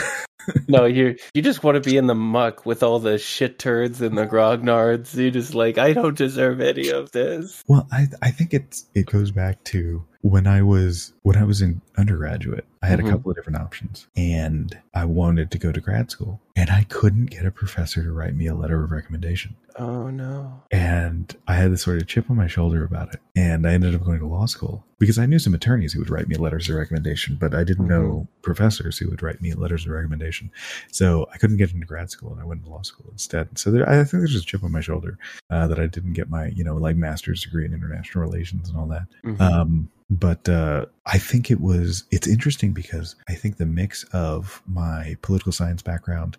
No, 0.67 0.83
you 0.83 1.15
you 1.33 1.41
just 1.41 1.63
want 1.63 1.81
to 1.81 1.89
be 1.89 1.95
in 1.95 2.07
the 2.07 2.15
muck 2.15 2.65
with 2.65 2.83
all 2.83 2.99
the 2.99 3.17
shit 3.17 3.57
turds 3.59 4.01
and 4.01 4.17
the 4.17 4.27
grognards. 4.27 5.15
You 5.15 5.31
just 5.31 5.55
like 5.55 5.77
I 5.77 5.93
don't 5.93 6.17
deserve 6.17 6.59
any 6.59 6.89
of 6.89 7.13
this. 7.13 7.63
Well, 7.65 7.87
I 7.93 8.07
I 8.21 8.31
think 8.31 8.53
it's 8.53 8.85
it 8.93 9.05
goes 9.05 9.31
back 9.31 9.63
to 9.65 10.03
when 10.23 10.47
I 10.47 10.61
was 10.61 11.11
when 11.23 11.35
I 11.37 11.43
was 11.43 11.61
in 11.61 11.81
undergraduate. 11.97 12.65
I 12.81 12.87
had 12.87 12.99
Mhm. 12.99 13.07
a 13.07 13.09
couple 13.11 13.29
of 13.31 13.37
different 13.37 13.59
options, 13.59 14.07
and 14.17 14.77
I 14.93 15.05
wanted 15.05 15.51
to 15.51 15.57
go 15.57 15.71
to 15.71 15.79
grad 15.79 16.11
school, 16.11 16.41
and 16.55 16.69
I 16.69 16.83
couldn't 16.85 17.27
get 17.27 17.45
a 17.45 17.51
professor 17.51 18.03
to 18.03 18.11
write 18.11 18.35
me 18.35 18.47
a 18.47 18.55
letter 18.55 18.83
of 18.83 18.91
recommendation. 18.91 19.55
Oh 19.77 20.09
no. 20.09 20.61
And 20.71 21.33
I 21.47 21.55
had 21.55 21.71
this 21.71 21.81
sort 21.83 21.97
of 22.01 22.07
chip 22.07 22.29
on 22.29 22.35
my 22.37 22.47
shoulder 22.47 22.83
about 22.83 23.13
it, 23.13 23.21
and 23.35 23.65
I 23.67 23.71
ended 23.73 23.95
up 23.95 24.03
going 24.03 24.19
to 24.19 24.25
law 24.25 24.45
school 24.45 24.85
because 24.99 25.17
I 25.17 25.25
knew 25.25 25.39
some 25.39 25.53
attorneys 25.53 25.93
who 25.93 25.99
would 25.99 26.09
write 26.09 26.27
me 26.27 26.35
letters 26.35 26.69
of 26.69 26.75
recommendation, 26.75 27.37
but 27.39 27.53
I 27.55 27.63
didn't 27.63 27.87
know 27.87 28.27
professors 28.43 28.97
who 28.97 29.09
would 29.09 29.23
write 29.23 29.41
me 29.41 29.53
letters 29.53 29.85
of 29.85 29.91
recommendation. 29.91 30.51
So 30.91 31.27
I 31.33 31.37
couldn't 31.37 31.57
get 31.57 31.73
into 31.73 31.85
grad 31.85 32.11
school, 32.11 32.31
and 32.33 32.41
I 32.41 32.45
went 32.45 32.63
to 32.63 32.69
law 32.69 32.81
school 32.83 33.07
instead. 33.11 33.57
So 33.57 33.71
there, 33.71 33.87
I 33.89 33.95
think 34.03 34.11
there's 34.21 34.35
a 34.35 34.41
chip 34.41 34.63
on 34.63 34.71
my 34.71 34.81
shoulder 34.81 35.17
uh, 35.49 35.67
that 35.67 35.79
I 35.79 35.87
didn't 35.87 36.13
get 36.13 36.29
my, 36.29 36.47
you 36.47 36.63
know, 36.63 36.75
like 36.75 36.95
master's 36.97 37.43
degree 37.43 37.65
in 37.65 37.73
international 37.73 38.23
relations 38.23 38.69
and 38.69 38.77
all 38.77 38.87
that. 38.87 39.07
Mhm. 39.25 39.41
Um, 39.41 39.89
but 40.19 40.47
uh, 40.47 40.85
I 41.05 41.17
think 41.17 41.49
it 41.49 41.59
was 41.59 42.03
it's 42.11 42.27
interesting 42.27 42.71
because 42.71 43.15
I 43.27 43.33
think 43.33 43.57
the 43.57 43.65
mix 43.65 44.03
of 44.13 44.61
my 44.67 45.17
political 45.21 45.51
science 45.51 45.81
background 45.81 46.37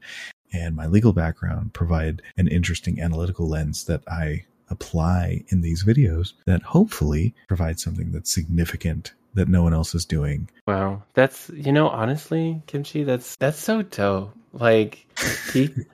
and 0.53 0.77
my 0.77 0.87
legal 0.87 1.12
background 1.12 1.72
provide 1.72 2.22
an 2.37 2.49
interesting 2.49 3.01
analytical 3.01 3.49
lens 3.49 3.85
that 3.85 4.03
I 4.09 4.45
apply 4.70 5.45
in 5.49 5.61
these 5.61 5.85
videos 5.85 6.33
that 6.47 6.62
hopefully 6.62 7.35
provide 7.49 7.81
something 7.81 8.12
that's 8.12 8.33
significant 8.33 9.12
that 9.35 9.49
no 9.49 9.62
one 9.62 9.75
else 9.75 9.95
is 9.95 10.05
doing. 10.05 10.49
Wow, 10.66 11.03
that's 11.14 11.51
you 11.51 11.72
know 11.72 11.89
honestly, 11.89 12.62
Kimchi, 12.66 13.03
that's 13.03 13.37
that's 13.37 13.59
so 13.59 13.83
dope. 13.83 14.33
Like, 14.53 15.05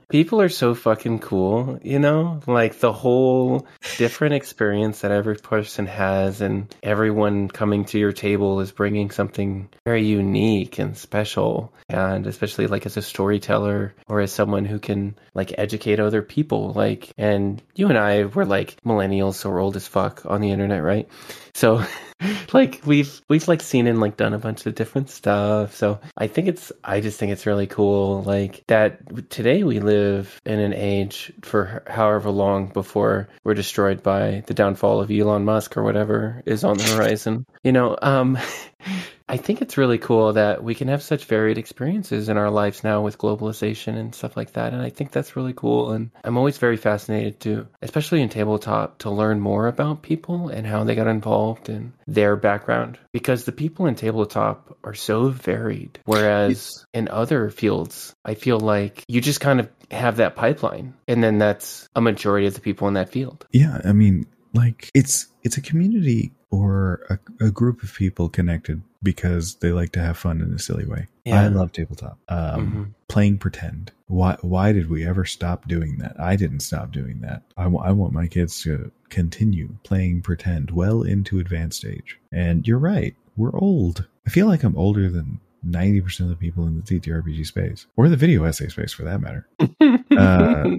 people 0.08 0.40
are 0.40 0.48
so 0.48 0.74
fucking 0.74 1.20
cool, 1.20 1.78
you 1.82 1.98
know. 1.98 2.40
Like 2.46 2.78
the 2.78 2.92
whole 2.92 3.66
different 3.96 4.34
experience 4.34 5.00
that 5.00 5.10
every 5.10 5.36
person 5.36 5.86
has, 5.86 6.40
and 6.40 6.74
everyone 6.82 7.48
coming 7.48 7.84
to 7.86 7.98
your 7.98 8.12
table 8.12 8.60
is 8.60 8.72
bringing 8.72 9.10
something 9.10 9.68
very 9.84 10.04
unique 10.04 10.78
and 10.78 10.96
special. 10.96 11.72
And 11.88 12.26
especially 12.26 12.66
like 12.66 12.86
as 12.86 12.96
a 12.96 13.02
storyteller 13.02 13.94
or 14.08 14.20
as 14.20 14.32
someone 14.32 14.64
who 14.64 14.78
can 14.78 15.16
like 15.34 15.54
educate 15.58 16.00
other 16.00 16.22
people. 16.22 16.72
Like, 16.72 17.12
and 17.18 17.62
you 17.74 17.88
and 17.88 17.98
I 17.98 18.24
were 18.24 18.46
like 18.46 18.76
millennials, 18.84 19.34
so 19.34 19.50
we're 19.50 19.60
old 19.60 19.76
as 19.76 19.86
fuck 19.86 20.24
on 20.26 20.40
the 20.40 20.50
internet, 20.50 20.82
right? 20.82 21.08
So 21.54 21.84
like 22.52 22.80
we've 22.84 23.20
we've 23.28 23.48
like 23.48 23.60
seen 23.60 23.86
and 23.86 24.00
like 24.00 24.16
done 24.16 24.34
a 24.34 24.38
bunch 24.38 24.66
of 24.66 24.74
different 24.74 25.10
stuff. 25.10 25.74
So 25.74 26.00
I 26.16 26.26
think 26.26 26.48
it's 26.48 26.72
I 26.84 27.00
just 27.00 27.18
think 27.18 27.32
it's 27.32 27.46
really 27.46 27.66
cool 27.66 28.22
like 28.22 28.64
that 28.68 29.09
today 29.28 29.64
we 29.64 29.80
live 29.80 30.40
in 30.44 30.58
an 30.60 30.72
age 30.72 31.32
for 31.42 31.82
however 31.86 32.30
long 32.30 32.68
before 32.68 33.28
we're 33.44 33.54
destroyed 33.54 34.02
by 34.02 34.42
the 34.46 34.54
downfall 34.54 35.00
of 35.00 35.10
Elon 35.10 35.44
Musk 35.44 35.76
or 35.76 35.82
whatever 35.82 36.42
is 36.46 36.64
on 36.64 36.78
the 36.78 36.84
horizon. 36.84 37.44
You 37.62 37.72
know, 37.72 37.96
um 38.00 38.38
I 39.30 39.36
think 39.36 39.62
it's 39.62 39.78
really 39.78 39.98
cool 39.98 40.32
that 40.32 40.64
we 40.64 40.74
can 40.74 40.88
have 40.88 41.04
such 41.04 41.24
varied 41.26 41.56
experiences 41.56 42.28
in 42.28 42.36
our 42.36 42.50
lives 42.50 42.82
now 42.82 43.00
with 43.00 43.16
globalization 43.16 43.96
and 43.96 44.12
stuff 44.12 44.36
like 44.36 44.54
that. 44.54 44.72
And 44.72 44.82
I 44.82 44.90
think 44.90 45.12
that's 45.12 45.36
really 45.36 45.52
cool. 45.52 45.92
And 45.92 46.10
I'm 46.24 46.36
always 46.36 46.58
very 46.58 46.76
fascinated 46.76 47.38
to, 47.40 47.68
especially 47.80 48.22
in 48.22 48.28
tabletop, 48.28 48.98
to 48.98 49.10
learn 49.10 49.38
more 49.38 49.68
about 49.68 50.02
people 50.02 50.48
and 50.48 50.66
how 50.66 50.82
they 50.82 50.96
got 50.96 51.06
involved 51.06 51.68
and 51.68 51.92
their 52.08 52.34
background. 52.34 52.98
Because 53.12 53.44
the 53.44 53.52
people 53.52 53.86
in 53.86 53.94
tabletop 53.94 54.76
are 54.82 54.94
so 54.94 55.28
varied. 55.28 56.00
Whereas 56.06 56.84
in 56.92 57.08
other 57.08 57.50
fields, 57.50 58.12
I 58.24 58.34
feel 58.34 58.58
like 58.58 59.04
you 59.06 59.20
just 59.20 59.40
kind 59.40 59.60
of 59.60 59.70
have 59.92 60.16
that 60.16 60.34
pipeline. 60.34 60.94
And 61.06 61.22
then 61.22 61.38
that's 61.38 61.88
a 61.94 62.00
majority 62.00 62.48
of 62.48 62.54
the 62.54 62.60
people 62.60 62.88
in 62.88 62.94
that 62.94 63.10
field. 63.10 63.46
Yeah, 63.52 63.80
I 63.84 63.92
mean, 63.92 64.26
like 64.54 64.90
it's 64.92 65.28
it's 65.44 65.56
a 65.56 65.62
community 65.62 66.32
or 66.50 67.06
a, 67.40 67.46
a 67.46 67.50
group 67.52 67.84
of 67.84 67.94
people 67.94 68.28
connected 68.28 68.82
because 69.02 69.54
they 69.56 69.72
like 69.72 69.92
to 69.92 70.00
have 70.00 70.18
fun 70.18 70.40
in 70.40 70.52
a 70.52 70.58
silly 70.58 70.84
way. 70.86 71.06
Yeah. 71.24 71.42
I 71.42 71.48
love 71.48 71.72
tabletop. 71.72 72.18
Um, 72.28 72.70
Mhm. 72.72 72.94
Playing 73.08 73.38
pretend. 73.38 73.92
Why? 74.06 74.36
Why 74.42 74.72
did 74.72 74.88
we 74.90 75.06
ever 75.06 75.24
stop 75.24 75.66
doing 75.68 75.98
that? 75.98 76.18
I 76.20 76.36
didn't 76.36 76.60
stop 76.60 76.92
doing 76.92 77.20
that. 77.20 77.42
I 77.56 77.66
want 77.66 78.12
my 78.12 78.26
kids 78.26 78.60
to 78.62 78.90
continue 79.08 79.76
playing 79.84 80.22
pretend 80.22 80.70
well 80.70 81.02
into 81.02 81.38
advanced 81.40 81.84
age. 81.84 82.18
And 82.32 82.66
you're 82.66 82.78
right. 82.78 83.14
We're 83.36 83.54
old. 83.56 84.06
I 84.26 84.30
feel 84.30 84.46
like 84.46 84.62
I'm 84.64 84.76
older 84.76 85.08
than. 85.10 85.40
90% 85.62 86.20
of 86.20 86.30
the 86.30 86.36
people 86.36 86.66
in 86.66 86.74
the 86.76 86.80
TTRPG 86.82 87.44
space, 87.46 87.84
or 87.94 88.08
the 88.08 88.16
video 88.16 88.44
essay 88.44 88.68
space 88.68 88.94
for 88.94 89.02
that 89.04 89.20
matter. 89.20 89.46
Uh, 90.16 90.76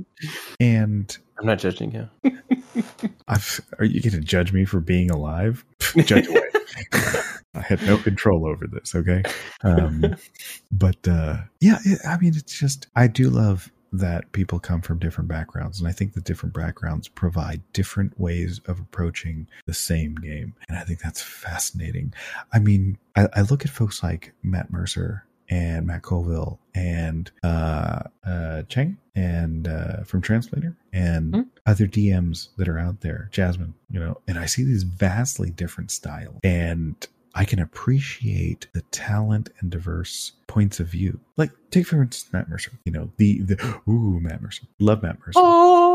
And 0.60 1.18
I'm 1.42 1.48
not 1.48 1.58
judging 1.58 1.92
you. 1.92 2.08
I've, 3.28 3.62
are 3.80 3.86
you 3.86 4.00
going 4.00 4.14
to 4.14 4.20
judge 4.20 4.54
me 4.54 4.64
for 4.64 4.80
being 4.80 5.10
alive? 5.10 5.66
judge 6.06 6.28
away. 6.28 6.50
I 7.56 7.62
had 7.62 7.82
no 7.82 7.98
control 7.98 8.46
over 8.46 8.68
this. 8.68 8.94
Okay. 8.94 9.24
Um, 9.64 10.16
but, 10.72 11.08
uh, 11.08 11.38
yeah, 11.60 11.80
it, 11.84 12.00
I 12.08 12.20
mean, 12.20 12.34
it's 12.36 12.58
just, 12.58 12.88
I 12.96 13.08
do 13.08 13.32
love 13.32 13.72
that 13.92 14.32
people 14.34 14.60
come 14.60 14.82
from 14.82 15.00
different 15.00 15.30
backgrounds. 15.30 15.80
And 15.80 15.88
I 15.88 15.92
think 15.92 16.14
the 16.14 16.22
different 16.22 16.54
backgrounds 16.54 17.08
provide 17.08 17.62
different 17.74 18.20
ways 18.20 18.62
of 18.68 18.80
approaching 18.80 19.48
the 19.66 19.74
same 19.74 20.14
game. 20.16 20.54
And 20.70 20.78
I 20.78 20.84
think 20.84 21.00
that's 21.00 21.24
fascinating. 21.24 22.14
I 22.54 22.60
mean, 22.60 23.00
I, 23.16 23.28
I 23.34 23.42
look 23.42 23.66
at 23.66 23.72
folks 23.72 24.04
like 24.04 24.34
Matt 24.44 24.72
Mercer 24.72 25.26
and 25.52 25.86
Matt 25.86 26.02
Colville 26.02 26.58
and 26.74 27.30
uh, 27.44 28.04
uh, 28.26 28.64
Cheng 28.64 28.98
and 29.14 29.68
uh, 29.68 30.04
from 30.06 30.22
Translator 30.22 30.76
and 30.94 31.36
Hmm. 31.36 31.42
other 31.66 31.86
DMs 31.86 32.48
that 32.58 32.68
are 32.68 32.80
out 32.80 33.02
there, 33.02 33.28
Jasmine, 33.32 33.74
you 33.92 34.00
know, 34.00 34.20
and 34.28 34.40
I 34.40 34.46
see 34.48 34.64
these 34.64 34.84
vastly 34.84 35.50
different 35.52 35.92
styles 35.92 36.40
and 36.44 36.96
I 37.36 37.46
can 37.46 37.60
appreciate 37.60 38.68
the 38.74 38.82
talent 38.92 39.50
and 39.60 39.70
diverse 39.70 40.34
points 40.48 40.80
of 40.80 40.88
view. 40.88 41.20
Like 41.38 41.52
take 41.70 41.86
for 41.88 42.02
instance 42.02 42.32
Matt 42.34 42.50
Mercer, 42.50 42.72
you 42.86 42.92
know, 42.92 43.12
the 43.18 43.42
the 43.42 43.58
ooh 43.88 44.20
Matt 44.20 44.42
Mercer, 44.42 44.64
love 44.80 45.04
Matt 45.04 45.20
Mercer. 45.20 45.40
Oh, 45.42 45.91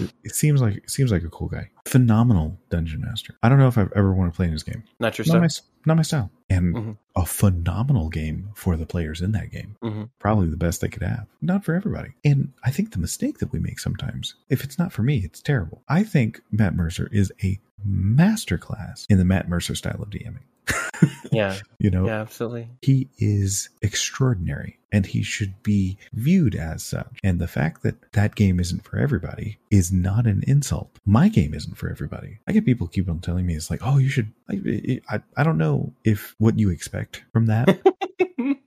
It, 0.00 0.12
it 0.24 0.34
seems 0.34 0.60
like 0.60 0.76
it 0.76 0.90
seems 0.90 1.12
like 1.12 1.22
a 1.22 1.28
cool 1.28 1.48
guy, 1.48 1.70
phenomenal 1.86 2.58
dungeon 2.70 3.00
master. 3.02 3.34
I 3.42 3.48
don't 3.48 3.58
know 3.58 3.68
if 3.68 3.78
I've 3.78 3.92
ever 3.94 4.12
want 4.12 4.32
to 4.32 4.36
play 4.36 4.46
in 4.46 4.52
his 4.52 4.62
game. 4.62 4.82
not 4.98 5.16
your 5.18 5.26
Not 5.28 5.40
my 5.42 5.48
not 5.86 5.96
my 5.96 6.02
style, 6.02 6.30
and 6.50 6.74
Mhm. 6.74 6.96
a 7.16 7.24
phenomenal 7.24 8.08
game 8.08 8.50
for 8.54 8.76
the 8.76 8.84
players 8.86 9.20
in 9.22 9.32
that 9.32 9.50
game 9.52 9.76
hmm 9.82 10.04
probably 10.18 10.48
the 10.48 10.56
best 10.56 10.80
they 10.80 10.88
could 10.88 11.02
have. 11.02 11.26
Not 11.40 11.64
for 11.64 11.74
everybody. 11.74 12.10
And 12.24 12.52
I 12.64 12.70
think 12.70 12.90
the 12.92 12.98
mistake 12.98 13.38
that 13.38 13.52
we 13.52 13.58
make 13.60 13.78
sometimes, 13.78 14.34
if 14.48 14.64
it's 14.64 14.78
not 14.78 14.92
for 14.92 15.02
me, 15.02 15.18
it's 15.18 15.40
terrible. 15.40 15.82
I 15.88 16.02
think 16.02 16.40
Matt 16.50 16.74
Mercer 16.74 17.08
is 17.12 17.32
a 17.44 17.58
masterclass 17.86 19.06
in 19.08 19.18
the 19.18 19.24
Matt 19.24 19.48
Mercer 19.48 19.74
style 19.74 20.02
of 20.02 20.10
DMing. 20.10 20.42
Yeah, 21.32 21.56
You 21.78 21.90
know, 21.90 22.06
yeah, 22.06 22.20
absolutely. 22.20 22.68
he 22.82 23.08
is 23.18 23.68
extraordinary 23.82 24.77
and 24.92 25.06
he 25.06 25.22
should 25.22 25.62
be 25.62 25.98
viewed 26.12 26.54
as 26.54 26.82
such. 26.82 27.18
And 27.22 27.38
the 27.40 27.48
fact 27.48 27.82
that 27.82 28.12
that 28.12 28.34
game 28.34 28.58
isn't 28.60 28.84
for 28.84 28.98
everybody 28.98 29.58
is 29.70 29.92
not 29.92 30.26
an 30.26 30.42
insult. 30.46 30.90
My 31.04 31.28
game 31.28 31.54
isn't 31.54 31.76
for 31.76 31.90
everybody. 31.90 32.38
I 32.48 32.52
get 32.52 32.64
people 32.64 32.86
keep 32.86 33.08
on 33.08 33.20
telling 33.20 33.46
me 33.46 33.54
it's 33.54 33.70
like, 33.70 33.80
oh, 33.82 33.98
you 33.98 34.08
should. 34.08 34.32
I, 34.50 35.00
I, 35.10 35.20
I 35.36 35.42
don't 35.44 35.58
know 35.58 35.92
if 36.04 36.34
what 36.38 36.58
you 36.58 36.70
expect 36.70 37.24
from 37.32 37.46
that. 37.46 37.80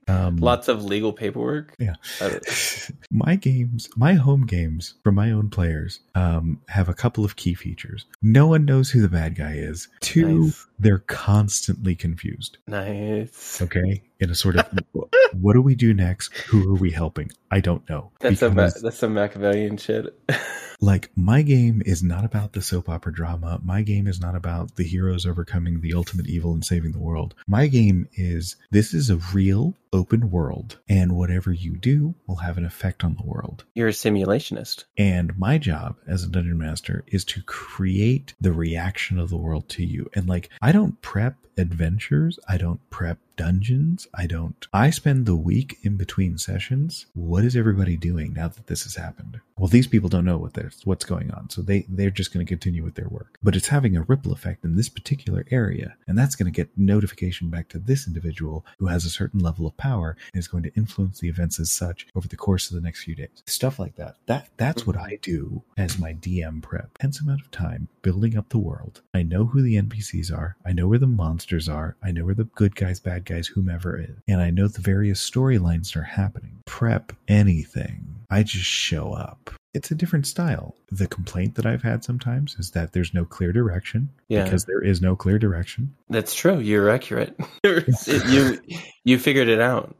Um, 0.08 0.36
Lots 0.36 0.68
of 0.68 0.84
legal 0.84 1.12
paperwork. 1.12 1.74
Yeah. 1.78 1.94
My 3.10 3.36
games, 3.36 3.88
my 3.96 4.14
home 4.14 4.44
games 4.46 4.94
from 5.04 5.14
my 5.14 5.30
own 5.30 5.48
players, 5.48 6.00
um, 6.14 6.60
have 6.68 6.88
a 6.88 6.94
couple 6.94 7.24
of 7.24 7.36
key 7.36 7.54
features. 7.54 8.04
No 8.20 8.46
one 8.46 8.64
knows 8.64 8.90
who 8.90 9.00
the 9.00 9.08
bad 9.08 9.36
guy 9.36 9.52
is. 9.54 9.88
Two, 10.00 10.46
Nice. 10.46 10.66
they're 10.78 10.98
constantly 10.98 11.94
confused. 11.94 12.58
nice. 12.66 13.62
Okay, 13.62 14.02
in 14.22 14.30
a 14.30 14.34
sort 14.34 14.56
of, 14.56 14.66
what 15.32 15.54
do 15.54 15.60
we 15.60 15.74
do 15.74 15.92
next? 15.92 16.32
Who 16.48 16.74
are 16.74 16.78
we 16.78 16.92
helping? 16.92 17.32
I 17.50 17.60
don't 17.60 17.86
know. 17.88 18.12
That's 18.20 18.40
Because, 18.40 18.80
that's 18.80 18.96
some 18.96 19.14
Machiavellian 19.14 19.76
shit. 19.76 20.16
like 20.80 21.10
my 21.16 21.42
game 21.42 21.82
is 21.84 22.02
not 22.02 22.24
about 22.24 22.52
the 22.52 22.62
soap 22.62 22.88
opera 22.88 23.12
drama. 23.12 23.60
My 23.64 23.82
game 23.82 24.06
is 24.06 24.20
not 24.20 24.36
about 24.36 24.76
the 24.76 24.84
heroes 24.84 25.26
overcoming 25.26 25.80
the 25.80 25.94
ultimate 25.94 26.28
evil 26.28 26.52
and 26.52 26.64
saving 26.64 26.92
the 26.92 27.00
world. 27.00 27.34
My 27.46 27.66
game 27.66 28.08
is 28.14 28.56
this 28.70 28.94
is 28.94 29.10
a 29.10 29.16
real 29.34 29.74
open 29.92 30.30
world, 30.30 30.78
and 30.88 31.16
whatever 31.16 31.52
you 31.52 31.76
do 31.76 32.14
will 32.26 32.36
have 32.36 32.56
an 32.56 32.64
effect 32.64 33.04
on 33.04 33.14
the 33.16 33.26
world. 33.26 33.64
You're 33.74 33.88
a 33.88 33.92
simulationist. 33.92 34.84
And 34.96 35.38
my 35.38 35.58
job 35.58 35.96
as 36.06 36.24
a 36.24 36.28
dungeon 36.28 36.58
master 36.58 37.04
is 37.08 37.24
to 37.26 37.42
create 37.42 38.34
the 38.40 38.52
reaction 38.52 39.18
of 39.18 39.30
the 39.30 39.36
world 39.36 39.68
to 39.70 39.84
you. 39.84 40.08
And 40.14 40.28
like, 40.28 40.48
I 40.62 40.72
don't 40.72 41.00
prep 41.02 41.36
adventures. 41.58 42.38
I 42.48 42.56
don't 42.56 42.80
prep 42.90 43.18
dungeons. 43.42 44.06
I 44.14 44.26
don't, 44.28 44.66
I 44.72 44.90
spend 44.90 45.26
the 45.26 45.34
week 45.34 45.78
in 45.82 45.96
between 45.96 46.38
sessions. 46.38 47.06
What 47.14 47.44
is 47.44 47.56
everybody 47.56 47.96
doing 47.96 48.34
now 48.34 48.46
that 48.46 48.68
this 48.68 48.84
has 48.84 48.94
happened? 48.94 49.40
Well, 49.58 49.66
these 49.66 49.88
people 49.88 50.08
don't 50.08 50.24
know 50.24 50.38
what 50.38 50.54
there's, 50.54 50.80
what's 50.84 51.04
going 51.04 51.30
on. 51.32 51.50
So 51.50 51.60
they, 51.60 51.84
they're 51.88 52.10
just 52.10 52.32
going 52.32 52.44
to 52.46 52.50
continue 52.50 52.84
with 52.84 52.94
their 52.94 53.08
work, 53.08 53.38
but 53.42 53.56
it's 53.56 53.68
having 53.68 53.96
a 53.96 54.02
ripple 54.02 54.32
effect 54.32 54.64
in 54.64 54.76
this 54.76 54.88
particular 54.88 55.44
area. 55.50 55.96
And 56.06 56.16
that's 56.16 56.36
going 56.36 56.52
to 56.52 56.56
get 56.56 56.70
notification 56.76 57.50
back 57.50 57.68
to 57.70 57.80
this 57.80 58.06
individual 58.06 58.64
who 58.78 58.86
has 58.86 59.04
a 59.04 59.10
certain 59.10 59.40
level 59.40 59.66
of 59.66 59.76
power 59.76 60.16
and 60.32 60.38
is 60.38 60.48
going 60.48 60.62
to 60.62 60.74
influence 60.74 61.18
the 61.18 61.28
events 61.28 61.58
as 61.58 61.70
such 61.72 62.06
over 62.14 62.28
the 62.28 62.36
course 62.36 62.70
of 62.70 62.76
the 62.76 62.80
next 62.80 63.02
few 63.02 63.16
days. 63.16 63.42
Stuff 63.46 63.78
like 63.80 63.96
that. 63.96 64.16
That 64.26 64.50
that's 64.56 64.86
what 64.86 64.96
I 64.96 65.18
do 65.20 65.62
as 65.76 65.98
my 65.98 66.14
DM 66.14 66.62
prep. 66.62 66.90
Intense 67.00 67.20
amount 67.20 67.40
of 67.40 67.50
time 67.50 67.88
building 68.02 68.36
up 68.36 68.48
the 68.48 68.58
world. 68.58 69.00
I 69.14 69.22
know 69.22 69.46
who 69.46 69.62
the 69.62 69.76
NPCs 69.76 70.32
are. 70.32 70.56
I 70.64 70.72
know 70.72 70.88
where 70.88 70.98
the 70.98 71.06
monsters 71.06 71.68
are. 71.68 71.96
I 72.02 72.12
know 72.12 72.24
where 72.24 72.34
the 72.34 72.44
good 72.44 72.76
guys, 72.76 73.00
bad 73.00 73.24
guys, 73.24 73.31
whomever 73.40 73.98
is. 74.00 74.16
And 74.28 74.40
I 74.40 74.50
know 74.50 74.68
the 74.68 74.80
various 74.80 75.28
storylines 75.28 75.92
that 75.92 76.00
are 76.00 76.02
happening. 76.02 76.60
Prep 76.66 77.12
anything. 77.28 78.16
I 78.30 78.42
just 78.42 78.64
show 78.64 79.12
up. 79.12 79.50
It's 79.74 79.90
a 79.90 79.94
different 79.94 80.26
style. 80.26 80.74
The 80.90 81.06
complaint 81.06 81.54
that 81.54 81.64
I've 81.64 81.82
had 81.82 82.04
sometimes 82.04 82.56
is 82.58 82.72
that 82.72 82.92
there's 82.92 83.14
no 83.14 83.24
clear 83.24 83.52
direction 83.52 84.10
Yeah. 84.28 84.44
because 84.44 84.64
there 84.66 84.82
is 84.82 85.00
no 85.00 85.16
clear 85.16 85.38
direction. 85.38 85.94
That's 86.10 86.34
true. 86.34 86.58
You're 86.58 86.90
accurate. 86.90 87.34
you 87.64 88.58
you 89.04 89.18
figured 89.18 89.48
it 89.48 89.60
out. 89.60 89.96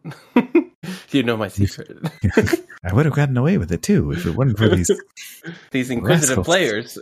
you 1.11 1.23
know 1.23 1.37
my 1.39 1.49
secret. 1.49 1.97
I 2.85 2.93
would 2.93 3.07
have 3.07 3.15
gotten 3.15 3.37
away 3.39 3.57
with 3.57 3.73
it 3.73 3.83
too 3.83 4.11
if 4.13 4.27
it 4.27 4.35
wasn't 4.37 4.59
for 4.59 4.69
these 4.69 4.91
These 5.71 5.91
inquisitive 5.91 6.39
Rascals. 6.39 6.47
players. 6.47 6.99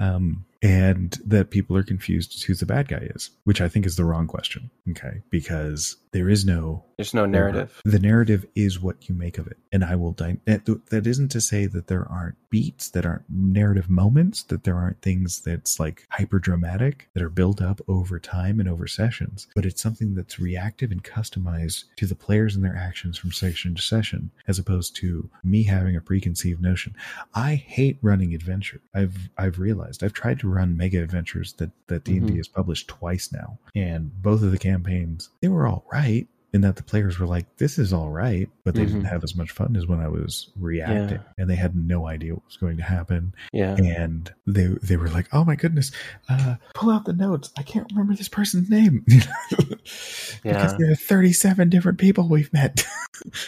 um, 0.00 0.44
and 0.62 1.18
that 1.26 1.50
people 1.50 1.76
are 1.76 1.82
confused 1.82 2.34
as 2.34 2.42
who 2.42 2.54
the 2.54 2.66
bad 2.66 2.88
guy 2.88 3.08
is, 3.14 3.30
which 3.44 3.60
I 3.60 3.68
think 3.68 3.84
is 3.84 3.96
the 3.96 4.04
wrong 4.04 4.26
question. 4.26 4.70
Okay, 4.90 5.22
because 5.30 5.96
there 6.12 6.28
is 6.28 6.44
no 6.44 6.84
There's 6.96 7.14
no 7.14 7.26
narrative. 7.26 7.80
The 7.84 7.98
narrative 7.98 8.46
is 8.54 8.80
what 8.80 9.08
you 9.08 9.14
make 9.14 9.38
of 9.38 9.46
it, 9.46 9.58
and 9.72 9.84
I 9.84 9.96
will. 9.96 10.12
Di- 10.12 10.38
that, 10.44 10.66
that 10.90 11.06
isn't 11.06 11.30
to 11.30 11.40
say 11.40 11.66
that 11.66 11.88
there 11.88 12.06
aren't 12.08 12.36
beats, 12.50 12.90
that 12.90 13.06
aren't 13.06 13.24
narrative 13.28 13.88
moments, 13.88 14.42
that 14.44 14.64
there 14.64 14.76
aren't 14.76 15.00
things 15.02 15.40
that's 15.40 15.80
like 15.80 16.06
hyper 16.10 16.38
dramatic 16.38 17.08
that 17.14 17.22
are 17.22 17.30
built 17.30 17.60
up 17.62 17.80
over 17.88 18.18
time 18.18 18.60
and 18.60 18.68
over 18.68 18.86
sessions. 18.86 19.48
But 19.54 19.64
it's 19.66 19.82
something 19.82 20.14
that's 20.14 20.38
reactive 20.38 20.90
and 20.90 21.02
customized 21.02 21.84
to 21.96 22.06
the 22.06 22.14
players 22.14 22.54
and 22.54 22.64
their 22.64 22.76
actions 22.76 23.18
from 23.18 23.32
session 23.32 23.74
to 23.74 23.82
session, 23.82 24.30
as 24.46 24.58
opposed 24.58 24.94
to 24.96 25.28
me 25.42 25.64
having 25.64 25.96
a 25.96 26.00
preconceived 26.00 26.62
notion. 26.62 26.94
I 27.34 27.54
hate 27.54 27.98
running 28.02 28.34
adventure. 28.34 28.80
I've 28.94 29.30
I've 29.38 29.58
realized 29.58 30.04
I've 30.04 30.12
tried 30.12 30.38
to 30.40 30.51
run 30.52 30.76
mega 30.76 31.02
adventures 31.02 31.54
that 31.54 31.70
that 31.88 32.04
D 32.04 32.18
and 32.18 32.26
D 32.28 32.34
Mhm. 32.34 32.36
has 32.38 32.48
published 32.48 32.88
twice 32.88 33.32
now, 33.32 33.58
and 33.74 34.10
both 34.22 34.42
of 34.42 34.50
the 34.52 34.58
campaigns 34.58 35.30
they 35.40 35.48
were 35.48 35.66
all 35.66 35.84
right 35.92 36.28
in 36.54 36.60
that 36.60 36.76
the 36.76 36.82
players 36.82 37.18
were 37.18 37.26
like, 37.26 37.46
"This 37.56 37.78
is 37.78 37.94
all 37.94 38.10
right," 38.10 38.46
but 38.62 38.74
they 38.74 38.84
didn't 38.84 39.04
Mhm. 39.04 39.08
have 39.08 39.24
as 39.24 39.34
much 39.34 39.50
fun 39.52 39.74
as 39.74 39.86
when 39.86 40.00
I 40.00 40.08
was 40.08 40.50
reacting, 40.60 41.16
Yeah. 41.18 41.32
and 41.38 41.48
they 41.48 41.54
had 41.56 41.74
no 41.74 42.06
idea 42.06 42.34
what 42.34 42.44
was 42.44 42.58
going 42.58 42.76
to 42.76 42.82
happen, 42.82 43.34
Yeah. 43.54 43.74
and 43.76 44.30
they 44.46 44.66
they 44.82 44.98
were 44.98 45.08
like, 45.08 45.28
"Oh 45.32 45.44
my 45.46 45.56
goodness, 45.56 45.92
uh, 46.28 46.56
pull 46.74 46.90
out 46.90 47.06
the 47.06 47.14
notes. 47.14 47.50
I 47.56 47.62
can't 47.62 47.90
remember 47.90 48.14
this 48.14 48.28
person's 48.28 48.68
name 48.68 49.02
because 49.06 50.40
Yeah. 50.44 50.74
there 50.78 50.90
are 50.92 50.94
thirty 50.94 51.32
seven 51.32 51.68
different 51.70 51.98
people 51.98 52.28
we've 52.28 52.52
met." 52.52 52.86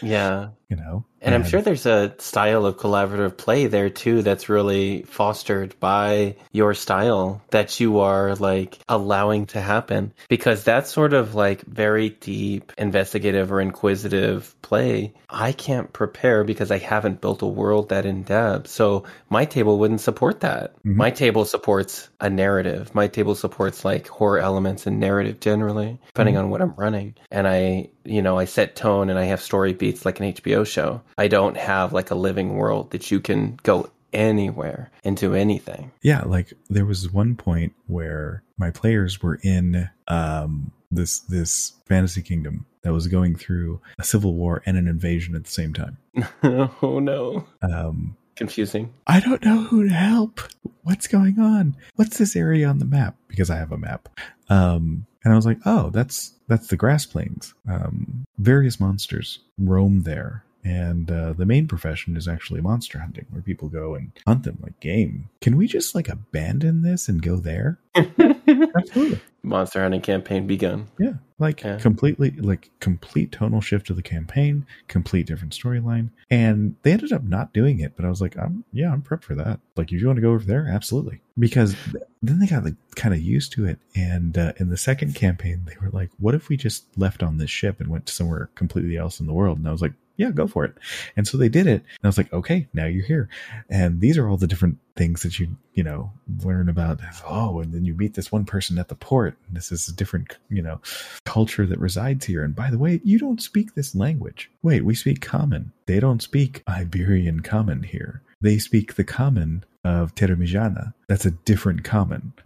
Yeah. 0.02 0.50
You 0.74 0.82
know, 0.82 1.04
And 1.20 1.34
I'm 1.34 1.44
sure 1.44 1.62
there's 1.62 1.86
a 1.86 2.14
style 2.18 2.66
of 2.66 2.76
collaborative 2.76 3.36
play 3.38 3.66
there 3.66 3.88
too 3.88 4.22
that's 4.22 4.48
really 4.50 5.02
fostered 5.02 5.74
by 5.80 6.36
your 6.52 6.74
style 6.74 7.40
that 7.50 7.80
you 7.80 8.00
are 8.00 8.34
like 8.34 8.78
allowing 8.88 9.46
to 9.46 9.60
happen 9.60 10.12
because 10.28 10.64
that's 10.64 10.90
sort 10.90 11.14
of 11.14 11.34
like 11.34 11.62
very 11.62 12.10
deep 12.10 12.72
investigative 12.76 13.50
or 13.52 13.60
inquisitive 13.60 14.54
play. 14.60 15.14
I 15.30 15.52
can't 15.52 15.92
prepare 15.92 16.44
because 16.44 16.70
I 16.70 16.78
haven't 16.78 17.22
built 17.22 17.40
a 17.42 17.46
world 17.46 17.88
that 17.88 18.04
in 18.04 18.22
depth. 18.22 18.68
So 18.68 19.04
my 19.30 19.46
table 19.46 19.78
wouldn't 19.78 20.02
support 20.02 20.40
that. 20.40 20.74
Mhm. 20.84 20.96
My 20.96 21.10
table 21.10 21.44
supports 21.46 22.08
a 22.20 22.28
narrative. 22.28 22.94
My 22.94 23.08
table 23.08 23.34
supports 23.34 23.84
like 23.84 24.08
horror 24.08 24.40
elements 24.40 24.86
and 24.86 25.00
narrative 25.00 25.40
generally, 25.40 25.98
depending 26.08 26.36
on 26.36 26.50
what 26.50 26.60
I'm 26.60 26.74
running. 26.76 27.14
And 27.30 27.48
I, 27.48 27.88
you 28.04 28.22
know, 28.22 28.38
I 28.38 28.44
set 28.44 28.76
tone 28.76 29.10
and 29.10 29.18
I 29.18 29.24
have 29.24 29.40
story 29.40 29.72
beats 29.72 30.04
like 30.04 30.20
an 30.20 30.32
HBO 30.32 30.66
show. 30.66 31.02
I 31.18 31.28
don't 31.28 31.56
have 31.56 31.92
like 31.92 32.10
a 32.10 32.14
living 32.14 32.54
world 32.54 32.90
that 32.90 33.10
you 33.10 33.20
can 33.20 33.58
go 33.62 33.90
anywhere 34.12 34.90
into 35.02 35.34
anything. 35.34 35.90
Yeah, 36.02 36.22
like 36.22 36.52
there 36.70 36.86
was 36.86 37.12
one 37.12 37.36
point 37.36 37.74
where 37.86 38.42
my 38.56 38.70
players 38.70 39.22
were 39.22 39.40
in 39.42 39.90
um 40.08 40.70
this 40.90 41.20
this 41.20 41.72
fantasy 41.86 42.22
kingdom 42.22 42.66
that 42.82 42.92
was 42.92 43.08
going 43.08 43.34
through 43.34 43.80
a 43.98 44.04
civil 44.04 44.34
war 44.34 44.62
and 44.66 44.76
an 44.76 44.86
invasion 44.86 45.34
at 45.34 45.44
the 45.44 45.50
same 45.50 45.74
time. 45.74 45.98
oh 46.82 47.00
no. 47.00 47.46
Um, 47.62 48.16
Confusing. 48.36 48.92
I 49.06 49.20
don't 49.20 49.44
know 49.44 49.62
who 49.62 49.88
to 49.88 49.94
help. 49.94 50.40
What's 50.82 51.06
going 51.06 51.38
on? 51.38 51.76
What's 51.94 52.18
this 52.18 52.34
area 52.36 52.68
on 52.68 52.78
the 52.78 52.84
map? 52.84 53.16
Because 53.28 53.48
I 53.48 53.56
have 53.56 53.72
a 53.72 53.78
map. 53.78 54.08
Um, 54.48 55.06
and 55.24 55.32
I 55.32 55.36
was 55.36 55.46
like, 55.46 55.58
oh, 55.64 55.90
that's 55.90 56.32
that's 56.48 56.68
the 56.68 56.76
grass 56.76 57.06
plains. 57.06 57.54
Um, 57.68 58.24
various 58.38 58.78
monsters 58.78 59.40
roam 59.58 60.02
there. 60.02 60.44
And 60.66 61.10
uh, 61.10 61.34
the 61.34 61.44
main 61.44 61.68
profession 61.68 62.16
is 62.16 62.26
actually 62.26 62.62
monster 62.62 62.98
hunting, 62.98 63.26
where 63.30 63.42
people 63.42 63.68
go 63.68 63.94
and 63.94 64.12
hunt 64.26 64.44
them 64.44 64.58
like 64.62 64.80
game. 64.80 65.28
Can 65.42 65.58
we 65.58 65.66
just 65.66 65.94
like 65.94 66.08
abandon 66.08 66.80
this 66.80 67.06
and 67.06 67.20
go 67.20 67.36
there? 67.36 67.78
Absolutely. 67.94 69.20
Monster 69.44 69.82
hunting 69.82 70.00
campaign 70.00 70.46
begun. 70.46 70.88
Yeah, 70.98 71.14
like 71.38 71.62
Yeah. 71.62 71.78
completely, 71.78 72.30
like 72.30 72.70
complete 72.80 73.30
tonal 73.30 73.60
shift 73.60 73.90
of 73.90 73.96
the 73.96 74.02
campaign, 74.02 74.66
complete 74.88 75.26
different 75.26 75.52
storyline, 75.52 76.08
and 76.30 76.74
they 76.82 76.92
ended 76.92 77.12
up 77.12 77.22
not 77.24 77.52
doing 77.52 77.80
it. 77.80 77.92
But 77.94 78.04
I 78.04 78.08
was 78.08 78.20
like, 78.20 78.36
I'm 78.38 78.64
yeah, 78.72 78.92
I'm 78.92 79.02
prepped 79.02 79.22
for 79.24 79.34
that. 79.34 79.60
Like, 79.76 79.92
if 79.92 80.00
you 80.00 80.06
want 80.06 80.16
to 80.16 80.22
go 80.22 80.32
over 80.32 80.44
there, 80.44 80.66
absolutely. 80.68 81.20
Because 81.38 81.76
then 82.22 82.38
they 82.38 82.46
got 82.46 82.64
like 82.64 82.74
kind 82.96 83.14
of 83.14 83.20
used 83.20 83.52
to 83.52 83.66
it, 83.66 83.78
and 83.94 84.36
uh, 84.38 84.52
in 84.56 84.70
the 84.70 84.76
second 84.76 85.14
campaign, 85.14 85.62
they 85.66 85.76
were 85.80 85.90
like, 85.90 86.10
what 86.18 86.34
if 86.34 86.48
we 86.48 86.56
just 86.56 86.86
left 86.96 87.22
on 87.22 87.38
this 87.38 87.50
ship 87.50 87.80
and 87.80 87.88
went 87.88 88.06
to 88.06 88.12
somewhere 88.14 88.48
completely 88.54 88.96
else 88.96 89.20
in 89.20 89.26
the 89.26 89.34
world? 89.34 89.58
And 89.58 89.68
I 89.68 89.72
was 89.72 89.82
like. 89.82 89.92
Yeah, 90.16 90.30
go 90.30 90.46
for 90.46 90.64
it. 90.64 90.76
And 91.16 91.26
so 91.26 91.36
they 91.36 91.48
did 91.48 91.66
it. 91.66 91.80
And 91.82 92.04
I 92.04 92.06
was 92.06 92.16
like, 92.16 92.32
okay, 92.32 92.68
now 92.72 92.86
you're 92.86 93.04
here. 93.04 93.28
And 93.68 94.00
these 94.00 94.16
are 94.16 94.28
all 94.28 94.36
the 94.36 94.46
different 94.46 94.78
things 94.96 95.22
that 95.22 95.38
you, 95.38 95.56
you 95.72 95.82
know, 95.82 96.12
learn 96.44 96.68
about. 96.68 97.00
Oh, 97.26 97.60
and 97.60 97.72
then 97.72 97.84
you 97.84 97.94
meet 97.94 98.14
this 98.14 98.30
one 98.30 98.44
person 98.44 98.78
at 98.78 98.88
the 98.88 98.94
port. 98.94 99.36
And 99.46 99.56
this 99.56 99.72
is 99.72 99.88
a 99.88 99.92
different, 99.92 100.36
you 100.48 100.62
know, 100.62 100.80
culture 101.24 101.66
that 101.66 101.78
resides 101.78 102.26
here. 102.26 102.44
And 102.44 102.54
by 102.54 102.70
the 102.70 102.78
way, 102.78 103.00
you 103.04 103.18
don't 103.18 103.42
speak 103.42 103.74
this 103.74 103.94
language. 103.94 104.50
Wait, 104.62 104.84
we 104.84 104.94
speak 104.94 105.20
common. 105.20 105.72
They 105.86 106.00
don't 106.00 106.22
speak 106.22 106.62
Iberian 106.68 107.40
common 107.40 107.82
here. 107.82 108.22
They 108.40 108.58
speak 108.58 108.94
the 108.94 109.04
common 109.04 109.64
of 109.84 110.14
Termijana. 110.14 110.94
That's 111.08 111.26
a 111.26 111.30
different 111.32 111.84
common. 111.84 112.32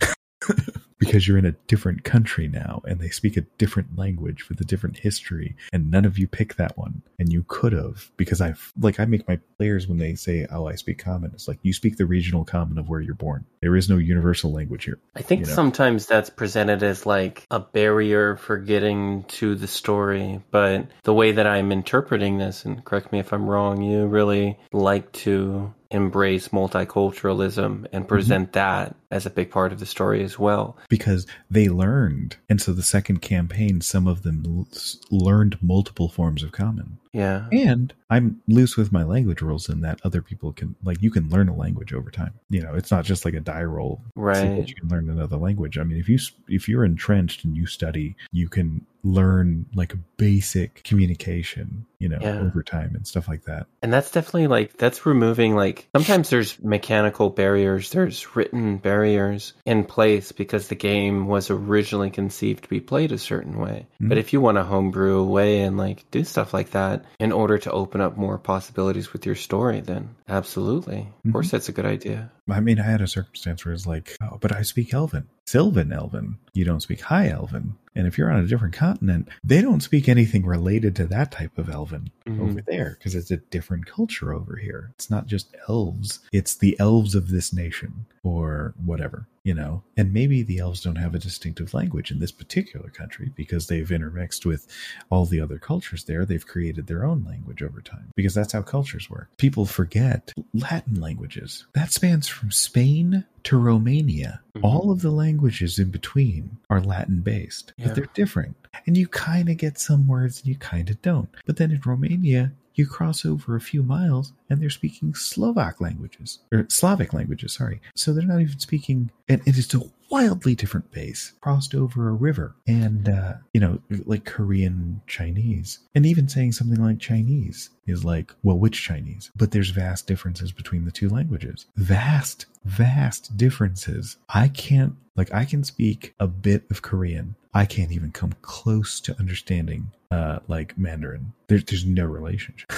because 0.99 1.27
you're 1.27 1.39
in 1.39 1.47
a 1.47 1.53
different 1.67 2.05
country 2.05 2.49
now 2.49 2.83
and 2.87 3.01
they 3.01 3.09
speak 3.09 3.37
a 3.37 3.43
different 3.59 3.97
language 3.97 4.49
with 4.49 4.61
a 4.61 4.65
different 4.65 4.99
history 4.99 5.57
and 5.73 5.91
none 5.91 6.05
of 6.05 6.19
you 6.19 6.27
pick 6.27 6.57
that 6.57 6.77
one 6.77 7.03
and 7.19 7.33
you 7.33 7.45
could 7.49 7.73
have 7.73 8.11
because 8.17 8.41
i've 8.41 8.73
like 8.81 9.01
i 9.01 9.05
make 9.05 9.27
my 9.29 9.39
players 9.57 9.87
when 9.87 9.99
they 9.99 10.15
say 10.15 10.47
oh 10.51 10.67
i 10.67 10.75
speak 10.75 10.99
common 10.99 11.31
it's 11.33 11.49
like 11.49 11.59
you 11.63 11.73
speak 11.73 11.97
the 11.97 12.07
regional 12.07 12.45
common 12.45 12.79
of 12.79 12.89
where 12.89 13.01
you're 13.01 13.15
born 13.15 13.45
there 13.61 13.77
is 13.77 13.89
no 13.89 13.97
universal 13.97 14.53
language 14.53 14.85
here 14.85 14.99
I 15.19 15.23
think 15.23 15.41
You 15.41 15.47
know? 15.47 15.55
sometimes 15.55 16.07
that's 16.07 16.31
presented 16.31 16.83
as 16.83 17.05
like 17.05 17.45
a 17.51 17.59
barrier 17.59 18.37
for 18.37 18.57
getting 18.57 19.25
to 19.25 19.57
the 19.57 19.67
story, 19.67 20.41
but 20.51 20.87
the 21.03 21.13
way 21.13 21.33
that 21.33 21.47
I'm 21.47 21.73
interpreting 21.73 22.39
this, 22.39 22.65
and 22.65 22.85
correct 22.85 23.13
me 23.13 23.19
if 23.19 23.33
I'm 23.33 23.47
wrong, 23.47 23.83
you 23.83 24.07
really 24.07 24.59
like 24.73 25.11
to 25.25 25.75
embrace 25.91 26.49
multiculturalism 26.49 27.65
and 27.65 27.87
mm-hmm. 27.87 28.05
present 28.05 28.53
that 28.53 28.95
as 29.11 29.25
a 29.25 29.31
big 29.31 29.51
part 29.51 29.73
of 29.73 29.81
the 29.81 29.87
story 29.87 30.23
as 30.23 30.39
well. 30.39 30.77
because 30.89 31.27
they 31.51 31.69
learned 31.69 32.37
and 32.49 32.61
so 32.61 32.73
the 32.73 32.83
second 32.83 33.21
campaign 33.21 33.81
some 33.81 34.07
of 34.07 34.23
them 34.23 34.67
learned 35.11 35.57
multiple 35.63 36.09
forms 36.09 36.43
of 36.43 36.53
common 36.53 36.99
Yeah. 37.13 37.47
and 37.53 37.93
i'm 38.11 38.41
loose 38.49 38.77
with 38.77 38.91
my 38.93 39.03
language 39.03 39.43
rules 39.43 39.69
in 39.69 39.81
that 39.83 40.01
other 40.05 40.23
people 40.23 40.53
can 40.53 40.75
like 40.83 41.03
you 41.03 41.11
can 41.11 41.29
learn 41.29 41.49
a 41.49 41.55
language 41.55 41.93
over 41.93 42.11
time 42.11 42.33
you 42.51 42.63
know 42.63 42.75
it's 42.75 42.91
not 42.91 43.05
just 43.05 43.25
like 43.25 43.35
a 43.35 43.41
die 43.41 43.65
roll 43.65 44.01
Right. 44.15 44.67
you 44.69 44.75
can 44.75 44.89
learn 44.89 45.11
another 45.11 45.37
language 45.37 45.79
i 45.79 45.83
mean 45.85 45.99
if 45.99 46.09
you 46.09 46.19
if 46.49 46.69
you're 46.69 46.85
entrenched 46.85 47.45
and 47.45 47.57
you 47.57 47.67
study 47.67 48.17
you 48.33 48.49
can 48.49 48.87
learn 49.05 49.65
like 49.75 49.95
basic 50.17 50.83
communication 50.85 51.87
you 51.99 52.09
know 52.09 52.19
Yeah. 52.21 52.41
over 52.41 52.63
time 52.63 52.95
and 52.95 53.07
stuff 53.07 53.29
like 53.29 53.45
that 53.45 53.67
And 53.83 53.93
that's 53.93 54.11
definitely 54.11 54.47
like 54.49 54.77
that's 54.77 55.07
removing 55.07 55.55
like 55.55 55.89
sometimes 55.95 56.31
there's 56.31 56.63
mechanical 56.63 57.31
barriers, 57.31 57.91
there's 57.91 58.37
written 58.37 58.77
barriers 58.79 59.53
in 59.65 59.85
place 59.85 60.33
because 60.33 60.69
the 60.69 60.75
game 60.75 61.27
was 61.27 61.51
originally 61.51 62.11
conceived 62.11 62.65
to 62.65 62.69
be 62.69 62.81
played 62.81 63.13
a 63.13 63.19
certain 63.19 63.59
way. 63.59 63.87
Mhm. 64.01 64.09
But 64.09 64.19
if 64.19 64.33
you 64.33 64.41
want 64.41 64.57
to 64.59 64.65
homebrew 64.65 65.19
away 65.19 65.61
and 65.63 65.77
like 65.77 66.05
do 66.11 66.23
stuff 66.25 66.53
like 66.55 66.71
that 66.71 66.98
in 67.19 67.33
order 67.33 67.59
to 67.59 67.71
open 67.71 68.01
up 68.01 68.17
more 68.17 68.39
possibilities 68.39 69.13
with 69.13 69.27
your 69.27 69.35
story, 69.35 69.81
then 69.81 70.17
absolutely. 70.29 71.09
Of 71.25 71.33
course 71.33 71.49
mm-hmm. 71.49 71.57
that's 71.57 71.69
a 71.69 71.73
good 71.73 71.87
idea. 71.87 72.31
I 72.51 72.61
mean, 72.61 72.79
I 72.81 72.85
had 72.85 73.01
a 73.01 73.07
circumstance 73.07 73.65
where 73.65 73.75
it's 73.75 73.87
like, 73.87 74.17
oh, 74.23 74.39
but 74.41 74.53
I 74.53 74.63
speak 74.63 74.93
Elven, 74.95 75.29
Sylvan 75.47 75.93
Elven. 75.93 76.39
You 76.55 76.65
don't 76.65 76.81
speak 76.83 77.03
High 77.03 77.29
Elven. 77.29 77.77
And 77.95 78.07
if 78.07 78.17
you're 78.17 78.31
on 78.31 78.43
a 78.43 78.47
different 78.47 78.75
continent, 78.75 79.29
they 79.43 79.61
don't 79.61 79.83
speak 79.83 80.09
anything 80.09 80.47
related 80.47 80.95
to 80.97 81.07
that 81.07 81.33
type 81.33 81.59
of 81.59 81.69
Elven 81.69 82.11
Mhm. 82.29 82.41
over 82.41 82.61
there 82.61 82.97
because 82.99 83.15
it's 83.17 83.31
a 83.33 83.39
different 83.39 83.87
culture 83.87 84.33
over 84.33 84.57
here. 84.57 84.91
It's 84.95 85.11
not 85.11 85.27
just 85.27 85.55
elves, 85.69 86.21
it's 86.33 86.55
the 86.55 86.79
elves 86.79 87.15
of 87.17 87.29
this 87.31 87.53
nation 87.53 88.07
or 88.23 88.75
whatever, 88.85 89.27
you 89.43 89.55
know? 89.55 89.83
And 89.97 90.13
maybe 90.13 90.43
the 90.43 90.59
elves 90.59 90.83
don't 90.83 90.97
have 90.97 91.15
a 91.15 91.19
distinctive 91.19 91.75
language 91.75 92.11
in 92.13 92.21
this 92.21 92.31
particular 92.31 92.91
country 92.91 93.33
because 93.35 93.67
they've 93.67 93.91
intermixed 93.91 94.47
with 94.47 94.69
all 95.11 95.25
the 95.25 95.41
other 95.41 95.59
cultures 95.59 96.05
there. 96.05 96.25
They've 96.25 96.47
created 96.47 96.87
their 96.87 97.05
own 97.05 97.25
language 97.25 97.63
over 97.63 97.81
time 97.81 98.11
because 98.15 98.35
that's 98.35 98.53
how 98.53 98.63
cultures 98.63 99.11
work. 99.11 99.29
People 99.39 99.67
forget 99.67 100.33
Latin 100.55 101.01
languages. 101.01 101.67
That 101.75 101.93
spans 101.93 102.29
from 102.39 102.51
Spain 102.51 103.25
to 103.45 103.59
Romania. 103.59 104.41
Mhm. 104.57 104.63
All 104.63 104.91
of 104.91 105.03
the 105.03 105.11
languages 105.11 105.79
in 105.79 105.91
between 105.91 106.57
are 106.71 106.81
Latin 106.81 107.21
based, 107.21 107.73
Yeah. 107.77 107.87
but 107.87 107.95
they're 107.97 108.09
different. 108.15 108.57
And 108.87 108.97
you 108.97 109.09
kind 109.09 109.49
of 109.49 109.57
get 109.57 109.79
some 109.79 110.07
words 110.07 110.39
and 110.41 110.49
you 110.49 110.55
kind 110.57 110.89
of 110.89 111.01
don't. 111.03 111.29
But 111.47 111.57
then 111.57 111.71
in 111.73 111.81
Romania, 111.85 112.53
you 112.75 112.87
cross 112.87 113.25
over 113.27 113.57
a 113.57 113.61
few 113.61 113.83
miles 113.83 114.33
and 114.49 114.61
they're 114.63 114.71
speaking 114.71 115.13
Slovak 115.15 115.81
languages 115.81 116.39
or 116.53 116.65
Slavic 116.69 117.13
languages, 117.13 117.53
sorry. 117.55 117.81
So 117.97 118.13
they're 118.13 118.25
not 118.25 118.41
even 118.41 118.61
speaking, 118.61 119.11
and 119.29 119.41
it 119.47 119.59
is 119.59 119.75
a 119.75 119.81
wildly 120.11 120.55
different 120.55 120.91
base 120.91 121.33
crossed 121.41 121.75
over 121.75 122.09
a 122.09 122.13
river 122.13 122.55
and, 122.67 123.09
uh, 123.09 123.35
you 123.53 123.61
know, 123.61 123.81
like 124.07 124.25
Korean 124.25 125.01
Chinese. 125.07 125.81
And 125.95 126.07
even 126.07 126.29
saying 126.29 126.53
something 126.53 126.83
like 126.83 126.99
Chinese 126.99 127.71
is 127.87 128.05
like, 128.05 128.33
well, 128.43 128.59
which 128.59 128.83
Chinese? 128.83 129.31
But 129.37 129.51
there's 129.51 129.71
vast 129.71 130.07
differences 130.07 130.53
between 130.53 130.85
the 130.85 130.91
two 130.91 131.09
languages. 131.09 131.67
Vast, 131.77 132.47
vast 132.65 133.37
differences. 133.37 134.17
I 134.29 134.49
can't, 134.49 134.95
like, 135.17 135.33
I 135.33 135.45
can 135.45 135.65
speak 135.65 136.15
a 136.21 136.27
bit 136.27 136.65
of 136.71 136.83
Korean. 136.83 137.35
I 137.55 137.65
can't 137.65 137.93
even 137.93 138.13
come 138.13 138.35
close 138.43 139.01
to 139.01 139.19
understanding, 139.19 139.91
uh, 140.11 140.41
like 140.49 140.79
Mandarin. 140.79 141.33
There's, 141.49 141.65
there's 141.65 141.85
no 141.85 142.05
relationship. 142.05 142.71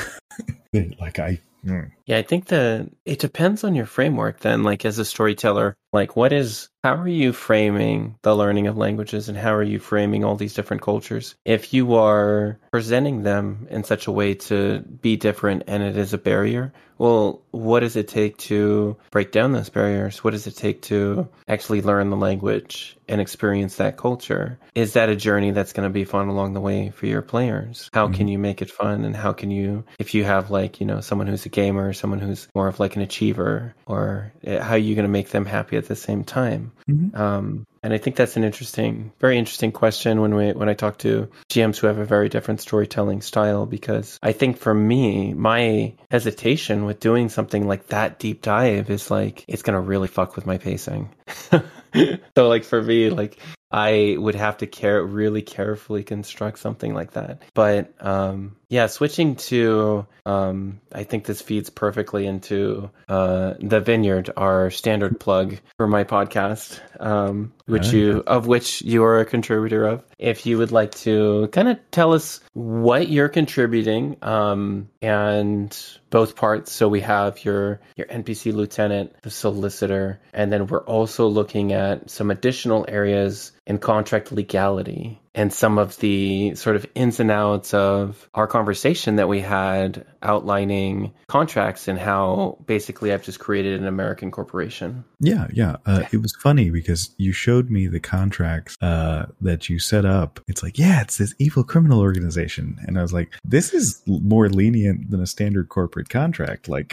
like, 1.00 1.18
I, 1.18 1.40
mm. 1.64 1.90
Yeah, 2.06 2.18
I 2.18 2.22
think 2.22 2.46
that 2.46 2.90
it 3.04 3.18
depends 3.20 3.62
on 3.62 3.74
your 3.74 3.86
framework 3.86 4.40
then, 4.40 4.62
like 4.62 4.84
as 4.84 4.98
a 4.98 5.04
storyteller, 5.04 5.76
like 5.92 6.16
what 6.16 6.32
is 6.32 6.68
how 6.82 6.96
are 6.96 7.08
you 7.08 7.32
framing 7.32 8.16
the 8.22 8.34
learning 8.34 8.66
of 8.66 8.76
languages 8.76 9.28
and 9.28 9.38
how 9.38 9.54
are 9.54 9.62
you 9.62 9.78
framing 9.78 10.24
all 10.24 10.36
these 10.36 10.54
different 10.54 10.82
cultures? 10.82 11.34
If 11.44 11.72
you 11.72 11.94
are 11.94 12.58
presenting 12.72 13.22
them 13.22 13.68
in 13.70 13.84
such 13.84 14.06
a 14.06 14.12
way 14.12 14.34
to 14.34 14.80
be 14.80 15.16
different 15.16 15.64
and 15.66 15.82
it 15.82 15.96
is 15.96 16.12
a 16.12 16.18
barrier, 16.18 16.72
well, 16.98 17.42
what 17.50 17.80
does 17.80 17.96
it 17.96 18.08
take 18.08 18.36
to 18.38 18.96
break 19.10 19.32
down 19.32 19.52
those 19.52 19.70
barriers? 19.70 20.22
What 20.22 20.32
does 20.32 20.46
it 20.46 20.56
take 20.56 20.82
to 20.82 21.28
actually 21.48 21.80
learn 21.80 22.10
the 22.10 22.16
language 22.16 22.96
and 23.10 23.20
experience 23.20 23.76
that 23.76 23.96
culture? 23.96 24.58
Is 24.74 24.94
that 24.94 25.08
a 25.08 25.16
journey 25.16 25.50
that's 25.50 25.72
going 25.72 25.88
to 25.88 25.92
be 25.92 26.04
fun 26.04 26.28
along 26.28 26.54
the 26.54 26.60
way 26.60 26.90
for 26.90 27.06
your 27.06 27.22
players? 27.22 27.90
How 27.92 28.08
can 28.08 28.28
you 28.28 28.38
make 28.38 28.62
it 28.62 28.70
fun 28.70 29.04
and 29.04 29.14
how 29.16 29.32
can 29.32 29.50
you 29.50 29.84
if 29.98 30.14
you 30.14 30.24
have 30.24 30.50
like, 30.50 30.80
you 30.80 30.86
know, 30.86 31.00
someone 31.00 31.26
who's 31.26 31.46
a 31.46 31.50
gamer, 31.50 31.92
someone 31.92 32.20
who's 32.20 32.48
more 32.54 32.68
of 32.68 32.80
like 32.80 32.96
an 32.96 33.02
achiever 33.02 33.74
or 33.86 34.32
uh, 34.46 34.60
how 34.62 34.74
are 34.74 34.78
you 34.78 34.94
going 34.94 35.04
to 35.04 35.10
make 35.10 35.30
them 35.30 35.44
happy 35.44 35.76
at 35.76 35.86
the 35.86 35.96
same 35.96 36.24
time? 36.24 36.72
Mhm. 36.88 37.16
Um, 37.18 37.66
and 37.82 37.94
I 37.94 37.98
think 37.98 38.16
that's 38.16 38.36
an 38.36 38.44
interesting, 38.44 39.10
very 39.20 39.38
interesting 39.38 39.72
question 39.72 40.20
when 40.20 40.34
we 40.34 40.52
when 40.52 40.68
I 40.68 40.74
talk 40.74 40.98
to 40.98 41.30
GMs 41.48 41.78
who 41.78 41.86
have 41.86 41.96
a 41.96 42.04
very 42.04 42.28
different 42.28 42.60
storytelling 42.60 43.22
style. 43.22 43.64
Because 43.64 44.18
I 44.22 44.32
think 44.32 44.58
for 44.58 44.74
me, 44.74 45.32
my 45.32 45.94
hesitation 46.10 46.84
with 46.84 47.00
doing 47.00 47.30
something 47.30 47.66
like 47.66 47.86
that 47.86 48.18
deep 48.18 48.42
dive 48.42 48.90
is 48.90 49.10
like 49.10 49.44
it's 49.48 49.62
gonna 49.62 49.80
really 49.80 50.08
fuck 50.08 50.36
with 50.36 50.46
my 50.46 50.58
pacing. 50.58 51.08
so 52.36 52.48
like 52.48 52.64
for 52.64 52.82
me, 52.82 53.10
like 53.10 53.38
I 53.70 54.16
would 54.18 54.34
have 54.34 54.58
to 54.58 54.66
care 54.66 55.02
really 55.04 55.42
carefully 55.42 56.02
construct 56.02 56.58
something 56.58 56.94
like 56.94 57.12
that. 57.12 57.42
But 57.54 57.94
um, 58.00 58.56
yeah, 58.70 58.86
switching 58.86 59.34
to 59.36 60.06
um, 60.24 60.80
I 60.92 61.02
think 61.02 61.24
this 61.24 61.42
feeds 61.42 61.70
perfectly 61.70 62.24
into 62.24 62.88
uh, 63.08 63.54
the 63.60 63.80
Vineyard, 63.80 64.30
our 64.36 64.70
standard 64.70 65.18
plug 65.18 65.58
for 65.76 65.88
my 65.88 66.04
podcast, 66.04 66.78
um, 67.00 67.52
which 67.66 67.92
you 67.92 68.22
of 68.28 68.46
which 68.46 68.80
you 68.82 69.02
are 69.02 69.18
a 69.18 69.24
contributor 69.24 69.86
of. 69.86 70.04
If 70.20 70.46
you 70.46 70.56
would 70.58 70.70
like 70.70 70.94
to 70.96 71.48
kind 71.48 71.66
of 71.66 71.78
tell 71.90 72.12
us 72.12 72.40
what 72.52 73.08
you're 73.08 73.28
contributing 73.28 74.16
um, 74.22 74.88
and 75.02 75.76
both 76.10 76.36
parts. 76.36 76.70
So 76.70 76.88
we 76.88 77.00
have 77.00 77.44
your 77.44 77.80
your 77.96 78.06
NPC 78.06 78.52
lieutenant, 78.52 79.20
the 79.22 79.30
solicitor, 79.30 80.20
and 80.32 80.52
then 80.52 80.68
we're 80.68 80.84
also 80.84 81.26
looking 81.26 81.72
at 81.72 82.08
some 82.08 82.30
additional 82.30 82.84
areas 82.88 83.50
in 83.66 83.78
contract 83.78 84.30
legality 84.30 85.20
and 85.34 85.52
some 85.52 85.78
of 85.78 85.96
the 85.98 86.54
sort 86.56 86.76
of 86.76 86.86
ins 86.94 87.20
and 87.20 87.30
outs 87.30 87.72
of 87.72 88.28
our 88.34 88.46
conversation 88.46 89.16
that 89.16 89.28
we 89.28 89.40
had 89.40 90.04
outlining 90.22 91.12
contracts 91.28 91.88
and 91.88 91.98
how 91.98 92.58
basically 92.66 93.12
I've 93.12 93.22
just 93.22 93.38
created 93.38 93.80
an 93.80 93.86
American 93.86 94.30
corporation. 94.30 95.04
Yeah, 95.20 95.48
yeah. 95.52 95.76
Uh, 95.86 96.04
it 96.12 96.18
was 96.18 96.34
funny 96.36 96.70
because 96.70 97.14
you 97.16 97.32
showed 97.32 97.70
me 97.70 97.86
the 97.86 98.00
contracts 98.00 98.76
uh, 98.80 99.26
that 99.40 99.68
you 99.68 99.78
set 99.78 100.04
up. 100.04 100.40
It's 100.48 100.62
like, 100.62 100.78
yeah, 100.78 101.02
it's 101.02 101.18
this 101.18 101.34
evil 101.38 101.64
criminal 101.64 102.00
organization, 102.00 102.78
and 102.86 102.98
I 102.98 103.02
was 103.02 103.12
like, 103.12 103.34
this 103.44 103.72
is 103.72 104.02
more 104.06 104.48
lenient 104.48 105.10
than 105.10 105.20
a 105.20 105.26
standard 105.26 105.68
corporate 105.68 106.08
contract. 106.08 106.68
Like, 106.68 106.92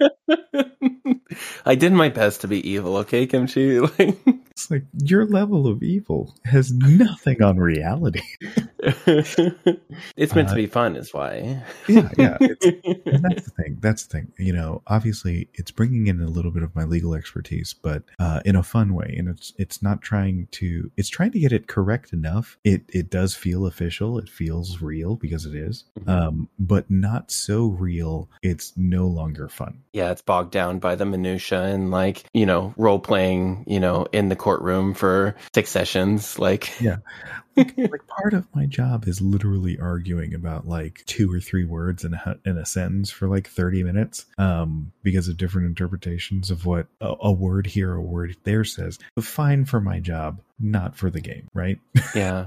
I 1.66 1.74
did 1.74 1.92
my 1.92 2.08
best 2.08 2.42
to 2.42 2.48
be 2.48 2.68
evil, 2.68 2.96
okay, 2.98 3.26
Kimchi? 3.26 3.80
Like, 3.98 4.18
it's 4.50 4.70
like 4.70 4.84
your 5.02 5.26
level 5.26 5.66
of 5.66 5.82
evil 5.82 6.36
has 6.44 6.72
nothing 6.72 7.42
on 7.42 7.56
reality. 7.56 8.22
it's 8.78 9.36
meant 10.34 10.48
uh, 10.48 10.50
to 10.50 10.54
be 10.54 10.66
fun, 10.66 10.94
is 10.94 11.12
why. 11.12 11.62
yeah, 11.88 12.08
yeah. 12.16 12.38
And 12.64 13.24
that's 13.24 13.44
the 13.44 13.52
thing. 13.56 13.78
That's 13.80 14.06
the 14.06 14.18
thing. 14.18 14.32
You 14.38 14.52
know, 14.52 14.82
obviously, 14.86 15.48
it's 15.54 15.70
bringing 15.70 16.06
in 16.06 16.20
a 16.20 16.28
little 16.28 16.50
bit 16.50 16.62
of 16.62 16.74
my 16.74 16.84
legal 16.84 17.14
expertise, 17.14 17.74
but 17.74 18.02
uh, 18.18 18.40
in 18.44 18.56
a 18.56 18.62
fun 18.62 18.94
way. 18.94 19.14
And 19.16 19.28
it's 19.28 19.52
it's 19.58 19.82
not 19.82 20.02
trying 20.02 20.48
to. 20.52 20.90
It's 20.96 21.08
trying 21.08 21.32
to 21.32 21.38
get 21.38 21.52
it 21.52 21.66
correct 21.66 22.12
enough. 22.12 22.58
It 22.64 22.82
it 22.88 23.10
does 23.10 23.34
feel 23.34 23.66
official. 23.66 24.18
It 24.18 24.28
feels 24.28 24.80
real 24.80 25.16
because 25.16 25.46
it 25.46 25.54
is, 25.54 25.84
mm-hmm. 25.98 26.08
um, 26.08 26.48
but 26.58 26.90
not 26.90 27.30
so 27.30 27.66
real. 27.66 28.28
It's 28.42 28.72
no 28.76 29.06
longer 29.06 29.48
fun. 29.48 29.82
Yeah, 29.92 30.10
it's 30.10 30.22
bogged 30.22 30.52
down 30.52 30.78
by 30.78 30.94
the 30.94 31.04
minutia 31.04 31.62
and 31.62 31.90
like 31.90 32.24
you 32.32 32.46
know 32.46 32.74
role 32.76 32.98
playing. 32.98 33.64
You 33.66 33.80
know, 33.80 34.06
in 34.12 34.28
the 34.28 34.36
courtroom 34.36 34.94
for 34.94 35.36
six 35.54 35.70
sessions. 35.70 36.38
Like, 36.38 36.80
yeah, 36.80 36.96
like, 37.56 37.76
like, 37.76 38.06
part 38.06 38.34
of 38.34 38.46
my 38.54 38.66
job 38.66 39.06
is 39.06 39.20
literally 39.20 39.78
arguing 39.78 40.34
about 40.34 40.66
like 40.66 41.02
two 41.06 41.32
or 41.32 41.40
three 41.40 41.64
words 41.64 42.04
in 42.04 42.14
a, 42.14 42.36
in 42.54 42.62
a 42.62 42.66
sentence 42.66 43.10
for 43.10 43.28
like 43.28 43.48
30 43.48 43.82
minutes 43.82 44.26
um, 44.38 44.92
because 45.02 45.28
of 45.28 45.36
different 45.36 45.66
interpretations 45.66 46.50
of 46.50 46.66
what 46.66 46.86
a, 47.00 47.14
a 47.20 47.32
word 47.32 47.66
here 47.66 47.94
a 47.94 48.00
word 48.00 48.36
there 48.44 48.64
says. 48.64 48.98
Fine 49.20 49.64
for 49.64 49.80
my 49.80 50.00
job, 50.00 50.40
not 50.58 50.96
for 50.96 51.10
the 51.10 51.20
game, 51.20 51.48
right? 51.54 51.78
Yeah. 52.14 52.46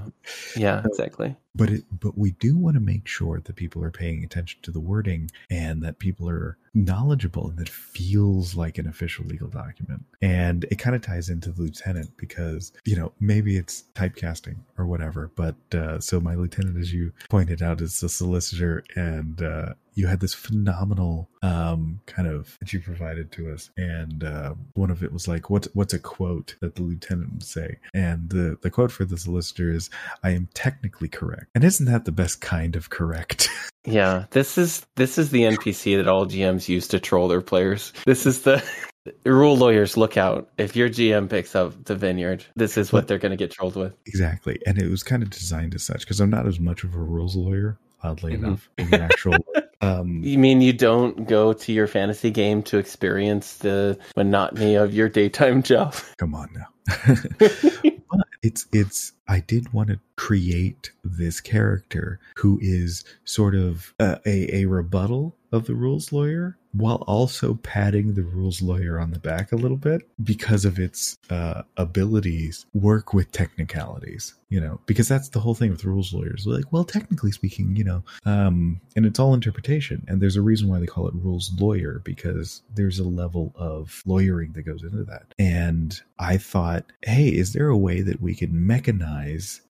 Yeah, 0.56 0.82
exactly 0.84 1.36
but 1.58 1.70
it 1.70 1.84
but 2.00 2.16
we 2.16 2.30
do 2.32 2.56
want 2.56 2.74
to 2.74 2.80
make 2.80 3.06
sure 3.06 3.40
that 3.40 3.56
people 3.56 3.82
are 3.82 3.90
paying 3.90 4.24
attention 4.24 4.60
to 4.62 4.70
the 4.70 4.80
wording 4.80 5.30
and 5.50 5.82
that 5.82 5.98
people 5.98 6.28
are 6.28 6.56
knowledgeable 6.72 7.48
and 7.48 7.58
that 7.58 7.68
feels 7.68 8.54
like 8.54 8.78
an 8.78 8.86
official 8.86 9.24
legal 9.26 9.48
document 9.48 10.04
and 10.22 10.64
it 10.70 10.76
kind 10.76 10.94
of 10.94 11.02
ties 11.02 11.28
into 11.28 11.50
the 11.50 11.60
lieutenant 11.60 12.16
because 12.16 12.72
you 12.84 12.96
know 12.96 13.12
maybe 13.20 13.56
it's 13.56 13.84
typecasting 13.94 14.56
or 14.78 14.86
whatever 14.86 15.30
but 15.34 15.56
uh, 15.74 15.98
so 15.98 16.20
my 16.20 16.34
lieutenant 16.34 16.78
as 16.78 16.92
you 16.92 17.12
pointed 17.28 17.60
out 17.60 17.80
is 17.80 18.02
a 18.02 18.08
solicitor 18.08 18.84
and 18.94 19.42
uh, 19.42 19.72
you 19.98 20.06
had 20.06 20.20
this 20.20 20.32
phenomenal 20.32 21.28
um, 21.42 22.00
kind 22.06 22.28
of 22.28 22.56
that 22.60 22.72
you 22.72 22.78
provided 22.78 23.32
to 23.32 23.52
us, 23.52 23.70
and 23.76 24.22
uh, 24.22 24.54
one 24.74 24.92
of 24.92 25.02
it 25.02 25.12
was 25.12 25.26
like, 25.26 25.50
"What's 25.50 25.66
what's 25.74 25.92
a 25.92 25.98
quote 25.98 26.54
that 26.60 26.76
the 26.76 26.82
lieutenant 26.82 27.32
would 27.32 27.42
say?" 27.42 27.78
And 27.98 28.30
the 28.30 28.56
the 28.62 28.70
quote 28.70 28.92
for 28.92 29.04
the 29.04 29.18
solicitor 29.18 29.72
is, 29.72 29.90
"I 30.22 30.30
am 30.30 30.48
technically 30.54 31.08
correct." 31.08 31.46
And 31.56 31.64
isn't 31.64 31.86
that 31.86 32.04
the 32.04 32.12
best 32.12 32.40
kind 32.40 32.76
of 32.76 32.90
correct? 32.90 33.48
yeah, 33.84 34.26
this 34.30 34.56
is 34.56 34.86
this 34.94 35.18
is 35.18 35.30
the 35.30 35.42
NPC 35.42 35.96
that 35.96 36.06
all 36.06 36.24
GMs 36.24 36.68
use 36.68 36.86
to 36.88 37.00
troll 37.00 37.26
their 37.26 37.40
players. 37.40 37.92
This 38.06 38.24
is 38.24 38.42
the 38.42 38.62
rule 39.26 39.56
lawyers 39.56 39.96
look 39.96 40.16
out 40.16 40.50
if 40.58 40.76
your 40.76 40.88
gm 40.88 41.30
picks 41.30 41.54
up 41.54 41.84
the 41.84 41.96
vineyard 41.96 42.44
this 42.56 42.76
is 42.76 42.92
what 42.92 43.08
they're 43.08 43.16
going 43.16 43.30
to 43.30 43.36
get 43.36 43.50
trolled 43.50 43.74
with 43.74 43.94
exactly 44.04 44.58
and 44.66 44.78
it 44.78 44.90
was 44.90 45.02
kind 45.02 45.22
of 45.22 45.30
designed 45.30 45.74
as 45.74 45.82
such 45.82 46.00
because 46.00 46.20
i'm 46.20 46.28
not 46.28 46.46
as 46.46 46.60
much 46.60 46.84
of 46.84 46.94
a 46.94 46.98
rules 46.98 47.34
lawyer 47.34 47.78
oddly 48.02 48.34
mm-hmm. 48.34 48.44
enough 48.44 48.68
in 48.76 48.90
the 48.90 49.00
actual 49.00 49.34
um, 49.80 50.22
you 50.22 50.38
mean 50.38 50.60
you 50.60 50.74
don't 50.74 51.26
go 51.26 51.54
to 51.54 51.72
your 51.72 51.86
fantasy 51.86 52.30
game 52.30 52.62
to 52.62 52.76
experience 52.76 53.54
the 53.54 53.98
monotony 54.14 54.74
of 54.74 54.92
your 54.92 55.08
daytime 55.08 55.62
job 55.62 55.94
come 56.18 56.34
on 56.34 56.50
now 56.52 56.66
but 57.38 58.26
it's 58.42 58.66
it's 58.72 59.12
I 59.28 59.40
did 59.40 59.72
want 59.72 59.90
to 59.90 60.00
create 60.16 60.90
this 61.04 61.40
character 61.40 62.18
who 62.36 62.58
is 62.60 63.04
sort 63.24 63.54
of 63.54 63.94
a, 64.00 64.18
a, 64.26 64.62
a 64.62 64.64
rebuttal 64.64 65.36
of 65.52 65.66
the 65.66 65.74
rules 65.74 66.12
lawyer 66.12 66.56
while 66.72 67.02
also 67.06 67.54
patting 67.54 68.14
the 68.14 68.22
rules 68.22 68.60
lawyer 68.60 68.98
on 68.98 69.10
the 69.10 69.18
back 69.18 69.52
a 69.52 69.56
little 69.56 69.76
bit 69.76 70.02
because 70.22 70.64
of 70.64 70.78
its 70.78 71.16
uh, 71.30 71.62
abilities 71.76 72.66
work 72.74 73.14
with 73.14 73.32
technicalities 73.32 74.34
you 74.50 74.60
know 74.60 74.80
because 74.86 75.08
that's 75.08 75.30
the 75.30 75.40
whole 75.40 75.54
thing 75.54 75.70
with 75.70 75.84
rules 75.84 76.12
lawyers. 76.12 76.46
Like 76.46 76.72
well 76.72 76.84
technically 76.84 77.32
speaking 77.32 77.76
you 77.76 77.84
know 77.84 78.02
um, 78.24 78.80
and 78.96 79.06
it's 79.06 79.18
all 79.18 79.34
interpretation 79.34 80.04
and 80.08 80.20
there's 80.20 80.36
a 80.36 80.42
reason 80.42 80.68
why 80.68 80.78
they 80.78 80.86
call 80.86 81.08
it 81.08 81.14
rules 81.14 81.52
lawyer 81.58 82.00
because 82.04 82.62
there's 82.74 82.98
a 82.98 83.08
level 83.08 83.52
of 83.56 84.02
lawyering 84.06 84.52
that 84.52 84.62
goes 84.62 84.82
into 84.82 85.04
that. 85.04 85.34
And 85.38 86.00
i 86.18 86.36
thought 86.36 86.84
hey 87.02 87.28
is 87.28 87.52
there 87.52 87.68
a 87.68 87.76
way 87.76 88.00
that 88.02 88.20
we 88.20 88.34
can 88.34 88.52
mechanize 88.52 89.17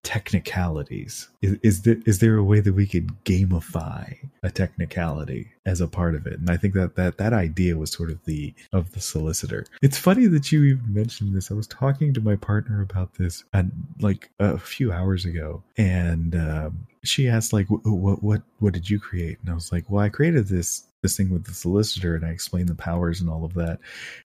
technicalities 0.03 1.29
is, 1.43 1.59
is 1.63 1.83
there 1.83 1.99
is 2.07 2.19
there 2.19 2.37
a 2.37 2.45
way 2.45 2.61
that 2.61 2.73
we 2.73 2.87
could 2.87 3.09
gamify 3.25 4.17
a 4.43 4.51
technicality 4.51 5.51
as 5.67 5.81
a 5.81 5.87
part 5.87 6.15
of 6.15 6.27
it. 6.27 6.39
And 6.39 6.51
I 6.51 6.57
think 6.57 6.75
that 6.75 6.97
that 6.97 7.19
that 7.19 7.33
idea 7.33 7.77
was 7.77 7.93
sort 7.93 8.11
of 8.11 8.25
the 8.25 8.55
of 8.73 8.93
the 8.93 9.01
solicitor. 9.01 9.67
It's 9.83 9.99
funny 9.99 10.27
that 10.27 10.51
you 10.51 10.65
even 10.65 10.95
mentioned 10.95 11.35
this. 11.35 11.51
I 11.51 11.55
was 11.55 11.67
talking 11.67 12.15
to 12.15 12.21
my 12.21 12.37
partner 12.37 12.81
about 12.81 13.15
this 13.15 13.45
and 13.53 13.71
like 14.01 14.31
a 14.39 14.59
few 14.59 14.93
hours 14.93 15.25
ago, 15.25 15.63
and 15.77 16.35
um, 16.35 16.87
she 17.05 17.29
asked 17.29 17.53
like, 17.53 17.67
"What 17.69 18.23
what 18.23 18.43
what 18.59 18.73
did 18.73 18.89
you 18.89 18.99
create?" 18.99 19.39
And 19.41 19.51
I 19.51 19.55
was 19.55 19.73
like, 19.73 19.89
"Well, 19.89 20.05
I 20.05 20.09
created 20.09 20.49
this." 20.49 20.85
This 21.01 21.17
thing 21.17 21.31
with 21.31 21.45
the 21.45 21.55
solicitor, 21.55 22.17
and 22.17 22.27
I 22.27 22.31
explained 22.31 22.69
the 22.69 22.75
powers 22.75 23.21
and 23.21 23.31
all 23.31 23.45
of 23.45 23.55
that. 23.55 23.79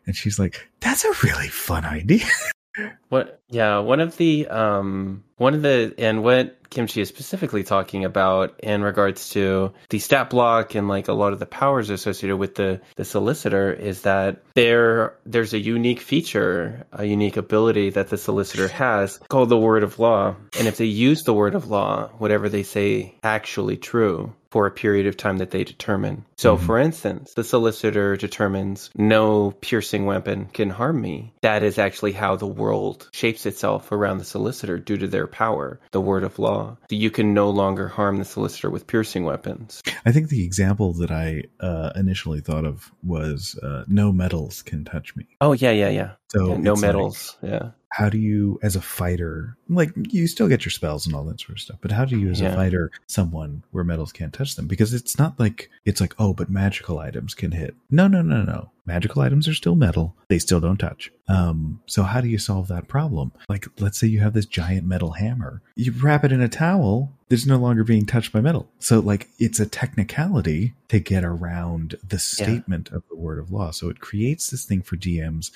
And 0.08 0.16
she's 0.16 0.40
like, 0.40 0.68
"That's 0.80 1.06
a 1.06 1.14
really 1.22 1.48
fun 1.48 1.86
idea." 1.86 2.26
What? 3.10 3.42
Yeah, 3.50 3.80
one 3.80 4.00
of 4.00 4.18
the 4.18 4.48
um, 4.48 5.24
one 5.38 5.54
of 5.54 5.62
the 5.62 5.94
and 5.98 6.24
what 6.24 6.58
Kimchi 6.70 7.02
is 7.02 7.10
specifically 7.10 7.64
talking 7.64 8.04
about 8.04 8.60
in 8.62 8.82
regards 8.82 9.30
to 9.30 9.74
the 9.90 10.00
stat 10.00 10.32
block 10.32 10.74
and 10.74 10.88
like 10.88 11.08
a 11.08 11.14
lot 11.14 11.32
of 11.32 11.40
the 11.40 11.46
powers 11.46 11.90
associated 11.90 12.38
with 12.38 12.56
the 12.56 12.82
the 12.96 13.06
solicitor 13.06 13.72
is 13.72 14.02
that 14.02 14.42
there 14.56 15.16
there's 15.26 15.54
a 15.54 15.60
unique 15.60 16.02
feature, 16.02 16.86
a 16.92 17.06
unique 17.06 17.38
ability 17.38 17.92
that 17.92 18.10
the 18.10 18.18
solicitor 18.18 18.68
has 18.68 19.20
called 19.30 19.50
the 19.50 19.58
word 19.58 19.84
of 19.84 20.00
law, 20.00 20.36
and 20.58 20.68
if 20.68 20.78
they 20.78 20.86
use 20.86 21.24
the 21.24 21.34
word 21.34 21.56
of 21.56 21.70
law, 21.70 22.10
whatever 22.18 22.50
they 22.50 22.64
say 22.64 23.16
actually 23.24 23.78
true 23.78 24.34
for 24.54 24.68
a 24.68 24.72
period 24.72 25.08
of 25.08 25.18
time 25.18 25.40
that 25.40 25.50
they 25.50 25.64
determine. 25.64 26.24
So, 26.38 26.56
mm-hmm. 26.56 26.66
for 26.68 26.78
instance, 26.78 27.34
the 27.34 27.44
solicitor 27.44 28.16
determines 28.16 28.92
no 28.96 29.50
piercing 29.50 30.06
weapon 30.06 30.46
can 30.54 30.70
harm 30.70 31.02
me. 31.02 31.34
That 31.42 31.64
is 31.64 31.80
actually 31.80 32.12
how 32.12 32.36
the 32.36 32.46
world 32.46 33.10
shapes 33.14 33.48
itself 33.48 33.92
around 33.92 34.20
the 34.20 34.26
solicitor 34.26 34.78
due 34.78 34.98
to 34.98 35.08
their 35.08 35.23
power, 35.28 35.80
the 35.92 36.02
word 36.02 36.24
of 36.24 36.40
law. 36.40 36.78
That 36.90 36.96
you 36.96 37.10
can 37.10 37.34
no 37.34 37.50
longer 37.50 37.88
harm 37.88 38.18
the 38.18 38.26
solicitor 38.26 38.70
with 38.70 38.88
piercing 38.88 39.24
weapons. 39.24 39.82
I 40.06 40.12
think 40.12 40.30
the 40.30 40.44
example 40.44 40.94
that 40.94 41.12
I 41.12 41.44
uh, 41.60 41.92
initially 41.96 42.42
thought 42.42 42.66
of 42.66 42.92
was 43.04 43.58
uh, 43.64 43.86
no 43.88 44.12
metals 44.12 44.62
can 44.62 44.86
touch 44.86 45.16
me. 45.16 45.26
Oh, 45.42 45.54
yeah, 45.54 45.72
yeah, 45.72 45.90
yeah. 45.90 46.12
So 46.34 46.50
yeah, 46.50 46.58
no 46.58 46.76
metals. 46.76 47.38
Like, 47.42 47.52
yeah. 47.52 47.70
how 47.90 48.10
do 48.10 48.18
you 48.18 48.60
as 48.64 48.76
a 48.76 48.82
fighter 48.82 49.56
like 49.70 49.92
you 50.10 50.28
still 50.28 50.48
get 50.48 50.66
your 50.66 50.72
spells 50.72 51.06
and 51.06 51.16
all 51.16 51.24
that 51.26 51.40
sort 51.40 51.52
of 51.52 51.60
stuff 51.60 51.78
but 51.82 51.92
how 51.92 52.06
do 52.06 52.20
you 52.20 52.30
as 52.32 52.42
yeah. 52.42 52.50
a 52.50 52.56
fighter 52.56 52.92
someone 53.08 53.64
where 53.72 53.84
metals 53.84 54.12
can't 54.12 54.34
touch 54.34 54.56
them? 54.56 54.68
Because 54.68 54.94
it's 54.94 55.18
not 55.18 55.40
like 55.40 55.70
it's 55.86 56.02
like 56.02 56.16
oh 56.18 56.34
but 56.34 56.50
magical 56.50 57.00
items 57.00 57.34
can 57.34 57.52
hit. 57.52 57.76
No 57.92 58.08
no 58.08 58.22
no 58.22 58.44
no. 58.44 58.72
Magical 58.86 59.22
items 59.22 59.48
are 59.48 59.54
still 59.54 59.76
metal. 59.76 60.16
They 60.28 60.40
still 60.40 60.60
don't 60.60 60.78
touch. 60.78 61.12
Um 61.28 61.82
so 61.86 62.04
how 62.04 62.22
do 62.22 62.28
you 62.28 62.40
solve 62.40 62.68
that 62.70 62.88
problem? 62.88 63.32
Like 63.48 63.68
let's 63.80 64.00
say 64.00 64.08
you 64.08 64.20
have 64.22 64.34
this 64.34 64.46
giant 64.46 64.88
metal 64.88 65.12
hammer. 65.12 65.62
You 65.76 65.92
wrap 65.92 66.24
it 66.24 66.32
in 66.32 66.42
a 66.42 66.50
towel 66.50 67.14
it's 67.34 67.46
no 67.46 67.58
longer 67.58 67.84
being 67.84 68.06
touched 68.06 68.32
by 68.32 68.42
metal. 68.42 68.70
So 68.80 69.00
like 69.00 69.28
it's 69.40 69.60
a 69.60 69.66
technicality 69.66 70.74
to 70.90 71.00
get 71.00 71.24
around 71.24 71.96
the 72.08 72.20
statement 72.20 72.90
yeah. 72.92 72.98
of 72.98 73.04
the 73.10 73.16
word 73.16 73.40
of 73.40 73.52
law. 73.52 73.72
So 73.72 73.90
it 73.90 74.00
creates 74.00 74.50
this 74.50 74.66
thing 74.66 74.82
for 74.82 74.96
DMs. 74.96 75.52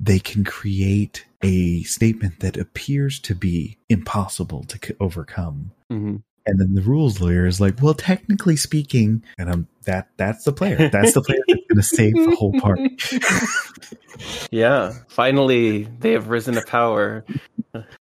They 0.00 0.18
can 0.18 0.44
create 0.44 1.24
a 1.42 1.82
statement 1.84 2.40
that 2.40 2.56
appears 2.56 3.20
to 3.20 3.34
be 3.34 3.78
impossible 3.88 4.64
to 4.64 4.96
overcome. 4.98 5.72
Mm-hmm. 5.90 6.16
And 6.46 6.58
then 6.58 6.74
the 6.74 6.80
rules 6.80 7.20
lawyer 7.20 7.46
is 7.46 7.60
like, 7.60 7.82
well, 7.82 7.92
technically 7.92 8.56
speaking, 8.56 9.22
and 9.36 9.50
I'm 9.50 9.68
that 9.84 10.08
that's 10.16 10.44
the 10.44 10.52
player. 10.52 10.88
That's 10.88 11.12
the 11.12 11.20
player 11.20 11.40
that's 11.46 11.60
gonna 11.68 11.82
save 11.82 12.14
the 12.14 12.34
whole 12.36 12.58
party. 12.58 12.96
yeah. 14.50 14.94
Finally 15.08 15.88
they 16.00 16.12
have 16.12 16.28
risen 16.28 16.54
to 16.54 16.62
power. 16.62 17.24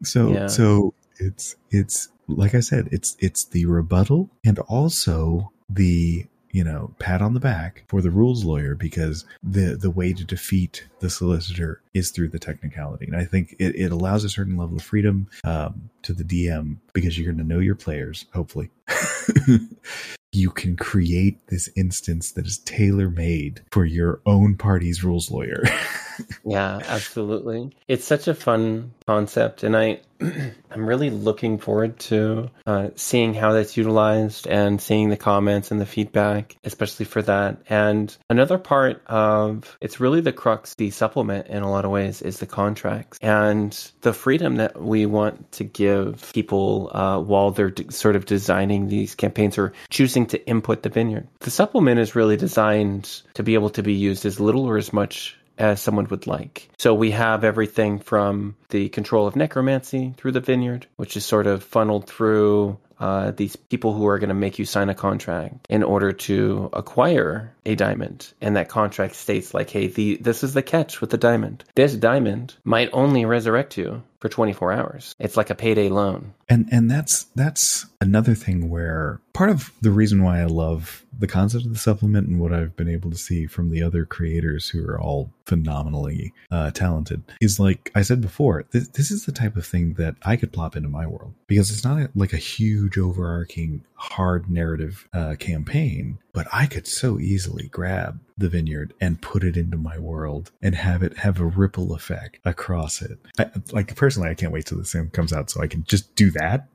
So 0.04 0.32
yeah. 0.32 0.48
so 0.48 0.94
it's 1.20 1.58
it's 1.72 2.08
like 2.28 2.56
I 2.56 2.60
said, 2.60 2.90
it's 2.91 3.16
it's 3.20 3.45
the 3.45 3.66
rebuttal 3.66 4.30
and 4.45 4.60
also 4.60 5.52
the 5.70 6.26
you 6.52 6.64
know 6.64 6.94
pat 6.98 7.22
on 7.22 7.34
the 7.34 7.40
back 7.40 7.84
for 7.88 8.02
the 8.02 8.10
rules 8.10 8.45
lawyer 8.45 8.74
because 8.74 9.26
the 9.44 9.76
the 9.76 9.90
way 9.90 10.14
to 10.14 10.24
defeat 10.24 10.88
the 11.02 11.10
solicitor 11.10 11.82
is 11.94 12.10
through 12.10 12.30
the 12.30 12.40
technicality 12.40 13.06
and 13.06 13.18
i 13.18 13.26
think 13.26 13.54
it, 13.60 13.76
it 13.76 13.91
allows 13.91 14.24
a 14.24 14.30
certain 14.30 14.56
level 14.56 14.78
of 14.78 14.82
freedom 14.82 15.28
um, 15.44 15.90
to 16.04 16.14
the 16.14 16.24
dm 16.24 16.78
because 16.94 17.18
you're 17.18 17.32
going 17.32 17.38
to 17.38 17.54
know 17.54 17.60
your 17.60 17.76
players, 17.76 18.26
hopefully. 18.34 18.70
you 20.31 20.51
can 20.51 20.76
create 20.76 21.47
this 21.47 21.69
instance 21.76 22.31
that 22.31 22.45
is 22.45 22.59
tailor 22.59 23.09
made 23.09 23.61
for 23.72 23.85
your 23.85 24.22
own 24.26 24.55
party's 24.55 25.03
rules 25.03 25.31
lawyer. 25.31 25.64
yeah, 26.45 26.80
absolutely. 26.88 27.72
It's 27.88 28.05
such 28.05 28.27
a 28.27 28.34
fun 28.34 28.93
concept, 29.05 29.64
and 29.64 29.76
I 29.76 30.01
I'm 30.72 30.85
really 30.85 31.09
looking 31.09 31.57
forward 31.57 31.99
to 31.99 32.49
uh, 32.65 32.89
seeing 32.95 33.34
how 33.34 33.53
that's 33.53 33.77
utilized 33.77 34.47
and 34.47 34.81
seeing 34.81 35.09
the 35.09 35.18
comments 35.18 35.72
and 35.72 35.80
the 35.80 35.85
feedback, 35.85 36.55
especially 36.64 37.05
for 37.05 37.22
that. 37.23 37.61
And 37.69 38.15
another 38.30 38.57
part 38.57 39.01
of 39.07 39.77
it's 39.81 39.99
really 39.99 40.22
the 40.22 40.34
crux, 40.34 40.76
the 40.76 40.91
supplement 40.91 41.47
in 41.47 41.64
a 41.64 41.69
lot 41.69 41.85
of 41.85 41.91
ways 41.91 42.22
is 42.22 42.39
the 42.39 42.45
contracts 42.45 43.19
and 43.22 43.77
the 44.01 44.14
freedom 44.14 44.57
that 44.57 44.81
we 44.81 45.05
want 45.05 45.51
to 45.53 45.64
give 45.64 46.31
people 46.34 46.91
uh, 46.93 47.19
while 47.19 47.51
they're 47.51 47.72
d- 47.72 47.85
sort 47.89 48.15
of 48.15 48.26
designing 48.26 48.77
these 48.86 49.16
campaigns 49.16 49.58
or 49.58 49.74
choosing 49.90 50.28
to 50.28 50.48
input 50.48 50.84
the 50.84 50.90
vineyard. 50.90 51.28
The 51.40 51.49
supplement 51.49 51.99
is 51.99 52.16
really 52.16 52.38
designed 52.38 53.24
to 53.34 53.41
be 53.41 53.56
able 53.56 53.72
to 53.72 53.82
be 53.82 53.94
used 53.94 54.26
as 54.28 54.40
little 54.40 54.66
or 54.66 54.78
as 54.78 54.94
much 54.94 55.36
as 55.58 55.82
someone 55.82 56.08
would 56.10 56.28
like. 56.28 56.70
So 56.78 56.94
we 56.94 57.12
have 57.12 57.44
everything 57.44 57.98
from 57.98 58.56
the 58.70 58.90
control 58.90 59.26
of 59.26 59.36
necromancy 59.36 60.14
through 60.18 60.34
the 60.34 60.40
vineyard, 60.40 60.86
which 60.98 61.18
is 61.18 61.26
sort 61.26 61.48
of 61.48 61.64
funneled 61.64 62.08
through 62.08 62.78
uh, 62.99 63.32
these 63.32 63.56
people 63.56 63.94
who 63.94 64.08
are 64.08 64.20
going 64.20 64.30
to 64.30 64.36
make 64.36 64.58
you 64.60 64.66
sign 64.66 64.90
a 64.90 64.95
contract 64.95 65.66
in 65.70 65.84
order 65.84 66.12
to 66.12 66.70
acquire 66.74 67.54
a 67.66 67.76
diamond. 67.76 68.34
And 68.41 68.56
that 68.56 68.70
contract 68.70 69.16
states 69.16 69.54
like, 69.54 69.70
hey, 69.70 69.88
the 69.88 70.18
this 70.18 70.44
is 70.44 70.54
the 70.54 70.64
catch 70.64 70.99
with 71.02 71.12
the 71.12 71.18
diamond. 71.18 71.64
This 71.76 71.95
diamond 71.95 72.56
might 72.64 72.90
only 72.94 73.26
resurrect 73.26 73.78
you 73.78 74.04
for 74.19 74.30
24 74.30 74.73
hours. 74.73 75.15
It's 75.19 75.38
like 75.38 75.49
a 75.49 75.56
payday 75.56 75.89
loan. 75.89 76.34
And 76.49 76.68
and 76.72 76.89
that's 76.89 77.26
that's 77.35 77.85
another 77.99 78.34
thing 78.34 78.69
where 78.69 79.19
part 79.34 79.49
of 79.49 79.72
the 79.81 79.91
reason 79.91 80.23
why 80.23 80.39
I 80.39 80.45
love 80.45 81.06
the 81.18 81.27
concept 81.27 81.65
of 81.65 81.73
the 81.73 81.80
supplement 81.80 82.27
and 82.27 82.39
what 82.39 82.53
I've 82.53 82.76
been 82.76 82.89
able 82.89 83.11
to 83.11 83.18
see 83.18 83.48
from 83.48 83.69
the 83.69 83.84
other 83.84 84.06
creators 84.06 84.69
who 84.69 84.88
are 84.88 84.99
all 84.99 85.31
phenomenally 85.45 86.34
uh, 86.52 86.72
talented 86.72 87.23
is 87.41 87.60
like 87.60 87.91
I 87.95 88.02
said 88.02 88.22
before, 88.22 88.65
this, 88.72 88.88
this 88.89 89.11
is 89.11 89.26
the 89.26 89.31
type 89.31 89.56
of 89.56 89.65
thing 89.65 89.94
that 89.95 90.15
I 90.23 90.35
could 90.35 90.53
plop 90.53 90.76
into 90.76 90.89
my 90.89 91.06
world 91.06 91.34
because 91.48 91.69
it's 91.69 91.84
not 91.84 91.99
a, 91.99 92.10
like 92.15 92.34
a 92.34 92.38
huge 92.38 92.98
overarching 92.98 93.84
hard 93.98 94.49
narrative 94.49 95.07
uh, 95.14 95.36
campaign, 95.40 96.19
but 96.34 96.48
I 96.53 96.68
could 96.68 96.88
so 96.88 97.19
easily 97.19 97.68
grab 97.68 98.19
the 98.38 98.49
vineyard 98.49 98.94
and 99.02 99.22
put 99.22 99.44
it 99.44 99.57
into 99.57 99.78
my 99.78 99.98
world 99.98 100.52
and 100.61 100.76
have 100.76 101.03
it 101.03 101.18
have 101.18 101.40
a 101.40 101.45
ripple 101.45 101.94
effect 101.94 102.40
across 102.45 103.02
it. 103.02 103.18
I, 103.40 103.49
like 103.72 103.95
personally, 103.95 104.30
I 104.30 104.36
can't 104.36 104.53
wait 104.53 104.68
till 104.68 104.78
this 104.78 104.91
thing 104.91 105.10
comes 105.10 105.34
out 105.34 105.49
so 105.49 105.61
I 105.61 105.68
can 105.68 105.84
just 105.84 106.15
do 106.15 106.32
that. 106.32 106.68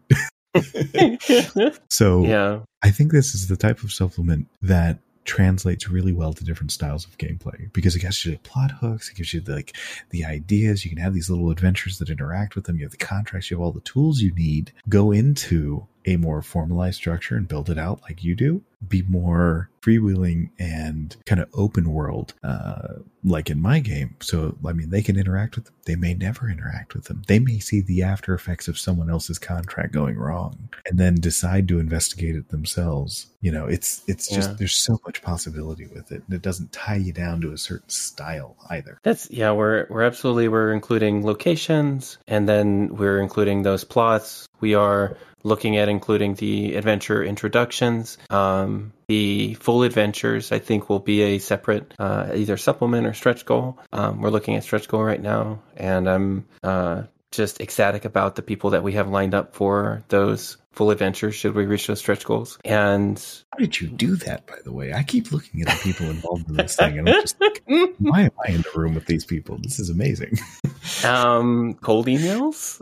so 1.90 2.24
yeah, 2.24 2.60
I 2.82 2.90
think 2.90 3.12
this 3.12 3.34
is 3.34 3.46
the 3.46 3.56
type 3.56 3.82
of 3.82 3.92
supplement 3.92 4.48
that 4.60 4.98
translates 5.24 5.88
really 5.88 6.12
well 6.12 6.32
to 6.32 6.44
different 6.44 6.72
styles 6.72 7.04
of 7.04 7.16
gameplay 7.18 7.72
because 7.72 7.94
it 7.94 8.00
gives 8.00 8.24
you 8.24 8.32
the 8.32 8.38
plot 8.38 8.72
hooks, 8.72 9.08
it 9.10 9.16
gives 9.16 9.32
you 9.32 9.40
the, 9.40 9.54
like 9.54 9.76
the 10.10 10.24
ideas. 10.24 10.84
You 10.84 10.90
can 10.90 10.98
have 10.98 11.14
these 11.14 11.30
little 11.30 11.50
adventures 11.50 11.98
that 11.98 12.10
interact 12.10 12.56
with 12.56 12.64
them. 12.64 12.76
You 12.76 12.84
have 12.84 12.90
the 12.92 12.96
contracts, 12.96 13.50
you 13.50 13.56
have 13.56 13.62
all 13.62 13.72
the 13.72 13.80
tools 13.80 14.20
you 14.20 14.34
need. 14.34 14.72
Go 14.88 15.12
into 15.12 15.86
a 16.06 16.16
more 16.16 16.42
formalized 16.42 16.96
structure 16.96 17.36
and 17.36 17.48
build 17.48 17.70
it 17.70 17.78
out 17.78 18.02
like 18.02 18.24
you 18.24 18.34
do. 18.34 18.62
Be 18.86 19.02
more 19.02 19.70
freewheeling 19.80 20.50
and 20.58 21.16
kind 21.26 21.40
of 21.40 21.48
open 21.54 21.92
world, 21.92 22.34
uh, 22.42 22.94
like 23.22 23.48
in 23.48 23.60
my 23.60 23.78
game. 23.78 24.16
So, 24.20 24.56
I 24.66 24.72
mean, 24.72 24.90
they 24.90 25.02
can 25.02 25.16
interact 25.16 25.54
with 25.54 25.66
them. 25.66 25.74
They 25.84 25.94
may 25.94 26.14
never 26.14 26.48
interact 26.48 26.94
with 26.94 27.04
them. 27.04 27.22
They 27.28 27.38
may 27.38 27.60
see 27.60 27.80
the 27.80 28.02
after 28.02 28.34
effects 28.34 28.66
of 28.66 28.78
someone 28.78 29.08
else's 29.08 29.38
contract 29.38 29.92
going 29.92 30.16
wrong 30.16 30.68
and 30.86 30.98
then 30.98 31.14
decide 31.16 31.68
to 31.68 31.78
investigate 31.78 32.34
it 32.34 32.48
themselves. 32.48 33.28
You 33.40 33.52
know, 33.52 33.66
it's, 33.66 34.02
it's 34.08 34.28
just, 34.28 34.50
yeah. 34.50 34.56
there's 34.58 34.76
so 34.76 35.00
much 35.04 35.22
possibility 35.22 35.86
with 35.86 36.10
it 36.10 36.22
and 36.26 36.34
it 36.34 36.42
doesn't 36.42 36.72
tie 36.72 36.96
you 36.96 37.12
down 37.12 37.40
to 37.42 37.52
a 37.52 37.58
certain 37.58 37.88
style 37.88 38.56
either. 38.70 38.98
That's, 39.04 39.30
yeah, 39.30 39.52
we're, 39.52 39.86
we're 39.90 40.02
absolutely, 40.02 40.48
we're 40.48 40.72
including 40.72 41.24
locations 41.24 42.18
and 42.26 42.48
then 42.48 42.96
we're 42.96 43.20
including 43.20 43.62
those 43.62 43.84
plots. 43.84 44.48
We 44.60 44.74
are 44.74 45.16
looking 45.42 45.76
at 45.76 45.88
including 45.88 46.34
the 46.34 46.74
adventure 46.74 47.22
introductions. 47.22 48.18
Um, 48.30 48.92
the 49.08 49.54
full 49.54 49.82
adventures, 49.82 50.52
I 50.52 50.58
think, 50.58 50.88
will 50.88 51.00
be 51.00 51.22
a 51.22 51.38
separate 51.38 51.92
uh, 51.98 52.30
either 52.34 52.56
supplement 52.56 53.06
or 53.06 53.14
stretch 53.14 53.44
goal. 53.44 53.78
Um, 53.92 54.20
we're 54.20 54.30
looking 54.30 54.56
at 54.56 54.64
stretch 54.64 54.88
goal 54.88 55.02
right 55.02 55.20
now, 55.20 55.60
and 55.76 56.08
I'm 56.08 56.46
uh, 56.62 57.04
just 57.30 57.60
ecstatic 57.60 58.04
about 58.04 58.36
the 58.36 58.42
people 58.42 58.70
that 58.70 58.82
we 58.82 58.92
have 58.92 59.08
lined 59.08 59.34
up 59.34 59.54
for 59.54 60.04
those 60.08 60.58
full 60.72 60.90
adventures 60.90 61.34
should 61.34 61.54
we 61.54 61.66
reach 61.66 61.86
those 61.86 61.98
stretch 61.98 62.24
goals. 62.24 62.58
And 62.64 63.22
how 63.50 63.58
did 63.58 63.80
you 63.80 63.88
do 63.88 64.16
that, 64.16 64.46
by 64.46 64.56
the 64.64 64.72
way? 64.72 64.92
I 64.92 65.02
keep 65.02 65.32
looking 65.32 65.62
at 65.62 65.68
the 65.68 65.80
people 65.82 66.06
involved 66.06 66.48
in 66.48 66.56
this 66.56 66.76
thing, 66.76 66.98
and 66.98 67.08
I'm 67.08 67.20
just 67.20 67.40
like, 67.40 67.62
why 67.98 68.22
am 68.22 68.30
I 68.46 68.52
in 68.52 68.62
the 68.62 68.70
room 68.74 68.94
with 68.94 69.06
these 69.06 69.24
people? 69.24 69.58
This 69.58 69.78
is 69.78 69.90
amazing. 69.90 70.38
um, 71.04 71.74
cold 71.74 72.06
emails. 72.06 72.80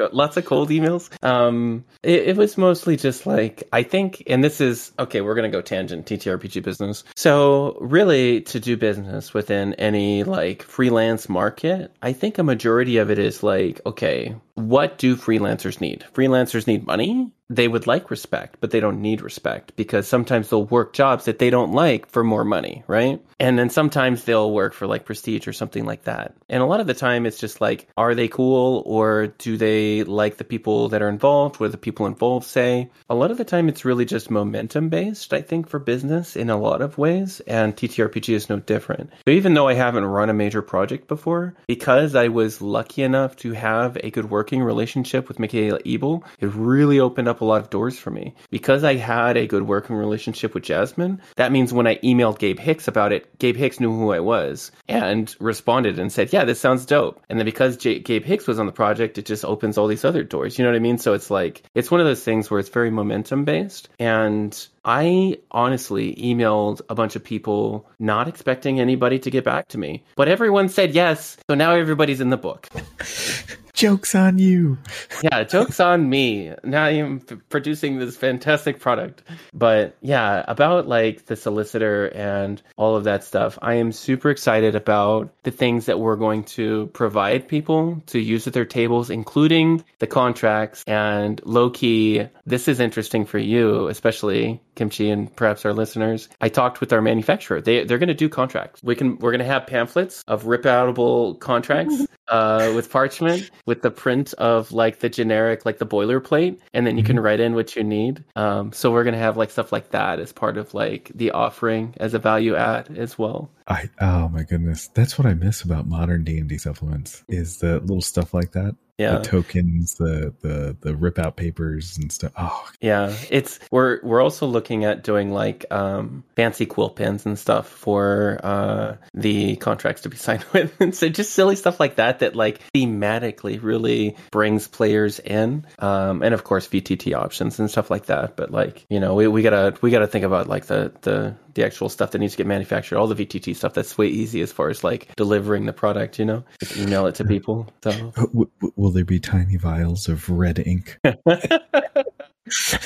lots 0.12 0.36
of 0.36 0.44
cold 0.44 0.70
emails. 0.70 1.10
Um, 1.24 1.84
it, 2.02 2.28
it, 2.28 2.36
was 2.36 2.56
mostly 2.56 2.96
just 2.96 3.26
like 3.26 3.64
I 3.72 3.82
think, 3.82 4.22
and 4.26 4.42
this 4.42 4.60
is 4.60 4.92
okay. 4.98 5.20
We're 5.20 5.34
gonna 5.34 5.50
go 5.50 5.60
tangent 5.60 6.06
TTRPG 6.06 6.62
business. 6.62 7.04
So 7.16 7.76
really, 7.80 8.40
to 8.42 8.60
do 8.60 8.76
business 8.76 9.34
within 9.34 9.74
any 9.74 10.24
like 10.24 10.62
freelance 10.62 11.28
market, 11.28 11.94
I 12.02 12.12
think 12.12 12.38
a 12.38 12.42
majority 12.42 12.96
of 12.98 13.10
it 13.10 13.18
is 13.18 13.42
like, 13.42 13.80
okay, 13.86 14.34
what 14.68 14.98
do 14.98 15.16
freelancers 15.16 15.80
need? 15.80 16.04
Freelancers 16.14 16.66
need 16.66 16.86
money 16.86 17.32
they 17.50 17.66
would 17.66 17.88
like 17.88 18.10
respect, 18.10 18.58
but 18.60 18.70
they 18.70 18.78
don't 18.78 19.02
need 19.02 19.20
respect 19.20 19.74
because 19.74 20.06
sometimes 20.06 20.48
they'll 20.48 20.64
work 20.64 20.92
jobs 20.92 21.24
that 21.24 21.40
they 21.40 21.50
don't 21.50 21.72
like 21.72 22.08
for 22.08 22.22
more 22.22 22.44
money, 22.44 22.84
right? 22.86 23.20
And 23.40 23.58
then 23.58 23.70
sometimes 23.70 24.22
they'll 24.22 24.52
work 24.52 24.72
for 24.72 24.86
like 24.86 25.04
prestige 25.04 25.48
or 25.48 25.52
something 25.52 25.84
like 25.84 26.04
that. 26.04 26.34
And 26.48 26.62
a 26.62 26.66
lot 26.66 26.78
of 26.78 26.86
the 26.86 26.94
time 26.94 27.26
it's 27.26 27.40
just 27.40 27.60
like, 27.60 27.88
are 27.96 28.14
they 28.14 28.28
cool 28.28 28.84
or 28.86 29.34
do 29.38 29.56
they 29.56 30.04
like 30.04 30.36
the 30.36 30.44
people 30.44 30.90
that 30.90 31.02
are 31.02 31.08
involved? 31.08 31.58
What 31.58 31.66
do 31.66 31.72
the 31.72 31.78
people 31.78 32.06
involved 32.06 32.46
say? 32.46 32.88
A 33.08 33.16
lot 33.16 33.32
of 33.32 33.38
the 33.38 33.44
time 33.44 33.68
it's 33.68 33.84
really 33.84 34.04
just 34.04 34.30
momentum 34.30 34.88
based, 34.88 35.32
I 35.32 35.42
think, 35.42 35.68
for 35.68 35.80
business 35.80 36.36
in 36.36 36.50
a 36.50 36.60
lot 36.60 36.80
of 36.80 36.98
ways. 36.98 37.40
And 37.48 37.76
TTRPG 37.76 38.32
is 38.32 38.48
no 38.48 38.60
different. 38.60 39.10
So 39.26 39.32
even 39.32 39.54
though 39.54 39.66
I 39.66 39.74
haven't 39.74 40.04
run 40.04 40.30
a 40.30 40.34
major 40.34 40.62
project 40.62 41.08
before, 41.08 41.54
because 41.66 42.14
I 42.14 42.28
was 42.28 42.62
lucky 42.62 43.02
enough 43.02 43.34
to 43.36 43.52
have 43.54 43.98
a 44.04 44.10
good 44.12 44.30
working 44.50 44.64
relationship 44.64 45.28
with 45.28 45.38
Michaela 45.38 45.78
Ebel, 45.86 46.24
it 46.40 46.52
really 46.54 46.98
opened 46.98 47.28
up 47.28 47.40
a 47.40 47.44
lot 47.44 47.60
of 47.60 47.70
doors 47.70 47.96
for 47.96 48.10
me. 48.10 48.34
Because 48.50 48.82
I 48.82 48.96
had 48.96 49.36
a 49.36 49.46
good 49.46 49.68
working 49.68 49.94
relationship 49.94 50.54
with 50.54 50.64
Jasmine, 50.64 51.22
that 51.36 51.52
means 51.52 51.72
when 51.72 51.86
I 51.86 51.98
emailed 51.98 52.40
Gabe 52.40 52.58
Hicks 52.58 52.88
about 52.88 53.12
it, 53.12 53.38
Gabe 53.38 53.56
Hicks 53.56 53.78
knew 53.78 53.92
who 53.92 54.12
I 54.12 54.18
was 54.18 54.72
and 54.88 55.32
responded 55.38 56.00
and 56.00 56.10
said, 56.10 56.32
Yeah, 56.32 56.44
this 56.44 56.58
sounds 56.58 56.84
dope. 56.84 57.22
And 57.28 57.38
then 57.38 57.44
because 57.44 57.76
J- 57.76 58.00
Gabe 58.00 58.24
Hicks 58.24 58.48
was 58.48 58.58
on 58.58 58.66
the 58.66 58.72
project, 58.72 59.18
it 59.18 59.26
just 59.26 59.44
opens 59.44 59.78
all 59.78 59.86
these 59.86 60.04
other 60.04 60.24
doors. 60.24 60.58
You 60.58 60.64
know 60.64 60.72
what 60.72 60.76
I 60.76 60.80
mean? 60.80 60.98
So 60.98 61.14
it's 61.14 61.30
like, 61.30 61.62
it's 61.76 61.92
one 61.92 62.00
of 62.00 62.06
those 62.06 62.24
things 62.24 62.50
where 62.50 62.58
it's 62.58 62.70
very 62.70 62.90
momentum 62.90 63.44
based. 63.44 63.88
And 64.00 64.52
I 64.84 65.38
honestly 65.52 66.16
emailed 66.16 66.80
a 66.88 66.94
bunch 66.96 67.14
of 67.14 67.22
people 67.22 67.88
not 68.00 68.26
expecting 68.26 68.80
anybody 68.80 69.20
to 69.20 69.30
get 69.30 69.44
back 69.44 69.68
to 69.68 69.78
me, 69.78 70.02
but 70.16 70.26
everyone 70.26 70.68
said 70.68 70.92
yes. 70.92 71.36
So 71.48 71.54
now 71.54 71.74
everybody's 71.74 72.20
in 72.20 72.30
the 72.30 72.36
book. 72.36 72.68
Joke's 73.80 74.14
on 74.14 74.38
you. 74.38 74.76
yeah, 75.22 75.42
joke's 75.42 75.80
on 75.80 76.10
me. 76.10 76.52
Now 76.62 76.84
I'm 76.84 77.20
producing 77.48 77.98
this 77.98 78.14
fantastic 78.14 78.78
product. 78.78 79.22
But 79.54 79.96
yeah, 80.02 80.44
about 80.46 80.86
like 80.86 81.24
the 81.24 81.36
solicitor 81.36 82.08
and 82.08 82.60
all 82.76 82.96
of 82.96 83.04
that 83.04 83.24
stuff, 83.24 83.58
I 83.62 83.74
am 83.74 83.92
super 83.92 84.28
excited 84.28 84.74
about 84.74 85.32
the 85.44 85.50
things 85.50 85.86
that 85.86 85.98
we're 85.98 86.16
going 86.16 86.44
to 86.44 86.88
provide 86.88 87.48
people 87.48 88.02
to 88.08 88.18
use 88.18 88.46
at 88.46 88.52
their 88.52 88.66
tables, 88.66 89.08
including 89.08 89.82
the 89.98 90.06
contracts 90.06 90.84
and 90.86 91.40
low 91.46 91.70
key. 91.70 92.26
This 92.44 92.68
is 92.68 92.80
interesting 92.80 93.24
for 93.24 93.38
you, 93.38 93.88
especially 93.88 94.60
Kimchi 94.80 95.10
and 95.10 95.34
perhaps 95.36 95.66
our 95.66 95.74
listeners. 95.74 96.30
I 96.40 96.48
talked 96.48 96.80
with 96.80 96.90
our 96.94 97.02
manufacturer. 97.02 97.60
They 97.60 97.84
they're 97.84 97.98
going 97.98 98.08
to 98.08 98.14
do 98.14 98.30
contracts. 98.30 98.82
We 98.82 98.96
can 98.96 99.18
we're 99.18 99.30
going 99.30 99.40
to 99.40 99.44
have 99.44 99.66
pamphlets 99.66 100.24
of 100.26 100.46
rip 100.46 100.62
outable 100.62 101.38
contracts 101.38 102.06
uh, 102.28 102.72
with 102.74 102.90
parchment 102.90 103.50
with 103.66 103.82
the 103.82 103.90
print 103.90 104.32
of 104.38 104.72
like 104.72 105.00
the 105.00 105.10
generic, 105.10 105.66
like 105.66 105.76
the 105.76 105.86
boilerplate, 105.86 106.60
and 106.72 106.86
then 106.86 106.96
you 106.96 107.04
can 107.04 107.16
mm-hmm. 107.16 107.26
write 107.26 107.40
in 107.40 107.54
what 107.54 107.76
you 107.76 107.84
need. 107.84 108.24
Um, 108.36 108.72
so 108.72 108.90
we're 108.90 109.04
gonna 109.04 109.18
have 109.18 109.36
like 109.36 109.50
stuff 109.50 109.70
like 109.70 109.90
that 109.90 110.18
as 110.18 110.32
part 110.32 110.56
of 110.56 110.72
like 110.72 111.12
the 111.14 111.32
offering 111.32 111.92
as 111.98 112.14
a 112.14 112.18
value 112.18 112.56
add 112.56 112.96
as 112.96 113.18
well. 113.18 113.50
I 113.70 113.88
oh 114.00 114.28
my 114.28 114.42
goodness, 114.42 114.88
that's 114.88 115.16
what 115.16 115.26
I 115.26 115.34
miss 115.34 115.62
about 115.62 115.86
modern 115.86 116.24
D 116.24 116.38
and 116.38 116.48
D 116.48 116.58
supplements 116.58 117.22
is 117.28 117.58
the 117.58 117.78
little 117.78 118.02
stuff 118.02 118.34
like 118.34 118.52
that. 118.52 118.74
Yeah. 118.98 119.16
The 119.16 119.24
tokens, 119.24 119.94
the 119.94 120.34
the 120.42 120.76
the 120.78 120.94
rip 120.94 121.18
out 121.18 121.36
papers 121.36 121.96
and 121.96 122.12
stuff. 122.12 122.32
Oh, 122.36 122.68
Yeah, 122.82 123.16
it's 123.30 123.58
we're 123.70 123.98
we're 124.02 124.20
also 124.20 124.46
looking 124.46 124.84
at 124.84 125.04
doing 125.04 125.32
like 125.32 125.64
um, 125.70 126.22
fancy 126.36 126.66
quill 126.66 126.90
pens 126.90 127.24
and 127.24 127.38
stuff 127.38 127.66
for 127.66 128.38
uh, 128.42 128.96
the 129.14 129.56
contracts 129.56 130.02
to 130.02 130.10
be 130.10 130.16
signed 130.18 130.44
with, 130.52 130.78
and 130.80 130.94
so 130.94 131.08
just 131.08 131.32
silly 131.32 131.56
stuff 131.56 131.80
like 131.80 131.94
that 131.94 132.18
that 132.18 132.36
like 132.36 132.60
thematically 132.74 133.62
really 133.62 134.16
brings 134.32 134.68
players 134.68 135.18
in, 135.18 135.64
um, 135.78 136.22
and 136.22 136.34
of 136.34 136.44
course 136.44 136.68
VTT 136.68 137.14
options 137.14 137.58
and 137.58 137.70
stuff 137.70 137.90
like 137.90 138.06
that. 138.06 138.36
But 138.36 138.50
like 138.50 138.84
you 138.90 139.00
know, 139.00 139.14
we, 139.14 139.28
we 139.28 139.40
gotta 139.40 139.78
we 139.80 139.90
gotta 139.90 140.08
think 140.08 140.26
about 140.26 140.46
like 140.46 140.66
the 140.66 140.92
the 141.00 141.36
the 141.54 141.64
actual 141.64 141.88
stuff 141.88 142.12
that 142.12 142.18
needs 142.18 142.34
to 142.34 142.38
get 142.38 142.46
manufactured, 142.46 142.98
all 142.98 143.06
the 143.06 143.14
VTT 143.14 143.56
stuff. 143.56 143.74
That's 143.74 143.96
way 143.96 144.08
easy 144.08 144.40
as 144.40 144.52
far 144.52 144.68
as 144.68 144.84
like 144.84 145.14
delivering 145.16 145.66
the 145.66 145.72
product. 145.72 146.18
You 146.18 146.24
know, 146.24 146.44
just 146.60 146.76
email 146.76 147.06
it 147.06 147.16
to 147.16 147.24
people. 147.26 147.72
So 147.82 147.92
W- 147.92 148.50
w- 148.60 148.72
will 148.76 148.90
there 148.90 149.04
be 149.04 149.20
tiny 149.20 149.56
vials 149.56 150.08
of 150.08 150.28
red 150.28 150.58
ink? 150.58 150.98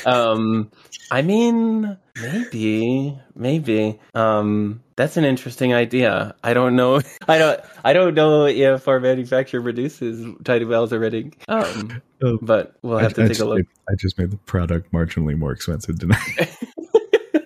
um 0.04 0.70
i 1.10 1.22
mean 1.22 1.96
maybe 2.20 3.18
maybe 3.34 3.98
um 4.14 4.82
that's 4.96 5.16
an 5.16 5.24
interesting 5.24 5.72
idea 5.72 6.34
i 6.42 6.52
don't 6.52 6.76
know 6.76 7.00
i 7.28 7.38
don't 7.38 7.60
i 7.82 7.92
don't 7.92 8.14
know 8.14 8.46
if 8.46 8.88
our 8.88 9.00
manufacturer 9.00 9.62
produces 9.62 10.26
tiny 10.44 10.64
vials 10.64 10.92
already 10.92 11.32
um 11.48 12.02
Oh, 12.22 12.38
but 12.40 12.74
we'll 12.80 12.98
have 12.98 13.12
I, 13.12 13.14
to 13.14 13.22
I 13.22 13.24
take 13.24 13.36
just 13.36 13.40
a 13.42 13.44
look 13.44 13.66
I 13.88 13.94
just 13.98 14.18
made 14.18 14.30
the 14.30 14.38
product 14.38 14.92
marginally 14.92 15.36
more 15.36 15.52
expensive 15.52 15.98
tonight. 15.98 16.56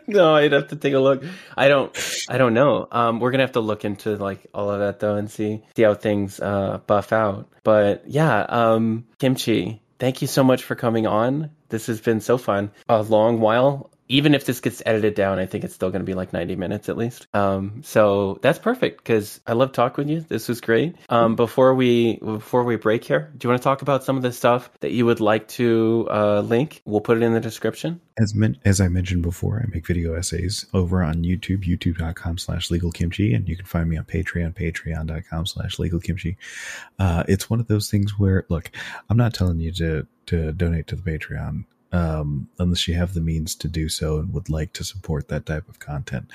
No 0.09 0.35
i'd 0.35 0.53
have 0.53 0.69
to 0.69 0.77
take 0.77 0.95
a 0.95 0.99
look. 0.99 1.23
I 1.57 1.69
don't 1.69 1.97
i 2.29 2.39
don't 2.39 2.55
know. 2.55 2.89
Um 2.91 3.21
we're 3.21 3.31
gonna 3.31 3.45
have 3.45 3.53
to 3.53 3.61
look 3.61 3.85
into 3.85 4.17
like 4.17 4.47
all 4.53 4.71
of 4.71 4.81
that 4.81 4.99
though 5.01 5.15
and 5.17 5.31
see 5.31 5.63
see 5.77 5.83
how 5.83 5.95
things 5.95 6.41
uh 6.41 6.81
buff 6.87 7.13
out. 7.13 7.49
But 7.63 8.05
yeah 8.09 8.41
um 8.49 9.07
kimchi 9.19 9.81
thank 9.99 10.23
you 10.23 10.29
so 10.29 10.43
much 10.43 10.65
for 10.65 10.75
coming 10.75 11.07
on. 11.07 11.51
This 11.69 11.87
has 11.87 12.01
been 12.01 12.21
so 12.21 12.39
fun. 12.39 12.71
A 12.89 13.03
long 13.03 13.41
while 13.41 13.91
even 14.09 14.35
if 14.35 14.47
this 14.47 14.61
gets 14.61 14.83
edited 14.87 15.15
down, 15.15 15.39
I 15.39 15.47
think 15.47 15.65
it's 15.65 15.75
still 15.75 15.91
going 15.91 16.01
to 16.01 16.07
be 16.07 16.15
like 16.15 16.33
90 16.33 16.57
minutes 16.57 16.89
at 16.89 16.97
least. 16.97 17.27
Um, 17.35 17.83
so 17.85 18.39
that's 18.43 18.59
perfect 18.59 18.99
because 18.99 19.41
I 19.47 19.53
love 19.53 19.73
talking 19.73 20.05
with 20.05 20.11
you. 20.11 20.21
This 20.21 20.49
was 20.49 20.61
great. 20.61 20.97
Um, 21.09 21.37
before 21.37 21.75
we 21.75 22.17
before 22.17 22.65
we 22.65 22.77
break 22.77 23.05
here, 23.05 23.33
do 23.37 23.47
you 23.47 23.51
want 23.51 23.61
to 23.61 23.65
talk 23.65 23.83
about 23.83 24.05
some 24.05 24.17
of 24.17 24.23
the 24.23 24.33
stuff 24.33 24.71
that 24.81 24.93
you 24.93 25.07
would 25.07 25.21
like 25.21 25.49
to 25.49 26.09
uh, 26.11 26.41
link? 26.41 26.83
We'll 26.85 27.01
put 27.01 27.19
it 27.19 27.23
in 27.23 27.35
the 27.35 27.41
description. 27.41 28.01
As 28.19 28.35
men- 28.35 28.59
as 28.65 28.81
I 28.81 28.89
mentioned 28.89 29.23
before, 29.23 29.63
I 29.63 29.71
make 29.73 29.87
video 29.87 30.15
essays 30.15 30.67
over 30.75 31.03
on 31.03 31.17
YouTube, 31.17 31.65
youtube.com 31.65 32.39
slash 32.39 32.71
legal 32.71 32.91
kimchi, 32.91 33.35
and 33.35 33.49
you 33.49 33.57
can 33.57 33.67
find 33.67 33.89
me 33.89 33.97
on 33.97 34.05
Patreon, 34.05 34.55
patreon.com 34.55 35.47
slash 35.47 35.79
legal 35.79 36.01
kimchi. 36.01 36.37
Uh, 36.99 37.23
it's 37.29 37.49
one 37.49 37.61
of 37.61 37.69
those 37.69 37.91
things 37.91 38.19
where, 38.19 38.45
look, 38.49 38.71
I'm 39.09 39.17
not 39.17 39.35
telling 39.35 39.61
you 39.61 39.71
to, 39.73 40.07
to 40.27 40.53
donate 40.53 40.89
to 40.89 40.97
the 40.97 41.03
Patreon 41.03 41.65
um, 41.93 42.49
unless 42.59 42.87
you 42.87 42.95
have 42.95 43.15
the 43.15 43.21
means 43.21 43.55
to 43.57 43.69
do 43.69 43.89
so 43.89 44.19
and 44.19 44.33
would 44.33 44.49
like 44.49 44.73
to 44.75 44.85
support 44.85 45.29
that 45.29 45.47
type 45.47 45.69
of 45.69 45.79
content. 45.79 46.31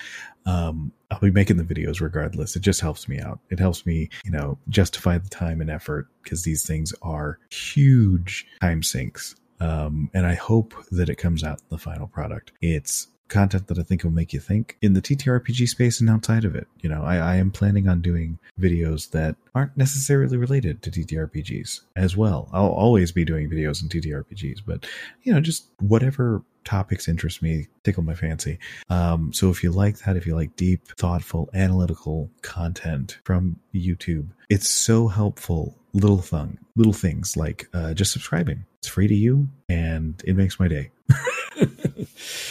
Um, 0.46 0.92
I'll 1.12 1.20
be 1.20 1.32
making 1.32 1.58
the 1.58 1.64
videos 1.64 2.02
regardless. 2.02 2.56
It 2.56 2.62
just 2.62 2.82
helps 2.82 3.08
me 3.08 3.20
out. 3.20 3.40
It 3.50 3.60
helps 3.60 3.86
me, 3.86 4.10
you 4.26 4.32
know, 4.32 4.58
justify 4.70 5.18
the 5.18 5.30
time 5.30 5.62
and 5.62 5.70
effort 5.70 6.08
because 6.24 6.44
these 6.44 6.66
things 6.66 6.94
are 7.02 7.40
huge 7.50 8.46
time 8.62 8.84
sinks. 8.84 9.36
Um, 9.60 10.10
and 10.14 10.26
I 10.26 10.34
hope 10.34 10.74
that 10.92 11.10
it 11.10 11.16
comes 11.16 11.44
out 11.44 11.60
in 11.60 11.66
the 11.70 11.78
final 11.78 12.08
product. 12.08 12.52
It's 12.62 13.08
content 13.34 13.68
that 13.68 13.80
I 13.80 13.84
think 13.84 14.04
will 14.04 14.12
make 14.12 14.32
you 14.32 14.40
think 14.40 14.78
in 14.82 14.94
the 14.94 15.02
TTRPG 15.02 15.68
space 15.68 16.00
and 16.00 16.10
outside 16.10 16.46
of 16.46 16.56
it. 16.56 16.68
You 16.82 16.90
know, 16.90 17.04
I, 17.04 17.18
I 17.18 17.36
am 17.38 17.52
planning 17.52 17.90
on 17.90 18.02
doing 18.02 18.38
videos 18.60 19.10
that 19.12 19.36
aren't 19.56 19.76
necessarily 19.76 20.38
related 20.38 20.82
to 20.84 20.92
TTRPGs 20.92 21.82
as 21.96 22.16
well. 22.16 22.50
I'll 22.54 22.68
always 22.68 23.12
be 23.12 23.26
doing 23.26 23.50
videos 23.50 23.82
in 23.82 23.90
TTRPGs, 23.90 24.60
but 24.66 24.86
you 25.24 25.34
know, 25.34 25.42
just 25.42 25.66
whatever 25.80 26.44
topics 26.64 27.08
interest 27.08 27.42
me, 27.42 27.68
tickle 27.84 28.04
my 28.04 28.16
fancy. 28.16 28.60
Um, 28.90 29.34
so 29.34 29.50
if 29.50 29.64
you 29.64 29.72
like 29.72 29.98
that, 30.00 30.16
if 30.16 30.26
you 30.26 30.36
like 30.36 30.56
deep, 30.56 30.88
thoughtful, 30.98 31.50
analytical 31.54 32.30
content 32.42 33.18
from 33.24 33.60
YouTube, 33.74 34.28
it's 34.50 34.70
so 34.70 35.08
helpful. 35.08 35.76
Little 35.94 36.22
thing, 36.22 36.58
little 36.76 36.94
things 36.94 37.38
like 37.38 37.68
uh, 37.74 37.94
just 37.94 38.14
subscribing. 38.14 38.66
It's 38.80 38.88
free 38.88 39.08
to 39.08 39.16
you, 39.16 39.48
and 39.70 40.22
it 40.26 40.36
makes 40.36 40.60
my 40.60 40.68
day. 40.68 40.90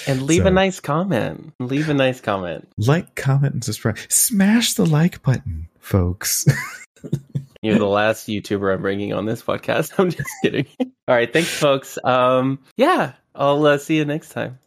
And 0.07 0.23
leave 0.23 0.43
So- 0.43 0.49
a 0.49 0.51
nice 0.51 0.81
comment. 0.81 1.53
Leave 1.61 1.89
a 1.89 1.95
nice 1.95 2.21
comment. 2.21 2.69
like, 2.79 3.15
comment, 3.15 3.55
and 3.55 3.65
subscribe. 3.65 3.99
Smash 4.09 4.75
the 4.75 4.87
like 4.87 5.23
button, 5.23 5.69
folks. 5.79 6.45
You're 7.63 7.79
the 7.79 7.87
last 7.87 8.27
YouTuber 8.27 8.75
I'm 8.75 8.83
bringing 8.83 9.13
on 9.13 9.25
this 9.25 9.43
podcast. 9.43 9.93
I'm 9.99 10.11
just 10.11 10.29
kidding. 10.43 10.67
All 10.81 11.15
right, 11.15 11.33
thanks, 11.33 11.49
folks. 11.49 11.97
Um, 12.03 12.59
yeah, 12.77 13.13
I'll 13.35 13.65
uh, 13.65 13.79
see 13.79 13.97
you 13.97 14.05
next 14.05 14.31
time. 14.31 14.59